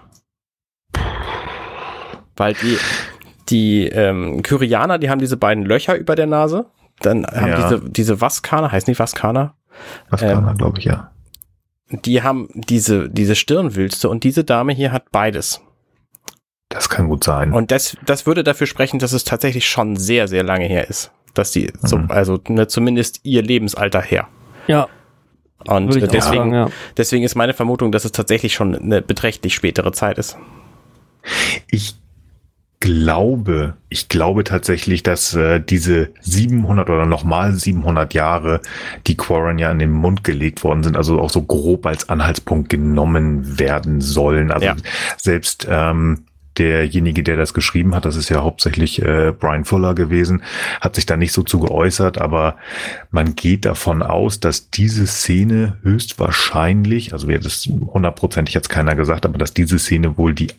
Weil 2.36 2.54
die, 2.56 2.78
die 3.50 3.88
ähm, 3.88 4.42
Kyrianer, 4.42 4.98
die 4.98 5.10
haben 5.10 5.20
diese 5.20 5.38
beiden 5.38 5.66
Löcher 5.66 5.96
über 5.96 6.16
der 6.16 6.26
Nase. 6.26 6.66
Dann 7.02 7.26
haben 7.26 7.48
ja. 7.48 7.70
diese, 7.70 7.90
diese 7.90 8.22
Vaskaner, 8.22 8.72
heißt 8.72 8.88
nicht 8.88 9.00
Vaskaner? 9.00 9.56
Vaskaner, 10.10 10.52
ähm, 10.52 10.58
glaube 10.58 10.80
ich, 10.80 10.86
ja. 10.86 11.12
Die 11.94 12.24
haben 12.24 12.50
diese, 12.54 13.10
diese 13.10 13.36
Stirnwülste 13.36 14.10
und 14.10 14.24
diese 14.24 14.44
Dame 14.44 14.74
hier 14.74 14.92
hat 14.92 15.12
beides. 15.12 15.62
Das 16.70 16.90
kann 16.90 17.08
gut 17.08 17.24
sein. 17.24 17.54
Und 17.54 17.70
das, 17.72 17.96
das 18.06 18.26
würde 18.26 18.44
dafür 18.44 18.66
sprechen, 18.66 18.98
dass 19.00 19.14
es 19.14 19.24
tatsächlich 19.24 19.68
schon 19.68 19.96
sehr, 19.96 20.28
sehr 20.28 20.44
lange 20.44 20.66
her 20.66 20.90
ist. 20.90 21.12
Dass 21.36 21.52
die, 21.52 21.66
mhm. 21.68 21.88
so, 21.88 21.98
also 22.10 22.40
ne, 22.48 22.68
zumindest 22.68 23.20
ihr 23.24 23.44
Lebensalter 23.44 24.02
her. 24.02 24.28
Ja. 24.68 24.88
Und 25.68 25.94
deswegen, 25.94 26.22
sagen, 26.22 26.54
ja. 26.54 26.70
deswegen 26.98 27.24
ist 27.24 27.36
meine 27.36 27.54
Vermutung, 27.54 27.92
dass 27.92 28.06
es 28.06 28.12
tatsächlich 28.12 28.54
schon 28.54 28.76
eine 28.76 29.02
beträchtlich 29.02 29.54
spätere 29.54 29.94
Zeit 29.94 30.18
ist. 30.18 30.38
Ich 31.68 31.96
glaube, 32.84 33.76
ich 33.88 34.10
glaube 34.10 34.44
tatsächlich, 34.44 35.04
dass 35.04 35.34
äh, 35.34 35.62
diese 35.62 36.10
700 36.20 36.90
oder 36.90 37.06
nochmal 37.06 37.54
700 37.54 38.14
Jahre, 38.14 38.60
die 39.08 39.16
Quarren 39.16 39.58
ja 39.58 39.72
in 39.72 39.80
den 39.80 39.92
Mund 39.92 40.26
gelegt 40.26 40.66
worden 40.66 40.84
sind, 40.84 40.98
also 40.98 41.22
auch 41.22 41.30
so 41.30 41.44
grob 41.44 41.86
als 41.86 42.10
Anhaltspunkt 42.10 42.68
genommen 42.68 43.58
werden 43.58 44.02
sollen. 44.02 44.52
Also 44.52 44.66
ja. 44.66 44.76
selbst 45.16 45.66
ähm, 45.70 46.26
derjenige, 46.58 47.24
der 47.24 47.38
das 47.38 47.54
geschrieben 47.54 47.96
hat, 47.96 48.04
das 48.04 48.18
ist 48.18 48.28
ja 48.28 48.44
hauptsächlich 48.44 49.02
äh, 49.02 49.32
Brian 49.32 49.64
Fuller 49.64 49.96
gewesen, 49.96 50.44
hat 50.82 50.96
sich 50.96 51.06
da 51.06 51.16
nicht 51.16 51.32
so 51.32 51.42
zu 51.42 51.62
geäußert, 51.62 52.18
aber 52.20 52.58
man 53.12 53.34
geht 53.34 53.64
davon 53.64 54.04
aus, 54.04 54.42
dass 54.42 54.72
diese 54.72 55.08
Szene 55.08 55.78
höchstwahrscheinlich, 55.84 57.14
also 57.14 57.30
wird 57.30 57.46
das 57.46 57.66
hundertprozentig 57.66 58.54
jetzt 58.54 58.68
keiner 58.68 58.96
gesagt, 58.96 59.26
aber 59.26 59.38
dass 59.38 59.54
diese 59.54 59.80
Szene 59.80 60.18
wohl 60.18 60.34
die 60.34 60.52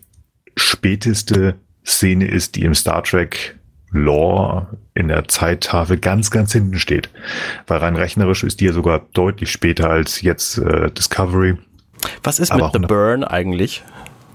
späteste 0.56 1.56
Szene 1.84 2.26
ist, 2.26 2.56
die 2.56 2.62
im 2.62 2.74
Star 2.74 3.02
Trek 3.02 3.56
Lore 3.90 4.66
in 4.94 5.08
der 5.08 5.28
Zeittafel 5.28 5.96
ganz, 5.98 6.30
ganz 6.30 6.52
hinten 6.52 6.78
steht. 6.78 7.10
Weil 7.66 7.78
rein 7.78 7.96
rechnerisch 7.96 8.42
ist 8.42 8.60
die 8.60 8.66
ja 8.66 8.72
sogar 8.72 9.02
deutlich 9.12 9.50
später 9.50 9.90
als 9.90 10.20
jetzt 10.20 10.58
äh, 10.58 10.90
Discovery. 10.90 11.56
Was 12.22 12.38
ist 12.38 12.50
aber 12.50 12.70
mit 12.72 12.72
The 12.72 12.78
Burn 12.80 13.24
eigentlich? 13.24 13.84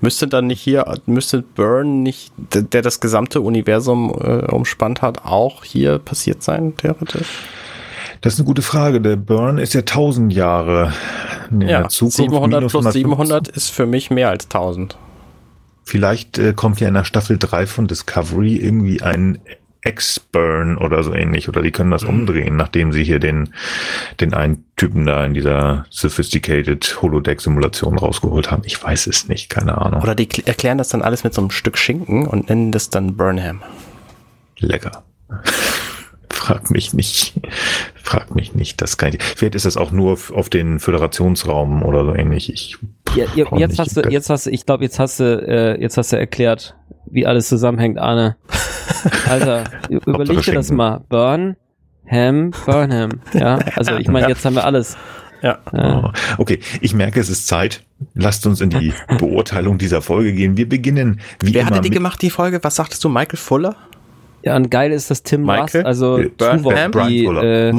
Müsste 0.01 0.27
dann 0.27 0.47
nicht 0.47 0.61
hier, 0.61 0.85
müsste 1.07 1.41
Burn 1.41 2.03
nicht, 2.03 2.31
der 2.53 2.81
das 2.81 3.01
gesamte 3.01 3.41
Universum 3.41 4.11
äh, 4.11 4.45
umspannt 4.45 5.01
hat, 5.01 5.25
auch 5.25 5.65
hier 5.65 5.99
passiert 5.99 6.41
sein, 6.41 6.77
theoretisch? 6.77 7.27
Das 8.21 8.33
ist 8.33 8.39
eine 8.39 8.45
gute 8.45 8.61
Frage. 8.61 9.01
Der 9.01 9.17
Burn 9.17 9.57
ist 9.57 9.73
ja 9.73 9.81
1000 9.81 10.31
Jahre 10.31 10.93
in 11.51 11.61
ja, 11.61 11.81
der 11.81 11.89
Zukunft. 11.89 12.17
700 12.17 12.67
plus 12.67 12.93
700 12.93 13.47
ist 13.49 13.71
für 13.71 13.85
mich 13.85 14.09
mehr 14.09 14.29
als 14.29 14.45
1000. 14.45 14.97
Vielleicht 15.83 16.37
äh, 16.37 16.53
kommt 16.53 16.79
ja 16.79 16.87
in 16.87 16.93
der 16.93 17.03
Staffel 17.03 17.37
3 17.37 17.65
von 17.65 17.87
Discovery 17.87 18.55
irgendwie 18.57 19.01
ein 19.01 19.39
X-Burn 19.81 20.77
oder 20.77 21.03
so 21.03 21.13
ähnlich. 21.13 21.47
Oder 21.47 21.61
die 21.61 21.71
können 21.71 21.91
das 21.91 22.03
mhm. 22.03 22.09
umdrehen, 22.09 22.55
nachdem 22.55 22.91
sie 22.91 23.03
hier 23.03 23.19
den, 23.19 23.53
den 24.19 24.33
einen 24.33 24.65
Typen 24.75 25.05
da 25.05 25.25
in 25.25 25.33
dieser 25.33 25.85
sophisticated 25.89 27.01
Holodeck-Simulation 27.01 27.97
rausgeholt 27.97 28.51
haben. 28.51 28.63
Ich 28.65 28.81
weiß 28.81 29.07
es 29.07 29.27
nicht, 29.27 29.49
keine 29.49 29.77
Ahnung. 29.77 30.01
Oder 30.01 30.15
die 30.15 30.27
erklären 30.45 30.77
das 30.77 30.89
dann 30.89 31.01
alles 31.01 31.23
mit 31.23 31.33
so 31.33 31.41
einem 31.41 31.51
Stück 31.51 31.77
Schinken 31.77 32.27
und 32.27 32.49
nennen 32.49 32.71
das 32.71 32.89
dann 32.89 33.15
Burnham. 33.15 33.61
Lecker. 34.57 35.03
Frag 36.49 36.71
mich 36.71 36.95
nicht. 36.95 37.33
Frag 37.93 38.33
mich 38.33 38.55
nicht. 38.55 38.81
Das 38.81 38.97
kann 38.97 39.13
ich. 39.13 39.21
Vielleicht 39.21 39.53
ist 39.53 39.67
das 39.67 39.77
auch 39.77 39.91
nur 39.91 40.17
auf 40.33 40.49
den 40.49 40.79
Föderationsraum 40.79 41.83
oder 41.83 42.03
so 42.05 42.15
ähnlich. 42.15 42.51
Ich, 42.51 42.77
ja, 43.15 43.27
jetzt 43.55 43.77
hast 43.77 43.95
du, 43.95 44.01
jetzt 44.09 44.31
hast 44.31 44.47
du, 44.47 44.49
ich 44.49 44.65
glaube, 44.65 44.83
jetzt 44.83 44.97
hast 44.97 45.19
du, 45.19 45.25
äh, 45.25 45.79
jetzt 45.79 45.95
hast 45.95 46.11
du 46.11 46.17
erklärt, 46.17 46.75
wie 47.05 47.27
alles 47.27 47.49
zusammenhängt, 47.49 47.99
Arne. 47.99 48.35
Alter, 49.29 49.65
überleg 49.89 50.41
dir 50.41 50.55
das 50.55 50.71
mal. 50.71 51.05
Burn, 51.07 51.55
Ham, 52.09 52.49
Burnham. 52.65 53.21
Ja, 53.33 53.59
also 53.75 53.97
ich 53.97 54.07
meine, 54.07 54.27
jetzt 54.27 54.43
haben 54.43 54.55
wir 54.55 54.65
alles. 54.65 54.97
Ja. 55.43 55.59
Oh, 55.71 56.09
okay, 56.39 56.61
ich 56.81 56.95
merke, 56.95 57.19
es 57.19 57.29
ist 57.29 57.45
Zeit. 57.45 57.83
Lasst 58.15 58.47
uns 58.47 58.59
in 58.59 58.71
die 58.71 58.91
Beurteilung 59.19 59.77
dieser 59.77 60.01
Folge 60.01 60.33
gehen. 60.33 60.57
Wir 60.57 60.67
beginnen 60.67 61.21
wie 61.41 61.53
Wer 61.53 61.61
immer. 61.61 61.69
Wer 61.69 61.77
hatte 61.77 61.89
die 61.89 61.93
gemacht, 61.93 62.19
die 62.23 62.31
Folge? 62.31 62.59
Was 62.63 62.75
sagtest 62.75 63.03
du, 63.03 63.09
Michael 63.09 63.37
Fuller? 63.37 63.75
Ja, 64.43 64.55
und 64.55 64.71
geil 64.71 64.91
ist, 64.91 65.11
dass 65.11 65.23
Tim 65.23 65.41
Michael? 65.41 65.81
Rust, 65.81 65.85
also 65.85 66.23
Tuvok, 66.37 67.07
die, 67.07 67.25
äh, 67.25 67.73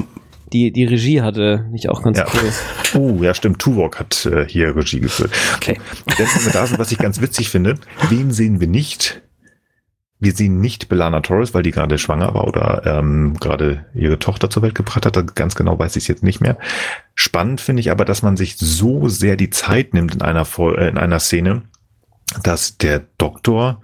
die, 0.52 0.72
die 0.72 0.84
Regie 0.84 1.22
hatte, 1.22 1.66
nicht 1.70 1.88
auch 1.88 2.02
ganz 2.02 2.18
ja. 2.18 2.26
cool. 2.34 2.52
Uh, 2.92 3.22
ja 3.22 3.34
stimmt, 3.34 3.60
Tuvok 3.60 4.00
hat 4.00 4.26
äh, 4.26 4.44
hier 4.48 4.74
Regie 4.74 4.98
geführt. 4.98 5.30
Okay. 5.54 5.78
Dann 6.06 6.26
kommen 6.26 6.44
wir 6.44 6.52
da 6.52 6.66
so, 6.66 6.76
was 6.76 6.90
ich 6.90 6.98
ganz 6.98 7.20
witzig 7.20 7.48
finde. 7.48 7.76
Wen 8.08 8.32
sehen 8.32 8.58
wir 8.58 8.66
nicht? 8.66 9.22
Wir 10.18 10.32
sehen 10.32 10.60
nicht 10.60 10.88
Belana 10.88 11.20
Torres, 11.20 11.54
weil 11.54 11.62
die 11.62 11.70
gerade 11.70 11.98
schwanger 11.98 12.34
war 12.34 12.48
oder 12.48 12.82
ähm, 12.84 13.36
gerade 13.38 13.86
ihre 13.94 14.18
Tochter 14.18 14.50
zur 14.50 14.62
Welt 14.62 14.74
gebracht 14.74 15.06
hat. 15.06 15.36
Ganz 15.36 15.54
genau 15.54 15.78
weiß 15.78 15.94
ich 15.94 16.04
es 16.04 16.08
jetzt 16.08 16.24
nicht 16.24 16.40
mehr. 16.40 16.58
Spannend 17.14 17.60
finde 17.60 17.80
ich 17.80 17.92
aber, 17.92 18.04
dass 18.04 18.22
man 18.22 18.36
sich 18.36 18.58
so 18.58 19.08
sehr 19.08 19.36
die 19.36 19.50
Zeit 19.50 19.94
nimmt 19.94 20.16
in 20.16 20.22
einer, 20.22 20.46
äh, 20.58 20.88
in 20.88 20.98
einer 20.98 21.20
Szene, 21.20 21.62
dass 22.42 22.78
der 22.78 23.02
Doktor 23.18 23.80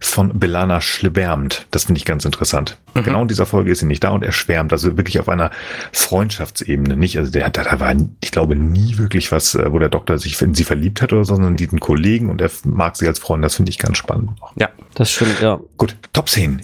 von 0.00 0.38
Belana 0.38 0.80
schwärmt. 0.80 1.66
Das 1.70 1.84
finde 1.84 1.98
ich 1.98 2.04
ganz 2.04 2.24
interessant. 2.24 2.78
Mhm. 2.94 3.02
Genau 3.02 3.22
in 3.22 3.28
dieser 3.28 3.46
Folge 3.46 3.70
ist 3.70 3.80
sie 3.80 3.86
nicht 3.86 4.02
da 4.02 4.10
und 4.10 4.24
er 4.24 4.32
schwärmt. 4.32 4.72
Also 4.72 4.96
wirklich 4.96 5.20
auf 5.20 5.28
einer 5.28 5.50
Freundschaftsebene. 5.92 6.96
Nicht, 6.96 7.18
also 7.18 7.30
der, 7.30 7.50
da 7.50 7.80
war, 7.80 7.94
ich 8.22 8.30
glaube, 8.30 8.56
nie 8.56 8.98
wirklich 8.98 9.30
was, 9.30 9.54
äh, 9.54 9.70
wo 9.72 9.78
der 9.78 9.90
Doktor 9.90 10.18
sich 10.18 10.40
in 10.40 10.54
sie 10.54 10.64
verliebt 10.64 11.02
hat 11.02 11.12
oder 11.12 11.24
so, 11.24 11.34
sondern 11.34 11.56
diesen 11.56 11.80
Kollegen 11.80 12.30
und 12.30 12.40
er 12.40 12.50
mag 12.64 12.96
sie 12.96 13.06
als 13.06 13.18
Freund. 13.18 13.44
Das 13.44 13.56
finde 13.56 13.70
ich 13.70 13.78
ganz 13.78 13.98
spannend. 13.98 14.30
Ja, 14.56 14.70
das 14.94 15.10
stimmt, 15.10 15.40
ja. 15.40 15.60
Gut, 15.76 15.96
Top-Szenen. 16.12 16.62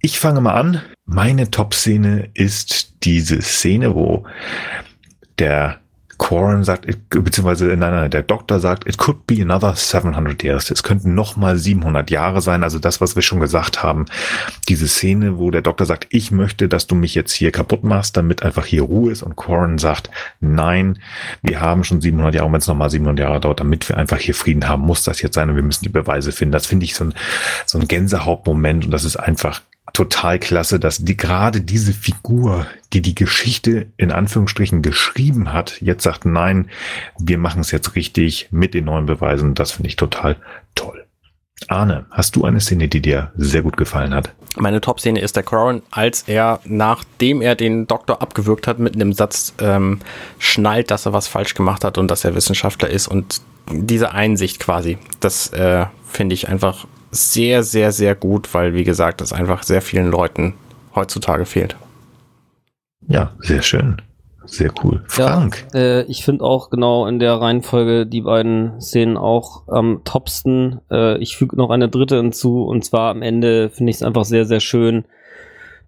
Ich 0.00 0.18
fange 0.18 0.40
mal 0.40 0.54
an. 0.54 0.80
Meine 1.04 1.50
Top-Szene 1.50 2.30
ist 2.32 3.04
diese 3.04 3.42
Szene, 3.42 3.94
wo 3.94 4.24
der 5.38 5.79
Corin 6.20 6.64
sagt, 6.64 6.84
beziehungsweise 7.08 7.64
nein, 7.64 7.92
nein, 7.92 8.10
der 8.10 8.22
Doktor 8.22 8.60
sagt, 8.60 8.86
it 8.86 8.98
could 8.98 9.26
be 9.26 9.40
another 9.40 9.74
700 9.74 10.42
years. 10.44 10.70
Es 10.70 10.82
könnten 10.82 11.14
noch 11.14 11.36
mal 11.36 11.56
700 11.56 12.10
Jahre 12.10 12.42
sein. 12.42 12.62
Also 12.62 12.78
das, 12.78 13.00
was 13.00 13.16
wir 13.16 13.22
schon 13.22 13.40
gesagt 13.40 13.82
haben. 13.82 14.04
Diese 14.68 14.86
Szene, 14.86 15.38
wo 15.38 15.50
der 15.50 15.62
Doktor 15.62 15.86
sagt, 15.86 16.08
ich 16.10 16.30
möchte, 16.30 16.68
dass 16.68 16.86
du 16.86 16.94
mich 16.94 17.14
jetzt 17.14 17.32
hier 17.32 17.50
kaputt 17.50 17.84
machst, 17.84 18.18
damit 18.18 18.42
einfach 18.42 18.66
hier 18.66 18.82
Ruhe 18.82 19.10
ist. 19.10 19.22
Und 19.22 19.34
Corin 19.34 19.78
sagt, 19.78 20.10
nein, 20.40 20.98
wir 21.42 21.62
haben 21.62 21.84
schon 21.84 22.02
700 22.02 22.34
Jahre. 22.34 22.46
Und 22.48 22.52
wenn 22.52 22.60
es 22.60 22.68
noch 22.68 22.76
mal 22.76 22.90
700 22.90 23.18
Jahre 23.18 23.40
dauert, 23.40 23.60
damit 23.60 23.88
wir 23.88 23.96
einfach 23.96 24.18
hier 24.18 24.34
Frieden 24.34 24.68
haben, 24.68 24.82
muss 24.82 25.02
das 25.02 25.22
jetzt 25.22 25.34
sein. 25.34 25.48
Und 25.48 25.56
wir 25.56 25.62
müssen 25.62 25.84
die 25.84 25.88
Beweise 25.88 26.32
finden. 26.32 26.52
Das 26.52 26.66
finde 26.66 26.84
ich 26.84 26.94
so 26.94 27.04
ein, 27.04 27.14
so 27.64 27.78
ein 27.78 27.88
Gänsehautmoment. 27.88 28.84
Und 28.84 28.90
das 28.90 29.04
ist 29.04 29.16
einfach 29.16 29.62
total 29.92 30.38
klasse, 30.38 30.80
dass 30.80 30.98
die 30.98 31.16
gerade 31.16 31.60
diese 31.60 31.92
Figur, 31.92 32.66
die 32.92 33.02
die 33.02 33.14
Geschichte 33.14 33.86
in 33.96 34.12
Anführungsstrichen 34.12 34.82
geschrieben 34.82 35.52
hat, 35.52 35.80
jetzt 35.80 36.02
sagt, 36.02 36.24
nein, 36.24 36.70
wir 37.18 37.38
machen 37.38 37.60
es 37.60 37.70
jetzt 37.70 37.94
richtig 37.96 38.48
mit 38.50 38.74
den 38.74 38.86
neuen 38.86 39.06
Beweisen. 39.06 39.54
Das 39.54 39.72
finde 39.72 39.88
ich 39.88 39.96
total 39.96 40.36
toll. 40.74 41.04
Arne, 41.68 42.06
hast 42.10 42.36
du 42.36 42.44
eine 42.44 42.60
Szene, 42.60 42.88
die 42.88 43.02
dir 43.02 43.32
sehr 43.36 43.62
gut 43.62 43.76
gefallen 43.76 44.14
hat? 44.14 44.32
Meine 44.56 44.80
Top-Szene 44.80 45.20
ist 45.20 45.36
der 45.36 45.42
Crown, 45.42 45.82
als 45.90 46.24
er, 46.26 46.60
nachdem 46.64 47.42
er 47.42 47.54
den 47.54 47.86
Doktor 47.86 48.22
abgewürgt 48.22 48.66
hat, 48.66 48.78
mit 48.78 48.94
einem 48.94 49.12
Satz 49.12 49.54
ähm, 49.60 50.00
schnallt, 50.38 50.90
dass 50.90 51.06
er 51.06 51.12
was 51.12 51.28
falsch 51.28 51.54
gemacht 51.54 51.84
hat 51.84 51.98
und 51.98 52.10
dass 52.10 52.24
er 52.24 52.34
Wissenschaftler 52.34 52.88
ist 52.88 53.06
und 53.06 53.42
diese 53.70 54.12
Einsicht 54.12 54.58
quasi, 54.58 54.98
das 55.20 55.52
äh, 55.52 55.86
finde 56.08 56.34
ich 56.34 56.48
einfach 56.48 56.86
sehr, 57.10 57.62
sehr, 57.62 57.92
sehr 57.92 58.14
gut, 58.14 58.52
weil, 58.54 58.74
wie 58.74 58.84
gesagt, 58.84 59.20
das 59.20 59.32
einfach 59.32 59.62
sehr 59.62 59.82
vielen 59.82 60.10
Leuten 60.10 60.54
heutzutage 60.94 61.44
fehlt. 61.44 61.76
Ja, 63.08 63.32
sehr 63.40 63.62
schön. 63.62 64.00
Sehr 64.46 64.72
cool. 64.82 65.02
Frank. 65.06 65.66
Ja, 65.74 65.80
äh, 65.80 66.02
ich 66.04 66.24
finde 66.24 66.44
auch 66.44 66.70
genau 66.70 67.06
in 67.06 67.18
der 67.18 67.34
Reihenfolge 67.34 68.06
die 68.06 68.22
beiden 68.22 68.80
Szenen 68.80 69.16
auch 69.16 69.68
am 69.68 70.02
topsten. 70.04 70.80
Äh, 70.90 71.18
ich 71.18 71.36
füge 71.36 71.56
noch 71.56 71.70
eine 71.70 71.88
dritte 71.88 72.16
hinzu 72.16 72.64
und 72.64 72.84
zwar 72.84 73.10
am 73.10 73.22
Ende 73.22 73.70
finde 73.70 73.90
ich 73.90 73.96
es 73.96 74.02
einfach 74.02 74.24
sehr, 74.24 74.46
sehr 74.46 74.60
schön, 74.60 75.04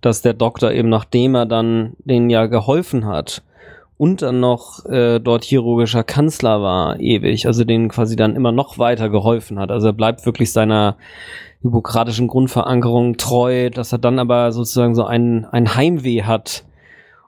dass 0.00 0.22
der 0.22 0.34
Doktor 0.34 0.70
eben 0.72 0.88
nachdem 0.88 1.34
er 1.34 1.46
dann 1.46 1.94
denen 2.04 2.30
ja 2.30 2.46
geholfen 2.46 3.06
hat 3.06 3.42
und 4.02 4.20
dann 4.20 4.40
noch 4.40 4.84
äh, 4.86 5.20
dort 5.20 5.44
chirurgischer 5.44 6.02
Kanzler 6.02 6.60
war 6.60 6.98
ewig, 6.98 7.46
also 7.46 7.62
denen 7.62 7.88
quasi 7.88 8.16
dann 8.16 8.34
immer 8.34 8.50
noch 8.50 8.76
weiter 8.76 9.08
geholfen 9.08 9.60
hat. 9.60 9.70
Also 9.70 9.86
er 9.86 9.92
bleibt 9.92 10.26
wirklich 10.26 10.50
seiner 10.50 10.96
hypokratischen 11.62 12.26
Grundverankerung 12.26 13.16
treu, 13.16 13.70
dass 13.70 13.92
er 13.92 13.98
dann 13.98 14.18
aber 14.18 14.50
sozusagen 14.50 14.96
so 14.96 15.04
ein, 15.04 15.44
ein 15.44 15.76
Heimweh 15.76 16.24
hat 16.24 16.64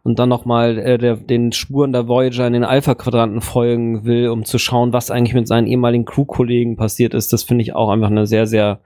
und 0.02 0.18
dann 0.18 0.28
nochmal 0.28 0.76
äh, 0.78 1.16
den 1.16 1.52
Spuren 1.52 1.92
der 1.92 2.08
Voyager 2.08 2.44
in 2.44 2.54
den 2.54 2.64
Alpha-Quadranten 2.64 3.40
folgen 3.40 4.04
will, 4.04 4.28
um 4.28 4.44
zu 4.44 4.58
schauen, 4.58 4.92
was 4.92 5.12
eigentlich 5.12 5.34
mit 5.34 5.46
seinen 5.46 5.68
ehemaligen 5.68 6.04
Crew-Kollegen 6.04 6.74
passiert 6.74 7.14
ist, 7.14 7.32
das 7.32 7.44
finde 7.44 7.62
ich 7.62 7.76
auch 7.76 7.88
einfach 7.88 8.10
eine 8.10 8.26
sehr, 8.26 8.48
sehr 8.48 8.80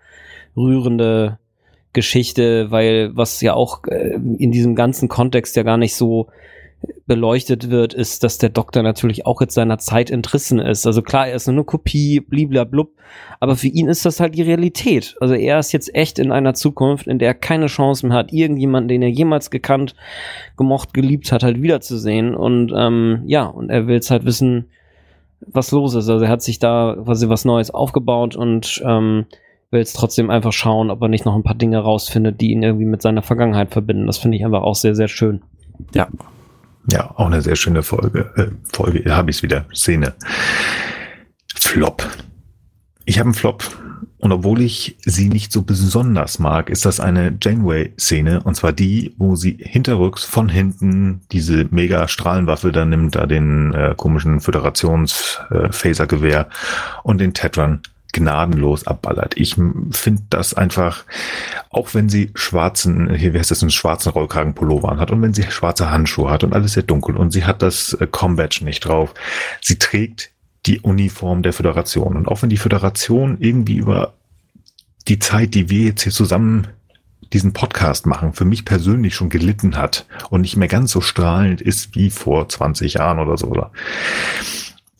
rührende 0.54 1.38
Geschichte, 1.94 2.70
weil 2.70 3.16
was 3.16 3.40
ja 3.40 3.54
auch 3.54 3.84
äh, 3.86 4.10
in 4.36 4.52
diesem 4.52 4.74
ganzen 4.74 5.08
Kontext 5.08 5.56
ja 5.56 5.62
gar 5.62 5.78
nicht 5.78 5.96
so 5.96 6.28
beleuchtet 7.06 7.70
wird, 7.70 7.94
ist, 7.94 8.22
dass 8.22 8.38
der 8.38 8.50
Doktor 8.50 8.82
natürlich 8.82 9.26
auch 9.26 9.40
jetzt 9.40 9.54
seiner 9.54 9.78
Zeit 9.78 10.10
entrissen 10.10 10.58
ist. 10.58 10.86
Also 10.86 11.02
klar, 11.02 11.26
er 11.26 11.36
ist 11.36 11.46
nur 11.46 11.54
eine 11.54 11.64
Kopie, 11.64 12.20
bliblablub, 12.20 12.90
aber 13.40 13.56
für 13.56 13.68
ihn 13.68 13.88
ist 13.88 14.04
das 14.04 14.20
halt 14.20 14.34
die 14.34 14.42
Realität. 14.42 15.16
Also 15.20 15.34
er 15.34 15.58
ist 15.58 15.72
jetzt 15.72 15.94
echt 15.94 16.18
in 16.18 16.30
einer 16.30 16.54
Zukunft, 16.54 17.06
in 17.06 17.18
der 17.18 17.28
er 17.28 17.34
keine 17.34 17.66
Chance 17.66 18.06
mehr 18.06 18.16
hat, 18.16 18.32
irgendjemanden, 18.32 18.88
den 18.88 19.02
er 19.02 19.08
jemals 19.08 19.50
gekannt, 19.50 19.94
gemocht, 20.56 20.92
geliebt 20.92 21.32
hat, 21.32 21.42
halt 21.42 21.62
wiederzusehen. 21.62 22.34
Und 22.34 22.72
ähm, 22.76 23.22
ja, 23.26 23.46
und 23.46 23.70
er 23.70 23.86
will 23.86 23.94
jetzt 23.94 24.10
halt 24.10 24.24
wissen, 24.24 24.66
was 25.40 25.70
los 25.70 25.94
ist. 25.94 26.08
Also 26.08 26.24
er 26.24 26.30
hat 26.30 26.42
sich 26.42 26.58
da 26.58 26.96
quasi 27.02 27.28
was 27.28 27.44
Neues 27.44 27.70
aufgebaut 27.70 28.36
und 28.36 28.82
ähm, 28.84 29.26
will 29.70 29.80
jetzt 29.80 29.94
trotzdem 29.94 30.30
einfach 30.30 30.52
schauen, 30.52 30.90
ob 30.90 31.00
er 31.02 31.08
nicht 31.08 31.24
noch 31.24 31.34
ein 31.34 31.42
paar 31.42 31.54
Dinge 31.54 31.78
rausfindet, 31.78 32.40
die 32.40 32.52
ihn 32.52 32.62
irgendwie 32.62 32.86
mit 32.86 33.02
seiner 33.02 33.22
Vergangenheit 33.22 33.70
verbinden. 33.70 34.06
Das 34.06 34.18
finde 34.18 34.36
ich 34.36 34.44
einfach 34.44 34.62
auch 34.62 34.74
sehr, 34.74 34.94
sehr 34.94 35.08
schön. 35.08 35.42
Ja, 35.94 36.08
ja, 36.90 37.10
auch 37.10 37.26
eine 37.26 37.42
sehr 37.42 37.56
schöne 37.56 37.82
Folge. 37.82 38.32
Äh, 38.36 38.46
Folge, 38.72 39.14
habe 39.14 39.30
ich 39.30 39.38
es 39.38 39.42
wieder. 39.42 39.66
Szene. 39.74 40.14
Flop. 41.54 42.08
Ich 43.04 43.18
habe 43.18 43.26
einen 43.26 43.34
Flop. 43.34 43.62
Und 44.18 44.32
obwohl 44.32 44.62
ich 44.62 44.96
sie 45.04 45.28
nicht 45.28 45.52
so 45.52 45.62
besonders 45.62 46.40
mag, 46.40 46.70
ist 46.70 46.84
das 46.84 46.98
eine 46.98 47.38
Janeway-Szene. 47.40 48.42
Und 48.42 48.56
zwar 48.56 48.72
die, 48.72 49.14
wo 49.16 49.36
sie 49.36 49.58
hinterrücks 49.60 50.24
von 50.24 50.48
hinten 50.48 51.20
diese 51.30 51.68
mega 51.70 52.08
Strahlenwaffe 52.08 52.72
da 52.72 52.84
nimmt, 52.84 53.14
da 53.14 53.26
den 53.26 53.72
äh, 53.74 53.94
komischen 53.96 54.40
Föderations-Phaser-Gewehr 54.40 56.40
äh, 56.40 56.44
und 57.04 57.20
den 57.20 57.32
Tetran 57.32 57.82
gnadenlos 58.12 58.86
abballert. 58.86 59.36
Ich 59.36 59.54
finde 59.54 60.22
das 60.30 60.54
einfach, 60.54 61.04
auch 61.70 61.94
wenn 61.94 62.08
sie 62.08 62.30
schwarzen, 62.34 63.14
hier 63.14 63.34
wie 63.34 63.38
heißt 63.38 63.50
das, 63.50 63.62
einen 63.62 63.70
schwarzen 63.70 64.10
Rollkragenpullover 64.10 64.96
hat 64.96 65.10
und 65.10 65.22
wenn 65.22 65.34
sie 65.34 65.44
schwarze 65.44 65.90
Handschuhe 65.90 66.30
hat 66.30 66.44
und 66.44 66.54
alles 66.54 66.72
sehr 66.72 66.82
dunkel 66.82 67.16
und 67.16 67.32
sie 67.32 67.44
hat 67.44 67.62
das 67.62 67.94
äh, 67.94 68.06
Combat 68.06 68.60
nicht 68.62 68.80
drauf, 68.80 69.14
sie 69.60 69.78
trägt 69.78 70.30
die 70.66 70.80
Uniform 70.80 71.42
der 71.42 71.52
Föderation. 71.52 72.16
Und 72.16 72.28
auch 72.28 72.42
wenn 72.42 72.50
die 72.50 72.56
Föderation 72.56 73.38
irgendwie 73.40 73.76
über 73.76 74.14
die 75.06 75.18
Zeit, 75.18 75.54
die 75.54 75.70
wir 75.70 75.84
jetzt 75.84 76.02
hier 76.02 76.12
zusammen 76.12 76.68
diesen 77.32 77.52
Podcast 77.52 78.06
machen, 78.06 78.32
für 78.32 78.44
mich 78.44 78.64
persönlich 78.64 79.14
schon 79.14 79.28
gelitten 79.28 79.76
hat 79.76 80.06
und 80.30 80.42
nicht 80.42 80.56
mehr 80.56 80.68
ganz 80.68 80.92
so 80.92 81.00
strahlend 81.00 81.60
ist 81.60 81.94
wie 81.94 82.10
vor 82.10 82.48
20 82.48 82.94
Jahren 82.94 83.18
oder 83.18 83.36
so, 83.36 83.48
oder? 83.48 83.70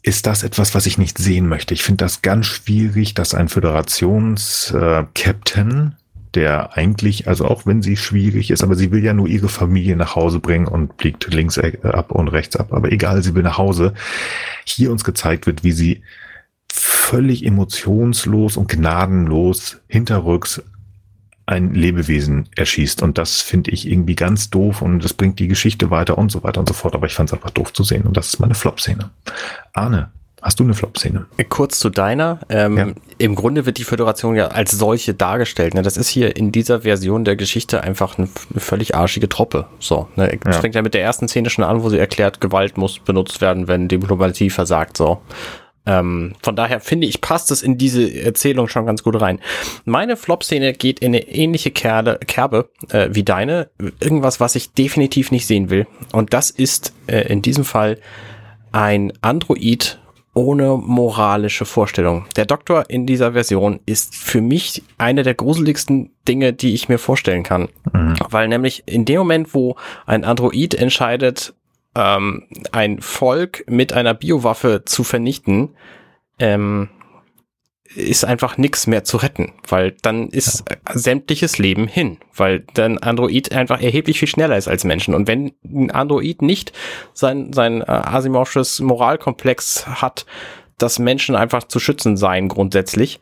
Ist 0.08 0.26
das 0.26 0.42
etwas, 0.42 0.74
was 0.74 0.86
ich 0.86 0.96
nicht 0.96 1.18
sehen 1.18 1.48
möchte. 1.48 1.74
Ich 1.74 1.82
finde 1.82 2.02
das 2.02 2.22
ganz 2.22 2.46
schwierig, 2.46 3.12
dass 3.12 3.34
ein 3.34 3.48
Föderations-Captain, 3.48 5.96
der 6.34 6.78
eigentlich, 6.78 7.28
also 7.28 7.44
auch 7.44 7.66
wenn 7.66 7.82
sie 7.82 7.98
schwierig 7.98 8.50
ist, 8.50 8.62
aber 8.62 8.74
sie 8.74 8.90
will 8.90 9.04
ja 9.04 9.12
nur 9.12 9.28
ihre 9.28 9.50
Familie 9.50 9.96
nach 9.96 10.16
Hause 10.16 10.40
bringen 10.40 10.66
und 10.66 10.94
fliegt 10.98 11.30
links 11.30 11.58
äh, 11.58 11.76
ab 11.82 12.10
und 12.10 12.28
rechts 12.28 12.56
ab, 12.56 12.72
aber 12.72 12.90
egal, 12.90 13.22
sie 13.22 13.34
will 13.34 13.42
nach 13.42 13.58
Hause, 13.58 13.92
hier 14.64 14.90
uns 14.90 15.04
gezeigt 15.04 15.44
wird, 15.46 15.62
wie 15.62 15.72
sie 15.72 16.00
völlig 16.72 17.44
emotionslos 17.44 18.56
und 18.56 18.70
gnadenlos 18.70 19.82
hinterrücks 19.88 20.62
ein 21.48 21.72
Lebewesen 21.72 22.48
erschießt. 22.56 23.02
Und 23.02 23.16
das 23.16 23.40
finde 23.40 23.70
ich 23.70 23.88
irgendwie 23.88 24.14
ganz 24.14 24.50
doof 24.50 24.82
und 24.82 25.02
das 25.02 25.14
bringt 25.14 25.38
die 25.38 25.48
Geschichte 25.48 25.90
weiter 25.90 26.18
und 26.18 26.30
so 26.30 26.42
weiter 26.42 26.60
und 26.60 26.68
so 26.68 26.74
fort. 26.74 26.94
Aber 26.94 27.06
ich 27.06 27.14
fand 27.14 27.30
es 27.30 27.32
einfach 27.32 27.50
doof 27.50 27.72
zu 27.72 27.82
sehen 27.84 28.02
und 28.02 28.16
das 28.16 28.28
ist 28.28 28.38
meine 28.38 28.54
Flop-Szene. 28.54 29.10
Arne, 29.72 30.10
Hast 30.40 30.60
du 30.60 30.64
eine 30.64 30.72
Flop-Szene? 30.72 31.26
Kurz 31.48 31.80
zu 31.80 31.90
deiner. 31.90 32.38
Ähm, 32.48 32.76
ja. 32.76 32.86
Im 33.18 33.34
Grunde 33.34 33.66
wird 33.66 33.78
die 33.78 33.84
Föderation 33.84 34.36
ja 34.36 34.48
als 34.48 34.70
solche 34.70 35.12
dargestellt. 35.12 35.74
Ne? 35.74 35.82
Das 35.82 35.96
ist 35.96 36.08
hier 36.08 36.36
in 36.36 36.52
dieser 36.52 36.82
Version 36.82 37.24
der 37.24 37.34
Geschichte 37.34 37.82
einfach 37.82 38.18
eine, 38.18 38.28
eine 38.52 38.60
völlig 38.60 38.94
arschige 38.94 39.28
Truppe. 39.28 39.66
So, 39.80 40.06
ne? 40.14 40.38
Das 40.44 40.56
ja. 40.56 40.60
fängt 40.60 40.76
ja 40.76 40.82
mit 40.82 40.94
der 40.94 41.02
ersten 41.02 41.26
Szene 41.26 41.50
schon 41.50 41.64
an, 41.64 41.82
wo 41.82 41.88
sie 41.88 41.98
erklärt, 41.98 42.40
Gewalt 42.40 42.78
muss 42.78 43.00
benutzt 43.00 43.40
werden, 43.40 43.66
wenn 43.66 43.88
Diplomatie 43.88 44.50
versagt. 44.50 44.96
So. 44.96 45.20
Ähm, 45.88 46.34
von 46.42 46.54
daher 46.54 46.80
finde 46.80 47.06
ich, 47.06 47.22
passt 47.22 47.50
es 47.50 47.62
in 47.62 47.78
diese 47.78 48.22
Erzählung 48.22 48.68
schon 48.68 48.84
ganz 48.84 49.02
gut 49.02 49.18
rein. 49.20 49.40
Meine 49.86 50.18
Flop-Szene 50.18 50.74
geht 50.74 51.00
in 51.00 51.14
eine 51.14 51.26
ähnliche 51.26 51.70
Kerle, 51.70 52.18
Kerbe 52.26 52.68
äh, 52.90 53.08
wie 53.10 53.22
deine. 53.22 53.70
Irgendwas, 54.00 54.38
was 54.38 54.54
ich 54.54 54.72
definitiv 54.72 55.30
nicht 55.30 55.46
sehen 55.46 55.70
will. 55.70 55.86
Und 56.12 56.34
das 56.34 56.50
ist 56.50 56.92
äh, 57.06 57.32
in 57.32 57.40
diesem 57.40 57.64
Fall 57.64 57.98
ein 58.70 59.14
Android 59.22 59.98
ohne 60.34 60.76
moralische 60.76 61.64
Vorstellung. 61.64 62.26
Der 62.36 62.44
Doktor 62.44 62.84
in 62.88 63.06
dieser 63.06 63.32
Version 63.32 63.80
ist 63.86 64.14
für 64.14 64.42
mich 64.42 64.82
eine 64.98 65.22
der 65.22 65.34
gruseligsten 65.34 66.10
Dinge, 66.28 66.52
die 66.52 66.74
ich 66.74 66.88
mir 66.88 66.98
vorstellen 66.98 67.42
kann. 67.42 67.68
Mhm. 67.92 68.14
Weil 68.28 68.46
nämlich 68.46 68.82
in 68.86 69.06
dem 69.06 69.18
Moment, 69.18 69.54
wo 69.54 69.76
ein 70.06 70.24
Android 70.24 70.74
entscheidet, 70.74 71.54
ähm, 71.98 72.44
ein 72.70 73.00
Volk 73.00 73.64
mit 73.68 73.92
einer 73.92 74.14
Biowaffe 74.14 74.84
zu 74.84 75.02
vernichten, 75.02 75.74
ähm, 76.38 76.88
ist 77.94 78.24
einfach 78.24 78.58
nichts 78.58 78.86
mehr 78.86 79.02
zu 79.02 79.16
retten, 79.16 79.54
weil 79.66 79.96
dann 80.02 80.28
ist 80.28 80.64
ja. 80.70 80.76
sämtliches 80.94 81.58
Leben 81.58 81.88
hin, 81.88 82.18
weil 82.34 82.60
dann 82.74 82.98
Android 82.98 83.52
einfach 83.52 83.80
erheblich 83.82 84.18
viel 84.18 84.28
schneller 84.28 84.56
ist 84.56 84.68
als 84.68 84.84
Menschen. 84.84 85.14
Und 85.14 85.26
wenn 85.26 85.52
ein 85.64 85.90
Android 85.90 86.42
nicht 86.42 86.72
sein, 87.14 87.52
sein 87.52 87.80
äh, 87.80 87.86
Asimovsches 87.86 88.80
Moralkomplex 88.80 89.86
hat, 89.86 90.26
dass 90.76 90.98
Menschen 90.98 91.34
einfach 91.34 91.64
zu 91.64 91.80
schützen 91.80 92.16
seien 92.16 92.48
grundsätzlich, 92.48 93.20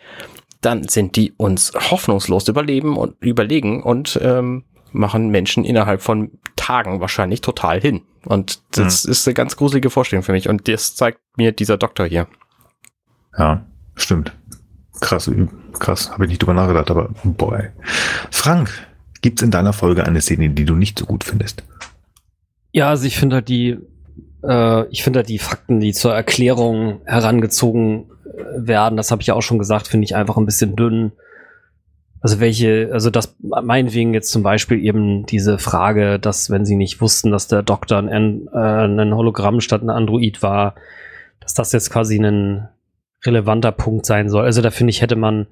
dann 0.60 0.88
sind 0.88 1.16
die 1.16 1.32
uns 1.36 1.72
hoffnungslos 1.90 2.48
überleben 2.48 2.96
und 2.96 3.14
überlegen 3.20 3.82
und 3.82 4.18
ähm, 4.22 4.64
machen 4.92 5.28
Menschen 5.28 5.64
innerhalb 5.64 6.02
von 6.02 6.32
Tagen 6.56 7.00
wahrscheinlich 7.00 7.40
total 7.40 7.80
hin. 7.80 8.02
Und 8.26 8.60
das 8.72 9.04
mhm. 9.04 9.12
ist 9.12 9.26
eine 9.26 9.34
ganz 9.34 9.56
gruselige 9.56 9.90
Vorstellung 9.90 10.22
für 10.22 10.32
mich. 10.32 10.48
Und 10.48 10.68
das 10.68 10.94
zeigt 10.94 11.20
mir 11.36 11.52
dieser 11.52 11.76
Doktor 11.76 12.06
hier. 12.06 12.26
Ja, 13.38 13.64
stimmt. 13.94 14.32
Krass, 15.00 15.30
krass, 15.78 16.10
habe 16.10 16.24
ich 16.24 16.30
nicht 16.30 16.42
drüber 16.42 16.54
nachgedacht, 16.54 16.90
aber 16.90 17.10
boy. 17.22 17.68
Frank, 18.30 18.70
gibt's 19.20 19.42
in 19.42 19.50
deiner 19.50 19.72
Folge 19.72 20.04
eine 20.04 20.20
Szene, 20.20 20.50
die 20.50 20.64
du 20.64 20.74
nicht 20.74 20.98
so 20.98 21.04
gut 21.04 21.22
findest? 21.22 21.64
Ja, 22.72 22.90
also 22.90 23.06
ich 23.06 23.18
finde 23.18 23.36
halt 23.36 23.48
die, 23.48 23.78
äh, 24.42 24.86
ich 24.88 25.02
finde 25.02 25.18
halt 25.18 25.28
die 25.28 25.38
Fakten, 25.38 25.80
die 25.80 25.92
zur 25.92 26.14
Erklärung 26.14 27.00
herangezogen 27.04 28.10
werden, 28.56 28.96
das 28.96 29.10
habe 29.10 29.22
ich 29.22 29.28
ja 29.28 29.34
auch 29.34 29.42
schon 29.42 29.58
gesagt, 29.58 29.88
finde 29.88 30.04
ich 30.04 30.16
einfach 30.16 30.36
ein 30.36 30.46
bisschen 30.46 30.76
dünn. 30.76 31.12
Also 32.20 32.40
welche, 32.40 32.90
also 32.92 33.10
das 33.10 33.36
meinetwegen 33.40 34.14
jetzt 34.14 34.30
zum 34.30 34.42
Beispiel 34.42 34.82
eben 34.82 35.26
diese 35.26 35.58
Frage, 35.58 36.18
dass 36.18 36.50
wenn 36.50 36.64
sie 36.64 36.76
nicht 36.76 37.00
wussten, 37.00 37.30
dass 37.30 37.46
der 37.46 37.62
Doktor 37.62 37.98
ein, 37.98 38.48
äh, 38.52 38.56
ein 38.56 39.14
Hologramm 39.14 39.60
statt 39.60 39.82
ein 39.82 39.90
Android 39.90 40.42
war, 40.42 40.74
dass 41.40 41.54
das 41.54 41.72
jetzt 41.72 41.90
quasi 41.90 42.18
ein 42.18 42.68
relevanter 43.24 43.72
Punkt 43.72 44.06
sein 44.06 44.28
soll. 44.28 44.44
Also 44.44 44.62
da 44.62 44.70
finde 44.70 44.90
ich, 44.90 45.02
hätte 45.02 45.16
man, 45.16 45.46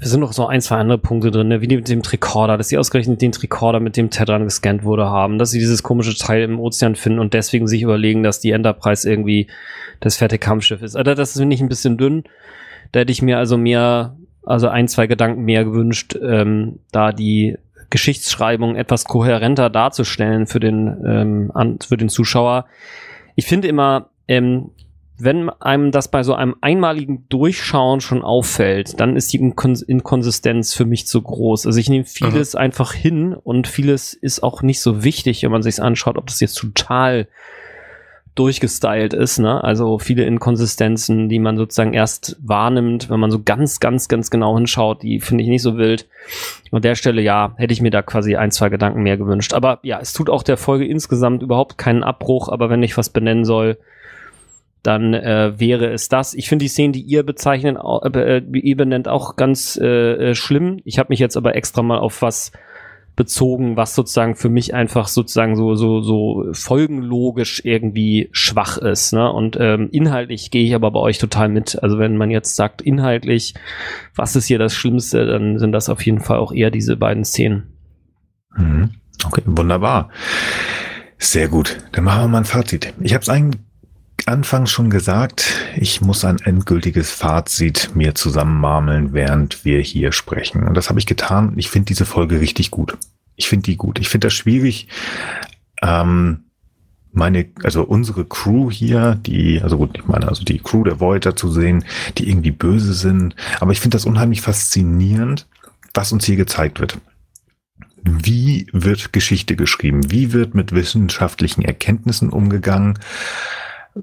es 0.00 0.10
sind 0.10 0.20
noch 0.20 0.32
so 0.32 0.46
ein, 0.46 0.60
zwei 0.60 0.76
andere 0.76 0.98
Punkte 0.98 1.30
drin, 1.30 1.48
ne? 1.48 1.60
wie 1.60 1.76
mit 1.76 1.88
dem 1.88 2.02
Tricorder, 2.02 2.56
dass 2.56 2.68
sie 2.68 2.78
ausgerechnet 2.78 3.20
den 3.20 3.32
Tricorder 3.32 3.80
mit 3.80 3.96
dem 3.96 4.10
Tetran 4.10 4.44
gescannt 4.44 4.84
wurde 4.84 5.06
haben, 5.06 5.38
dass 5.38 5.50
sie 5.50 5.58
dieses 5.58 5.82
komische 5.82 6.16
Teil 6.16 6.42
im 6.42 6.60
Ozean 6.60 6.94
finden 6.94 7.18
und 7.18 7.34
deswegen 7.34 7.66
sich 7.66 7.82
überlegen, 7.82 8.22
dass 8.22 8.40
die 8.40 8.52
Enterprise 8.52 9.08
irgendwie 9.08 9.48
das 10.00 10.16
fette 10.16 10.38
Kampfschiff 10.38 10.82
ist. 10.82 10.96
Also 10.96 11.14
das 11.14 11.36
finde 11.36 11.54
ich 11.54 11.60
ein 11.60 11.68
bisschen 11.68 11.98
dünn. 11.98 12.24
Da 12.92 13.00
hätte 13.00 13.12
ich 13.12 13.22
mir 13.22 13.38
also 13.38 13.56
mehr 13.56 14.16
also 14.44 14.68
ein, 14.68 14.88
zwei 14.88 15.06
Gedanken 15.06 15.42
mehr 15.42 15.64
gewünscht, 15.64 16.16
ähm, 16.20 16.80
da 16.92 17.12
die 17.12 17.56
Geschichtsschreibung 17.90 18.76
etwas 18.76 19.04
kohärenter 19.04 19.68
darzustellen 19.68 20.46
für 20.46 20.60
den, 20.60 21.02
ähm, 21.04 21.50
an, 21.54 21.78
für 21.86 21.96
den 21.96 22.08
Zuschauer. 22.08 22.66
Ich 23.34 23.46
finde 23.46 23.68
immer, 23.68 24.10
ähm, 24.28 24.70
wenn 25.22 25.50
einem 25.50 25.90
das 25.90 26.10
bei 26.10 26.22
so 26.22 26.34
einem 26.34 26.56
einmaligen 26.62 27.28
Durchschauen 27.28 28.00
schon 28.00 28.22
auffällt, 28.22 28.98
dann 29.00 29.16
ist 29.16 29.32
die 29.32 29.36
Inkonsistenz 29.36 30.72
für 30.72 30.86
mich 30.86 31.06
zu 31.06 31.20
groß. 31.20 31.66
Also 31.66 31.78
ich 31.78 31.90
nehme 31.90 32.06
vieles 32.06 32.54
mhm. 32.54 32.60
einfach 32.60 32.94
hin 32.94 33.34
und 33.34 33.68
vieles 33.68 34.14
ist 34.14 34.42
auch 34.42 34.62
nicht 34.62 34.80
so 34.80 35.04
wichtig, 35.04 35.42
wenn 35.42 35.50
man 35.50 35.62
sich 35.62 35.82
anschaut, 35.82 36.16
ob 36.16 36.26
das 36.26 36.40
jetzt 36.40 36.54
total 36.54 37.28
durchgestylt 38.34 39.12
ist, 39.12 39.38
ne? 39.38 39.62
Also 39.62 39.98
viele 39.98 40.24
Inkonsistenzen, 40.24 41.28
die 41.28 41.38
man 41.38 41.56
sozusagen 41.56 41.94
erst 41.94 42.36
wahrnimmt, 42.40 43.10
wenn 43.10 43.20
man 43.20 43.30
so 43.30 43.42
ganz, 43.42 43.80
ganz, 43.80 44.08
ganz 44.08 44.30
genau 44.30 44.56
hinschaut, 44.56 45.02
die 45.02 45.20
finde 45.20 45.42
ich 45.42 45.50
nicht 45.50 45.62
so 45.62 45.76
wild. 45.76 46.08
An 46.70 46.82
der 46.82 46.94
Stelle, 46.94 47.22
ja, 47.22 47.54
hätte 47.56 47.72
ich 47.72 47.82
mir 47.82 47.90
da 47.90 48.02
quasi 48.02 48.36
ein, 48.36 48.52
zwei 48.52 48.68
Gedanken 48.68 49.02
mehr 49.02 49.16
gewünscht. 49.16 49.52
Aber 49.52 49.80
ja, 49.82 49.98
es 50.00 50.12
tut 50.12 50.30
auch 50.30 50.42
der 50.42 50.56
Folge 50.56 50.86
insgesamt 50.86 51.42
überhaupt 51.42 51.76
keinen 51.76 52.04
Abbruch, 52.04 52.48
aber 52.48 52.70
wenn 52.70 52.82
ich 52.82 52.96
was 52.96 53.10
benennen 53.10 53.44
soll, 53.44 53.78
dann 54.82 55.12
äh, 55.12 55.58
wäre 55.58 55.88
es 55.88 56.08
das. 56.08 56.32
Ich 56.34 56.48
finde 56.48 56.64
die 56.64 56.68
Szenen, 56.68 56.92
die 56.92 57.02
ihr 57.02 57.22
bezeichnet, 57.22 57.76
äh, 58.14 58.38
äh, 58.38 58.42
ihr 58.52 58.76
benennt, 58.76 59.08
auch 59.08 59.36
ganz 59.36 59.78
äh, 59.80 60.30
äh, 60.30 60.34
schlimm. 60.34 60.80
Ich 60.84 60.98
habe 60.98 61.08
mich 61.10 61.18
jetzt 61.18 61.36
aber 61.36 61.56
extra 61.56 61.82
mal 61.82 61.98
auf 61.98 62.22
was 62.22 62.52
bezogen, 63.20 63.76
was 63.76 63.94
sozusagen 63.94 64.34
für 64.34 64.48
mich 64.48 64.72
einfach 64.72 65.06
sozusagen 65.06 65.54
so 65.54 65.74
so 65.74 66.00
so 66.00 66.46
folgenlogisch 66.54 67.60
irgendwie 67.66 68.30
schwach 68.32 68.78
ist. 68.78 69.12
Ne? 69.12 69.30
Und 69.30 69.58
ähm, 69.60 69.90
inhaltlich 69.92 70.50
gehe 70.50 70.64
ich 70.64 70.74
aber 70.74 70.90
bei 70.90 71.00
euch 71.00 71.18
total 71.18 71.50
mit. 71.50 71.82
Also 71.82 71.98
wenn 71.98 72.16
man 72.16 72.30
jetzt 72.30 72.56
sagt 72.56 72.80
inhaltlich, 72.80 73.52
was 74.14 74.36
ist 74.36 74.46
hier 74.46 74.58
das 74.58 74.74
Schlimmste, 74.74 75.26
dann 75.26 75.58
sind 75.58 75.72
das 75.72 75.90
auf 75.90 76.00
jeden 76.06 76.20
Fall 76.20 76.38
auch 76.38 76.50
eher 76.50 76.70
diese 76.70 76.96
beiden 76.96 77.26
Szenen. 77.26 77.74
Mhm. 78.56 78.92
Okay, 79.26 79.42
wunderbar. 79.44 80.08
Sehr 81.18 81.48
gut. 81.48 81.76
Dann 81.92 82.04
machen 82.04 82.22
wir 82.22 82.28
mal 82.28 82.38
ein 82.38 82.44
Fazit. 82.46 82.94
Ich 83.02 83.12
habe 83.12 83.20
es 83.20 83.28
eigentlich 83.28 83.60
anfangs 84.28 84.70
schon 84.70 84.90
gesagt, 84.90 85.54
ich 85.76 86.00
muss 86.00 86.24
ein 86.24 86.38
endgültiges 86.38 87.10
Fazit 87.10 87.90
mir 87.94 88.14
zusammenmarmeln, 88.14 89.12
während 89.12 89.64
wir 89.64 89.80
hier 89.80 90.12
sprechen. 90.12 90.66
Und 90.66 90.74
das 90.74 90.88
habe 90.88 90.98
ich 90.98 91.06
getan. 91.06 91.54
Ich 91.56 91.68
finde 91.70 91.86
diese 91.86 92.06
Folge 92.06 92.40
richtig 92.40 92.70
gut. 92.70 92.96
Ich 93.36 93.48
finde 93.48 93.64
die 93.64 93.76
gut. 93.76 93.98
Ich 93.98 94.08
finde 94.08 94.26
das 94.26 94.34
schwierig. 94.34 94.88
Ähm, 95.82 96.44
meine, 97.12 97.46
also 97.62 97.82
unsere 97.82 98.24
Crew 98.24 98.70
hier, 98.70 99.16
die, 99.16 99.60
also 99.62 99.78
gut, 99.78 99.98
ich 99.98 100.06
meine, 100.06 100.28
also 100.28 100.44
die 100.44 100.58
Crew 100.58 100.84
der 100.84 101.00
Voyager 101.00 101.34
zu 101.34 101.50
sehen, 101.50 101.84
die 102.18 102.28
irgendwie 102.28 102.52
böse 102.52 102.94
sind. 102.94 103.34
Aber 103.60 103.72
ich 103.72 103.80
finde 103.80 103.96
das 103.96 104.06
unheimlich 104.06 104.40
faszinierend, 104.40 105.46
was 105.94 106.12
uns 106.12 106.24
hier 106.24 106.36
gezeigt 106.36 106.80
wird. 106.80 106.98
Wie 108.02 108.66
wird 108.72 109.12
Geschichte 109.12 109.56
geschrieben? 109.56 110.10
Wie 110.10 110.32
wird 110.32 110.54
mit 110.54 110.72
wissenschaftlichen 110.72 111.62
Erkenntnissen 111.62 112.30
umgegangen? 112.30 112.98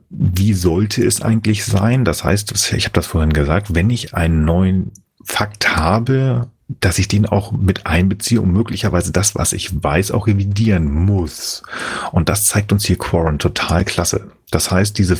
Wie 0.10 0.54
sollte 0.54 1.06
es 1.06 1.22
eigentlich 1.22 1.66
sein? 1.66 2.06
Das 2.06 2.24
heißt, 2.24 2.52
ich 2.74 2.86
habe 2.86 2.94
das 2.94 3.08
vorhin 3.08 3.34
gesagt, 3.34 3.74
wenn 3.76 3.90
ich 3.90 4.14
einen 4.14 4.46
neuen 4.46 4.92
Fakt 5.24 5.76
habe, 5.76 6.50
dass 6.68 7.00
ich 7.00 7.08
den 7.08 7.26
auch 7.26 7.52
mit 7.52 7.86
einbeziehe 7.86 8.42
und 8.42 8.52
möglicherweise 8.52 9.12
das, 9.12 9.36
was 9.36 9.54
ich 9.54 9.84
weiß, 9.84 10.12
auch 10.12 10.28
revidieren 10.28 10.92
muss. 10.92 11.64
Und 12.12 12.30
das 12.30 12.46
zeigt 12.46 12.72
uns 12.72 12.86
hier 12.86 12.98
Quarren 12.98 13.40
total 13.40 13.86
klasse. 13.86 14.32
Das 14.52 14.72
heißt, 14.72 14.98
diese 14.98 15.18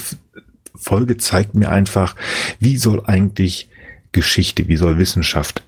Folge 0.76 1.18
zeigt 1.18 1.56
mir 1.56 1.70
einfach, 1.70 2.16
wie 2.60 2.78
soll 2.78 3.04
eigentlich 3.06 3.70
Geschichte, 4.12 4.68
wie 4.68 4.78
soll 4.78 4.98
Wissenschaft 4.98 5.64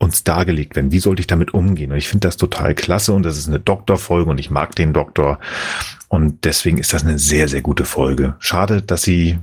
uns 0.00 0.24
dargelegt 0.24 0.74
werden. 0.74 0.90
Wie 0.90 0.98
sollte 0.98 1.20
ich 1.20 1.26
damit 1.26 1.54
umgehen? 1.54 1.92
Und 1.92 1.98
ich 1.98 2.08
finde 2.08 2.26
das 2.26 2.36
total 2.36 2.74
klasse 2.74 3.12
und 3.12 3.22
das 3.22 3.38
ist 3.38 3.48
eine 3.48 3.60
Doktorfolge 3.60 4.30
und 4.30 4.38
ich 4.38 4.50
mag 4.50 4.74
den 4.74 4.92
Doktor. 4.92 5.38
Und 6.08 6.44
deswegen 6.44 6.78
ist 6.78 6.92
das 6.92 7.04
eine 7.04 7.18
sehr, 7.18 7.46
sehr 7.46 7.60
gute 7.60 7.84
Folge. 7.84 8.34
Schade, 8.40 8.82
dass 8.82 9.02
sie 9.02 9.38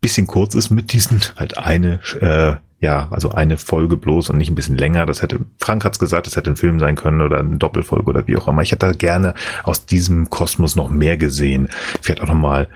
bisschen 0.00 0.26
kurz 0.26 0.54
ist 0.54 0.70
mit 0.70 0.92
diesen, 0.92 1.20
halt 1.36 1.58
eine, 1.58 2.00
äh, 2.20 2.56
ja, 2.84 3.08
also 3.10 3.30
eine 3.30 3.58
Folge 3.58 3.96
bloß 3.96 4.30
und 4.30 4.38
nicht 4.38 4.50
ein 4.50 4.54
bisschen 4.54 4.78
länger. 4.78 5.06
Das 5.06 5.22
hätte, 5.22 5.40
Frank 5.58 5.84
hat's 5.84 5.98
gesagt, 5.98 6.26
das 6.26 6.36
hätte 6.36 6.50
ein 6.50 6.56
Film 6.56 6.80
sein 6.80 6.96
können 6.96 7.20
oder 7.20 7.38
eine 7.38 7.56
Doppelfolge 7.56 8.10
oder 8.10 8.26
wie 8.26 8.36
auch 8.36 8.48
immer. 8.48 8.62
Ich 8.62 8.72
hätte 8.72 8.86
da 8.86 8.92
gerne 8.92 9.34
aus 9.62 9.86
diesem 9.86 10.30
Kosmos 10.30 10.76
noch 10.76 10.90
mehr 10.90 11.16
gesehen. 11.16 11.68
Vielleicht 12.00 12.22
auch 12.22 12.28
nochmal 12.28 12.68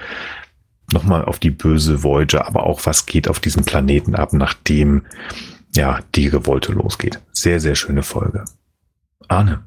nochmal 0.93 1.25
auf 1.25 1.39
die 1.39 1.51
böse 1.51 2.03
Voyager, 2.03 2.47
aber 2.47 2.65
auch 2.65 2.85
was 2.85 3.07
geht 3.07 3.29
auf 3.29 3.41
diesem 3.41 3.65
Planeten 3.65 4.15
ab, 4.15 4.35
nachdem 4.35 5.03
ja, 5.75 6.01
die 6.15 6.29
Revolte 6.29 6.73
losgeht. 6.73 7.21
Sehr, 7.33 7.61
sehr 7.61 7.75
schöne 7.75 8.03
Folge. 8.03 8.45
Arne. 9.29 9.65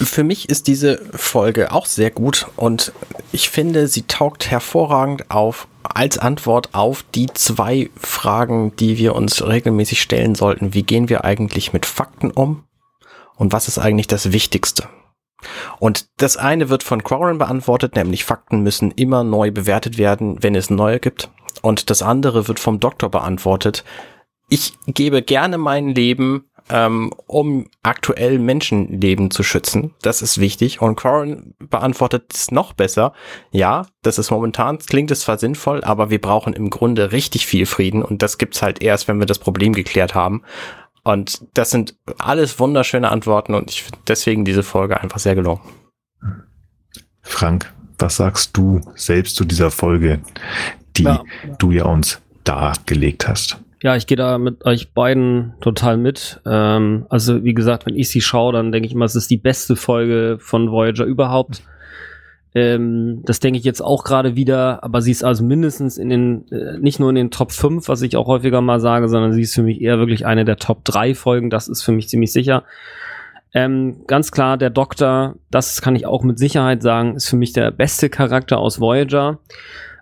Für 0.00 0.24
mich 0.24 0.48
ist 0.48 0.66
diese 0.66 1.00
Folge 1.12 1.72
auch 1.72 1.86
sehr 1.86 2.10
gut 2.10 2.48
und 2.56 2.92
ich 3.30 3.48
finde, 3.48 3.86
sie 3.86 4.02
taugt 4.02 4.50
hervorragend 4.50 5.30
auf 5.30 5.68
als 5.84 6.18
Antwort 6.18 6.70
auf 6.72 7.04
die 7.14 7.26
zwei 7.32 7.90
Fragen, 7.96 8.74
die 8.76 8.98
wir 8.98 9.14
uns 9.14 9.46
regelmäßig 9.46 10.02
stellen 10.02 10.34
sollten. 10.34 10.74
Wie 10.74 10.82
gehen 10.82 11.08
wir 11.08 11.24
eigentlich 11.24 11.72
mit 11.72 11.86
Fakten 11.86 12.30
um? 12.30 12.64
Und 13.36 13.52
was 13.52 13.68
ist 13.68 13.78
eigentlich 13.78 14.06
das 14.08 14.32
Wichtigste? 14.32 14.88
Und 15.78 16.06
das 16.16 16.36
eine 16.36 16.68
wird 16.68 16.82
von 16.82 17.02
Quarren 17.02 17.38
beantwortet, 17.38 17.96
nämlich 17.96 18.24
Fakten 18.24 18.60
müssen 18.60 18.90
immer 18.92 19.24
neu 19.24 19.50
bewertet 19.50 19.98
werden, 19.98 20.42
wenn 20.42 20.54
es 20.54 20.70
neue 20.70 21.00
gibt. 21.00 21.30
Und 21.62 21.90
das 21.90 22.02
andere 22.02 22.48
wird 22.48 22.60
vom 22.60 22.80
Doktor 22.80 23.10
beantwortet, 23.10 23.84
ich 24.52 24.74
gebe 24.86 25.22
gerne 25.22 25.56
mein 25.56 25.94
Leben, 25.94 26.44
ähm, 26.68 27.10
um 27.26 27.68
aktuell 27.82 28.38
Menschenleben 28.38 29.30
zu 29.30 29.42
schützen. 29.42 29.94
Das 30.02 30.20
ist 30.20 30.38
wichtig. 30.40 30.82
Und 30.82 30.96
Corin 30.96 31.54
beantwortet 31.58 32.34
es 32.34 32.50
noch 32.50 32.74
besser. 32.74 33.14
Ja, 33.50 33.86
das 34.02 34.18
ist 34.18 34.30
momentan, 34.30 34.78
klingt 34.78 35.10
es 35.10 35.20
zwar 35.20 35.38
sinnvoll, 35.38 35.82
aber 35.84 36.10
wir 36.10 36.20
brauchen 36.20 36.52
im 36.52 36.68
Grunde 36.68 37.12
richtig 37.12 37.46
viel 37.46 37.64
Frieden 37.64 38.02
und 38.02 38.20
das 38.20 38.36
gibt's 38.36 38.60
halt 38.60 38.82
erst, 38.82 39.08
wenn 39.08 39.18
wir 39.18 39.26
das 39.26 39.38
Problem 39.38 39.72
geklärt 39.72 40.14
haben. 40.14 40.42
Und 41.02 41.46
das 41.54 41.70
sind 41.70 41.96
alles 42.18 42.60
wunderschöne 42.60 43.10
Antworten 43.10 43.54
und 43.54 43.70
ich 43.70 43.84
finde 43.84 44.00
deswegen 44.06 44.44
diese 44.44 44.62
Folge 44.62 45.00
einfach 45.00 45.18
sehr 45.18 45.34
gelungen. 45.34 45.62
Frank, 47.22 47.72
was 47.98 48.16
sagst 48.16 48.54
du 48.54 48.82
selbst 48.96 49.36
zu 49.36 49.46
dieser 49.46 49.70
Folge, 49.70 50.20
die 50.98 51.04
ja. 51.04 51.24
du 51.58 51.70
ja 51.70 51.86
uns 51.86 52.20
dargelegt 52.44 53.26
hast? 53.26 53.61
Ja, 53.82 53.96
ich 53.96 54.06
gehe 54.06 54.16
da 54.16 54.38
mit 54.38 54.64
euch 54.64 54.92
beiden 54.92 55.54
total 55.60 55.96
mit. 55.96 56.40
Ähm, 56.46 57.06
also 57.08 57.42
wie 57.42 57.52
gesagt, 57.52 57.84
wenn 57.84 57.96
ich 57.96 58.10
sie 58.10 58.20
schaue, 58.20 58.52
dann 58.52 58.70
denke 58.70 58.86
ich 58.86 58.94
immer, 58.94 59.04
es 59.04 59.16
ist 59.16 59.30
die 59.30 59.36
beste 59.36 59.74
Folge 59.74 60.38
von 60.40 60.70
Voyager 60.70 61.04
überhaupt. 61.04 61.62
Ähm, 62.54 63.22
das 63.24 63.40
denke 63.40 63.58
ich 63.58 63.64
jetzt 63.64 63.80
auch 63.80 64.04
gerade 64.04 64.36
wieder, 64.36 64.84
aber 64.84 65.02
sie 65.02 65.10
ist 65.10 65.24
also 65.24 65.42
mindestens 65.42 65.98
in 65.98 66.10
den, 66.10 66.52
äh, 66.52 66.78
nicht 66.78 67.00
nur 67.00 67.08
in 67.08 67.16
den 67.16 67.30
Top 67.32 67.50
5, 67.50 67.88
was 67.88 68.02
ich 68.02 68.16
auch 68.16 68.28
häufiger 68.28 68.60
mal 68.60 68.78
sage, 68.78 69.08
sondern 69.08 69.32
sie 69.32 69.42
ist 69.42 69.54
für 69.54 69.62
mich 69.62 69.80
eher 69.80 69.98
wirklich 69.98 70.26
eine 70.26 70.44
der 70.44 70.58
Top 70.58 70.84
3 70.84 71.14
Folgen, 71.14 71.50
das 71.50 71.66
ist 71.66 71.82
für 71.82 71.92
mich 71.92 72.08
ziemlich 72.08 72.32
sicher. 72.32 72.62
Ähm, 73.54 74.04
ganz 74.06 74.30
klar, 74.30 74.58
der 74.58 74.70
Doktor, 74.70 75.36
das 75.50 75.82
kann 75.82 75.96
ich 75.96 76.06
auch 76.06 76.22
mit 76.22 76.38
Sicherheit 76.38 76.82
sagen, 76.82 77.16
ist 77.16 77.28
für 77.28 77.36
mich 77.36 77.52
der 77.52 77.70
beste 77.70 78.10
Charakter 78.10 78.58
aus 78.58 78.80
Voyager. 78.80 79.38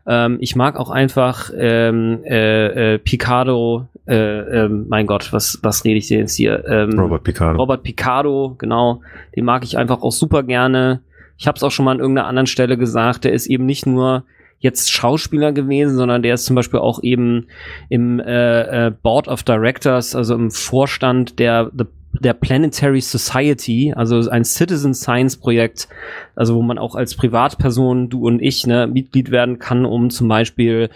Ähm, 0.06 0.38
ich 0.40 0.56
mag 0.56 0.76
auch 0.76 0.90
einfach 0.90 1.50
ähm, 1.56 2.20
äh, 2.24 2.94
äh, 2.94 2.98
Picardo, 2.98 3.88
äh, 4.06 4.64
äh, 4.64 4.68
mein 4.68 5.06
Gott, 5.06 5.32
was, 5.32 5.58
was 5.62 5.84
rede 5.84 5.98
ich 5.98 6.08
denn 6.08 6.20
jetzt 6.20 6.34
hier? 6.34 6.64
Ähm, 6.66 6.98
Robert 6.98 7.24
Picardo. 7.24 7.58
Robert 7.58 7.82
Picardo, 7.82 8.54
genau. 8.58 9.02
Den 9.36 9.44
mag 9.44 9.64
ich 9.64 9.76
einfach 9.78 10.02
auch 10.02 10.12
super 10.12 10.42
gerne. 10.42 11.00
Ich 11.36 11.46
habe 11.46 11.56
es 11.56 11.62
auch 11.62 11.70
schon 11.70 11.84
mal 11.84 11.92
an 11.92 12.00
irgendeiner 12.00 12.28
anderen 12.28 12.46
Stelle 12.46 12.76
gesagt, 12.76 13.24
der 13.24 13.32
ist 13.32 13.46
eben 13.46 13.66
nicht 13.66 13.86
nur 13.86 14.24
jetzt 14.58 14.92
Schauspieler 14.92 15.52
gewesen, 15.52 15.96
sondern 15.96 16.22
der 16.22 16.34
ist 16.34 16.44
zum 16.44 16.54
Beispiel 16.54 16.80
auch 16.80 17.02
eben 17.02 17.46
im 17.88 18.20
äh, 18.20 18.86
äh, 18.88 18.90
Board 18.90 19.26
of 19.26 19.42
Directors, 19.42 20.14
also 20.14 20.34
im 20.34 20.50
Vorstand 20.50 21.38
der 21.38 21.70
The 21.76 21.86
der 22.12 22.34
Planetary 22.34 23.00
Society, 23.00 23.92
also 23.94 24.28
ein 24.28 24.44
Citizen 24.44 24.94
Science 24.94 25.36
Projekt, 25.36 25.88
also 26.34 26.56
wo 26.56 26.62
man 26.62 26.76
auch 26.76 26.96
als 26.96 27.14
Privatperson, 27.14 28.08
du 28.08 28.26
und 28.26 28.42
ich, 28.42 28.66
ne, 28.66 28.88
Mitglied 28.88 29.30
werden 29.30 29.58
kann, 29.58 29.84
um 29.84 30.10
zum 30.10 30.26
Beispiel 30.26 30.90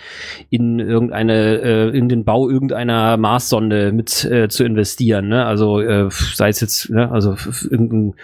in 0.50 0.80
irgendeine, 0.80 1.60
äh, 1.60 1.96
in 1.96 2.08
den 2.08 2.24
Bau 2.24 2.48
irgendeiner 2.50 3.16
Marssonde 3.16 3.92
mit 3.92 4.24
äh, 4.24 4.48
zu 4.48 4.64
investieren, 4.64 5.28
ne? 5.28 5.46
Also 5.46 5.80
äh, 5.80 6.08
sei 6.10 6.48
es 6.48 6.60
jetzt, 6.60 6.90
ne, 6.90 7.10
also 7.10 7.36
irgendein, 7.70 8.14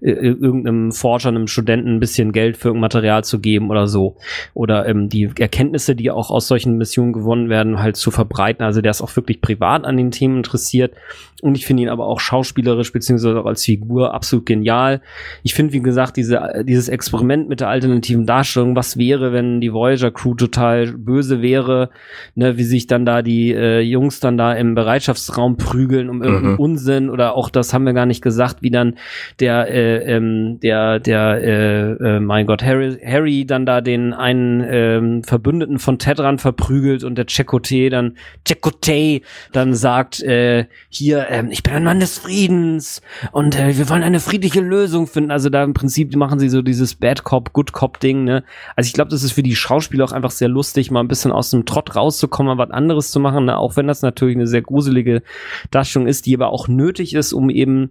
äh, 0.00 0.12
irgendeinem 0.12 0.92
Forscher, 0.92 1.28
einem 1.28 1.48
Studenten 1.48 1.96
ein 1.96 2.00
bisschen 2.00 2.32
Geld 2.32 2.56
für 2.56 2.68
irgendein 2.68 2.88
Material 2.88 3.24
zu 3.24 3.40
geben 3.40 3.68
oder 3.68 3.86
so. 3.88 4.16
Oder 4.54 4.86
ähm, 4.86 5.08
die 5.08 5.30
Erkenntnisse, 5.38 5.94
die 5.94 6.10
auch 6.10 6.30
aus 6.30 6.48
solchen 6.48 6.78
Missionen 6.78 7.12
gewonnen 7.12 7.48
werden, 7.50 7.80
halt 7.80 7.96
zu 7.96 8.10
verbreiten. 8.10 8.64
Also 8.64 8.80
der 8.80 8.90
ist 8.90 9.02
auch 9.02 9.14
wirklich 9.16 9.40
privat 9.40 9.84
an 9.84 9.96
den 9.96 10.10
Themen 10.10 10.38
interessiert. 10.38 10.94
Und 11.40 11.56
ich 11.56 11.66
finde 11.66 11.84
ihn 11.84 11.88
aber 11.88 12.06
auch 12.06 12.20
schau 12.20 12.38
schauspielerisch 12.38 12.92
beziehungsweise 12.92 13.40
auch 13.40 13.46
als 13.46 13.64
Figur 13.64 14.14
absolut 14.14 14.46
genial. 14.46 15.00
Ich 15.42 15.54
finde, 15.54 15.72
wie 15.72 15.80
gesagt, 15.80 16.16
diese, 16.16 16.64
dieses 16.64 16.88
Experiment 16.88 17.48
mit 17.48 17.60
der 17.60 17.68
alternativen 17.68 18.26
Darstellung, 18.26 18.76
was 18.76 18.96
wäre, 18.96 19.32
wenn 19.32 19.60
die 19.60 19.72
Voyager 19.72 20.10
Crew 20.10 20.34
total 20.34 20.92
böse 20.92 21.42
wäre, 21.42 21.90
ne, 22.34 22.56
wie 22.56 22.64
sich 22.64 22.86
dann 22.86 23.04
da 23.04 23.22
die 23.22 23.52
äh, 23.52 23.80
Jungs 23.80 24.20
dann 24.20 24.36
da 24.36 24.52
im 24.52 24.74
Bereitschaftsraum 24.74 25.56
prügeln 25.56 26.08
um 26.10 26.22
irgendeinen 26.22 26.52
mhm. 26.54 26.58
Unsinn 26.58 27.10
oder 27.10 27.34
auch 27.34 27.50
das 27.50 27.74
haben 27.74 27.84
wir 27.84 27.92
gar 27.92 28.06
nicht 28.06 28.22
gesagt, 28.22 28.62
wie 28.62 28.70
dann 28.70 28.96
der 29.40 29.68
äh, 29.68 30.16
ähm, 30.16 30.58
der 30.60 30.98
der 31.00 31.42
äh, 31.42 32.16
äh, 32.16 32.20
mein 32.20 32.46
Gott 32.46 32.62
Harry 32.62 32.98
Harry 33.04 33.46
dann 33.46 33.66
da 33.66 33.80
den 33.80 34.12
einen 34.12 34.64
ähm, 34.68 35.22
Verbündeten 35.24 35.78
von 35.78 35.98
Tedran 35.98 36.38
verprügelt 36.38 37.04
und 37.04 37.16
der 37.16 37.26
Chekote 37.26 37.90
dann 37.90 38.16
Chekote 38.46 39.20
dann 39.52 39.74
sagt 39.74 40.22
äh, 40.22 40.66
hier 40.88 41.27
äh, 41.28 41.44
ich 41.50 41.62
bin 41.62 41.74
ein 41.74 41.84
Mann 41.84 42.00
des 42.00 42.18
Friedens 42.18 43.02
und 43.32 43.58
äh, 43.58 43.76
wir 43.76 43.88
wollen 43.88 44.02
eine 44.02 44.20
friedliche 44.20 44.60
Lösung 44.60 45.06
finden. 45.06 45.30
Also 45.30 45.50
da 45.50 45.62
im 45.62 45.74
Prinzip 45.74 46.14
machen 46.16 46.38
sie 46.38 46.48
so 46.48 46.62
dieses 46.62 46.94
Bad 46.94 47.24
Cop 47.24 47.52
Good 47.52 47.72
Cop 47.72 48.00
Ding. 48.00 48.24
Ne? 48.24 48.44
Also 48.76 48.88
ich 48.88 48.94
glaube, 48.94 49.10
das 49.10 49.22
ist 49.22 49.32
für 49.32 49.42
die 49.42 49.56
Schauspieler 49.56 50.04
auch 50.04 50.12
einfach 50.12 50.30
sehr 50.30 50.48
lustig, 50.48 50.90
mal 50.90 51.00
ein 51.00 51.08
bisschen 51.08 51.32
aus 51.32 51.50
dem 51.50 51.66
Trott 51.66 51.94
rauszukommen, 51.94 52.56
mal 52.56 52.66
was 52.66 52.72
anderes 52.72 53.10
zu 53.10 53.20
machen. 53.20 53.46
Ne? 53.46 53.56
Auch 53.56 53.76
wenn 53.76 53.86
das 53.86 54.02
natürlich 54.02 54.36
eine 54.36 54.46
sehr 54.46 54.62
gruselige 54.62 55.22
Darstellung 55.70 56.08
ist, 56.08 56.26
die 56.26 56.34
aber 56.34 56.50
auch 56.50 56.68
nötig 56.68 57.14
ist, 57.14 57.32
um 57.32 57.50
eben 57.50 57.90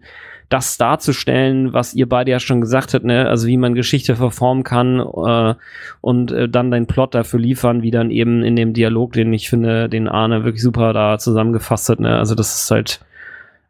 das 0.49 0.77
darzustellen, 0.77 1.73
was 1.73 1.93
ihr 1.93 2.07
beide 2.07 2.31
ja 2.31 2.39
schon 2.39 2.61
gesagt 2.61 2.93
habt, 2.93 3.03
ne? 3.03 3.27
also 3.27 3.47
wie 3.47 3.57
man 3.57 3.76
Geschichte 3.76 4.15
verformen 4.15 4.64
kann 4.64 4.99
äh, 5.01 5.55
und 5.99 6.31
äh, 6.31 6.47
dann 6.47 6.72
den 6.72 6.88
Plot 6.88 7.15
dafür 7.15 7.39
liefern, 7.39 7.81
wie 7.81 7.91
dann 7.91 8.11
eben 8.11 8.43
in 8.43 8.55
dem 8.55 8.73
Dialog, 8.73 9.11
den 9.11 9.34
ich 9.34 9.49
finde, 9.49 9.89
den 9.89 10.07
Arne 10.07 10.45
wirklich 10.45 10.64
super 10.64 10.93
da 10.93 11.19
zusammengefasst 11.19 11.89
hat. 11.89 11.99
Ne? 11.99 12.18
Also 12.18 12.34
das 12.34 12.64
ist 12.64 12.72
halt 12.72 13.01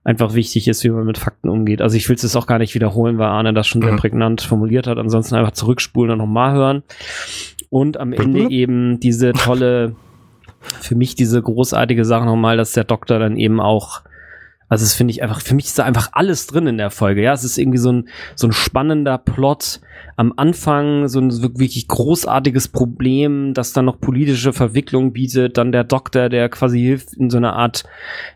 einfach 0.08 0.36
wichtig 0.36 0.70
ist, 0.70 0.86
wie 0.86 0.90
man 0.90 1.06
mit 1.06 1.18
Fakten 1.18 1.50
umgeht. 1.50 1.82
Also 1.82 1.98
ich 1.98 2.08
will 2.08 2.16
es 2.16 2.36
auch 2.38 2.48
gar 2.48 2.60
nicht 2.60 2.74
wiederholen, 2.74 3.18
weil 3.18 3.28
Arne 3.28 3.54
das 3.54 3.68
schon 3.68 3.82
sehr 3.82 3.92
mhm. 3.92 3.98
prägnant 3.98 4.42
formuliert 4.42 4.88
hat. 4.88 4.98
Ansonsten 4.98 5.36
einfach 5.36 5.52
zurückspulen 5.52 6.14
und 6.14 6.20
nochmal 6.20 6.54
hören. 6.54 6.84
Und 7.70 8.00
am 8.00 8.14
Ende 8.14 8.44
mhm. 8.44 8.50
eben 8.50 9.00
diese 9.02 9.34
tolle, 9.34 9.98
für 10.62 10.96
mich 10.96 11.16
diese 11.16 11.42
großartige 11.42 12.06
Sache 12.06 12.24
nochmal, 12.24 12.56
dass 12.56 12.72
der 12.72 12.86
Doktor 12.86 13.20
dann 13.20 13.36
eben 13.36 13.60
auch 13.60 14.02
also 14.70 14.84
das 14.84 14.94
finde 14.94 15.12
ich 15.12 15.24
einfach, 15.24 15.40
für 15.40 15.56
mich 15.56 15.68
ist 15.68 15.80
da 15.80 15.86
einfach 15.86 16.10
alles 16.12 16.46
drin 16.48 16.68
in 16.68 16.78
der 16.78 16.90
Folge. 16.90 17.22
Ja, 17.22 17.32
es 17.32 17.46
ist 17.46 17.58
irgendwie 17.58 17.78
so 17.78 17.90
ein, 17.90 18.10
so 18.36 18.48
ein 18.48 18.52
spannender 18.52 19.18
Plot, 19.18 19.80
am 20.16 20.34
Anfang 20.36 21.08
so 21.08 21.20
ein 21.20 21.32
wirklich 21.60 21.88
großartiges 21.88 22.70
Problem, 22.70 23.54
das 23.54 23.74
dann 23.74 23.86
noch 23.86 24.00
politische 24.00 24.52
Verwicklung 24.52 25.14
bietet, 25.14 25.58
dann 25.58 25.72
der 25.72 25.84
Doktor, 25.84 26.30
der 26.30 26.50
quasi 26.50 26.80
hilft 26.80 27.14
in 27.14 27.30
so 27.30 27.38
einer 27.38 27.54
Art 27.54 27.84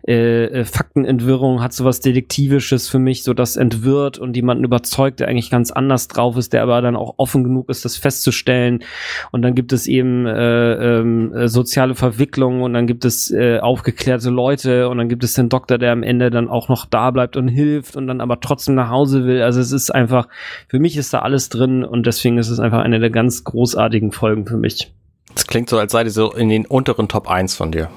äh, 0.07 0.45
äh, 0.45 0.65
Faktenentwirrung, 0.65 1.61
hat 1.61 1.73
sowas 1.73 1.99
Detektivisches 1.99 2.88
für 2.88 2.99
mich, 2.99 3.23
so 3.23 3.33
das 3.33 3.55
entwirrt 3.55 4.19
und 4.19 4.35
jemanden 4.35 4.63
überzeugt, 4.63 5.19
der 5.19 5.27
eigentlich 5.27 5.49
ganz 5.49 5.71
anders 5.71 6.07
drauf 6.07 6.38
ist, 6.38 6.53
der 6.53 6.63
aber 6.63 6.81
dann 6.81 6.95
auch 6.95 7.15
offen 7.17 7.43
genug 7.43 7.69
ist, 7.69 7.83
das 7.83 7.97
festzustellen. 7.97 8.83
Und 9.31 9.41
dann 9.41 9.55
gibt 9.55 9.73
es 9.73 9.88
eben 9.88 10.25
äh, 10.25 10.99
äh, 10.99 11.47
soziale 11.47 11.95
Verwicklungen 11.95 12.61
und 12.61 12.73
dann 12.73 12.88
gibt 12.88 13.05
es 13.05 13.31
äh, 13.31 13.59
aufgeklärte 13.59 14.29
Leute 14.29 14.89
und 14.89 14.97
dann 14.97 15.09
gibt 15.09 15.23
es 15.23 15.33
den 15.33 15.49
Doktor, 15.49 15.77
der 15.77 15.91
am 15.91 16.03
Ende 16.03 16.29
dann 16.29 16.47
auch 16.47 16.69
noch 16.69 16.85
da 16.85 17.11
bleibt 17.11 17.38
und 17.38 17.47
hilft 17.47 17.95
und 17.95 18.07
dann 18.07 18.21
aber 18.21 18.39
trotzdem 18.39 18.75
nach 18.75 18.89
Hause 18.89 19.25
will. 19.25 19.41
Also 19.41 19.59
es 19.59 19.71
ist 19.71 19.89
einfach, 19.89 20.27
für 20.67 20.79
mich 20.79 20.97
ist 20.97 21.13
da 21.13 21.19
alles 21.19 21.49
drin 21.53 21.83
und 21.83 22.05
deswegen 22.05 22.37
ist 22.37 22.49
es 22.49 22.59
einfach 22.59 22.79
eine 22.79 22.99
der 22.99 23.09
ganz 23.09 23.43
großartigen 23.43 24.11
Folgen 24.11 24.45
für 24.45 24.57
mich. 24.57 24.91
Das 25.33 25.47
klingt 25.47 25.69
so, 25.69 25.77
als 25.77 25.91
sei 25.91 26.03
die 26.03 26.09
so 26.09 26.33
in 26.33 26.49
den 26.49 26.65
unteren 26.65 27.07
Top 27.07 27.29
1 27.29 27.55
von 27.55 27.71
dir. 27.71 27.89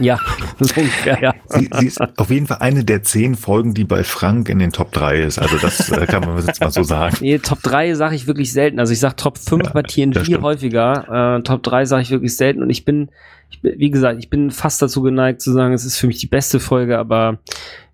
ja, 0.00 0.18
ja, 1.04 1.20
ja. 1.20 1.34
Sie, 1.48 1.68
sie, 1.72 1.86
ist 1.86 2.00
auf 2.00 2.30
jeden 2.30 2.46
Fall 2.46 2.58
eine 2.60 2.84
der 2.84 3.02
zehn 3.02 3.34
Folgen, 3.34 3.74
die 3.74 3.84
bei 3.84 4.04
Frank 4.04 4.48
in 4.48 4.58
den 4.58 4.72
Top 4.72 4.92
3 4.92 5.20
ist. 5.22 5.38
Also 5.38 5.58
das 5.58 5.90
äh, 5.90 6.06
kann 6.06 6.22
man 6.22 6.44
jetzt 6.44 6.60
mal 6.60 6.70
so 6.70 6.82
sagen. 6.82 7.16
Nee, 7.20 7.38
Top 7.38 7.62
3 7.62 7.94
sage 7.94 8.14
ich 8.14 8.26
wirklich 8.26 8.52
selten. 8.52 8.80
Also 8.80 8.92
ich 8.92 9.00
sage 9.00 9.16
Top 9.16 9.38
5 9.38 9.64
ja, 9.64 9.72
bei 9.72 9.82
TNG 9.82 10.40
häufiger. 10.42 11.38
Äh, 11.38 11.42
Top 11.42 11.62
3 11.62 11.84
sage 11.84 12.02
ich 12.02 12.10
wirklich 12.10 12.36
selten. 12.36 12.62
Und 12.62 12.70
ich 12.70 12.84
bin, 12.84 13.10
ich, 13.50 13.62
wie 13.62 13.90
gesagt, 13.90 14.18
ich 14.18 14.30
bin 14.30 14.50
fast 14.50 14.80
dazu 14.82 15.02
geneigt 15.02 15.40
zu 15.42 15.52
sagen, 15.52 15.74
es 15.74 15.84
ist 15.84 15.98
für 15.98 16.06
mich 16.06 16.18
die 16.18 16.26
beste 16.26 16.58
Folge, 16.58 16.98
aber 16.98 17.38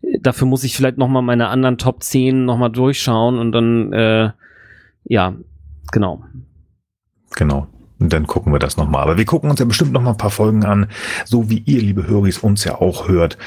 äh, 0.02 0.18
dafür 0.20 0.46
muss 0.46 0.64
ich 0.64 0.76
vielleicht 0.76 0.98
nochmal 0.98 1.22
meine 1.22 1.48
anderen 1.48 1.78
Top 1.78 2.02
10 2.02 2.44
nochmal 2.44 2.70
durchschauen 2.70 3.38
und 3.38 3.52
dann 3.52 3.92
äh, 3.92 4.30
ja, 5.04 5.34
genau. 5.90 6.24
Genau. 7.34 7.66
Und 7.98 8.12
dann 8.12 8.26
gucken 8.26 8.52
wir 8.52 8.58
das 8.58 8.76
nochmal. 8.76 9.02
Aber 9.02 9.16
wir 9.16 9.24
gucken 9.24 9.48
uns 9.48 9.60
ja 9.60 9.66
bestimmt 9.66 9.92
noch 9.92 10.02
mal 10.02 10.10
ein 10.10 10.16
paar 10.16 10.30
Folgen 10.30 10.64
an, 10.64 10.88
so 11.24 11.48
wie 11.50 11.58
ihr, 11.58 11.80
liebe 11.80 12.06
Höris, 12.06 12.38
uns 12.38 12.64
ja 12.64 12.80
auch 12.80 13.08
hört. 13.08 13.38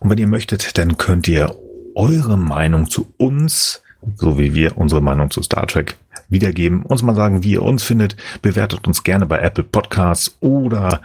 Und 0.00 0.08
wenn 0.10 0.18
ihr 0.18 0.26
möchtet, 0.26 0.78
dann 0.78 0.96
könnt 0.96 1.28
ihr 1.28 1.54
eure 1.94 2.38
Meinung 2.38 2.88
zu 2.88 3.12
uns 3.18 3.82
so 4.16 4.38
wie 4.38 4.54
wir 4.54 4.78
unsere 4.78 5.00
Meinung 5.00 5.30
zu 5.30 5.42
Star 5.42 5.66
Trek 5.66 5.96
wiedergeben, 6.28 6.82
uns 6.82 7.02
mal 7.02 7.14
sagen, 7.14 7.42
wie 7.42 7.52
ihr 7.52 7.62
uns 7.62 7.82
findet, 7.82 8.16
bewertet 8.42 8.86
uns 8.86 9.02
gerne 9.02 9.24
bei 9.26 9.38
Apple 9.38 9.64
Podcasts 9.64 10.36
oder 10.40 11.00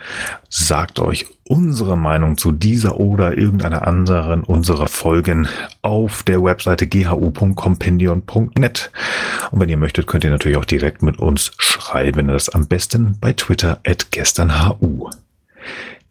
sagt 0.49 0.99
euch 0.99 1.27
unsere 1.47 1.95
Meinung 1.97 2.37
zu 2.37 2.51
dieser 2.51 2.99
oder 2.99 3.37
irgendeiner 3.37 3.87
anderen 3.87 4.43
unserer 4.43 4.87
Folgen 4.87 5.47
auf 5.81 6.23
der 6.23 6.43
Webseite 6.43 6.87
ghu.compendion.net. 6.87 8.91
Und 9.51 9.59
wenn 9.59 9.69
ihr 9.69 9.77
möchtet, 9.77 10.07
könnt 10.07 10.23
ihr 10.23 10.29
natürlich 10.29 10.57
auch 10.57 10.65
direkt 10.65 11.03
mit 11.03 11.19
uns 11.19 11.51
schreiben, 11.57 12.27
das 12.27 12.49
am 12.49 12.67
besten 12.67 13.17
bei 13.19 13.33
Twitter 13.33 13.79
at 13.85 14.11
gesternhu. 14.11 15.09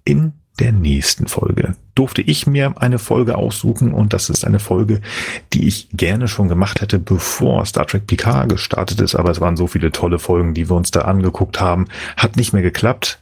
In 0.04 0.32
der 0.58 0.72
nächsten 0.72 1.26
Folge 1.28 1.76
durfte 1.94 2.22
ich 2.22 2.46
mir 2.46 2.74
eine 2.80 2.98
Folge 2.98 3.36
aussuchen 3.36 3.92
und 3.92 4.12
das 4.12 4.30
ist 4.30 4.46
eine 4.46 4.58
Folge, 4.58 5.00
die 5.52 5.66
ich 5.66 5.88
gerne 5.92 6.28
schon 6.28 6.48
gemacht 6.48 6.80
hätte, 6.80 6.98
bevor 6.98 7.64
Star 7.66 7.86
Trek 7.86 8.06
Picard 8.06 8.48
gestartet 8.48 9.00
ist, 9.00 9.14
aber 9.14 9.30
es 9.30 9.40
waren 9.40 9.56
so 9.56 9.66
viele 9.66 9.92
tolle 9.92 10.18
Folgen, 10.18 10.54
die 10.54 10.68
wir 10.68 10.76
uns 10.76 10.90
da 10.90 11.02
angeguckt 11.02 11.60
haben, 11.60 11.88
hat 12.16 12.36
nicht 12.36 12.52
mehr 12.52 12.62
geklappt, 12.62 13.20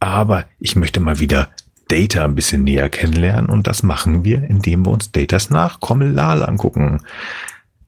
aber 0.00 0.44
ich 0.58 0.76
möchte 0.76 1.00
mal 1.00 1.18
wieder 1.18 1.48
Data 1.88 2.24
ein 2.24 2.34
bisschen 2.34 2.64
näher 2.64 2.88
kennenlernen 2.88 3.50
und 3.50 3.66
das 3.66 3.82
machen 3.82 4.24
wir, 4.24 4.42
indem 4.44 4.86
wir 4.86 4.92
uns 4.92 5.12
Datas 5.12 5.50
Nachkomme 5.50 6.08
Lal 6.08 6.44
angucken. 6.44 7.00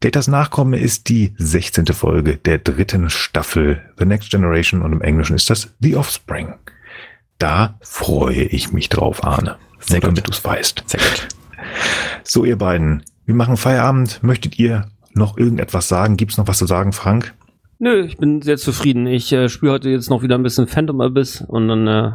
Datas 0.00 0.26
Nachkomme 0.26 0.78
ist 0.78 1.08
die 1.08 1.32
16. 1.38 1.86
Folge 1.86 2.36
der 2.36 2.58
dritten 2.58 3.08
Staffel 3.10 3.80
The 3.98 4.04
Next 4.04 4.30
Generation 4.30 4.82
und 4.82 4.92
im 4.92 5.00
Englischen 5.00 5.36
ist 5.36 5.48
das 5.48 5.72
The 5.78 5.94
Offspring. 5.94 6.54
Da 7.42 7.74
freue 7.80 8.44
ich 8.44 8.72
mich 8.72 8.88
drauf, 8.88 9.24
Arne. 9.24 9.56
Sehr 9.80 9.96
Nur 9.96 10.10
damit 10.10 10.28
du 10.28 10.30
es 10.30 10.44
weißt. 10.44 10.84
Sehr 10.86 11.00
gut. 11.00 11.26
So, 12.22 12.44
ihr 12.44 12.56
beiden, 12.56 13.02
wir 13.26 13.34
machen 13.34 13.56
Feierabend. 13.56 14.22
Möchtet 14.22 14.60
ihr 14.60 14.86
noch 15.12 15.36
irgendetwas 15.36 15.88
sagen? 15.88 16.16
Gibt 16.16 16.30
es 16.30 16.38
noch 16.38 16.46
was 16.46 16.58
zu 16.58 16.66
sagen, 16.66 16.92
Frank? 16.92 17.34
Nö, 17.80 18.04
ich 18.04 18.16
bin 18.16 18.42
sehr 18.42 18.58
zufrieden. 18.58 19.08
Ich 19.08 19.32
äh, 19.32 19.48
spiele 19.48 19.72
heute 19.72 19.90
jetzt 19.90 20.08
noch 20.08 20.22
wieder 20.22 20.36
ein 20.36 20.44
bisschen 20.44 20.68
Phantom 20.68 21.00
Abyss 21.00 21.40
und 21.40 21.66
dann 21.66 21.88
äh, 21.88 22.12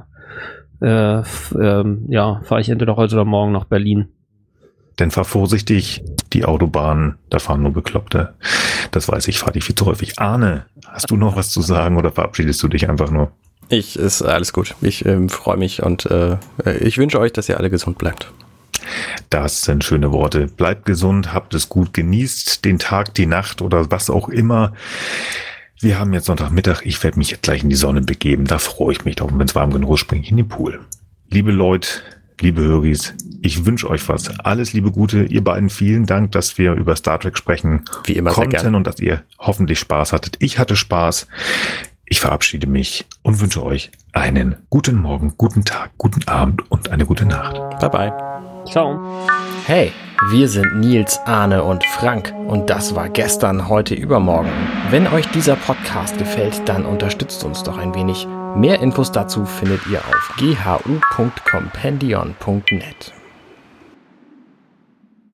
äh, 0.85 1.23
äh, 1.59 1.97
ja, 2.07 2.39
fahre 2.45 2.61
ich 2.61 2.69
entweder 2.69 2.95
heute 2.95 3.15
oder 3.15 3.25
morgen 3.25 3.51
nach 3.51 3.65
Berlin. 3.65 4.07
Denn 4.97 5.11
fahr 5.11 5.25
vorsichtig, 5.25 6.05
die 6.31 6.45
Autobahnen, 6.45 7.17
da 7.29 7.39
fahren 7.39 7.63
nur 7.63 7.73
Bekloppte. 7.73 8.35
Das 8.91 9.09
weiß 9.09 9.27
ich, 9.27 9.39
fahre 9.39 9.51
die 9.51 9.61
viel 9.61 9.75
zu 9.75 9.87
häufig. 9.87 10.19
Arne, 10.19 10.67
hast 10.87 11.11
du 11.11 11.17
noch 11.17 11.35
was 11.35 11.51
zu 11.51 11.61
sagen 11.61 11.97
oder 11.97 12.13
verabschiedest 12.13 12.63
du 12.63 12.69
dich 12.69 12.89
einfach 12.89 13.11
nur? 13.11 13.33
Ich 13.69 13.97
ist 13.97 14.21
alles 14.21 14.53
gut. 14.53 14.75
Ich 14.81 15.05
ähm, 15.05 15.29
freue 15.29 15.57
mich 15.57 15.83
und 15.83 16.05
äh, 16.05 16.37
ich 16.79 16.97
wünsche 16.97 17.19
euch, 17.19 17.33
dass 17.33 17.49
ihr 17.49 17.57
alle 17.57 17.69
gesund 17.69 17.97
bleibt. 17.97 18.31
Das 19.29 19.63
sind 19.63 19.83
schöne 19.83 20.11
Worte. 20.11 20.47
Bleibt 20.47 20.85
gesund, 20.85 21.33
habt 21.33 21.53
es 21.53 21.67
gut, 21.67 21.93
genießt 21.93 22.63
den 22.63 22.79
Tag, 22.79 23.13
die 23.15 23.25
Nacht 23.25 23.61
oder 23.61 23.91
was 23.91 24.09
auch 24.09 24.29
immer. 24.29 24.73
Wir 25.79 25.99
haben 25.99 26.13
jetzt 26.13 26.25
Sonntagmittag. 26.25 26.81
Ich 26.83 27.03
werde 27.03 27.19
mich 27.19 27.31
jetzt 27.31 27.43
gleich 27.43 27.63
in 27.63 27.69
die 27.69 27.75
Sonne 27.75 28.01
begeben. 28.01 28.45
Da 28.45 28.57
freue 28.57 28.93
ich 28.93 29.05
mich 29.05 29.17
drauf. 29.17 29.31
Und 29.31 29.39
wenn 29.39 29.47
es 29.47 29.55
warm 29.55 29.71
genug 29.71 29.93
ist, 29.93 29.99
springe 29.99 30.23
ich 30.23 30.31
in 30.31 30.37
den 30.37 30.47
Pool. 30.47 30.79
Liebe 31.29 31.51
Leute, 31.51 31.89
liebe 32.39 32.61
Höris, 32.61 33.13
ich 33.41 33.65
wünsche 33.65 33.89
euch 33.89 34.07
was. 34.09 34.39
Alles 34.39 34.73
Liebe 34.73 34.91
Gute. 34.91 35.23
Ihr 35.23 35.43
beiden 35.43 35.69
vielen 35.69 36.05
Dank, 36.05 36.31
dass 36.31 36.57
wir 36.57 36.73
über 36.73 36.95
Star 36.95 37.19
Trek 37.19 37.37
sprechen 37.37 37.83
Wie 38.05 38.13
immer 38.13 38.31
konnten 38.31 38.75
und 38.75 38.87
dass 38.87 38.99
ihr 38.99 39.23
hoffentlich 39.37 39.79
Spaß 39.79 40.13
hattet. 40.13 40.37
Ich 40.39 40.57
hatte 40.57 40.75
Spaß. 40.75 41.27
Ich 42.09 42.21
verabschiede 42.21 42.67
mich 42.67 43.05
und 43.21 43.41
wünsche 43.41 43.61
euch 43.63 43.91
einen 44.13 44.55
guten 44.69 44.95
Morgen, 44.95 45.33
guten 45.37 45.65
Tag, 45.65 45.91
guten 45.97 46.25
Abend 46.27 46.71
und 46.71 46.89
eine 46.89 47.05
gute 47.05 47.25
Nacht. 47.25 47.79
Bye 47.79 47.89
bye. 47.89 48.13
Ciao. 48.65 48.97
Hey, 49.65 49.91
wir 50.31 50.47
sind 50.47 50.79
Nils, 50.79 51.19
Arne 51.25 51.63
und 51.63 51.85
Frank 51.85 52.33
und 52.47 52.69
das 52.69 52.95
war 52.95 53.09
gestern, 53.09 53.67
heute, 53.67 53.93
übermorgen. 53.93 54.49
Wenn 54.89 55.05
euch 55.07 55.27
dieser 55.27 55.57
Podcast 55.57 56.17
gefällt, 56.17 56.61
dann 56.65 56.85
unterstützt 56.85 57.43
uns 57.43 57.63
doch 57.63 57.77
ein 57.77 57.93
wenig. 57.93 58.25
Mehr 58.55 58.79
Infos 58.79 59.11
dazu 59.11 59.45
findet 59.45 59.85
ihr 59.87 59.99
auf 59.99 60.33
ghu.compendion.net. 60.37 63.16